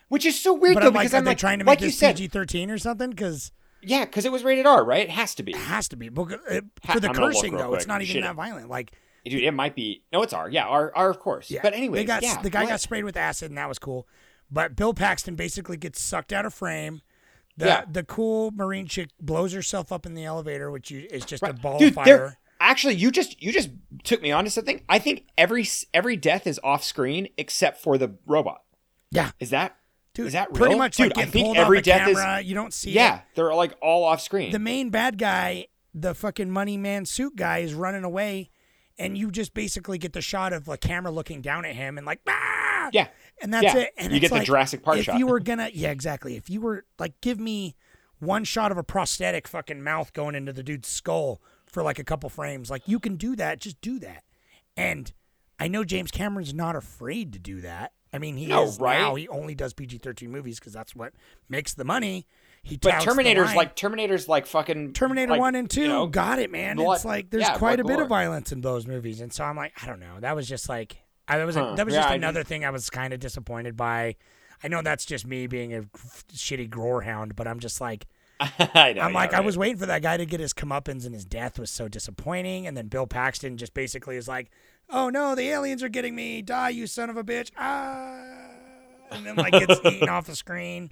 which 0.09 0.25
is 0.25 0.39
so 0.39 0.53
weird 0.53 0.75
But 0.75 0.81
though 0.81 0.87
I'm 0.89 0.93
like, 0.93 1.03
because 1.05 1.13
are 1.15 1.17
I'm 1.17 1.23
they 1.25 1.31
like, 1.31 1.37
trying 1.39 1.59
to 1.59 1.65
make 1.65 1.79
you 1.81 1.87
this 1.87 1.99
PG 1.99 2.27
thirteen 2.27 2.69
or 2.69 2.77
something? 2.77 3.09
Because 3.09 3.51
yeah, 3.81 4.03
because 4.05 4.25
it 4.25 4.31
was 4.31 4.43
rated 4.43 4.65
R, 4.65 4.83
right? 4.83 5.03
It 5.05 5.09
has 5.09 5.33
to 5.35 5.43
be. 5.43 5.53
it 5.53 5.57
has 5.57 5.87
to 5.89 5.95
be. 5.95 6.09
For 6.09 6.25
the 6.25 7.09
I'm 7.09 7.13
cursing 7.15 7.55
though, 7.57 7.73
it's 7.73 7.87
not 7.87 8.01
even 8.01 8.13
Shit. 8.15 8.23
that 8.23 8.35
violent. 8.35 8.69
Like, 8.69 8.91
Dude, 9.25 9.41
it 9.43 9.51
might 9.51 9.73
be. 9.75 10.03
No, 10.11 10.21
it's 10.21 10.33
R. 10.33 10.49
Yeah, 10.49 10.65
R. 10.65 10.91
R. 10.93 11.09
Of 11.09 11.19
course. 11.19 11.49
yeah. 11.49 11.61
But 11.63 11.73
anyway, 11.73 12.05
yeah, 12.05 12.41
the 12.41 12.49
guy 12.49 12.63
what? 12.63 12.69
got 12.71 12.81
sprayed 12.81 13.05
with 13.05 13.15
acid, 13.15 13.49
and 13.51 13.57
that 13.57 13.69
was 13.69 13.79
cool. 13.79 14.05
But 14.51 14.75
Bill 14.75 14.93
Paxton 14.93 15.35
basically 15.35 15.77
gets 15.77 15.99
sucked 16.01 16.31
out 16.33 16.45
of 16.45 16.53
frame. 16.53 17.01
The 17.57 17.65
Yeah. 17.65 17.85
the 17.89 18.03
cool 18.03 18.51
marine 18.51 18.87
chick 18.87 19.09
blows 19.19 19.53
herself 19.53 19.91
up 19.91 20.05
in 20.05 20.13
the 20.15 20.25
elevator, 20.25 20.71
which 20.71 20.89
you, 20.91 21.07
is 21.11 21.25
just 21.25 21.43
a 21.43 21.47
Right. 21.47 21.61
ball 21.61 21.77
Dude, 21.79 21.89
of 21.89 21.95
fire. 21.95 22.37
Actually, 22.59 22.95
you 22.95 23.11
just 23.11 23.41
you 23.41 23.51
just 23.51 23.69
took 24.03 24.21
me 24.21 24.31
onto 24.31 24.49
something. 24.49 24.81
I 24.87 24.97
think 24.99 25.27
every 25.37 25.67
every 25.93 26.15
death 26.15 26.47
is 26.47 26.59
off 26.63 26.83
screen 26.83 27.27
except 27.37 27.81
for 27.81 27.97
the 27.97 28.15
robot. 28.25 28.61
Yeah, 29.11 29.31
Is 29.39 29.49
that 29.51 29.75
dude. 30.15 30.27
is 30.27 30.33
that 30.33 30.47
real? 30.49 30.57
pretty 30.57 30.75
much 30.77 30.97
Dude, 30.97 31.15
like 31.15 31.27
I 31.27 31.29
think 31.29 31.55
every 31.57 31.81
death 31.81 32.07
is- 32.07 32.17
camera. 32.17 32.41
You 32.41 32.55
don't 32.55 32.73
see 32.73 32.89
it. 32.91 32.95
yeah, 32.95 33.21
they're 33.35 33.53
like 33.53 33.73
all 33.81 34.03
off 34.03 34.21
screen. 34.21 34.51
the 34.51 34.59
main 34.59 34.89
bad 34.89 35.17
guy, 35.19 35.67
the 35.93 36.15
fucking 36.15 36.49
money 36.49 36.77
man 36.77 37.05
suit 37.05 37.35
guy, 37.35 37.59
is 37.59 37.73
running 37.75 38.03
away, 38.03 38.49
and 38.97 39.15
you 39.17 39.29
just 39.29 39.53
basically 39.53 39.97
get 39.99 40.13
the 40.13 40.21
shot 40.21 40.53
of 40.53 40.65
the 40.65 40.77
camera 40.77 41.11
looking 41.11 41.41
down 41.41 41.65
at 41.65 41.75
him 41.75 41.97
and 41.97 42.07
like, 42.07 42.21
ah! 42.27 42.89
Yeah. 42.93 43.07
And 43.41 43.53
that's 43.53 43.63
Yeah. 43.63 43.77
it. 43.77 43.93
And 43.97 44.13
You 44.13 44.19
get 44.19 44.29
the 44.29 44.35
like, 44.35 44.45
Jurassic 44.45 44.83
Park 44.83 44.97
if 44.99 45.05
shot. 45.05 45.15
If 45.15 45.19
you 45.19 45.27
were 45.27 45.39
gonna, 45.41 45.69
yeah, 45.73 45.91
exactly. 45.91 46.35
If 46.35 46.49
you 46.49 46.61
were 46.61 46.85
like, 46.99 47.19
give 47.21 47.39
me 47.39 47.75
one 48.19 48.43
shot 48.43 48.71
of 48.71 48.77
a 48.77 48.83
prosthetic 48.83 49.47
fucking 49.47 49.83
mouth 49.83 50.13
going 50.13 50.35
into 50.35 50.53
the 50.53 50.63
dude's 50.63 50.87
skull 50.87 51.41
for 51.65 51.83
like 51.83 51.99
a 51.99 52.03
couple 52.03 52.29
frames, 52.29 52.69
like 52.69 52.87
you 52.87 52.99
can 52.99 53.15
do 53.15 53.35
that. 53.35 53.59
Just 53.59 53.81
do 53.81 53.99
that. 53.99 54.23
And 54.77 55.11
I 55.59 55.67
know 55.67 55.83
James 55.83 56.11
Cameron's 56.11 56.53
not 56.53 56.75
afraid 56.75 57.33
to 57.33 57.39
do 57.39 57.61
that. 57.61 57.91
I 58.11 58.19
mean, 58.19 58.37
he 58.37 58.45
No, 58.47 58.63
is 58.63 58.79
right? 58.79 58.99
now. 58.99 59.15
He 59.15 59.27
only 59.27 59.55
does 59.55 59.73
PG 59.73 59.97
thirteen 59.99 60.31
movies 60.31 60.59
because 60.59 60.71
that's 60.73 60.95
what 60.95 61.13
makes 61.49 61.73
the 61.73 61.83
money. 61.83 62.27
He 62.61 62.77
but 62.77 62.99
the 62.99 63.05
Terminator's 63.05 63.55
like 63.55 63.75
Terminator's 63.75 64.29
like 64.29 64.45
fucking 64.45 64.93
Terminator 64.93 65.31
like, 65.31 65.39
one 65.39 65.55
and 65.55 65.69
two 65.69 65.81
you 65.81 65.87
know, 65.89 66.05
got 66.07 66.39
it, 66.39 66.49
man. 66.51 66.77
blood- 66.77 66.95
It's 66.95 67.05
like 67.05 67.29
there's 67.31 67.41
yeah, 67.43 67.57
quite 67.57 67.79
a 67.79 67.83
bit 67.83 67.99
of 67.99 68.07
violence 68.07 68.51
in 68.51 68.61
those 68.61 68.85
movies, 68.87 69.19
and 69.19 69.33
so 69.33 69.43
I'm 69.43 69.57
like, 69.57 69.73
I 69.81 69.85
don't 69.87 69.99
know. 69.99 70.19
That 70.19 70.35
was 70.35 70.47
just 70.47 70.69
like, 70.69 70.97
I 71.27 71.37
that 71.37 71.45
was 71.45 71.55
a, 71.57 71.73
that 71.75 71.85
was 71.85 71.93
Yeah, 71.93 72.01
just 72.01 72.09
I 72.09 72.15
another 72.15 72.43
thing 72.43 72.65
I 72.65 72.69
was 72.69 72.89
kind 72.89 73.13
of 73.13 73.19
disappointed 73.19 73.75
by. 73.77 74.15
I 74.63 74.67
know 74.67 74.81
that's 74.81 75.05
just 75.05 75.25
me 75.27 75.47
being 75.47 75.73
a 75.73 75.81
shitty 76.33 77.03
hound, 77.03 77.35
but 77.35 77.47
I'm 77.47 77.59
just 77.59 77.81
like, 77.81 78.07
I 78.39 78.93
know, 78.93 79.01
I'm 79.01 79.13
yeah, 79.13 79.13
like, 79.13 79.33
I 79.33 79.39
was 79.41 79.57
waiting 79.57 79.77
for 79.77 79.85
that 79.85 80.01
guy 80.01 80.17
to 80.17 80.25
get 80.25 80.39
his 80.39 80.53
comeuppance, 80.53 81.05
and 81.05 81.13
his 81.13 81.25
death 81.25 81.59
was 81.59 81.69
so 81.69 81.87
disappointing. 81.87 82.67
And 82.67 82.75
then 82.75 82.87
Bill 82.87 83.07
Paxton 83.07 83.57
just 83.57 83.73
basically 83.73 84.17
is 84.17 84.27
like, 84.27 84.51
"Oh 84.89 85.09
no, 85.09 85.35
the 85.35 85.49
aliens 85.49 85.83
are 85.83 85.89
getting 85.89 86.15
me! 86.15 86.41
Die, 86.41 86.69
you 86.69 86.87
son 86.87 87.09
of 87.09 87.17
a 87.17 87.23
bitch!" 87.23 87.51
Ah, 87.57 88.25
and 89.11 89.25
then 89.25 89.35
like 89.35 89.53
gets 89.53 89.79
eaten 89.85 90.09
off 90.09 90.25
the 90.27 90.35
screen, 90.35 90.89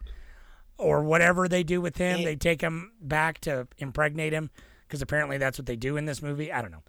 or 0.78 1.04
whatever 1.04 1.48
they 1.48 1.64
do 1.64 1.82
with 1.82 1.98
him. 1.98 2.24
They 2.24 2.36
take 2.36 2.62
him 2.62 2.92
back 3.02 3.40
to 3.42 3.68
impregnate 3.78 4.34
him 4.34 4.50
because 4.88 5.02
apparently 5.02 5.38
that's 5.38 5.58
what 5.58 5.66
they 5.66 5.76
do 5.76 5.98
in 5.98 6.06
this 6.06 6.22
movie. 6.22 6.52
I 6.52 6.62
don't 6.62 6.72
know. 6.72 6.84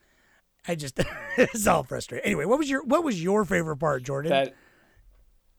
I 0.66 0.74
just 0.74 1.00
it's 1.36 1.66
all 1.66 1.82
frustrating. 1.82 2.26
Anyway, 2.26 2.44
what 2.44 2.58
was 2.58 2.70
your 2.70 2.84
what 2.84 3.04
was 3.04 3.22
your 3.22 3.44
favorite 3.44 3.76
part, 3.78 4.02
Jordan? 4.02 4.30
that 4.30 4.54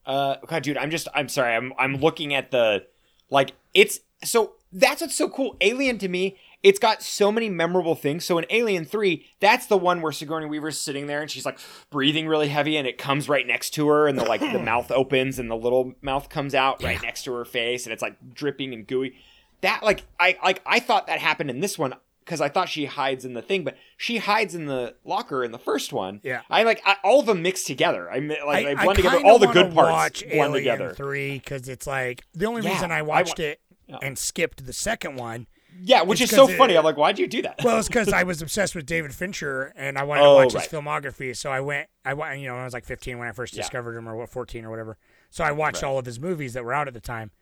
uh 0.06 0.36
god 0.46 0.62
dude 0.62 0.76
i'm 0.76 0.90
just 0.90 1.08
i'm 1.14 1.28
sorry. 1.28 1.54
I'm 1.54 1.72
i'm 1.78 1.96
looking 1.96 2.34
at 2.34 2.50
the 2.50 2.86
like 3.30 3.52
it's 3.72 4.00
so 4.22 4.54
that's 4.72 5.00
what's 5.00 5.14
so 5.14 5.28
cool. 5.28 5.56
Alien 5.60 5.98
to 5.98 6.08
me 6.08 6.36
it's 6.62 6.78
got 6.78 7.02
so 7.02 7.30
many 7.30 7.50
memorable 7.50 7.94
things. 7.94 8.24
So 8.24 8.38
in 8.38 8.46
alien 8.50 8.84
3 8.84 9.24
that's 9.40 9.66
the 9.66 9.76
one 9.76 10.00
where 10.02 10.12
sigourney 10.12 10.46
weaver's 10.46 10.78
sitting 10.78 11.06
there 11.06 11.22
and 11.22 11.30
she's 11.30 11.46
like 11.46 11.58
breathing 11.90 12.26
really 12.26 12.48
heavy 12.48 12.76
and 12.76 12.86
it 12.86 12.98
comes 12.98 13.28
right 13.28 13.46
next 13.46 13.70
to 13.70 13.88
her 13.88 14.08
and 14.08 14.18
the 14.18 14.24
like 14.24 14.40
the 14.40 14.58
mouth 14.62 14.90
opens 14.90 15.38
and 15.38 15.50
the 15.50 15.56
little 15.56 15.94
mouth 16.02 16.28
comes 16.28 16.54
out 16.54 16.82
right 16.82 17.02
next 17.02 17.24
to 17.24 17.32
her 17.32 17.44
face 17.44 17.84
and 17.84 17.92
it's 17.92 18.02
like 18.02 18.16
dripping 18.34 18.72
and 18.72 18.86
gooey. 18.86 19.16
That 19.60 19.82
like 19.82 20.04
i 20.20 20.38
like 20.42 20.60
i 20.66 20.80
thought 20.80 21.06
that 21.06 21.20
happened 21.20 21.48
in 21.50 21.60
this 21.60 21.78
one 21.78 21.94
because 22.24 22.40
I 22.40 22.48
thought 22.48 22.68
she 22.68 22.86
hides 22.86 23.24
in 23.24 23.34
the 23.34 23.42
thing, 23.42 23.64
but 23.64 23.76
she 23.96 24.18
hides 24.18 24.54
in 24.54 24.66
the 24.66 24.94
locker 25.04 25.44
in 25.44 25.52
the 25.52 25.58
first 25.58 25.92
one. 25.92 26.20
Yeah. 26.22 26.40
I 26.48 26.62
like 26.62 26.80
I, 26.86 26.96
all 27.04 27.20
of 27.20 27.26
them 27.26 27.42
mixed 27.42 27.66
together. 27.66 28.10
I 28.10 28.18
like 28.18 28.66
I, 28.66 28.74
blend 28.82 28.96
together. 28.96 29.20
All 29.24 29.38
the 29.38 29.46
good 29.48 29.74
parts 29.74 29.90
Watch 29.92 30.20
blend 30.22 30.34
Alien 30.34 30.52
together. 30.54 30.94
Three 30.94 31.34
because 31.38 31.68
it's 31.68 31.86
like 31.86 32.24
the 32.34 32.46
only 32.46 32.62
Yeah, 32.62 32.72
reason 32.72 32.90
I 32.92 32.98
I 32.98 33.02
watched 33.02 33.38
wa- 33.38 33.44
it 33.46 33.60
and 34.02 34.18
skipped 34.18 34.64
the 34.66 34.72
second 34.72 35.16
one. 35.16 35.46
Yeah, 35.82 36.02
which 36.02 36.20
It's 36.20 36.30
is 36.32 36.36
so 36.36 36.48
it- 36.48 36.56
funny. 36.56 36.76
I'm 36.78 36.84
like, 36.84 36.96
why'd 36.96 37.18
you 37.18 37.26
do 37.26 37.42
that? 37.42 37.56
Well, 37.64 37.78
it's 37.78 37.88
because 37.88 38.12
I 38.12 38.22
was 38.22 38.40
obsessed 38.42 38.76
with 38.76 38.86
David 38.86 39.12
Fincher 39.12 39.72
and 39.76 39.98
I 39.98 40.04
wanted 40.04 40.22
Oh, 40.22 40.38
to 40.38 40.44
watch 40.44 40.54
right. 40.54 40.62
his 40.62 40.72
filmography. 40.72 41.36
So 41.36 41.50
I 41.50 41.60
went, 41.60 41.88
I 42.04 42.14
went, 42.14 42.38
you 42.40 42.46
know, 42.46 42.54
I 42.56 42.64
was 42.64 42.72
like 42.72 42.84
15 42.84 43.18
when 43.18 43.26
I 43.26 43.32
first 43.32 43.54
Yeah. 43.54 43.62
discovered 43.62 43.96
him, 43.96 44.08
or 44.08 44.14
what, 44.16 44.28
14 44.30 44.64
or 44.64 44.70
whatever. 44.70 44.96
So 45.30 45.42
I 45.42 45.50
watched 45.50 45.82
Right. 45.82 45.88
all 45.88 45.98
of 45.98 46.06
his 46.06 46.20
movies 46.20 46.52
that 46.54 46.64
were 46.64 46.72
out 46.72 46.86
at 46.86 46.94
the 46.94 47.00
time. 47.00 47.32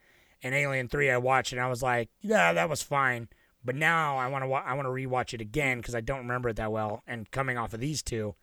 And 0.43 0.55
Alien 0.55 0.89
Three, 0.89 1.11
I 1.11 1.19
watched 1.19 1.53
and 1.53 1.61
I 1.61 1.69
was 1.69 1.83
like, 1.83 2.09
yeah, 2.23 2.53
that 2.55 2.69
was 2.71 2.83
fine. 2.83 3.29
But 3.65 3.77
now 3.77 4.17
I 4.19 4.27
want 4.29 4.43
to, 4.43 4.49
wa- 4.49 4.63
I 4.67 4.75
want 4.75 4.87
to 4.87 4.91
rewatch 4.91 5.35
it 5.35 5.41
again 5.41 5.79
because 5.79 5.95
I 5.95 6.01
don't 6.01 6.19
remember 6.19 6.49
it 6.49 6.57
that 6.57 6.73
well. 6.73 7.03
And 7.07 7.31
coming 7.31 7.57
off 7.57 7.73
of 7.75 7.81
these 7.81 8.03
two, 8.03 8.35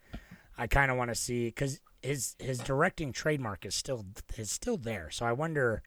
I 0.57 0.67
kind 0.67 0.89
of 0.91 0.97
want 0.97 1.09
to 1.11 1.15
see 1.15 1.45
because 1.47 1.79
his 2.01 2.35
his 2.39 2.59
directing 2.59 3.11
trademark 3.11 3.65
is 3.65 3.75
still 3.75 4.05
is 4.37 4.49
still 4.49 4.77
there. 4.77 5.09
So 5.11 5.25
I 5.25 5.33
wonder. 5.33 5.83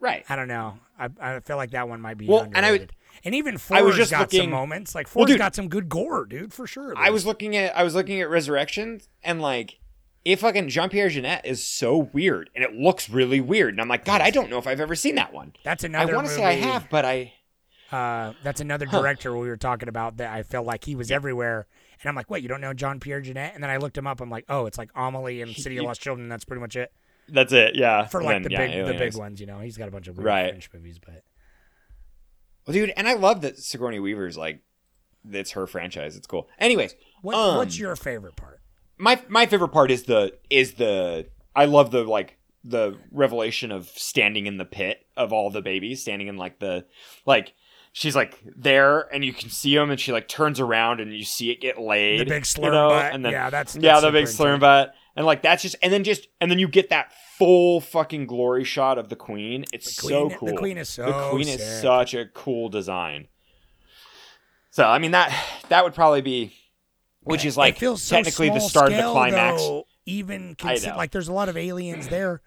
right. 0.00 0.24
I 0.28 0.36
don't 0.36 0.48
know. 0.48 0.78
I, 0.98 1.08
I 1.20 1.40
feel 1.40 1.56
like 1.56 1.70
that 1.70 1.88
one 1.88 2.00
might 2.00 2.18
be 2.18 2.26
Well, 2.28 2.48
and 2.54 2.66
I 2.66 2.72
would- 2.72 2.92
and 3.24 3.34
even 3.34 3.54
I 3.70 3.82
was 3.82 3.94
Ford's 3.94 3.96
just 3.96 4.10
got 4.10 4.30
some 4.32 4.50
moments. 4.50 4.94
Like 4.94 5.06
Well, 5.08 5.12
Ford's 5.12 5.32
dude- 5.32 5.38
got 5.38 5.54
some 5.54 5.68
good 5.68 5.88
gore, 5.88 6.24
dude, 6.26 6.52
for 6.52 6.66
sure. 6.66 6.94
I 6.96 7.10
was 7.10 7.24
looking 7.26 7.56
at 7.56 7.76
I 7.76 7.82
was 7.84 7.94
looking 7.94 8.20
at 8.20 8.28
Resurrections 8.30 9.08
and 9.22 9.40
like 9.40 9.78
if 10.24 10.40
fucking 10.40 10.68
Jean 10.68 10.88
Pierre 10.88 11.08
Jeunet 11.08 11.40
is 11.44 11.64
so 11.64 11.96
weird 12.12 12.48
and 12.54 12.64
it 12.64 12.74
looks 12.74 13.08
really 13.10 13.40
weird 13.40 13.74
and 13.74 13.80
I'm 13.80 13.88
like 13.88 14.04
God 14.04 14.20
I 14.20 14.30
don't 14.30 14.50
know 14.50 14.58
if 14.58 14.66
I've 14.66 14.80
ever 14.80 14.94
seen 14.94 15.14
that 15.16 15.32
one. 15.32 15.52
That's 15.64 15.84
another 15.84 16.12
I 16.12 16.16
want 16.16 16.28
to 16.28 16.34
say 16.34 16.44
I 16.44 16.52
have, 16.52 16.88
but 16.90 17.04
I 17.04 17.32
Uh, 17.92 18.32
that's 18.42 18.60
another 18.60 18.86
director 18.86 19.36
we 19.36 19.48
were 19.48 19.56
talking 19.56 19.88
about 19.88 20.16
that 20.16 20.32
I 20.32 20.42
felt 20.42 20.66
like 20.66 20.84
he 20.84 20.94
was 20.96 21.10
everywhere, 21.10 21.66
and 22.00 22.08
I'm 22.08 22.14
like, 22.14 22.30
wait, 22.30 22.42
you 22.42 22.48
don't 22.48 22.60
know 22.60 22.72
John 22.72 23.00
Pierre 23.00 23.20
Jeunet? 23.20 23.54
And 23.54 23.62
then 23.62 23.70
I 23.70 23.76
looked 23.76 23.98
him 23.98 24.06
up. 24.06 24.20
I'm 24.20 24.30
like, 24.30 24.46
oh, 24.48 24.66
it's 24.66 24.78
like 24.78 24.90
Amelie 24.94 25.42
and 25.42 25.54
City 25.54 25.76
of 25.78 25.84
Lost 25.84 26.00
Children. 26.00 26.28
That's 26.28 26.44
pretty 26.44 26.60
much 26.60 26.76
it 26.76 26.92
that's 27.28 27.52
it. 27.52 27.76
Yeah, 27.76 28.06
for 28.06 28.22
like 28.22 28.36
then, 28.36 28.42
the 28.42 28.50
yeah, 28.50 28.66
big 28.66 28.86
the 28.86 28.94
big 28.94 29.16
ones. 29.16 29.40
You 29.40 29.46
know, 29.46 29.58
he's 29.60 29.76
got 29.76 29.88
a 29.88 29.90
bunch 29.90 30.08
of 30.08 30.16
weird 30.16 30.26
Right. 30.26 30.50
French 30.50 30.70
movies, 30.72 30.98
but 30.98 31.24
Well, 32.66 32.74
dude, 32.74 32.92
and 32.96 33.08
I 33.08 33.14
love 33.14 33.40
that 33.42 33.58
Sigourney 33.58 34.00
Weaver's 34.00 34.36
like 34.36 34.60
it's 35.30 35.52
her 35.52 35.66
franchise. 35.66 36.16
It's 36.16 36.26
cool. 36.26 36.48
Anyways, 36.58 36.94
what, 37.22 37.34
um, 37.34 37.56
what's 37.56 37.78
your 37.78 37.96
favorite 37.96 38.36
part? 38.36 38.60
my 38.98 39.20
my 39.28 39.46
favorite 39.46 39.70
part 39.70 39.90
is 39.90 40.04
the 40.04 40.32
is 40.50 40.74
the 40.74 41.26
I 41.54 41.64
love 41.64 41.90
the 41.90 42.04
like 42.04 42.38
the 42.64 42.98
revelation 43.10 43.72
of 43.72 43.88
standing 43.88 44.46
in 44.46 44.56
the 44.56 44.64
pit 44.64 45.06
of 45.16 45.32
all 45.32 45.50
the 45.50 45.62
babies 45.62 46.00
standing 46.00 46.28
in 46.28 46.36
like 46.36 46.60
the 46.60 46.86
like 47.26 47.54
she's 47.92 48.16
like 48.16 48.38
there 48.56 49.00
and 49.14 49.24
you 49.24 49.32
can 49.32 49.50
see 49.50 49.74
them 49.74 49.90
and 49.90 50.00
she 50.00 50.12
like 50.12 50.26
turns 50.28 50.58
around 50.60 51.00
and 51.00 51.12
you 51.16 51.24
see 51.24 51.50
it 51.50 51.60
get 51.60 51.78
laid 51.78 52.20
The 52.20 52.24
big 52.24 52.46
you 52.58 52.70
know? 52.70 52.88
butt. 52.88 53.12
and 53.14 53.24
then 53.24 53.32
Yeah, 53.32 53.50
that's- 53.50 53.76
yeah 53.80 54.00
the 54.00 54.10
big 54.10 54.24
slurm 54.26 54.60
butt. 54.60 54.94
And 55.14 55.26
like 55.26 55.42
that's 55.42 55.62
just 55.62 55.76
and 55.82 55.92
then 55.92 56.04
just 56.04 56.26
and 56.40 56.50
then 56.50 56.58
you 56.58 56.68
get 56.68 56.88
that 56.88 57.12
full 57.38 57.80
fucking 57.82 58.26
glory 58.26 58.64
shot 58.64 58.96
of 58.98 59.10
the 59.10 59.16
queen. 59.16 59.64
It's 59.72 59.84
The 59.96 60.08
so 60.08 60.26
queen- 60.28 60.38
cool. 60.38 60.48
the 60.48 60.56
queen 60.56 60.78
is 60.78 60.88
so 60.88 61.04
the 61.04 61.12
so 61.12 61.30
queen 61.32 61.48
is 61.48 61.80
such 61.82 62.14
a 62.14 62.24
cool 62.26 62.70
design. 62.70 63.28
So 64.70 64.84
I 64.84 64.98
mean 64.98 65.10
that 65.10 65.32
that 65.68 65.84
would 65.84 65.94
probably 65.94 66.22
be 66.22 66.54
which 67.20 67.44
is 67.44 67.56
like 67.56 67.78
so 67.78 67.94
technically 67.96 68.48
the 68.48 68.58
start 68.60 68.90
of 68.90 68.96
the 68.96 69.02
climax. 69.12 69.60
though, 69.62 69.84
even 70.06 70.56
I 70.62 70.74
consi- 70.76 70.96
like 70.96 71.10
there's 71.10 71.28
a 71.28 71.32
lot 71.32 71.48
of 71.50 71.56
aliens 71.58 72.08
there, 72.08 72.40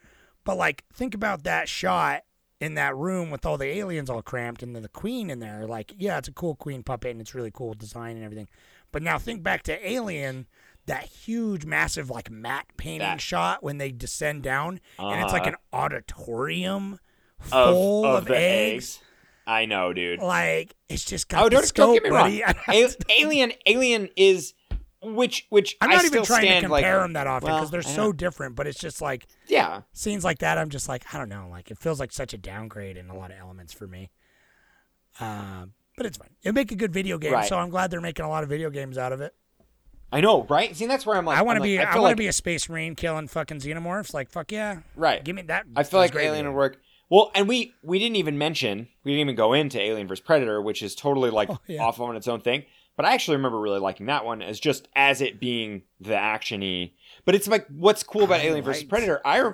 but 0.44 0.58
like 0.58 0.84
think 0.94 1.14
about 1.14 1.44
that 1.44 1.70
shot 1.70 2.24
in 2.62 2.76
that 2.76 2.96
room 2.96 3.30
with 3.32 3.46
all 3.46 3.58
the 3.58 3.66
aliens 3.66 4.10
all 4.10 4.22
cramped 4.22 4.64
and 4.64 4.76
then 4.76 4.82
the 4.84 4.90
queen 4.90 5.30
in 5.30 5.40
there. 5.40 5.66
Like, 5.68 5.94
yeah, 5.98 6.18
it's 6.18 6.28
a 6.28 6.32
cool 6.32 6.56
queen 6.56 6.84
puppet 6.84 7.12
and 7.12 7.20
it's 7.22 7.36
really 7.36 7.52
cool 7.52 7.74
design 7.74 8.16
and 8.16 8.24
everything. 8.24 8.48
But 8.92 9.04
now 9.04 9.18
think 9.18 9.44
back 9.44 9.64
to 9.64 9.88
Alien, 9.90 10.48
that 10.86 11.04
huge, 11.06 11.66
massive 11.66 12.10
like 12.10 12.30
matte 12.32 12.68
painting 12.78 13.00
That- 13.00 13.20
shot 13.22 13.62
when 13.64 13.78
they 13.78 13.92
descend 13.92 14.44
down, 14.44 14.80
and 14.98 15.22
it's 15.22 15.34
like 15.34 15.42
Uh-huh. 15.48 15.52
an 15.74 15.80
auditorium 15.80 17.00
full 17.40 18.06
of 18.06 18.16
of, 18.24 18.26
the 18.26 18.38
eggs. 18.38 18.98
eggs. 18.98 19.00
I 19.48 19.66
know, 19.66 19.94
dude. 19.94 20.20
Like 20.22 20.76
it's 20.90 21.04
just 21.06 21.28
got 21.28 21.44
Oh, 21.44 21.50
don't, 21.50 21.66
scope, 21.66 21.88
don't 21.88 21.94
get 21.96 22.04
me 22.04 22.10
buddy. 22.10 22.42
wrong. 22.46 22.56
A- 22.70 23.22
Alien, 23.22 23.52
Alien 23.66 24.10
is 24.16 24.54
which 25.14 25.46
which 25.50 25.76
I'm 25.82 25.90
I 25.90 25.96
not 25.96 26.06
even 26.06 26.24
still 26.24 26.26
trying 26.26 26.62
to 26.62 26.68
compare 26.68 26.98
like, 26.98 27.04
them 27.04 27.14
that 27.14 27.28
often 27.28 27.50
well, 27.50 27.60
because 27.60 27.72
they're 27.72 27.82
so 27.82 28.12
different. 28.12 28.56
But 28.56 28.68
it's 28.68 28.80
just 28.80 29.02
like 29.02 29.28
yeah. 29.48 29.82
scenes 29.94 30.24
like 30.24 30.40
that. 30.40 30.58
I'm 30.58 30.70
just 30.70 30.90
like 30.90 31.04
I 31.14 31.18
don't 31.18 31.30
know. 31.30 31.48
Like 31.50 31.72
it 31.72 31.78
feels 31.78 32.00
like 32.00 32.12
such 32.12 32.34
a 32.34 32.38
downgrade 32.38 32.98
in 32.98 33.10
a 33.10 33.16
lot 33.16 33.32
of 33.32 33.38
elements 33.38 33.74
for 33.74 33.88
me. 33.88 34.10
Um, 35.20 35.74
but 35.96 36.06
it's 36.06 36.18
fine. 36.18 36.30
It'll 36.44 36.54
make 36.54 36.72
a 36.72 36.76
good 36.76 36.92
video 36.92 37.18
game. 37.18 37.34
Right. 37.34 37.48
So 37.48 37.58
I'm 37.58 37.70
glad 37.70 37.92
they're 37.92 38.02
making 38.02 38.26
a 38.26 38.30
lot 38.30 38.44
of 38.44 38.50
video 38.50 38.70
games 38.70 38.98
out 38.98 39.14
of 39.14 39.22
it. 39.22 39.34
I 40.12 40.22
know, 40.22 40.44
right? 40.50 40.76
See, 40.76 40.86
that's 40.86 41.06
where 41.06 41.18
I'm 41.18 41.26
like. 41.26 41.38
I 41.38 41.42
want 41.42 41.58
to 41.58 41.64
be. 41.64 41.78
Like, 41.78 41.88
I, 41.88 41.94
feel 41.94 42.02
want 42.02 42.12
like, 42.12 42.18
to 42.18 42.24
be 42.24 42.28
a 42.28 42.34
space 42.34 42.70
marine 42.70 42.96
killing 42.96 43.28
fucking 43.28 43.60
xenomorphs. 43.60 44.14
Like 44.14 44.30
fuck 44.30 44.52
yeah. 44.52 44.80
right. 44.96 45.24
Give 45.24 45.36
me 45.36 45.44
that. 45.44 45.66
I 45.76 45.84
feel 45.84 46.00
like 46.00 46.16
Alien 46.16 46.48
would 46.48 46.56
work. 46.56 46.78
Well, 47.10 47.32
and 47.36 47.48
we 47.48 47.74
we 47.84 48.00
didn't 48.00 48.16
even 48.16 48.38
mention 48.38 48.88
we 49.04 49.12
didn't 49.12 49.22
even 49.22 49.36
go 49.36 49.54
into 49.54 49.80
Alien 49.80 50.08
vs 50.08 50.22
Predator, 50.22 50.62
which 50.62 50.82
is 50.82 50.96
totally 50.96 51.30
like 51.30 51.50
Oh, 51.50 51.60
yeah. 51.68 51.84
off 51.84 52.00
on 52.00 52.16
its 52.16 52.28
own 52.28 52.42
thing. 52.42 52.66
But 52.98 53.06
I 53.06 53.14
actually 53.14 53.38
remember 53.38 53.60
really 53.60 53.80
liking 53.80 54.06
that 54.06 54.24
one 54.26 54.42
as 54.42 54.60
just 54.60 54.88
as 54.96 55.20
it 55.22 55.40
being 55.40 55.82
the 56.00 56.14
actiony. 56.14 56.92
But 57.26 57.36
it's 57.36 57.48
like 57.48 57.68
what's 57.68 58.04
cool 58.04 58.24
about 58.24 58.40
I 58.40 58.46
Alien 58.46 58.64
vs 58.64 58.82
liked- 58.84 58.90
Predator. 58.90 59.22
I 59.26 59.38
re- 59.40 59.54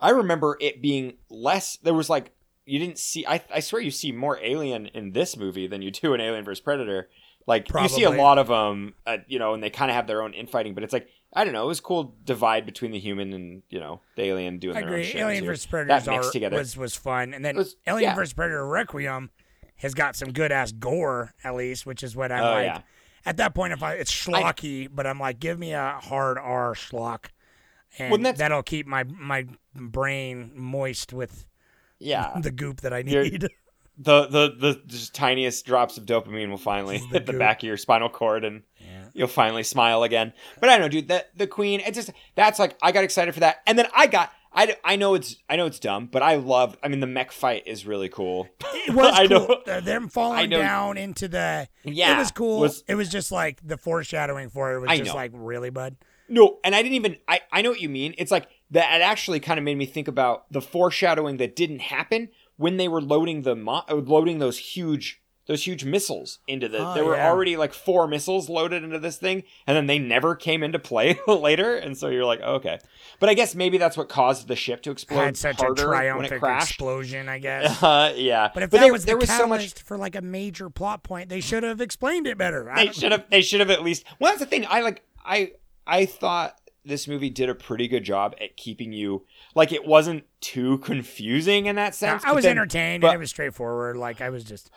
I 0.00 0.10
remember 0.10 0.56
it 0.60 0.82
being 0.82 1.14
less. 1.30 1.76
There 1.82 1.94
was 1.94 2.10
like 2.10 2.32
you 2.66 2.78
didn't 2.78 2.98
see. 2.98 3.24
I 3.26 3.42
I 3.52 3.60
swear 3.60 3.80
you 3.80 3.90
see 3.90 4.12
more 4.12 4.38
Alien 4.42 4.86
in 4.86 5.12
this 5.12 5.36
movie 5.36 5.66
than 5.66 5.80
you 5.82 5.90
do 5.90 6.12
in 6.14 6.20
Alien 6.20 6.44
vs 6.44 6.60
Predator. 6.60 7.08
Like 7.46 7.68
you 7.74 7.88
see 7.88 8.04
a 8.04 8.10
lot 8.10 8.38
of 8.38 8.46
them, 8.48 8.94
uh, 9.04 9.16
you 9.26 9.38
know, 9.40 9.52
and 9.54 9.60
they 9.62 9.70
kind 9.70 9.90
of 9.90 9.96
have 9.96 10.06
their 10.06 10.22
own 10.22 10.32
infighting. 10.32 10.74
But 10.74 10.84
it's 10.84 10.92
like 10.92 11.08
I 11.32 11.42
don't 11.44 11.52
know. 11.52 11.64
It 11.64 11.68
was 11.68 11.80
cool 11.80 12.14
divide 12.24 12.66
between 12.66 12.90
the 12.92 12.98
human 13.00 13.32
and 13.32 13.62
you 13.70 13.80
know 13.80 14.00
the 14.16 14.22
alien 14.24 14.58
doing 14.58 14.76
I 14.76 14.80
their 14.80 14.88
own 14.90 14.94
agree. 14.96 15.04
shit. 15.04 15.20
Alien 15.22 15.44
vs 15.46 15.66
Predator 15.66 15.98
that 16.04 16.10
mixed 16.10 16.32
together. 16.32 16.56
was 16.58 16.76
was 16.76 16.94
fun, 16.94 17.32
and 17.34 17.44
then 17.44 17.56
was- 17.56 17.76
Alien 17.86 18.10
yeah. 18.10 18.14
vs 18.14 18.32
Predator 18.34 18.64
Requiem 18.66 19.30
has 19.82 19.92
got 19.94 20.16
some 20.16 20.32
good 20.32 20.50
ass 20.50 20.72
gore 20.72 21.34
at 21.44 21.54
least, 21.54 21.84
which 21.84 22.02
is 22.02 22.16
what 22.16 22.32
I'm 22.32 22.42
Oh, 22.42 22.50
like. 22.52 22.64
yeah. 22.66 22.80
At 23.24 23.36
that 23.36 23.54
point, 23.54 23.72
if 23.72 23.82
I 23.82 23.94
it's 23.94 24.10
schlocky, 24.12 24.88
but 24.92 25.06
I'm 25.06 25.20
like, 25.20 25.38
give 25.38 25.58
me 25.58 25.72
a 25.74 25.98
hard 26.02 26.38
R 26.38 26.74
schlock, 26.74 27.26
and 27.98 28.10
Well, 28.22 28.32
that'll 28.32 28.62
keep 28.64 28.86
my 28.86 29.04
my 29.04 29.46
brain 29.74 30.50
moist 30.54 31.12
with 31.12 31.46
yeah, 31.98 32.32
the 32.40 32.50
goop 32.50 32.80
that 32.80 32.92
I 32.92 33.02
need. 33.02 33.42
the 33.98 34.26
the 34.26 34.54
the 34.58 34.82
just 34.86 35.14
tiniest 35.14 35.64
drops 35.66 35.98
of 35.98 36.06
dopamine 36.06 36.48
will 36.50 36.56
finally 36.58 36.98
The 36.98 37.06
hit 37.18 37.26
the 37.26 37.32
goop. 37.32 37.38
back 37.38 37.62
of 37.62 37.66
your 37.66 37.76
spinal 37.76 38.08
cord 38.08 38.44
and 38.44 38.62
Yeah. 38.80 39.04
you'll 39.12 39.28
finally 39.28 39.62
smile 39.62 40.02
again. 40.02 40.32
But 40.58 40.70
I 40.70 40.72
don't 40.72 40.80
know, 40.82 40.88
dude. 40.88 41.08
That 41.08 41.36
the 41.36 41.46
Queen. 41.46 41.78
It 41.80 41.94
just 41.94 42.10
that's 42.34 42.58
like 42.58 42.76
I 42.82 42.90
got 42.90 43.04
excited 43.04 43.34
for 43.34 43.40
that, 43.40 43.58
and 43.66 43.78
then 43.78 43.86
I 43.94 44.06
got. 44.08 44.32
I, 44.54 44.76
I 44.84 44.96
know 44.96 45.14
it's 45.14 45.36
I 45.48 45.56
know 45.56 45.66
it's 45.66 45.78
dumb, 45.78 46.08
but 46.12 46.22
I 46.22 46.34
love. 46.36 46.76
I 46.82 46.88
mean, 46.88 47.00
the 47.00 47.06
mech 47.06 47.32
fight 47.32 47.62
is 47.66 47.86
really 47.86 48.08
cool. 48.10 48.48
It 48.86 48.94
was 48.94 49.14
I 49.14 49.26
cool. 49.26 49.56
know. 49.66 49.80
Them 49.80 50.08
falling 50.08 50.50
down 50.50 50.98
into 50.98 51.28
the 51.28 51.68
Yeah, 51.84 52.14
it 52.14 52.18
was 52.18 52.30
cool. 52.30 52.60
was- 52.60 52.84
it 52.86 52.94
was 52.94 53.08
just 53.08 53.32
like 53.32 53.60
the 53.66 53.78
foreshadowing 53.78 54.50
for 54.50 54.74
it 54.74 54.80
was 54.80 54.90
I 54.90 54.98
just 54.98 55.08
know. 55.10 55.14
like 55.14 55.30
really, 55.34 55.70
bud. 55.70 55.96
No, 56.28 56.58
and 56.64 56.74
I 56.74 56.82
didn't 56.82 56.94
even. 56.96 57.16
I 57.28 57.40
I 57.50 57.62
know 57.62 57.70
what 57.70 57.80
you 57.80 57.88
mean. 57.88 58.14
It's 58.18 58.30
like 58.30 58.46
that. 58.70 59.00
It 59.00 59.02
actually 59.02 59.40
kind 59.40 59.58
of 59.58 59.64
made 59.64 59.76
me 59.78 59.86
think 59.86 60.08
about 60.08 60.50
the 60.52 60.60
foreshadowing 60.60 61.38
that 61.38 61.56
didn't 61.56 61.80
happen 61.80 62.28
when 62.56 62.76
they 62.76 62.88
were 62.88 63.00
loading 63.00 63.42
the 63.42 63.56
mo- 63.56 63.84
loading 63.88 64.38
those 64.38 64.58
huge 64.58 65.21
those 65.46 65.66
huge 65.66 65.84
missiles 65.84 66.38
into 66.46 66.68
the. 66.68 66.78
Oh, 66.78 66.94
there 66.94 67.04
were 67.04 67.16
yeah. 67.16 67.28
already 67.30 67.56
like 67.56 67.74
four 67.74 68.06
missiles 68.06 68.48
loaded 68.48 68.84
into 68.84 68.98
this 68.98 69.16
thing, 69.16 69.42
and 69.66 69.76
then 69.76 69.86
they 69.86 69.98
never 69.98 70.34
came 70.36 70.62
into 70.62 70.78
play 70.78 71.18
later. 71.26 71.76
And 71.76 71.96
so 71.98 72.08
you're 72.08 72.24
like, 72.24 72.40
okay, 72.40 72.78
but 73.18 73.28
I 73.28 73.34
guess 73.34 73.54
maybe 73.54 73.78
that's 73.78 73.96
what 73.96 74.08
caused 74.08 74.48
the 74.48 74.56
ship 74.56 74.82
to 74.82 74.90
explode 74.90 75.24
Had 75.24 75.36
such 75.36 75.60
a 75.60 75.64
harder 75.64 75.88
when 75.88 76.24
it 76.24 76.28
triumphant 76.28 76.62
explosion, 76.62 77.28
I 77.28 77.38
guess. 77.38 77.82
Uh, 77.92 78.12
yeah, 78.16 78.50
But 78.54 78.62
if 78.62 78.70
that 78.70 78.80
there, 78.80 78.92
was 78.92 79.04
there 79.04 79.16
the 79.16 79.20
was 79.20 79.28
so 79.30 79.46
much 79.46 79.74
for 79.82 79.98
like 79.98 80.14
a 80.14 80.22
major 80.22 80.70
plot 80.70 81.02
point, 81.02 81.28
they 81.28 81.40
should 81.40 81.62
have 81.64 81.80
explained 81.80 82.26
it 82.26 82.38
better. 82.38 82.70
I 82.70 82.86
they 82.86 82.92
should 82.92 83.12
have 83.12 83.24
they 83.28 83.42
should 83.42 83.60
have 83.60 83.70
at 83.70 83.82
least 83.82 84.04
well 84.20 84.30
that's 84.32 84.40
the 84.40 84.46
thing 84.46 84.64
i 84.68 84.80
like 84.80 85.02
i 85.24 85.52
i 85.86 86.06
thought 86.06 86.58
this 86.84 87.06
movie 87.06 87.30
did 87.30 87.48
a 87.48 87.54
pretty 87.54 87.88
good 87.88 88.04
job 88.04 88.34
at 88.40 88.56
keeping 88.56 88.92
you 88.92 89.24
like 89.54 89.72
it 89.72 89.86
wasn't 89.86 90.24
too 90.40 90.78
confusing 90.78 91.66
in 91.66 91.76
that 91.76 91.94
sense 91.94 92.22
I 92.24 92.32
was 92.32 92.44
then- 92.44 92.52
entertained 92.52 93.02
but- 93.02 93.08
and 93.08 93.16
it 93.16 93.18
was 93.18 93.30
straightforward. 93.30 93.96
Like 93.96 94.20
I 94.20 94.30
was 94.30 94.44
just 94.44 94.70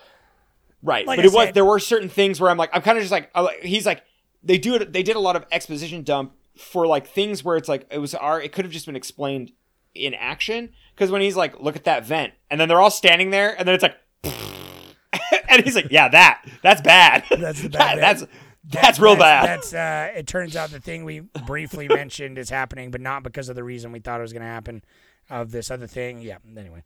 right 0.83 1.07
like 1.07 1.17
but 1.17 1.25
I 1.25 1.27
it 1.27 1.33
was 1.33 1.53
there 1.53 1.65
were 1.65 1.79
certain 1.79 2.09
things 2.09 2.39
where 2.39 2.49
i'm 2.51 2.57
like 2.57 2.69
i'm 2.73 2.81
kind 2.81 2.97
of 2.97 3.03
just 3.03 3.11
like 3.11 3.31
he's 3.61 3.85
like 3.85 4.03
they 4.43 4.57
do 4.57 4.75
it 4.75 4.93
they 4.93 5.03
did 5.03 5.15
a 5.15 5.19
lot 5.19 5.35
of 5.35 5.45
exposition 5.51 6.03
dump 6.03 6.33
for 6.57 6.85
like 6.87 7.07
things 7.07 7.43
where 7.43 7.57
it's 7.57 7.67
like 7.69 7.87
it 7.91 7.99
was 7.99 8.13
our 8.15 8.41
it 8.41 8.51
could 8.51 8.65
have 8.65 8.71
just 8.71 8.85
been 8.85 8.95
explained 8.95 9.51
in 9.93 10.13
action 10.13 10.69
because 10.93 11.09
when 11.11 11.21
he's 11.21 11.35
like 11.35 11.59
look 11.59 11.75
at 11.75 11.85
that 11.85 12.05
vent 12.05 12.33
and 12.51 12.59
then 12.59 12.67
they're 12.69 12.81
all 12.81 12.91
standing 12.91 13.29
there 13.31 13.57
and 13.57 13.67
then 13.67 13.75
it's 13.75 13.83
like 13.83 13.97
and 15.49 15.63
he's 15.63 15.75
like 15.75 15.87
yeah 15.91 16.07
that 16.09 16.43
that's 16.61 16.81
bad 16.81 17.23
That's 17.29 17.61
the 17.61 17.69
bad 17.69 17.79
That- 17.79 17.95
bit. 17.95 18.01
that's 18.01 18.23
that's 18.67 18.99
real 18.99 19.15
bad 19.15 19.45
That's 19.47 19.73
uh, 19.75 20.17
it. 20.17 20.25
Turns 20.25 20.55
out 20.55 20.71
the 20.71 20.79
thing 20.79 21.05
we 21.05 21.19
briefly 21.45 21.87
mentioned 21.89 22.39
is 22.39 22.49
happening, 22.49 22.89
but 22.89 22.99
not 22.99 23.21
because 23.21 23.47
of 23.47 23.55
the 23.55 23.63
reason 23.63 23.91
we 23.91 23.99
thought 23.99 24.17
it 24.19 24.23
was 24.23 24.33
going 24.33 24.41
to 24.41 24.47
happen. 24.47 24.83
Of 25.29 25.51
this 25.51 25.69
other 25.69 25.85
thing, 25.85 26.19
yeah. 26.19 26.37
Anyway, 26.57 26.81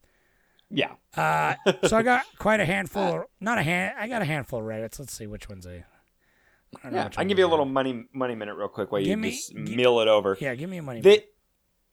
Yeah. 0.69 0.91
Uh, 1.15 1.55
so 1.87 1.97
I 1.97 2.03
got 2.03 2.25
quite 2.37 2.59
a 2.59 2.65
handful. 2.65 3.01
Of, 3.21 3.23
not 3.39 3.57
a 3.57 3.63
hand. 3.63 3.95
I 3.97 4.07
got 4.07 4.21
a 4.21 4.25
handful 4.25 4.59
of 4.59 4.65
Reddits. 4.65 4.99
Let's 4.99 5.13
see 5.13 5.27
which 5.27 5.49
ones 5.49 5.65
I. 5.65 5.83
I 6.83 6.89
Yeah. 6.91 7.05
I 7.05 7.09
can 7.09 7.27
give 7.27 7.39
you 7.39 7.47
a 7.47 7.49
little 7.49 7.65
money 7.65 8.05
money 8.13 8.35
minute 8.35 8.53
real 8.55 8.67
quick 8.67 8.91
while 8.91 9.01
you 9.01 9.17
me- 9.17 9.31
just 9.31 9.51
gi- 9.55 9.75
mill 9.75 9.99
it 10.01 10.07
over. 10.07 10.37
Yeah, 10.39 10.53
give 10.55 10.69
me 10.69 10.77
a 10.77 10.83
money. 10.83 11.01
The, 11.01 11.23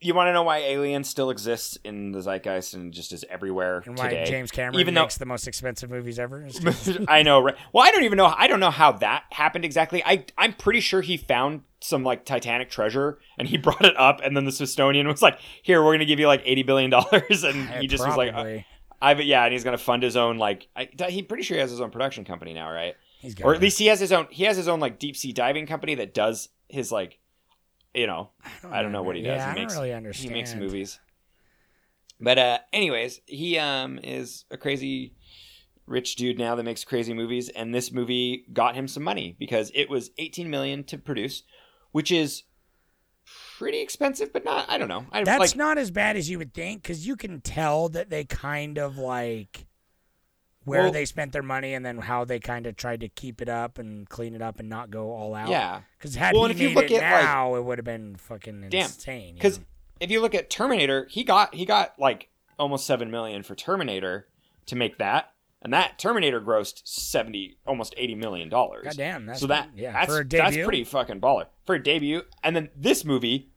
you 0.01 0.14
want 0.14 0.28
to 0.28 0.32
know 0.32 0.42
why 0.42 0.59
Alien 0.59 1.05
still 1.05 1.30
exists 1.30 1.78
in 1.84 2.12
the 2.12 2.20
zeitgeist 2.20 2.74
and 2.74 2.92
just 2.92 3.12
is 3.12 3.24
everywhere 3.30 3.82
and 3.86 3.97
why 3.97 4.09
today? 4.11 4.24
James 4.30 4.51
Cameron 4.51 4.78
even 4.78 4.94
though 4.94 5.03
makes 5.03 5.16
the 5.16 5.26
most 5.26 5.49
expensive 5.49 5.90
movies 5.90 6.18
ever. 6.18 6.47
I 7.09 7.22
know, 7.22 7.40
right? 7.42 7.55
Well, 7.72 7.84
I 7.84 7.90
don't 7.90 8.05
even 8.05 8.16
know. 8.18 8.26
I 8.26 8.47
don't 8.47 8.61
know 8.61 8.70
how 8.70 8.92
that 8.92 9.24
happened 9.30 9.64
exactly. 9.64 10.03
I 10.05 10.24
I'm 10.36 10.53
pretty 10.53 10.80
sure 10.80 11.01
he 11.01 11.16
found 11.16 11.62
some 11.80 12.03
like 12.05 12.24
Titanic 12.24 12.68
treasure 12.70 13.18
and 13.38 13.49
he 13.49 13.57
brought 13.59 13.84
it 13.84 13.97
up, 13.97 14.20
and 14.22 14.36
then 14.36 14.44
the 14.44 14.53
Smithsonian 14.53 15.07
was 15.09 15.22
like, 15.22 15.38
"Here, 15.62 15.82
we're 15.82 15.94
gonna 15.94 16.05
give 16.05 16.20
you 16.20 16.26
like 16.26 16.42
eighty 16.44 16.62
billion 16.62 16.90
dollars," 16.90 17.44
and 17.44 17.68
he 17.70 17.86
just 17.86 18.07
was 18.07 18.16
like, 18.16 18.30
uh, 18.30 18.32
Probably. 18.32 18.66
"I 19.01 19.12
yeah," 19.14 19.44
and 19.44 19.53
he's 19.53 19.64
gonna 19.64 19.78
fund 19.78 20.03
his 20.03 20.16
own 20.16 20.36
like. 20.38 20.68
I, 20.76 20.88
he 21.09 21.22
pretty 21.22 21.42
sure 21.42 21.57
he 21.57 21.61
has 21.61 21.70
his 21.70 21.80
own 21.80 21.90
production 21.90 22.24
company 22.24 22.53
now, 22.53 22.70
right? 22.70 22.94
He's 23.20 23.34
got 23.34 23.47
Or 23.47 23.53
it. 23.53 23.57
at 23.57 23.62
least 23.62 23.78
he 23.78 23.86
has 23.86 23.99
his 23.99 24.12
own. 24.12 24.26
He 24.30 24.44
has 24.44 24.57
his 24.57 24.68
own 24.68 24.78
like 24.78 24.99
deep 24.99 25.16
sea 25.16 25.32
diving 25.32 25.66
company 25.66 25.94
that 25.97 26.12
does 26.12 26.51
his 26.68 26.92
like, 26.92 27.18
you 27.97 28.07
know, 28.07 28.30
I 28.70 28.82
don't 28.82 28.92
know 28.92 29.03
what 29.03 29.16
he 29.16 29.22
does. 29.22 29.38
Yeah, 29.38 29.44
he 29.44 29.51
I 29.51 29.55
don't 29.55 29.62
makes 29.62 29.74
really 29.74 30.12
he 30.12 30.28
makes 30.28 30.55
movies. 30.55 31.01
But 32.20 32.38
uh 32.38 32.59
anyways, 32.72 33.20
he 33.26 33.59
um 33.59 33.99
is 34.03 34.44
a 34.51 34.57
crazy 34.57 35.14
rich 35.86 36.16
dude 36.16 36.38
now 36.38 36.55
that 36.57 36.64
makes 36.64 36.84
crazy 36.84 37.14
movies 37.14 37.49
and 37.49 37.74
this 37.74 37.92
movie 37.92 38.44
got 38.53 38.74
him 38.74 38.88
some 38.88 39.05
money 39.05 39.36
because 39.38 39.70
it 39.74 39.88
was 39.88 40.11
18 40.18 40.51
million 40.51 40.84
to 40.84 40.99
produce, 40.99 41.42
which 41.92 42.11
is 42.12 42.42
pretty 43.59 43.80
expensive 43.80 44.32
but 44.32 44.44
not 44.44 44.68
I 44.68 44.78
don't 44.78 44.88
know. 44.88 45.07
I 45.11 45.24
That's 45.24 45.40
like 45.40 45.57
not 45.57 45.78
as 45.78 45.90
bad 45.90 46.16
as 46.16 46.28
you 46.28 46.38
would 46.38 46.53
think 46.53 46.82
because 46.82 47.07
you 47.07 47.16
can 47.16 47.40
tell 47.40 47.88
that 47.90 48.11
they 48.11 48.24
kind 48.24 48.78
of 48.78 48.99
like 48.99 49.66
where 50.66 50.82
Well- 50.82 50.92
they 50.92 51.06
spent 51.06 51.32
their 51.32 51.42
money 51.42 51.72
and 51.72 51.86
then 51.86 51.96
how 51.98 52.24
they 52.26 52.38
kind 52.38 52.66
of 52.66 52.76
tried 52.76 53.00
to 53.00 53.08
keep 53.08 53.40
it 53.40 53.48
up 53.48 53.78
and 53.78 54.06
clean 54.08 54.34
it 54.34 54.42
up 54.42 54.58
and 54.60 54.68
not 54.68 54.90
go 54.90 55.12
all 55.12 55.34
out. 55.34 55.48
Yeah. 55.48 55.80
Because 55.98 56.14
had 56.16 56.34
Well, 56.34 56.44
he 56.44 56.50
if 56.50 56.60
you 56.60 56.68
made 56.68 56.74
look 56.76 56.90
it 56.90 57.02
at, 57.02 57.12
like- 57.14 57.24
now, 57.24 57.54
it 57.54 57.64
would 57.64 57.78
have 57.78 57.84
been 57.86 58.16
fucking 58.16 58.68
Damn. 58.68 58.82
insane. 58.86 59.38
Cuz 59.38 59.60
if 60.00 60.10
you 60.10 60.20
look 60.20 60.34
at 60.34 60.50
Terminator, 60.50 61.06
he 61.10 61.24
got 61.24 61.54
he 61.54 61.64
got 61.64 61.98
like 61.98 62.28
almost 62.58 62.86
7 62.86 63.10
million 63.10 63.42
for 63.42 63.54
Terminator 63.54 64.28
to 64.66 64.76
make 64.76 64.98
that. 64.98 65.32
And 65.62 65.72
that 65.72 65.98
Terminator 65.98 66.40
grossed 66.40 66.82
70 66.86 67.56
almost 67.66 67.94
80 67.96 68.14
million 68.14 68.48
dollars. 68.48 68.84
Goddamn, 68.84 69.26
that's- 69.26 69.40
so 69.40 69.46
that 69.46 69.70
yeah, 69.74 69.92
that's 69.92 70.12
for 70.12 70.20
a 70.20 70.24
that's 70.24 70.56
pretty 70.56 70.84
fucking 70.84 71.20
baller 71.20 71.46
for 71.64 71.74
a 71.76 71.82
debut. 71.82 72.22
And 72.44 72.54
then 72.54 72.68
this 72.76 73.04
movie 73.04 73.50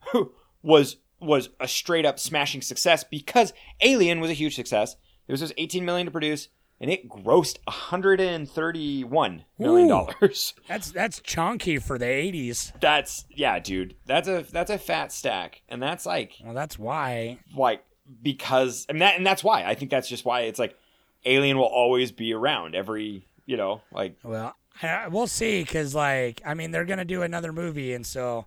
was 0.62 0.96
was 1.20 1.50
a 1.60 1.68
straight 1.68 2.06
up 2.06 2.18
smashing 2.18 2.62
success 2.62 3.04
because 3.04 3.52
Alien 3.82 4.20
was 4.20 4.30
a 4.30 4.34
huge 4.34 4.54
success. 4.54 4.96
It 5.28 5.32
was 5.32 5.40
just 5.40 5.52
18 5.58 5.84
million 5.84 6.06
to 6.06 6.10
produce 6.10 6.48
and 6.80 6.90
it 6.90 7.08
grossed 7.08 7.58
131 7.66 9.44
million 9.58 9.88
dollars. 9.88 10.54
that's 10.68 10.90
that's 10.90 11.20
chunky 11.20 11.78
for 11.78 11.98
the 11.98 12.06
'80s. 12.06 12.72
That's 12.80 13.26
yeah, 13.30 13.58
dude. 13.58 13.96
That's 14.06 14.28
a 14.28 14.44
that's 14.50 14.70
a 14.70 14.78
fat 14.78 15.12
stack. 15.12 15.62
And 15.68 15.82
that's 15.82 16.06
like 16.06 16.34
Well, 16.44 16.54
that's 16.54 16.78
why. 16.78 17.38
like 17.56 17.84
because 18.22 18.86
and 18.88 19.00
that 19.02 19.16
and 19.16 19.26
that's 19.26 19.44
why 19.44 19.64
I 19.64 19.74
think 19.74 19.90
that's 19.90 20.08
just 20.08 20.24
why 20.24 20.40
it's 20.42 20.58
like 20.58 20.76
Alien 21.24 21.58
will 21.58 21.64
always 21.64 22.12
be 22.12 22.32
around 22.32 22.74
every 22.74 23.26
you 23.46 23.56
know 23.56 23.82
like 23.92 24.16
Well, 24.22 24.56
I, 24.82 25.08
we'll 25.08 25.26
see 25.26 25.62
because, 25.62 25.94
like, 25.94 26.40
I 26.44 26.54
mean, 26.54 26.70
they're 26.70 26.86
gonna 26.86 27.04
do 27.04 27.22
another 27.22 27.52
movie, 27.52 27.92
and 27.92 28.06
so 28.06 28.46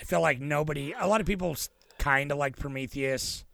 I 0.00 0.04
feel 0.04 0.20
like 0.20 0.40
nobody, 0.40 0.94
a 0.96 1.08
lot 1.08 1.20
of 1.20 1.26
people, 1.26 1.56
kind 1.98 2.30
of 2.30 2.38
like 2.38 2.56
Prometheus, 2.56 3.44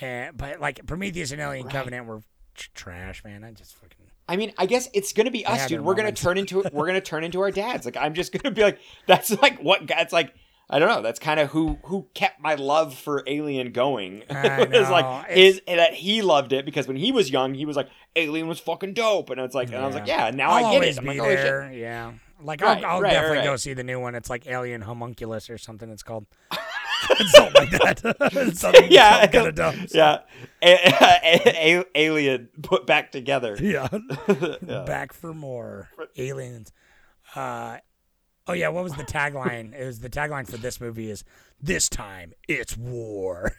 and 0.00 0.36
but 0.36 0.60
like 0.60 0.86
Prometheus 0.86 1.32
and 1.32 1.40
Alien 1.40 1.68
Covenant 1.68 2.06
were 2.06 2.22
tr- 2.54 2.70
trash, 2.74 3.24
man. 3.24 3.44
I 3.44 3.52
just 3.52 3.74
fucking. 3.74 3.96
I 4.28 4.36
mean 4.36 4.52
I 4.56 4.66
guess 4.66 4.88
it's 4.94 5.12
gonna 5.12 5.30
be 5.30 5.44
us, 5.44 5.66
dude. 5.66 5.80
We're 5.80 5.94
gonna 5.94 6.12
turn 6.12 6.38
into 6.38 6.62
we're 6.72 6.86
gonna 6.86 7.00
turn 7.00 7.24
into 7.24 7.40
our 7.40 7.50
dads. 7.50 7.84
Like 7.84 7.96
I'm 7.96 8.14
just 8.14 8.32
gonna 8.32 8.54
be 8.54 8.62
like 8.62 8.78
that's 9.06 9.30
like 9.42 9.60
what 9.60 9.86
that's 9.86 10.12
like. 10.12 10.34
I 10.70 10.78
don't 10.78 10.88
know. 10.88 11.02
That's 11.02 11.18
kind 11.18 11.38
of 11.38 11.50
who 11.50 11.78
who 11.84 12.06
kept 12.14 12.40
my 12.40 12.54
love 12.54 12.94
for 12.94 13.24
Alien 13.26 13.72
going. 13.72 14.22
It's 14.30 14.90
like 14.90 15.04
know. 15.04 15.34
his 15.34 15.60
that 15.66 15.92
he 15.92 16.22
loved 16.22 16.52
it 16.54 16.64
because 16.64 16.86
when 16.88 16.96
he 16.96 17.12
was 17.12 17.30
young, 17.30 17.52
he 17.52 17.66
was 17.66 17.76
like 17.76 17.88
Alien 18.16 18.48
was 18.48 18.58
fucking 18.58 18.94
dope, 18.94 19.28
and 19.28 19.38
it's 19.40 19.54
like 19.54 19.68
and 19.68 19.76
I 19.76 19.86
was 19.86 19.94
like, 19.94 20.06
yeah, 20.06 20.30
now 20.30 20.50
I'll 20.50 20.56
I 20.56 20.60
get 20.60 20.66
always 20.74 20.96
it. 20.96 21.00
I'm 21.00 21.06
like, 21.06 21.20
oh, 21.20 21.24
there. 21.24 21.70
Yeah, 21.74 22.12
like 22.42 22.60
Right, 22.62 22.82
I'll, 22.84 22.96
I'll 22.96 23.00
right, 23.00 23.12
definitely 23.12 23.38
right. 23.38 23.44
go 23.44 23.56
see 23.56 23.74
the 23.74 23.84
new 23.84 24.00
one. 24.00 24.14
It's 24.14 24.30
like 24.30 24.46
Alien 24.46 24.82
Homunculus 24.82 25.50
or 25.50 25.58
something. 25.58 25.90
It's 25.90 26.02
called. 26.02 26.26
It's 27.10 27.32
something 27.36 27.54
like 27.54 28.00
that. 28.00 28.52
something, 28.56 28.86
yeah, 28.90 29.26
kind 29.26 29.48
of 29.48 29.54
dumb. 29.56 29.86
yeah. 29.92 30.18
A- 30.62 31.78
a- 31.80 31.84
alien 31.94 32.48
put 32.62 32.86
back 32.86 33.10
together. 33.12 33.56
Yeah. 33.60 33.88
Back 34.86 35.12
for 35.12 35.34
more 35.34 35.90
aliens. 36.16 36.72
Uh, 37.34 37.78
oh 38.46 38.52
yeah, 38.52 38.68
what 38.68 38.84
was 38.84 38.94
the 38.94 39.04
tagline? 39.04 39.74
it 39.78 39.84
was 39.84 40.00
the 40.00 40.10
tagline 40.10 40.48
for 40.48 40.56
this 40.58 40.80
movie 40.80 41.10
is 41.10 41.24
"This 41.60 41.88
time 41.88 42.32
it's 42.48 42.76
war." 42.76 43.52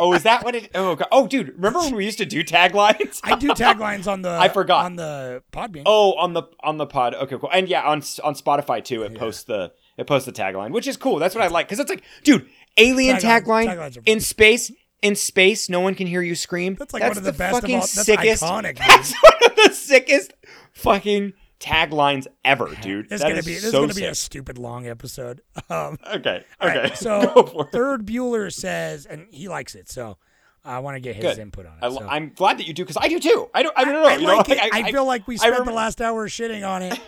Oh, 0.00 0.12
is 0.14 0.24
that 0.24 0.42
what 0.44 0.56
it? 0.56 0.70
Oh, 0.74 0.96
God. 0.96 1.06
oh, 1.12 1.28
dude, 1.28 1.54
remember 1.54 1.78
when 1.78 1.94
we 1.94 2.04
used 2.04 2.18
to 2.18 2.26
do 2.26 2.42
taglines? 2.42 3.20
I 3.22 3.36
do 3.36 3.50
taglines 3.50 4.08
on 4.08 4.22
the. 4.22 4.30
I 4.30 4.48
forgot. 4.48 4.84
on 4.84 4.96
the 4.96 5.44
Podbean. 5.52 5.84
Oh, 5.86 6.14
on 6.14 6.32
the 6.32 6.42
on 6.60 6.76
the 6.76 6.86
pod. 6.86 7.14
Okay, 7.14 7.36
cool. 7.38 7.50
And 7.52 7.68
yeah, 7.68 7.82
on 7.82 7.98
on 8.24 8.34
Spotify 8.34 8.82
too. 8.84 9.02
It 9.04 9.14
posts 9.14 9.44
the 9.44 9.72
it 9.96 10.06
posts 10.08 10.26
the 10.26 10.32
tagline, 10.32 10.72
which 10.72 10.88
is 10.88 10.96
cool. 10.96 11.18
That's 11.20 11.36
what 11.36 11.44
I 11.44 11.46
like 11.46 11.66
because 11.68 11.78
it's 11.78 11.88
like, 11.88 12.02
dude, 12.24 12.48
alien 12.76 13.16
tagline 13.16 13.98
in 14.06 14.20
space. 14.20 14.72
In 15.02 15.14
space, 15.14 15.68
no 15.68 15.80
one 15.80 15.94
can 15.94 16.06
hear 16.06 16.22
you 16.22 16.34
scream. 16.34 16.74
That's 16.74 16.94
like 16.94 17.02
one 17.02 17.16
of 17.18 17.22
the 17.22 17.32
best 17.32 17.56
of 17.56 17.60
fucking 17.60 17.74
all- 17.76 17.80
that's 17.82 17.92
sickest. 17.92 18.42
iconic. 18.42 18.78
That's 18.88 19.12
one 19.22 19.50
of 19.50 19.56
the 19.56 19.70
sickest 19.74 20.32
fucking 20.72 21.34
taglines 21.60 22.26
ever, 22.44 22.74
dude. 22.80 23.08
This 23.10 23.16
is 23.16 23.20
That 23.22 23.28
gonna 23.28 23.38
is 23.40 23.46
be 23.46 23.54
this 23.54 23.64
is 23.64 23.72
gonna 23.72 23.94
be 23.94 24.04
a 24.04 24.14
stupid 24.14 24.56
long 24.58 24.86
episode. 24.86 25.42
Um, 25.70 25.98
Okay, 26.14 26.44
okay. 26.62 26.78
right, 26.80 26.96
so 26.96 27.66
third 27.72 28.06
Bueller 28.06 28.52
says, 28.52 29.04
and 29.06 29.26
he 29.30 29.48
likes 29.48 29.74
it, 29.74 29.88
so 29.90 30.16
I 30.64 30.78
want 30.80 30.96
to 30.96 31.00
get 31.00 31.14
his 31.16 31.24
Good. 31.24 31.38
input 31.38 31.66
on 31.66 31.72
it. 31.74 31.84
I, 31.84 31.90
so. 31.90 32.10
am 32.10 32.32
glad 32.34 32.58
that 32.58 32.66
you 32.66 32.72
do 32.72 32.82
because 32.84 32.96
I 33.00 33.08
do 33.08 33.20
too. 33.20 33.48
I 33.54 33.62
don't. 33.62 33.76
I 33.76 33.84
don't 33.84 33.92
know. 33.94 34.06
I 34.06 34.16
you 34.16 34.26
know, 34.26 34.36
like 34.38 34.48
it. 34.48 34.58
like, 34.58 34.74
I, 34.74 34.90
feel 34.90 35.04
like 35.04 35.26
we 35.28 35.34
I 35.34 35.38
spent 35.38 35.58
rem- 35.58 35.66
the 35.66 35.72
last 35.72 36.00
hour 36.00 36.26
shitting 36.28 36.66
on 36.68 36.82
it, 36.82 36.98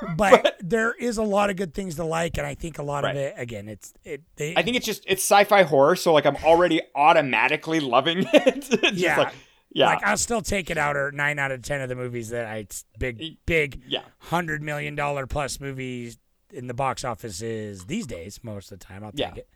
but, 0.16 0.56
there 0.60 0.92
is 0.94 1.16
a 1.18 1.22
lot 1.22 1.50
of 1.50 1.56
good 1.56 1.74
things 1.74 1.94
to 1.96 2.04
like, 2.04 2.38
and 2.38 2.46
I 2.46 2.54
think 2.54 2.78
a 2.78 2.82
lot 2.82 3.04
Right. 3.04 3.10
of 3.14 3.16
it, 3.22 3.34
again, 3.36 3.68
it's 3.68 3.92
it. 4.04 4.22
They, 4.36 4.54
I 4.56 4.62
think 4.62 4.76
it's 4.76 4.86
just 4.86 5.04
it's 5.06 5.22
sci-fi 5.22 5.62
horror, 5.62 5.96
so 5.96 6.12
like 6.12 6.26
I'm 6.26 6.36
already 6.36 6.80
automatically 6.94 7.80
loving 7.80 8.26
it. 8.32 8.94
Yeah, 8.94 9.18
like, 9.18 9.34
yeah, 9.72 9.86
Like 9.86 10.02
I'll 10.04 10.16
still 10.16 10.42
take 10.42 10.70
it 10.70 10.78
out 10.78 10.96
or 10.96 11.12
nine 11.12 11.38
out 11.38 11.52
of 11.52 11.62
ten 11.62 11.80
of 11.80 11.88
the 11.88 11.94
movies 11.96 12.30
that 12.30 12.46
I 12.46 12.66
big 12.98 13.36
big 13.46 13.82
yeah. 13.86 14.00
hundred 14.18 14.62
million 14.62 14.94
dollar 14.94 15.26
plus 15.26 15.60
movies 15.60 16.18
in 16.52 16.66
the 16.66 16.74
box 16.74 17.04
office 17.04 17.42
is 17.42 17.84
these 17.86 18.06
days 18.06 18.40
most 18.42 18.72
of 18.72 18.78
the 18.78 18.84
time. 18.84 19.04
I'll 19.04 19.12
take 19.12 19.20
Yeah. 19.20 19.34
it. 19.36 19.48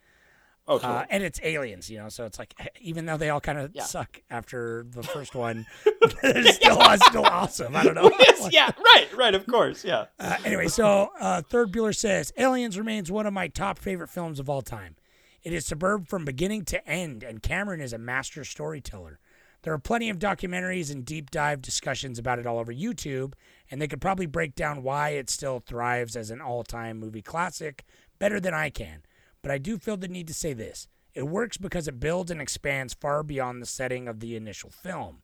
Oh, 0.72 0.78
Uh, 0.78 1.04
and 1.10 1.22
it's 1.24 1.40
aliens, 1.42 1.90
you 1.90 1.98
know, 1.98 2.08
so 2.08 2.24
it's 2.24 2.38
like 2.38 2.54
even 2.80 3.04
though 3.06 3.16
they 3.16 3.28
all 3.28 3.40
kind 3.40 3.58
of 3.58 3.72
Yeah. 3.74 3.82
suck 3.82 4.22
after 4.30 4.86
the 4.88 5.02
first 5.02 5.34
one, 5.34 5.66
it's 6.22 6.56
still 6.56 6.78
it's 6.80 7.04
still 7.06 7.24
awesome. 7.26 7.74
I 7.74 7.82
don't 7.82 7.94
know. 7.96 8.10
yes, 8.20 8.48
yeah, 8.52 8.70
right, 8.94 9.08
right, 9.16 9.34
of 9.34 9.46
course, 9.46 9.84
yeah. 9.84 10.06
Uh, 10.18 10.36
anyway, 10.44 10.68
so 10.68 11.10
uh, 11.20 11.42
Third 11.42 11.72
Bueller 11.72 11.94
says 11.94 12.32
Aliens 12.38 12.78
remains 12.78 13.10
one 13.10 13.26
of 13.26 13.32
my 13.32 13.48
top 13.48 13.78
favorite 13.78 14.08
films 14.10 14.38
of 14.38 14.48
all 14.48 14.62
time. 14.62 14.94
It 15.42 15.52
is 15.52 15.66
superb 15.66 16.06
from 16.06 16.24
beginning 16.24 16.64
to 16.66 16.86
end, 16.88 17.22
and 17.24 17.42
Cameron 17.42 17.80
is 17.80 17.92
a 17.92 17.98
master 17.98 18.44
storyteller. 18.44 19.18
There 19.62 19.72
are 19.74 19.78
plenty 19.78 20.08
of 20.08 20.18
documentaries 20.18 20.90
and 20.90 21.04
deep 21.04 21.30
dive 21.30 21.60
discussions 21.60 22.18
about 22.18 22.38
it 22.38 22.46
all 22.46 22.58
over 22.58 22.72
YouTube, 22.72 23.32
and 23.70 23.80
they 23.82 23.88
could 23.88 24.00
probably 24.00 24.26
break 24.26 24.54
down 24.54 24.82
why 24.82 25.10
it 25.10 25.28
still 25.28 25.58
thrives 25.60 26.14
as 26.16 26.30
an 26.30 26.40
all 26.40 26.62
time 26.62 26.98
movie 26.98 27.22
classic 27.22 27.84
better 28.18 28.38
than 28.38 28.54
I 28.54 28.70
can. 28.70 29.02
But 29.42 29.52
I 29.52 29.58
do 29.58 29.78
feel 29.78 29.96
the 29.96 30.08
need 30.08 30.26
to 30.28 30.34
say 30.34 30.52
this 30.52 30.88
it 31.14 31.26
works 31.26 31.56
because 31.56 31.88
it 31.88 32.00
builds 32.00 32.30
and 32.30 32.40
expands 32.40 32.94
far 32.94 33.22
beyond 33.22 33.60
the 33.60 33.66
setting 33.66 34.08
of 34.08 34.20
the 34.20 34.36
initial 34.36 34.70
film. 34.70 35.22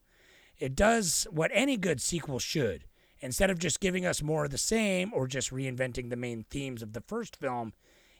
It 0.59 0.75
does 0.75 1.27
what 1.29 1.51
any 1.53 1.77
good 1.77 2.01
sequel 2.01 2.39
should. 2.39 2.85
Instead 3.19 3.49
of 3.49 3.57
just 3.57 3.79
giving 3.79 4.05
us 4.05 4.21
more 4.21 4.45
of 4.45 4.51
the 4.51 4.57
same 4.57 5.11
or 5.13 5.27
just 5.27 5.51
reinventing 5.51 6.09
the 6.09 6.15
main 6.15 6.45
themes 6.49 6.83
of 6.83 6.93
the 6.93 7.01
first 7.01 7.35
film, 7.35 7.73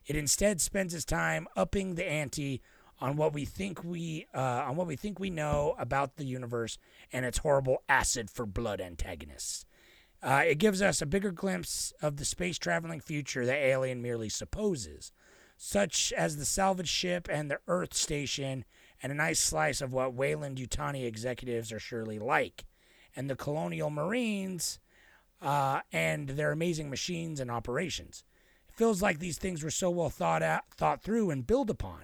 it 0.05 0.15
instead 0.15 0.59
spends 0.59 0.93
its 0.93 1.05
time 1.05 1.47
upping 1.55 1.95
the 1.95 2.09
ante 2.09 2.61
on 2.99 3.15
what 3.15 3.33
we 3.33 3.45
think 3.45 3.83
we 3.83 4.25
uh, 4.33 4.63
on 4.67 4.75
what 4.75 4.87
we 4.87 4.95
think 4.95 5.19
we 5.19 5.29
know 5.29 5.75
about 5.77 6.15
the 6.15 6.25
universe 6.25 6.79
and 7.13 7.25
its 7.25 7.39
horrible 7.39 7.83
acid 7.87 8.29
for 8.29 8.45
blood 8.45 8.81
antagonists. 8.81 9.65
Uh, 10.23 10.43
it 10.47 10.57
gives 10.57 10.81
us 10.81 10.99
a 10.99 11.05
bigger 11.05 11.31
glimpse 11.31 11.93
of 12.01 12.17
the 12.17 12.25
space 12.25 12.57
traveling 12.57 12.99
future 12.99 13.45
that 13.45 13.57
Alien 13.57 14.01
merely 14.01 14.29
supposes, 14.29 15.11
such 15.57 16.13
as 16.15 16.37
the 16.37 16.45
salvage 16.45 16.89
ship 16.89 17.27
and 17.29 17.49
the 17.49 17.59
Earth 17.67 17.93
station, 17.93 18.63
and 19.01 19.11
a 19.11 19.15
nice 19.15 19.39
slice 19.39 19.81
of 19.81 19.93
what 19.93 20.13
Weyland-Yutani 20.13 21.05
executives 21.05 21.71
are 21.71 21.79
surely 21.79 22.19
like, 22.19 22.65
and 23.15 23.29
the 23.29 23.35
colonial 23.35 23.89
marines 23.89 24.79
uh, 25.41 25.81
and 25.91 26.29
their 26.29 26.51
amazing 26.51 26.89
machines 26.89 27.39
and 27.39 27.51
operations. 27.51 28.23
It 28.69 28.75
feels 28.75 29.01
like 29.01 29.19
these 29.19 29.37
things 29.37 29.63
were 29.63 29.71
so 29.71 29.89
well 29.89 30.09
thought 30.09 30.43
out, 30.43 30.63
thought 30.75 31.01
through, 31.03 31.31
and 31.31 31.45
built 31.45 31.69
upon. 31.69 32.03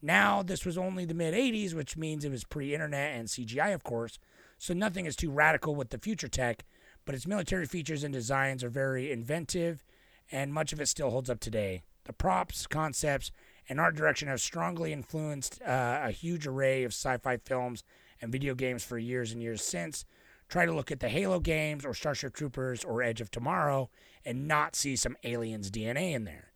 Now, 0.00 0.42
this 0.42 0.64
was 0.64 0.78
only 0.78 1.04
the 1.04 1.14
mid 1.14 1.34
80s, 1.34 1.74
which 1.74 1.96
means 1.96 2.24
it 2.24 2.30
was 2.30 2.44
pre 2.44 2.74
internet 2.74 3.16
and 3.16 3.28
CGI, 3.28 3.74
of 3.74 3.82
course, 3.82 4.18
so 4.58 4.74
nothing 4.74 5.06
is 5.06 5.16
too 5.16 5.30
radical 5.30 5.74
with 5.74 5.90
the 5.90 5.98
future 5.98 6.28
tech, 6.28 6.64
but 7.04 7.14
its 7.14 7.26
military 7.26 7.66
features 7.66 8.04
and 8.04 8.12
designs 8.12 8.62
are 8.62 8.68
very 8.68 9.10
inventive, 9.10 9.84
and 10.30 10.52
much 10.52 10.72
of 10.72 10.80
it 10.80 10.86
still 10.86 11.10
holds 11.10 11.30
up 11.30 11.40
today. 11.40 11.82
The 12.08 12.14
props, 12.14 12.66
concepts, 12.66 13.30
and 13.68 13.78
art 13.78 13.94
direction 13.94 14.28
have 14.28 14.40
strongly 14.40 14.94
influenced 14.94 15.60
uh, 15.60 16.00
a 16.04 16.10
huge 16.10 16.46
array 16.46 16.82
of 16.84 16.92
sci 16.92 17.18
fi 17.18 17.36
films 17.36 17.84
and 18.22 18.32
video 18.32 18.54
games 18.54 18.82
for 18.82 18.96
years 18.96 19.30
and 19.30 19.42
years 19.42 19.62
since. 19.62 20.06
Try 20.48 20.64
to 20.64 20.72
look 20.72 20.90
at 20.90 21.00
the 21.00 21.10
Halo 21.10 21.38
games 21.38 21.84
or 21.84 21.92
Starship 21.92 22.32
Troopers 22.32 22.82
or 22.82 23.02
Edge 23.02 23.20
of 23.20 23.30
Tomorrow 23.30 23.90
and 24.24 24.48
not 24.48 24.74
see 24.74 24.96
some 24.96 25.18
aliens' 25.22 25.70
DNA 25.70 26.14
in 26.14 26.24
there. 26.24 26.54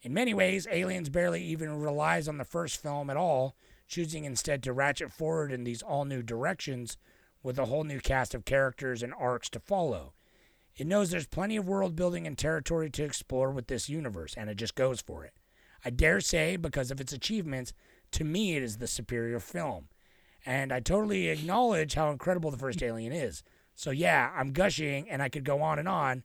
In 0.00 0.14
many 0.14 0.32
ways, 0.32 0.66
Aliens 0.70 1.10
barely 1.10 1.44
even 1.44 1.78
relies 1.78 2.26
on 2.26 2.38
the 2.38 2.44
first 2.44 2.80
film 2.80 3.10
at 3.10 3.16
all, 3.18 3.56
choosing 3.88 4.24
instead 4.24 4.62
to 4.62 4.72
ratchet 4.72 5.12
forward 5.12 5.52
in 5.52 5.64
these 5.64 5.82
all 5.82 6.06
new 6.06 6.22
directions 6.22 6.96
with 7.42 7.58
a 7.58 7.66
whole 7.66 7.84
new 7.84 8.00
cast 8.00 8.34
of 8.34 8.46
characters 8.46 9.02
and 9.02 9.12
arcs 9.18 9.50
to 9.50 9.60
follow. 9.60 10.14
It 10.78 10.86
knows 10.86 11.10
there's 11.10 11.26
plenty 11.26 11.56
of 11.56 11.66
world 11.66 11.96
building 11.96 12.24
and 12.24 12.38
territory 12.38 12.88
to 12.90 13.02
explore 13.02 13.50
with 13.50 13.66
this 13.66 13.88
universe, 13.88 14.34
and 14.36 14.48
it 14.48 14.54
just 14.54 14.76
goes 14.76 15.00
for 15.00 15.24
it. 15.24 15.34
I 15.84 15.90
dare 15.90 16.20
say, 16.20 16.56
because 16.56 16.92
of 16.92 17.00
its 17.00 17.12
achievements, 17.12 17.72
to 18.12 18.24
me 18.24 18.56
it 18.56 18.62
is 18.62 18.78
the 18.78 18.86
superior 18.86 19.40
film. 19.40 19.88
And 20.46 20.72
I 20.72 20.78
totally 20.78 21.28
acknowledge 21.28 21.94
how 21.94 22.10
incredible 22.10 22.52
the 22.52 22.56
first 22.56 22.82
Alien 22.82 23.12
is. 23.12 23.42
So 23.74 23.90
yeah, 23.90 24.30
I'm 24.36 24.52
gushing 24.52 25.10
and 25.10 25.20
I 25.20 25.28
could 25.28 25.44
go 25.44 25.62
on 25.62 25.80
and 25.80 25.88
on. 25.88 26.22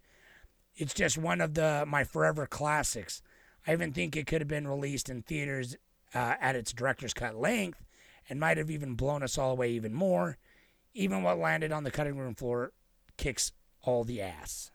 It's 0.76 0.94
just 0.94 1.18
one 1.18 1.42
of 1.42 1.56
the 1.56 1.84
my 1.88 2.04
forever 2.04 2.46
classics. 2.46 3.22
I 3.68 3.74
even 3.74 3.92
think 3.92 4.16
it 4.16 4.28
could 4.28 4.42
have 4.42 4.48
been 4.48 4.68
released 4.68 5.10
in 5.10 5.24
theaters 5.24 5.76
uh, 6.14 6.36
at 6.40 6.56
its 6.56 6.74
director's 6.74 7.14
cut 7.14 7.36
length 7.36 7.84
and 8.30 8.40
might 8.40 8.58
have 8.58 8.72
even 8.72 8.94
blown 8.94 9.24
us 9.24 9.38
all 9.38 9.52
away 9.52 9.72
even 9.72 9.94
more. 9.94 10.38
Even 10.94 11.24
what 11.24 11.40
landed 11.40 11.72
on 11.72 11.84
the 11.84 11.92
cutting 11.92 12.18
room 12.18 12.36
floor 12.36 12.72
kicks 13.18 13.52
all 13.84 14.04
the 14.04 14.22
ass. 14.22 14.72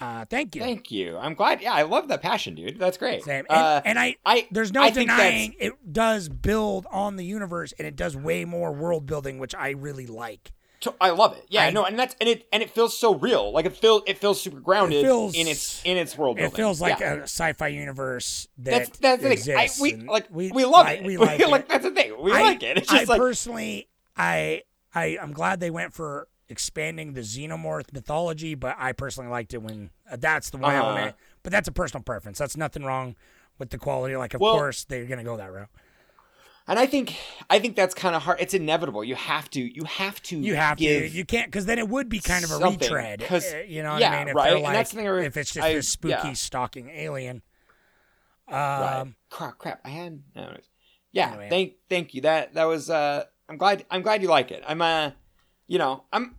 Uh, 0.00 0.24
thank 0.24 0.56
you. 0.56 0.62
Thank 0.62 0.90
you. 0.90 1.16
I'm 1.18 1.34
glad. 1.34 1.60
Yeah, 1.60 1.74
I 1.74 1.82
love 1.82 2.08
that 2.08 2.22
passion, 2.22 2.54
dude. 2.54 2.78
That's 2.78 2.96
great. 2.96 3.22
Same. 3.22 3.44
And, 3.48 3.58
Uh, 3.58 3.82
and 3.84 3.98
I, 3.98 4.16
I- 4.24 4.48
there's 4.50 4.72
no 4.72 4.82
I 4.82 4.90
denying 4.90 5.54
it 5.60 5.92
does 5.92 6.28
build 6.28 6.86
on 6.90 7.16
the 7.16 7.24
universe 7.24 7.72
and 7.78 7.86
it 7.86 7.94
does 7.94 8.16
way 8.16 8.44
more 8.44 8.72
world 8.72 9.06
building, 9.06 9.38
which 9.38 9.54
I 9.54 9.70
really 9.70 10.06
like. 10.06 10.52
To- 10.80 10.94
I 11.00 11.10
love 11.10 11.36
it. 11.36 11.44
Yeah, 11.48 11.66
I- 11.66 11.70
no, 11.70 11.84
and 11.84 11.96
that's 11.96 12.16
and 12.20 12.28
it 12.28 12.48
and 12.52 12.62
it 12.62 12.70
feels 12.70 12.98
so 12.98 13.14
real. 13.14 13.52
Like 13.52 13.66
it 13.66 13.76
feels 13.76 14.02
it 14.06 14.18
feels 14.18 14.40
super 14.40 14.58
grounded 14.58 15.04
feels- 15.04 15.34
in 15.36 15.46
its 15.46 15.80
in 15.84 15.96
its 15.96 16.18
world 16.18 16.36
building. 16.38 16.52
It 16.52 16.56
feels 16.56 16.80
like 16.80 16.98
Yeah. 16.98 17.12
a 17.14 17.22
sci-fi 17.22 17.68
universe 17.68 18.48
that 18.58 18.70
that's 18.70 18.98
that's 18.98 19.22
thing. 19.22 19.30
I, 19.56 19.62
exists. 19.64 19.80
we 19.80 19.94
like 19.94 20.26
we, 20.30 20.50
love 20.64 20.88
it. 20.88 21.04
We 21.04 21.16
We 21.18 21.24
like 21.24 21.38
it. 21.38 21.68
that's 21.68 21.84
the 21.84 21.92
thing. 21.92 22.20
We 22.20 22.32
I, 22.32 22.40
like 22.42 22.62
it. 22.64 22.78
It's 22.78 22.90
I 22.90 23.04
like 23.04 23.20
personally, 23.20 23.88
I, 24.16 24.62
I, 24.92 25.18
I'm 25.22 25.32
glad 25.32 25.60
they 25.60 25.70
went 25.70 25.94
for 25.94 26.26
expanding 26.48 27.14
the 27.14 27.20
xenomorph 27.22 27.92
mythology, 27.92 28.54
but 28.54 28.76
I 28.78 28.92
personally 28.92 29.30
liked 29.30 29.54
it 29.54 29.62
when 29.62 29.90
uh, 30.10 30.16
that's 30.18 30.50
the 30.50 30.58
one 30.58 30.74
Uh-huh. 30.74 30.86
element. 30.88 31.16
But 31.42 31.52
that's 31.52 31.68
a 31.68 31.72
personal 31.72 32.02
preference. 32.02 32.38
That's 32.38 32.56
nothing 32.56 32.84
wrong 32.84 33.16
with 33.58 33.70
the 33.70 33.78
quality. 33.78 34.16
Like, 34.16 34.34
of 34.34 34.40
Well- 34.40 34.54
course, 34.54 34.84
they're 34.84 35.04
gonna 35.06 35.24
go 35.24 35.36
that 35.36 35.52
route. 35.52 35.68
and 36.68 36.78
I 36.78 36.86
think 36.86 37.16
I 37.50 37.58
think 37.58 37.74
that's 37.76 37.94
kind 37.94 38.14
of 38.14 38.22
hard. 38.22 38.40
It's 38.40 38.54
inevitable. 38.54 39.02
You 39.02 39.14
have 39.16 39.50
to 39.50 39.60
you 39.60 39.84
have 39.84 40.22
to 40.24 40.38
You 40.38 40.54
have 40.54 40.78
to. 40.78 40.84
You 40.84 41.24
can't 41.24 41.46
because 41.48 41.66
then 41.66 41.78
it 41.78 41.88
would 41.88 42.08
be 42.08 42.20
kind 42.20 42.44
of 42.44 42.50
a 42.52 42.58
retread. 42.58 42.80
retread. 43.20 43.20
'cause- 43.28 43.52
uh, 43.52 43.58
you 43.66 43.82
know 43.82 43.92
what 43.92 44.00
yeah, 44.00 44.10
I 44.12 44.18
mean? 44.20 44.28
If 44.28 44.34
right, 44.36 44.62
like, 44.62 44.72
that's 44.74 44.90
the 44.90 44.96
thing 44.98 45.08
I- 45.08 45.24
if 45.24 45.36
it's 45.36 45.52
just 45.54 45.66
I- 45.66 45.74
this 45.74 45.88
spooky 45.88 46.12
yeah. 46.28 46.32
stalking 46.34 46.88
alien. 46.90 47.42
Right. 48.48 48.98
Um, 49.00 49.16
crap, 49.30 49.58
crap. 49.58 49.80
I 49.84 49.88
had 49.90 50.22
no. 50.36 50.56
Yeah, 51.12 51.28
Anyway. 51.30 51.48
thank 51.50 51.72
thank 51.88 52.14
you. 52.14 52.20
That 52.22 52.54
that 52.54 52.64
was 52.64 52.90
uh 52.90 53.24
I'm 53.48 53.56
glad 53.56 53.84
I'm 53.90 54.02
glad 54.02 54.22
you 54.22 54.28
like 54.28 54.50
it. 54.50 54.62
I'm 54.66 54.80
uh 54.82 55.10
you 55.72 55.78
know, 55.78 56.04
I'm 56.12 56.36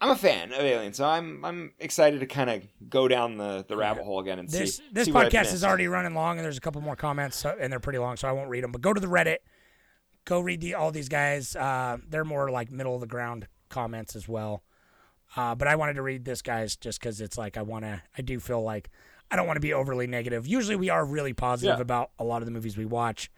I'm 0.00 0.10
a 0.10 0.16
fan 0.16 0.52
of 0.52 0.60
Alien, 0.60 0.92
so 0.92 1.04
I'm 1.04 1.44
I'm 1.44 1.72
excited 1.80 2.20
to 2.20 2.26
kind 2.26 2.48
of 2.48 2.62
go 2.88 3.08
down 3.08 3.36
the, 3.36 3.64
the 3.68 3.76
rabbit 3.76 4.04
hole 4.04 4.20
again 4.20 4.38
and 4.38 4.48
this 4.48 4.76
see. 4.76 4.84
this 4.92 5.06
see 5.06 5.10
podcast 5.12 5.52
is 5.52 5.64
already 5.64 5.88
running 5.88 6.14
long, 6.14 6.38
and 6.38 6.44
there's 6.44 6.56
a 6.58 6.60
couple 6.60 6.80
more 6.80 6.94
comments, 6.94 7.38
so, 7.38 7.56
and 7.58 7.72
they're 7.72 7.80
pretty 7.80 7.98
long, 7.98 8.16
so 8.16 8.28
I 8.28 8.32
won't 8.32 8.48
read 8.48 8.62
them. 8.62 8.70
But 8.70 8.80
go 8.80 8.92
to 8.92 9.00
the 9.00 9.08
Reddit, 9.08 9.38
go 10.24 10.38
read 10.38 10.60
the 10.60 10.74
all 10.74 10.92
these 10.92 11.08
guys. 11.08 11.56
Uh, 11.56 11.96
they're 12.08 12.24
more 12.24 12.52
like 12.52 12.70
middle 12.70 12.94
of 12.94 13.00
the 13.00 13.08
ground 13.08 13.48
comments 13.68 14.14
as 14.14 14.28
well. 14.28 14.62
Uh, 15.34 15.56
but 15.56 15.66
I 15.66 15.74
wanted 15.74 15.94
to 15.94 16.02
read 16.02 16.24
this 16.24 16.40
guys 16.40 16.76
just 16.76 17.00
because 17.00 17.20
it's 17.20 17.36
like 17.36 17.56
I 17.56 17.62
want 17.62 17.84
to. 17.84 18.00
I 18.16 18.22
do 18.22 18.38
feel 18.38 18.62
like 18.62 18.90
I 19.28 19.34
don't 19.34 19.48
want 19.48 19.56
to 19.56 19.60
be 19.60 19.72
overly 19.72 20.06
negative. 20.06 20.46
Usually 20.46 20.76
we 20.76 20.88
are 20.88 21.04
really 21.04 21.32
positive 21.32 21.78
Yeah. 21.78 21.82
about 21.82 22.12
a 22.16 22.22
lot 22.22 22.42
of 22.42 22.46
the 22.46 22.52
movies 22.52 22.76
we 22.76 22.84
watch. 22.84 23.28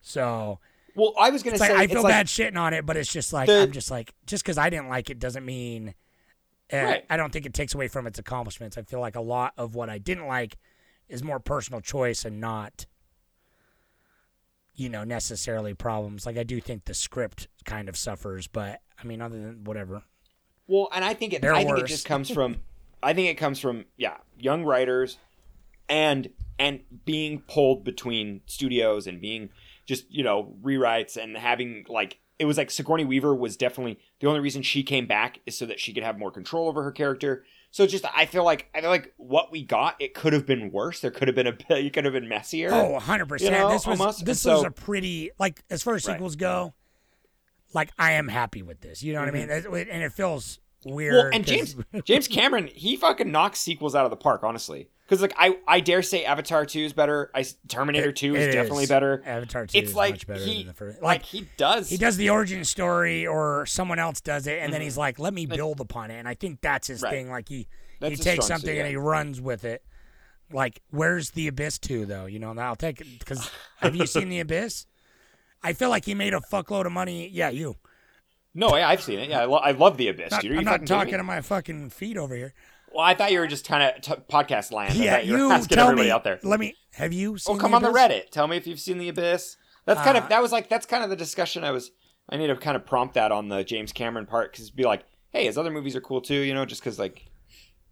So 0.00 0.58
Well, 0.94 1.14
I 1.18 1.30
was 1.30 1.42
gonna 1.42 1.54
it's 1.54 1.62
say 1.64 1.70
like 1.72 1.78
I 1.80 1.84
it's 1.84 1.92
feel 1.92 2.02
like, 2.02 2.12
bad 2.12 2.26
shitting 2.26 2.56
on 2.58 2.74
it, 2.74 2.84
but 2.84 2.96
it's 2.96 3.10
just 3.12 3.32
like 3.32 3.46
The- 3.48 3.62
I'm 3.62 3.72
just 3.72 3.90
like 3.90 4.12
just 4.26 4.44
because 4.44 4.58
I 4.58 4.70
didn't 4.70 4.88
like 4.88 5.10
it 5.10 5.18
doesn't 5.18 5.44
mean. 5.44 5.94
Uh, 6.72 6.76
Right. 6.76 7.04
I 7.10 7.16
don't 7.18 7.32
think 7.32 7.44
it 7.46 7.52
takes 7.54 7.74
away 7.74 7.88
from 7.88 8.06
its 8.06 8.18
accomplishments. 8.18 8.78
I 8.78 8.82
feel 8.82 9.00
like 9.00 9.14
a 9.16 9.20
lot 9.20 9.52
of 9.58 9.74
what 9.74 9.90
I 9.90 9.98
didn't 9.98 10.26
like 10.26 10.56
is 11.08 11.22
more 11.22 11.38
personal 11.38 11.80
choice 11.82 12.24
and 12.24 12.40
not, 12.40 12.86
you 14.74 14.88
know, 14.88 15.04
necessarily 15.04 15.74
problems. 15.74 16.24
Like 16.24 16.36
I 16.38 16.42
do 16.44 16.60
think 16.60 16.84
the 16.86 16.94
script 16.94 17.48
kind 17.64 17.88
of 17.88 17.96
suffers, 17.96 18.46
but 18.46 18.80
I 19.02 19.04
mean, 19.06 19.20
other 19.20 19.38
than 19.40 19.64
whatever. 19.64 20.02
Well, 20.66 20.88
and 20.94 21.04
I 21.04 21.14
think 21.14 21.32
it. 21.34 21.42
They're 21.42 21.54
I 21.54 21.64
think 21.64 21.78
it 21.78 21.86
just 21.86 22.06
comes 22.06 22.30
from. 22.34 22.56
I 23.02 23.12
think 23.14 23.28
it 23.28 23.34
comes 23.34 23.58
from 23.58 23.84
yeah, 23.96 24.18
young 24.38 24.64
writers, 24.64 25.18
and 25.88 26.30
and 26.58 26.80
being 27.04 27.40
pulled 27.40 27.84
between 27.84 28.40
studios 28.46 29.06
and 29.06 29.20
being 29.20 29.50
just 29.86 30.10
you 30.10 30.22
know 30.24 30.54
rewrites 30.62 31.16
and 31.16 31.36
having 31.36 31.84
like 31.88 32.18
it 32.38 32.44
was 32.44 32.56
like 32.58 32.70
Sigourney 32.70 33.04
Weaver 33.04 33.34
was 33.34 33.56
definitely 33.56 33.98
the 34.20 34.26
only 34.26 34.40
reason 34.40 34.62
she 34.62 34.82
came 34.82 35.06
back 35.06 35.38
is 35.46 35.56
so 35.56 35.66
that 35.66 35.78
she 35.78 35.92
could 35.92 36.02
have 36.02 36.18
more 36.18 36.30
control 36.30 36.68
over 36.68 36.82
her 36.82 36.90
character. 36.92 37.44
So 37.70 37.86
just 37.86 38.04
I 38.14 38.26
feel 38.26 38.44
like 38.44 38.68
I 38.74 38.80
feel 38.80 38.90
like 38.90 39.14
what 39.16 39.50
we 39.52 39.62
got 39.62 39.96
it 40.00 40.12
could 40.14 40.32
have 40.32 40.44
been 40.46 40.70
worse. 40.72 41.00
There 41.00 41.10
could 41.10 41.28
have 41.28 41.34
been 41.34 41.46
a 41.46 41.52
bit. 41.52 41.70
It 41.86 41.92
could 41.92 42.04
have 42.04 42.12
been 42.14 42.28
messier. 42.28 42.70
Oh, 42.72 42.98
100%. 43.00 43.40
You 43.40 43.50
know, 43.50 43.70
this 43.70 43.86
was 43.86 44.00
almost. 44.00 44.24
this 44.24 44.44
And 44.44 44.54
was 44.56 44.64
a 44.64 44.70
pretty 44.70 45.30
like 45.38 45.62
as 45.70 45.82
far 45.82 45.94
as 45.94 46.06
Right. 46.06 46.14
sequels 46.14 46.36
go, 46.36 46.74
like 47.74 47.90
I 47.98 48.12
am 48.12 48.28
happy 48.28 48.62
with 48.62 48.80
this. 48.80 49.02
You 49.02 49.12
know 49.14 49.20
what 49.20 49.28
I 49.28 49.32
mean? 49.32 49.48
And 49.50 50.02
it 50.02 50.12
feels 50.12 50.58
weird. 50.84 51.14
Mm-hmm. 51.14 51.24
Well, 51.24 51.30
and 51.34 51.46
James 51.46 51.76
James 52.04 52.28
Cameron, 52.28 52.68
he 52.74 52.96
fucking 52.96 53.30
knocks 53.30 53.60
sequels 53.60 53.94
out 53.94 54.04
of 54.04 54.10
the 54.10 54.16
park, 54.16 54.42
honestly. 54.42 54.88
Because 55.12 55.20
like 55.20 55.34
I, 55.36 55.58
I 55.68 55.80
dare 55.80 56.00
say 56.00 56.24
Avatar 56.24 56.64
Two 56.64 56.80
is 56.80 56.94
better. 56.94 57.30
I 57.34 57.44
Terminator 57.68 58.08
It- 58.08 58.16
Two 58.16 58.34
is 58.34 58.54
definitely 58.54 58.84
is. 58.84 58.88
better. 58.88 59.22
Avatar 59.26 59.66
2 59.66 59.76
it's 59.76 59.90
is 59.90 59.94
like 59.94 60.14
much 60.14 60.26
better 60.26 60.40
he, 60.42 60.58
than 60.60 60.66
the 60.68 60.72
first. 60.72 61.02
Like, 61.02 61.20
Like, 61.20 61.22
he 61.26 61.48
does. 61.58 61.90
he 61.90 61.98
does 61.98 62.16
the 62.16 62.30
origin 62.30 62.64
story 62.64 63.26
or 63.26 63.66
someone 63.66 63.98
else 63.98 64.22
does 64.22 64.46
it 64.46 64.60
and 64.60 64.72
then 64.72 64.80
he's 64.80 64.96
like 64.96 65.18
let 65.18 65.34
me 65.34 65.44
build 65.44 65.80
upon 65.80 66.10
it 66.10 66.14
and 66.14 66.26
i 66.26 66.32
think 66.32 66.62
that's 66.62 66.88
his 66.88 66.98
Mm-hmm. 67.02 67.04
Right. 67.04 67.10
thing 67.12 67.30
like 67.30 67.48
he 67.50 67.68
That's 68.00 68.16
he 68.16 68.22
takes 68.22 68.46
something 68.46 68.70
suit, 68.70 68.78
and 68.78 68.88
he 68.88 68.96
runs 68.96 69.38
with 69.38 69.64
it 69.64 69.82
like 70.50 70.80
where's 70.90 71.32
the 71.32 71.46
abyss 71.48 71.78
2 71.78 72.06
though 72.06 72.24
you 72.24 72.38
know 72.38 72.54
i'll 72.58 72.74
take 72.74 73.02
it 73.02 73.18
because 73.18 73.50
have 73.80 73.94
you 73.94 74.06
seen 74.06 74.30
the 74.30 74.40
abyss 74.40 74.86
i 75.62 75.74
feel 75.74 75.90
like 75.90 76.06
he 76.06 76.14
made 76.14 76.32
a 76.32 76.40
fuckload 76.40 76.86
of 76.86 76.92
money 76.92 77.28
yeah 77.28 77.50
you 77.50 77.76
No, 78.54 78.74
yeah, 78.76 78.88
I've 78.88 79.02
seen 79.02 79.18
it. 79.18 79.28
Yeah, 79.30 79.40
I, 79.40 79.44
lo- 79.46 79.58
I 79.64 79.70
love 79.72 79.96
the 79.98 80.08
Abyss, 80.08 80.30
Not- 80.30 80.44
i'm 80.46 80.64
not 80.64 80.86
talking 80.86 81.16
to 81.18 81.22
my 81.22 81.40
fucking 81.42 81.90
feet 81.90 82.16
over 82.16 82.34
here 82.34 82.54
Well, 82.94 83.04
I 83.04 83.14
thought 83.14 83.32
you 83.32 83.38
were 83.40 83.46
just 83.46 83.66
kind 83.66 83.82
of 83.82 84.00
t- 84.02 84.22
podcast 84.30 84.72
land. 84.72 84.94
Yeah 84.94 85.18
you 85.20 85.32
were 85.32 85.38
you 85.38 85.52
asking 85.52 85.76
tell 85.76 85.86
everybody 85.88 86.08
me 86.08 86.12
out 86.12 86.24
there. 86.24 86.38
let 86.42 86.60
me 86.60 86.74
have 86.94 87.12
you 87.12 87.38
seen 87.38 87.56
Oh, 87.56 87.58
come 87.58 87.70
the 87.72 87.76
on 87.78 87.82
the 87.82 87.90
Reddit. 87.90 88.30
Tell 88.30 88.46
me 88.46 88.56
if 88.56 88.66
you've 88.66 88.80
seen 88.80 88.98
the 88.98 89.08
Abyss. 89.08 89.56
That's 89.86 90.00
kind 90.02 90.16
Uh, 90.16 90.20
of 90.22 90.28
that 90.28 90.42
was 90.42 90.52
like 90.52 90.68
that's 90.68 90.86
kind 90.86 91.02
of 91.04 91.10
the 91.10 91.16
discussion 91.16 91.64
I 91.64 91.70
was. 91.70 91.90
I 92.28 92.36
need 92.36 92.46
to 92.48 92.56
kind 92.56 92.76
of 92.76 92.86
prompt 92.86 93.14
that 93.14 93.32
on 93.32 93.48
the 93.48 93.64
James 93.64 93.92
Cameron 93.92 94.26
part 94.26 94.52
because 94.52 94.66
it'd 94.66 94.76
be 94.76 94.84
like, 94.84 95.04
hey, 95.30 95.46
his 95.46 95.58
other 95.58 95.70
movies 95.70 95.96
are 95.96 96.00
cool 96.00 96.20
too. 96.20 96.36
You 96.36 96.54
know, 96.54 96.64
just 96.64 96.80
because 96.80 96.98
like, 96.98 97.26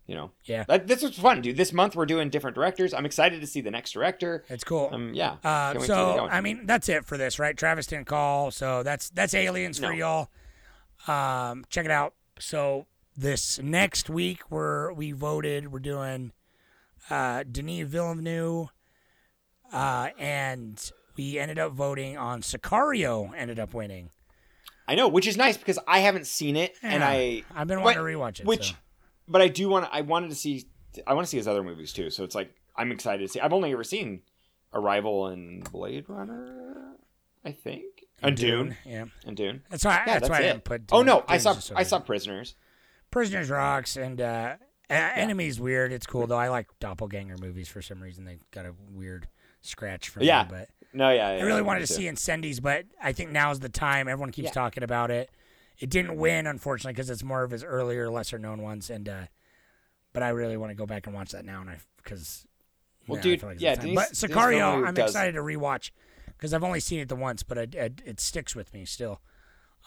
you 0.07 0.15
know, 0.15 0.31
Yeah. 0.45 0.65
That, 0.69 0.87
this 0.87 1.03
was 1.03 1.17
fun, 1.19 1.41
dude. 1.41 1.57
This 1.57 1.73
month 1.73 1.97
we're 1.97 2.07
doing 2.07 2.31
different 2.31 2.55
directors. 2.55 2.95
I'm 2.95 3.07
excited 3.07 3.41
to 3.41 3.47
see 3.47 3.61
the 3.61 3.71
next 3.73 3.91
director. 3.93 4.45
it's 4.49 4.63
cool 4.65 4.91
Um, 4.93 5.13
yeah. 5.15 5.33
Uh, 5.33 5.73
Can't 5.73 5.79
wait 5.81 5.87
to 5.87 5.87
get 5.87 5.87
so. 6.17 6.29
I 6.31 6.41
mean 6.41 6.67
that's 6.67 6.89
it 6.89 7.05
for 7.05 7.17
this, 7.17 7.39
right? 7.41 7.57
Travis 7.57 7.87
didn't 7.87 8.07
call, 8.07 8.51
so 8.53 8.83
that's 8.85 9.11
that's 9.11 9.35
aliens 9.35 9.79
for 9.79 9.93
y'all. 9.93 10.31
Um, 11.09 11.65
check 11.71 11.85
it 11.87 11.91
out. 11.91 12.15
So 12.39 12.87
this 13.17 13.59
next 13.59 14.09
week 14.09 14.51
we're 14.51 14.93
we 14.93 15.13
voted. 15.13 15.73
We're 15.73 15.79
doing 15.81 16.33
uh, 17.09 17.45
Denis 17.51 17.89
Villeneuve, 17.89 18.69
uh, 19.73 20.09
and 20.19 20.91
we 21.17 21.39
ended 21.39 21.59
up 21.59 21.73
voting 21.73 22.17
on 22.17 22.43
Sicario. 22.43 23.33
Ended 23.37 23.59
up 23.59 23.75
winning. 23.75 24.11
I 24.89 24.95
know, 24.95 25.09
which 25.09 25.27
is 25.27 25.37
nice 25.37 25.57
because 25.57 25.79
I 25.87 26.01
haven't 26.01 26.27
seen 26.27 26.57
it, 26.57 26.75
and 26.83 27.05
I 27.05 27.45
I've 27.55 27.69
been 27.69 27.79
but- 27.79 27.85
wanting 27.85 27.99
to 27.99 28.05
rewatch 28.05 28.41
it. 28.41 28.47
Which, 28.47 28.71
so. 28.71 28.77
but 29.29 29.41
I 29.41 29.49
do 29.49 29.69
want. 29.69 29.89
I 29.93 30.01
wanted 30.01 30.31
to 30.31 30.37
see. 30.37 30.67
I 31.07 31.15
want 31.15 31.27
to 31.27 31.31
see 31.31 31.37
his 31.37 31.47
other 31.47 31.63
movies 31.63 31.93
too. 31.93 32.11
So 32.11 32.25
it's 32.25 32.35
like 32.35 32.55
I'm 32.77 32.91
excited 32.91 33.23
to 33.27 33.29
see. 33.29 33.41
I've 33.41 33.53
only 33.53 33.73
ever 33.73 33.85
seen 33.85 34.23
Arrival 34.73 35.27
and 35.29 35.71
Blade 35.71 36.07
Runner. 36.09 36.97
I 37.45 37.53
think 37.53 37.85
and 38.23 38.37
Dune, 38.37 38.77
yeah. 38.85 39.07
and 39.25 39.37
Dune. 39.37 39.63
That's 39.71 39.85
why. 39.85 40.03
Yeah, 40.07 40.19
that's, 40.19 40.29
why 40.29 40.37
I 40.37 40.41
it. 40.41 40.53
didn't 40.53 40.65
put. 40.65 40.83
oh 40.93 40.99
Dune- 40.99 41.07
no, 41.07 41.25
I 41.29 41.39
saw. 41.39 41.57
I 41.75 41.85
saw 41.85 42.01
Prisoners. 42.01 42.55
Prisoners 43.11 43.51
rocks 43.51 43.97
and 43.97 44.21
uh, 44.21 44.57
uh, 44.89 44.93
Enemy's 44.93 45.61
weird. 45.61 45.93
It's 45.93 46.07
cool 46.07 46.27
though. 46.27 46.39
I 46.39 46.49
like 46.49 46.67
doppelganger 46.81 47.37
movies 47.39 47.69
for 47.69 47.83
some 47.83 48.01
reason. 48.03 48.25
They 48.25 48.39
got 48.51 48.67
a 48.67 48.75
weird 48.93 49.29
scratch 49.63 50.09
for 50.09 50.23
Yeah. 50.23 50.45
me, 50.45 50.49
but 50.51 50.69
No, 50.93 51.11
yeah, 51.11 51.37
yeah 51.37 51.43
I 51.43 51.47
really 51.47 51.61
yeah, 51.61 51.67
wanted 51.67 51.81
to 51.81 51.87
too. 51.87 51.95
see 51.95 52.05
Incendies, 52.05 52.61
but 52.63 52.87
I 53.03 53.13
think 53.13 53.31
now's 53.31 53.61
the 53.61 53.69
time. 53.69 54.09
Everyone 54.09 54.33
keeps 54.33 54.47
Yeah. 54.47 54.53
talking 54.53 54.83
about 54.83 55.11
it. 55.11 55.31
It 55.79 55.91
didn't 55.91 56.17
win, 56.17 56.47
unfortunately, 56.47 56.93
because 56.93 57.09
it's 57.11 57.23
more 57.23 57.43
of 57.43 57.51
his 57.51 57.65
earlier, 57.65 58.11
lesser 58.11 58.39
known 58.39 58.63
ones. 58.63 58.91
And 58.91 59.09
uh, 59.09 59.27
but 60.13 60.23
I 60.23 60.29
really 60.31 60.57
want 60.57 60.71
to 60.71 60.75
go 60.75 60.87
back 60.87 61.07
and 61.07 61.15
watch 61.15 61.31
that 61.33 61.45
now, 61.45 61.61
and 61.61 61.71
I 61.71 61.79
because 61.97 62.47
Well, 63.07 63.21
dude, 63.21 63.43
yeah, 63.59 63.77
but 63.95 64.13
Sicario, 64.13 64.87
I'm 64.87 64.95
does- 64.95 65.11
excited 65.11 65.33
to 65.33 65.41
rewatch 65.41 65.91
because 66.37 66.53
I've 66.55 66.65
only 66.65 66.81
seen 66.81 67.01
it 67.01 67.09
the 67.09 67.17
once, 67.17 67.43
but 67.43 67.59
it, 67.59 67.75
it, 67.75 68.03
it 68.05 68.21
sticks 68.21 68.55
with 68.57 68.73
me 68.75 68.85
still. 68.85 69.21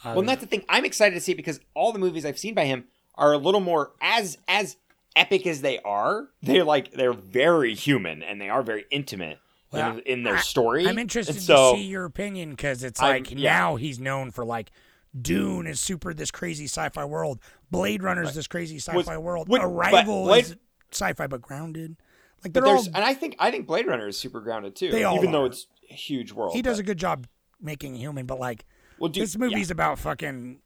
Uh, 0.04 0.14
Well, 0.16 0.24
that's 0.24 0.42
the 0.42 0.48
thing. 0.48 0.64
I'm 0.70 0.86
excited 0.86 1.14
to 1.16 1.22
see 1.22 1.34
it 1.34 1.36
because 1.36 1.60
all 1.76 1.92
the 1.92 2.00
movies 2.00 2.26
I've 2.26 2.40
seen 2.40 2.54
by 2.56 2.66
him 2.66 2.86
are 3.16 3.34
a 3.34 3.38
little 3.38 3.60
more 3.62 3.92
as 4.02 4.38
as 4.48 4.78
epic 5.16 5.46
as 5.48 5.62
they 5.62 5.80
are. 5.80 6.28
They're 6.42 6.64
like 6.64 6.92
they're 6.92 7.14
very 7.14 7.74
human 7.76 8.24
and 8.24 8.40
they 8.42 8.50
are 8.50 8.64
very 8.64 8.86
intimate 8.92 9.40
Well, 9.72 9.94
in, 9.98 10.00
in 10.00 10.24
their 10.24 10.38
I- 10.38 10.42
story. 10.42 10.88
I'm 10.88 10.98
interested 10.98 11.40
so, 11.42 11.74
to 11.74 11.78
see 11.78 11.86
your 11.86 12.06
opinion 12.06 12.52
because 12.52 12.84
it's 12.84 13.02
I'm- 13.02 13.14
like 13.24 13.32
yeah. 13.32 13.54
now 13.58 13.76
he's 13.76 14.00
known 14.00 14.32
for 14.32 14.44
like 14.46 14.72
Dune 15.20 15.68
is 15.68 15.80
super 15.80 16.14
this 16.14 16.32
crazy 16.32 16.66
sci-fi 16.66 17.06
world, 17.06 17.40
Blade 17.70 18.02
Runner 18.02 18.24
is 18.24 18.34
this 18.34 18.48
crazy 18.48 18.78
sci-fi 18.78 19.18
world, 19.18 19.48
would- 19.50 19.62
Arrival 19.62 20.24
Blade- 20.26 20.46
is 20.46 20.56
sci-fi 20.92 21.28
but 21.28 21.42
grounded. 21.42 21.96
Like 22.44 22.54
they're 22.54 22.66
all 22.66 22.84
and 22.86 22.98
I 23.06 23.14
think 23.14 23.36
I 23.40 23.52
think 23.52 23.68
Blade 23.68 23.86
Runner 23.88 24.08
is 24.08 24.18
super 24.18 24.42
grounded 24.42 24.76
too. 24.76 24.90
They 24.92 25.04
all 25.04 25.16
even 25.18 25.32
though 25.32 25.46
it's 25.46 25.68
a 25.90 25.94
huge 25.94 26.32
world. 26.32 26.54
he 26.54 26.62
does 26.64 26.78
but- 26.78 26.82
a 26.82 26.84
good 26.88 26.98
job 26.98 27.28
making 27.62 27.96
human, 27.96 28.26
but 28.26 28.40
like 28.40 28.66
Well, 29.00 29.10
dude, 29.10 29.24
this 29.24 29.38
movie's 29.38 29.70
yeah. 29.70 29.74
about 29.74 30.00
fucking. 30.00 30.60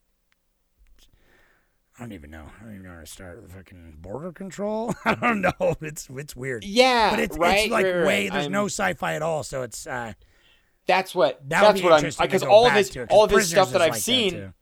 I 1.98 2.03
don't 2.03 2.11
even 2.14 2.30
know. 2.30 2.45
I 2.60 2.64
don't 2.64 2.74
even 2.74 2.84
know 2.86 2.91
where 2.91 3.02
to 3.02 3.07
start. 3.07 3.41
The 3.48 3.53
fucking 3.53 3.98
border 4.02 4.32
control. 4.32 4.94
I 5.06 5.15
don't 5.15 5.41
know. 5.41 5.52
It's 5.82 6.07
it's 6.15 6.36
weird. 6.36 6.64
Yeah, 6.64 7.10
but 7.10 7.19
it's 7.19 7.38
right, 7.38 7.60
it's 7.65 7.72
like 7.72 7.86
right, 7.86 7.95
way. 7.95 8.24
right. 8.30 8.32
There's 8.34 8.49
no 8.49 8.60
I'm- 8.61 8.69
sci-fi 8.69 9.15
at 9.15 9.22
all. 9.24 9.44
So 9.44 9.64
it's 9.64 9.88
uh, 9.88 10.14
That's 10.86 11.15
what. 11.15 11.41
that 11.49 11.61
that's 11.61 11.82
what 11.82 11.94
I'm 11.94 12.02
because 12.03 12.44
all 12.44 12.68
back 12.69 12.86
to 12.86 13.06
all 13.07 13.26
this 13.28 13.49
stuff 13.49 13.72
that 13.72 13.82
I've 13.82 13.91
like 13.94 14.02
seen, 14.02 14.32
too. 14.32 14.53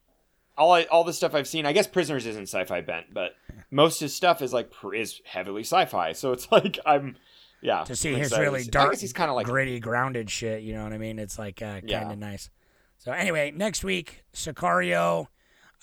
all 0.58 0.72
I, 0.72 0.84
all 0.86 1.04
the 1.04 1.14
stuff 1.14 1.36
I've 1.36 1.48
seen. 1.48 1.66
I 1.66 1.74
guess 1.74 1.88
Prisoners 1.88 2.26
isn't 2.26 2.44
sci-fi 2.48 2.82
bent, 2.82 3.14
but 3.14 3.32
most 3.70 4.02
of 4.02 4.06
his 4.06 4.16
stuff 4.16 4.42
is 4.42 4.54
like 4.54 4.72
pr- 4.72 4.94
is 4.96 5.22
heavily 5.26 5.64
sci-fi. 5.64 6.14
So 6.14 6.32
it's 6.32 6.50
like 6.54 6.80
I'm, 6.86 7.18
yeah. 7.62 7.84
to 7.84 7.96
see 7.98 8.14
I'm 8.14 8.20
his 8.20 8.28
excited 8.30 8.44
really 8.46 8.62
I 8.62 8.68
dark, 8.70 8.92
guess 8.92 9.02
he's 9.02 9.14
kind 9.14 9.30
of 9.30 9.36
like 9.36 9.46
gritty, 9.48 9.80
grounded 9.82 10.30
shit. 10.30 10.64
You 10.64 10.74
know 10.76 10.84
what 10.84 10.94
I 10.94 10.98
mean? 10.98 11.20
It's 11.20 11.38
like 11.38 11.62
uh, 11.62 11.66
kind 11.82 11.84
of 11.84 11.90
Yeah. 11.90 12.16
nice. 12.16 12.50
So 13.00 13.12
anyway, 13.12 13.52
next 13.54 13.84
week, 13.84 14.24
Sicario. 14.34 15.28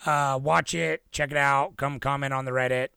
Uh, 0.05 0.39
watch 0.43 0.75
it, 0.75 1.03
check 1.13 1.31
it 1.31 1.37
out. 1.37 1.77
Come 1.77 2.01
comment 2.01 2.33
on 2.33 2.45
the 2.45 2.51
Reddit. 2.51 2.89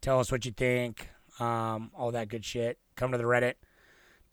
Tell 0.00 0.18
us 0.18 0.32
what 0.32 0.44
you 0.44 0.52
think. 0.52 1.08
Um, 1.38 1.90
all 1.96 2.10
that 2.12 2.28
good 2.28 2.44
shit. 2.44 2.78
Come 2.96 3.12
to 3.12 3.18
the 3.18 3.24
Reddit 3.24 3.54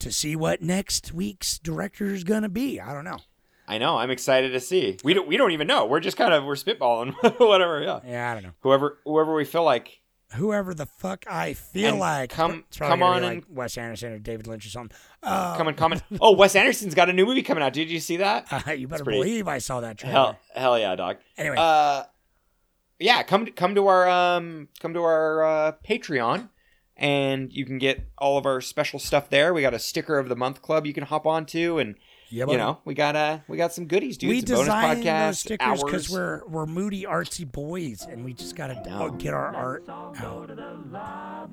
to 0.00 0.12
see 0.12 0.36
what 0.36 0.62
next 0.62 1.12
week's 1.12 1.58
director 1.58 2.06
is 2.06 2.24
gonna 2.24 2.48
be. 2.48 2.80
I 2.80 2.92
don't 2.92 3.04
know. 3.04 3.18
I 3.66 3.78
know. 3.78 3.98
I'm 3.98 4.10
excited 4.10 4.52
to 4.52 4.60
see. 4.60 4.96
We 5.04 5.12
don't. 5.14 5.28
We 5.28 5.36
don't 5.36 5.52
even 5.52 5.66
know. 5.66 5.86
We're 5.86 6.00
just 6.00 6.16
kind 6.16 6.32
of 6.32 6.44
we're 6.44 6.54
spitballing. 6.54 7.12
Whatever. 7.38 7.82
Yeah. 7.82 8.00
Yeah, 8.06 8.30
I 8.30 8.34
don't 8.34 8.42
know. 8.42 8.52
Whoever 8.60 8.98
whoever 9.04 9.34
we 9.34 9.44
feel 9.44 9.64
like. 9.64 10.00
Whoever 10.34 10.74
the 10.74 10.84
fuck 10.86 11.24
I 11.26 11.54
feel 11.54 11.88
And 11.92 11.98
like. 12.00 12.30
come- 12.30 12.64
come 12.78 13.02
on 13.02 13.22
be 13.22 13.26
and- 13.26 13.36
like 13.36 13.44
Wes 13.48 13.78
Anderson 13.78 14.12
or 14.12 14.18
David 14.18 14.46
Lynch 14.46 14.66
or 14.66 14.68
something. 14.68 14.96
Uh, 15.22 15.56
Come 15.56 15.68
and 15.68 15.76
comment. 15.76 16.02
Oh, 16.20 16.32
Wes 16.32 16.54
Anderson's 16.54 16.94
got 16.94 17.08
a 17.08 17.12
new 17.14 17.24
movie 17.24 17.42
coming 17.42 17.62
out. 17.64 17.72
Did 17.72 17.88
you 17.90 17.98
see 17.98 18.18
that? 18.18 18.46
uh, 18.52 18.72
you 18.72 18.86
better 18.88 19.04
pretty- 19.04 19.20
believe 19.20 19.48
I 19.48 19.58
saw 19.58 19.80
that 19.80 19.96
trailer. 19.98 20.12
Hell, 20.12 20.38
hell 20.54 20.78
yeah, 20.78 20.94
dog. 20.96 21.16
Anyway. 21.38 21.56
uh, 21.58 22.04
yeah, 22.98 23.22
come 23.22 23.46
to, 23.46 23.50
come 23.52 23.74
to 23.74 23.86
our 23.86 24.08
um 24.08 24.68
come 24.80 24.92
to 24.94 25.00
our 25.02 25.44
uh, 25.44 25.72
Patreon, 25.88 26.48
and 26.96 27.52
you 27.52 27.64
can 27.64 27.78
get 27.78 28.08
all 28.18 28.36
of 28.36 28.44
our 28.44 28.60
special 28.60 28.98
stuff 28.98 29.30
there. 29.30 29.54
We 29.54 29.62
got 29.62 29.72
a 29.74 29.78
sticker 29.78 30.18
of 30.18 30.28
the 30.28 30.36
month 30.36 30.60
club 30.62 30.84
you 30.86 30.92
can 30.92 31.04
hop 31.04 31.24
onto, 31.26 31.78
and 31.78 31.94
Yeah, 32.30 32.44
you 32.48 32.56
know 32.58 32.78
we 32.84 32.92
got 32.94 33.16
uh 33.16 33.38
we 33.48 33.56
got 33.56 33.72
some 33.72 33.86
goodies, 33.86 34.18
dude. 34.18 34.28
we 34.30 34.40
some 34.40 34.56
bonus 34.56 34.66
designed 34.66 35.02
podcast 35.02 35.26
those 35.26 35.38
stickers 35.38 35.82
because 35.82 36.10
we're 36.10 36.42
we're 36.46 36.66
moody 36.66 37.04
artsy 37.04 37.50
boys, 37.50 38.06
and 38.08 38.22
we 38.24 38.34
just 38.34 38.54
gotta 38.54 38.74
know. 38.88 39.10
get 39.12 39.32
our 39.32 39.54
art 39.54 39.88
out. 39.88 40.14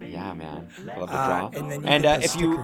yeah, 0.01 0.33
man, 0.33 0.67
I 0.91 0.97
love 0.99 1.09
the 1.09 1.15
Uh, 1.15 1.49
and 1.53 1.71
then 1.71 1.81
you 1.81 1.87
and 1.87 2.05
uh, 2.05 2.19
if 2.21 2.35
you 2.35 2.61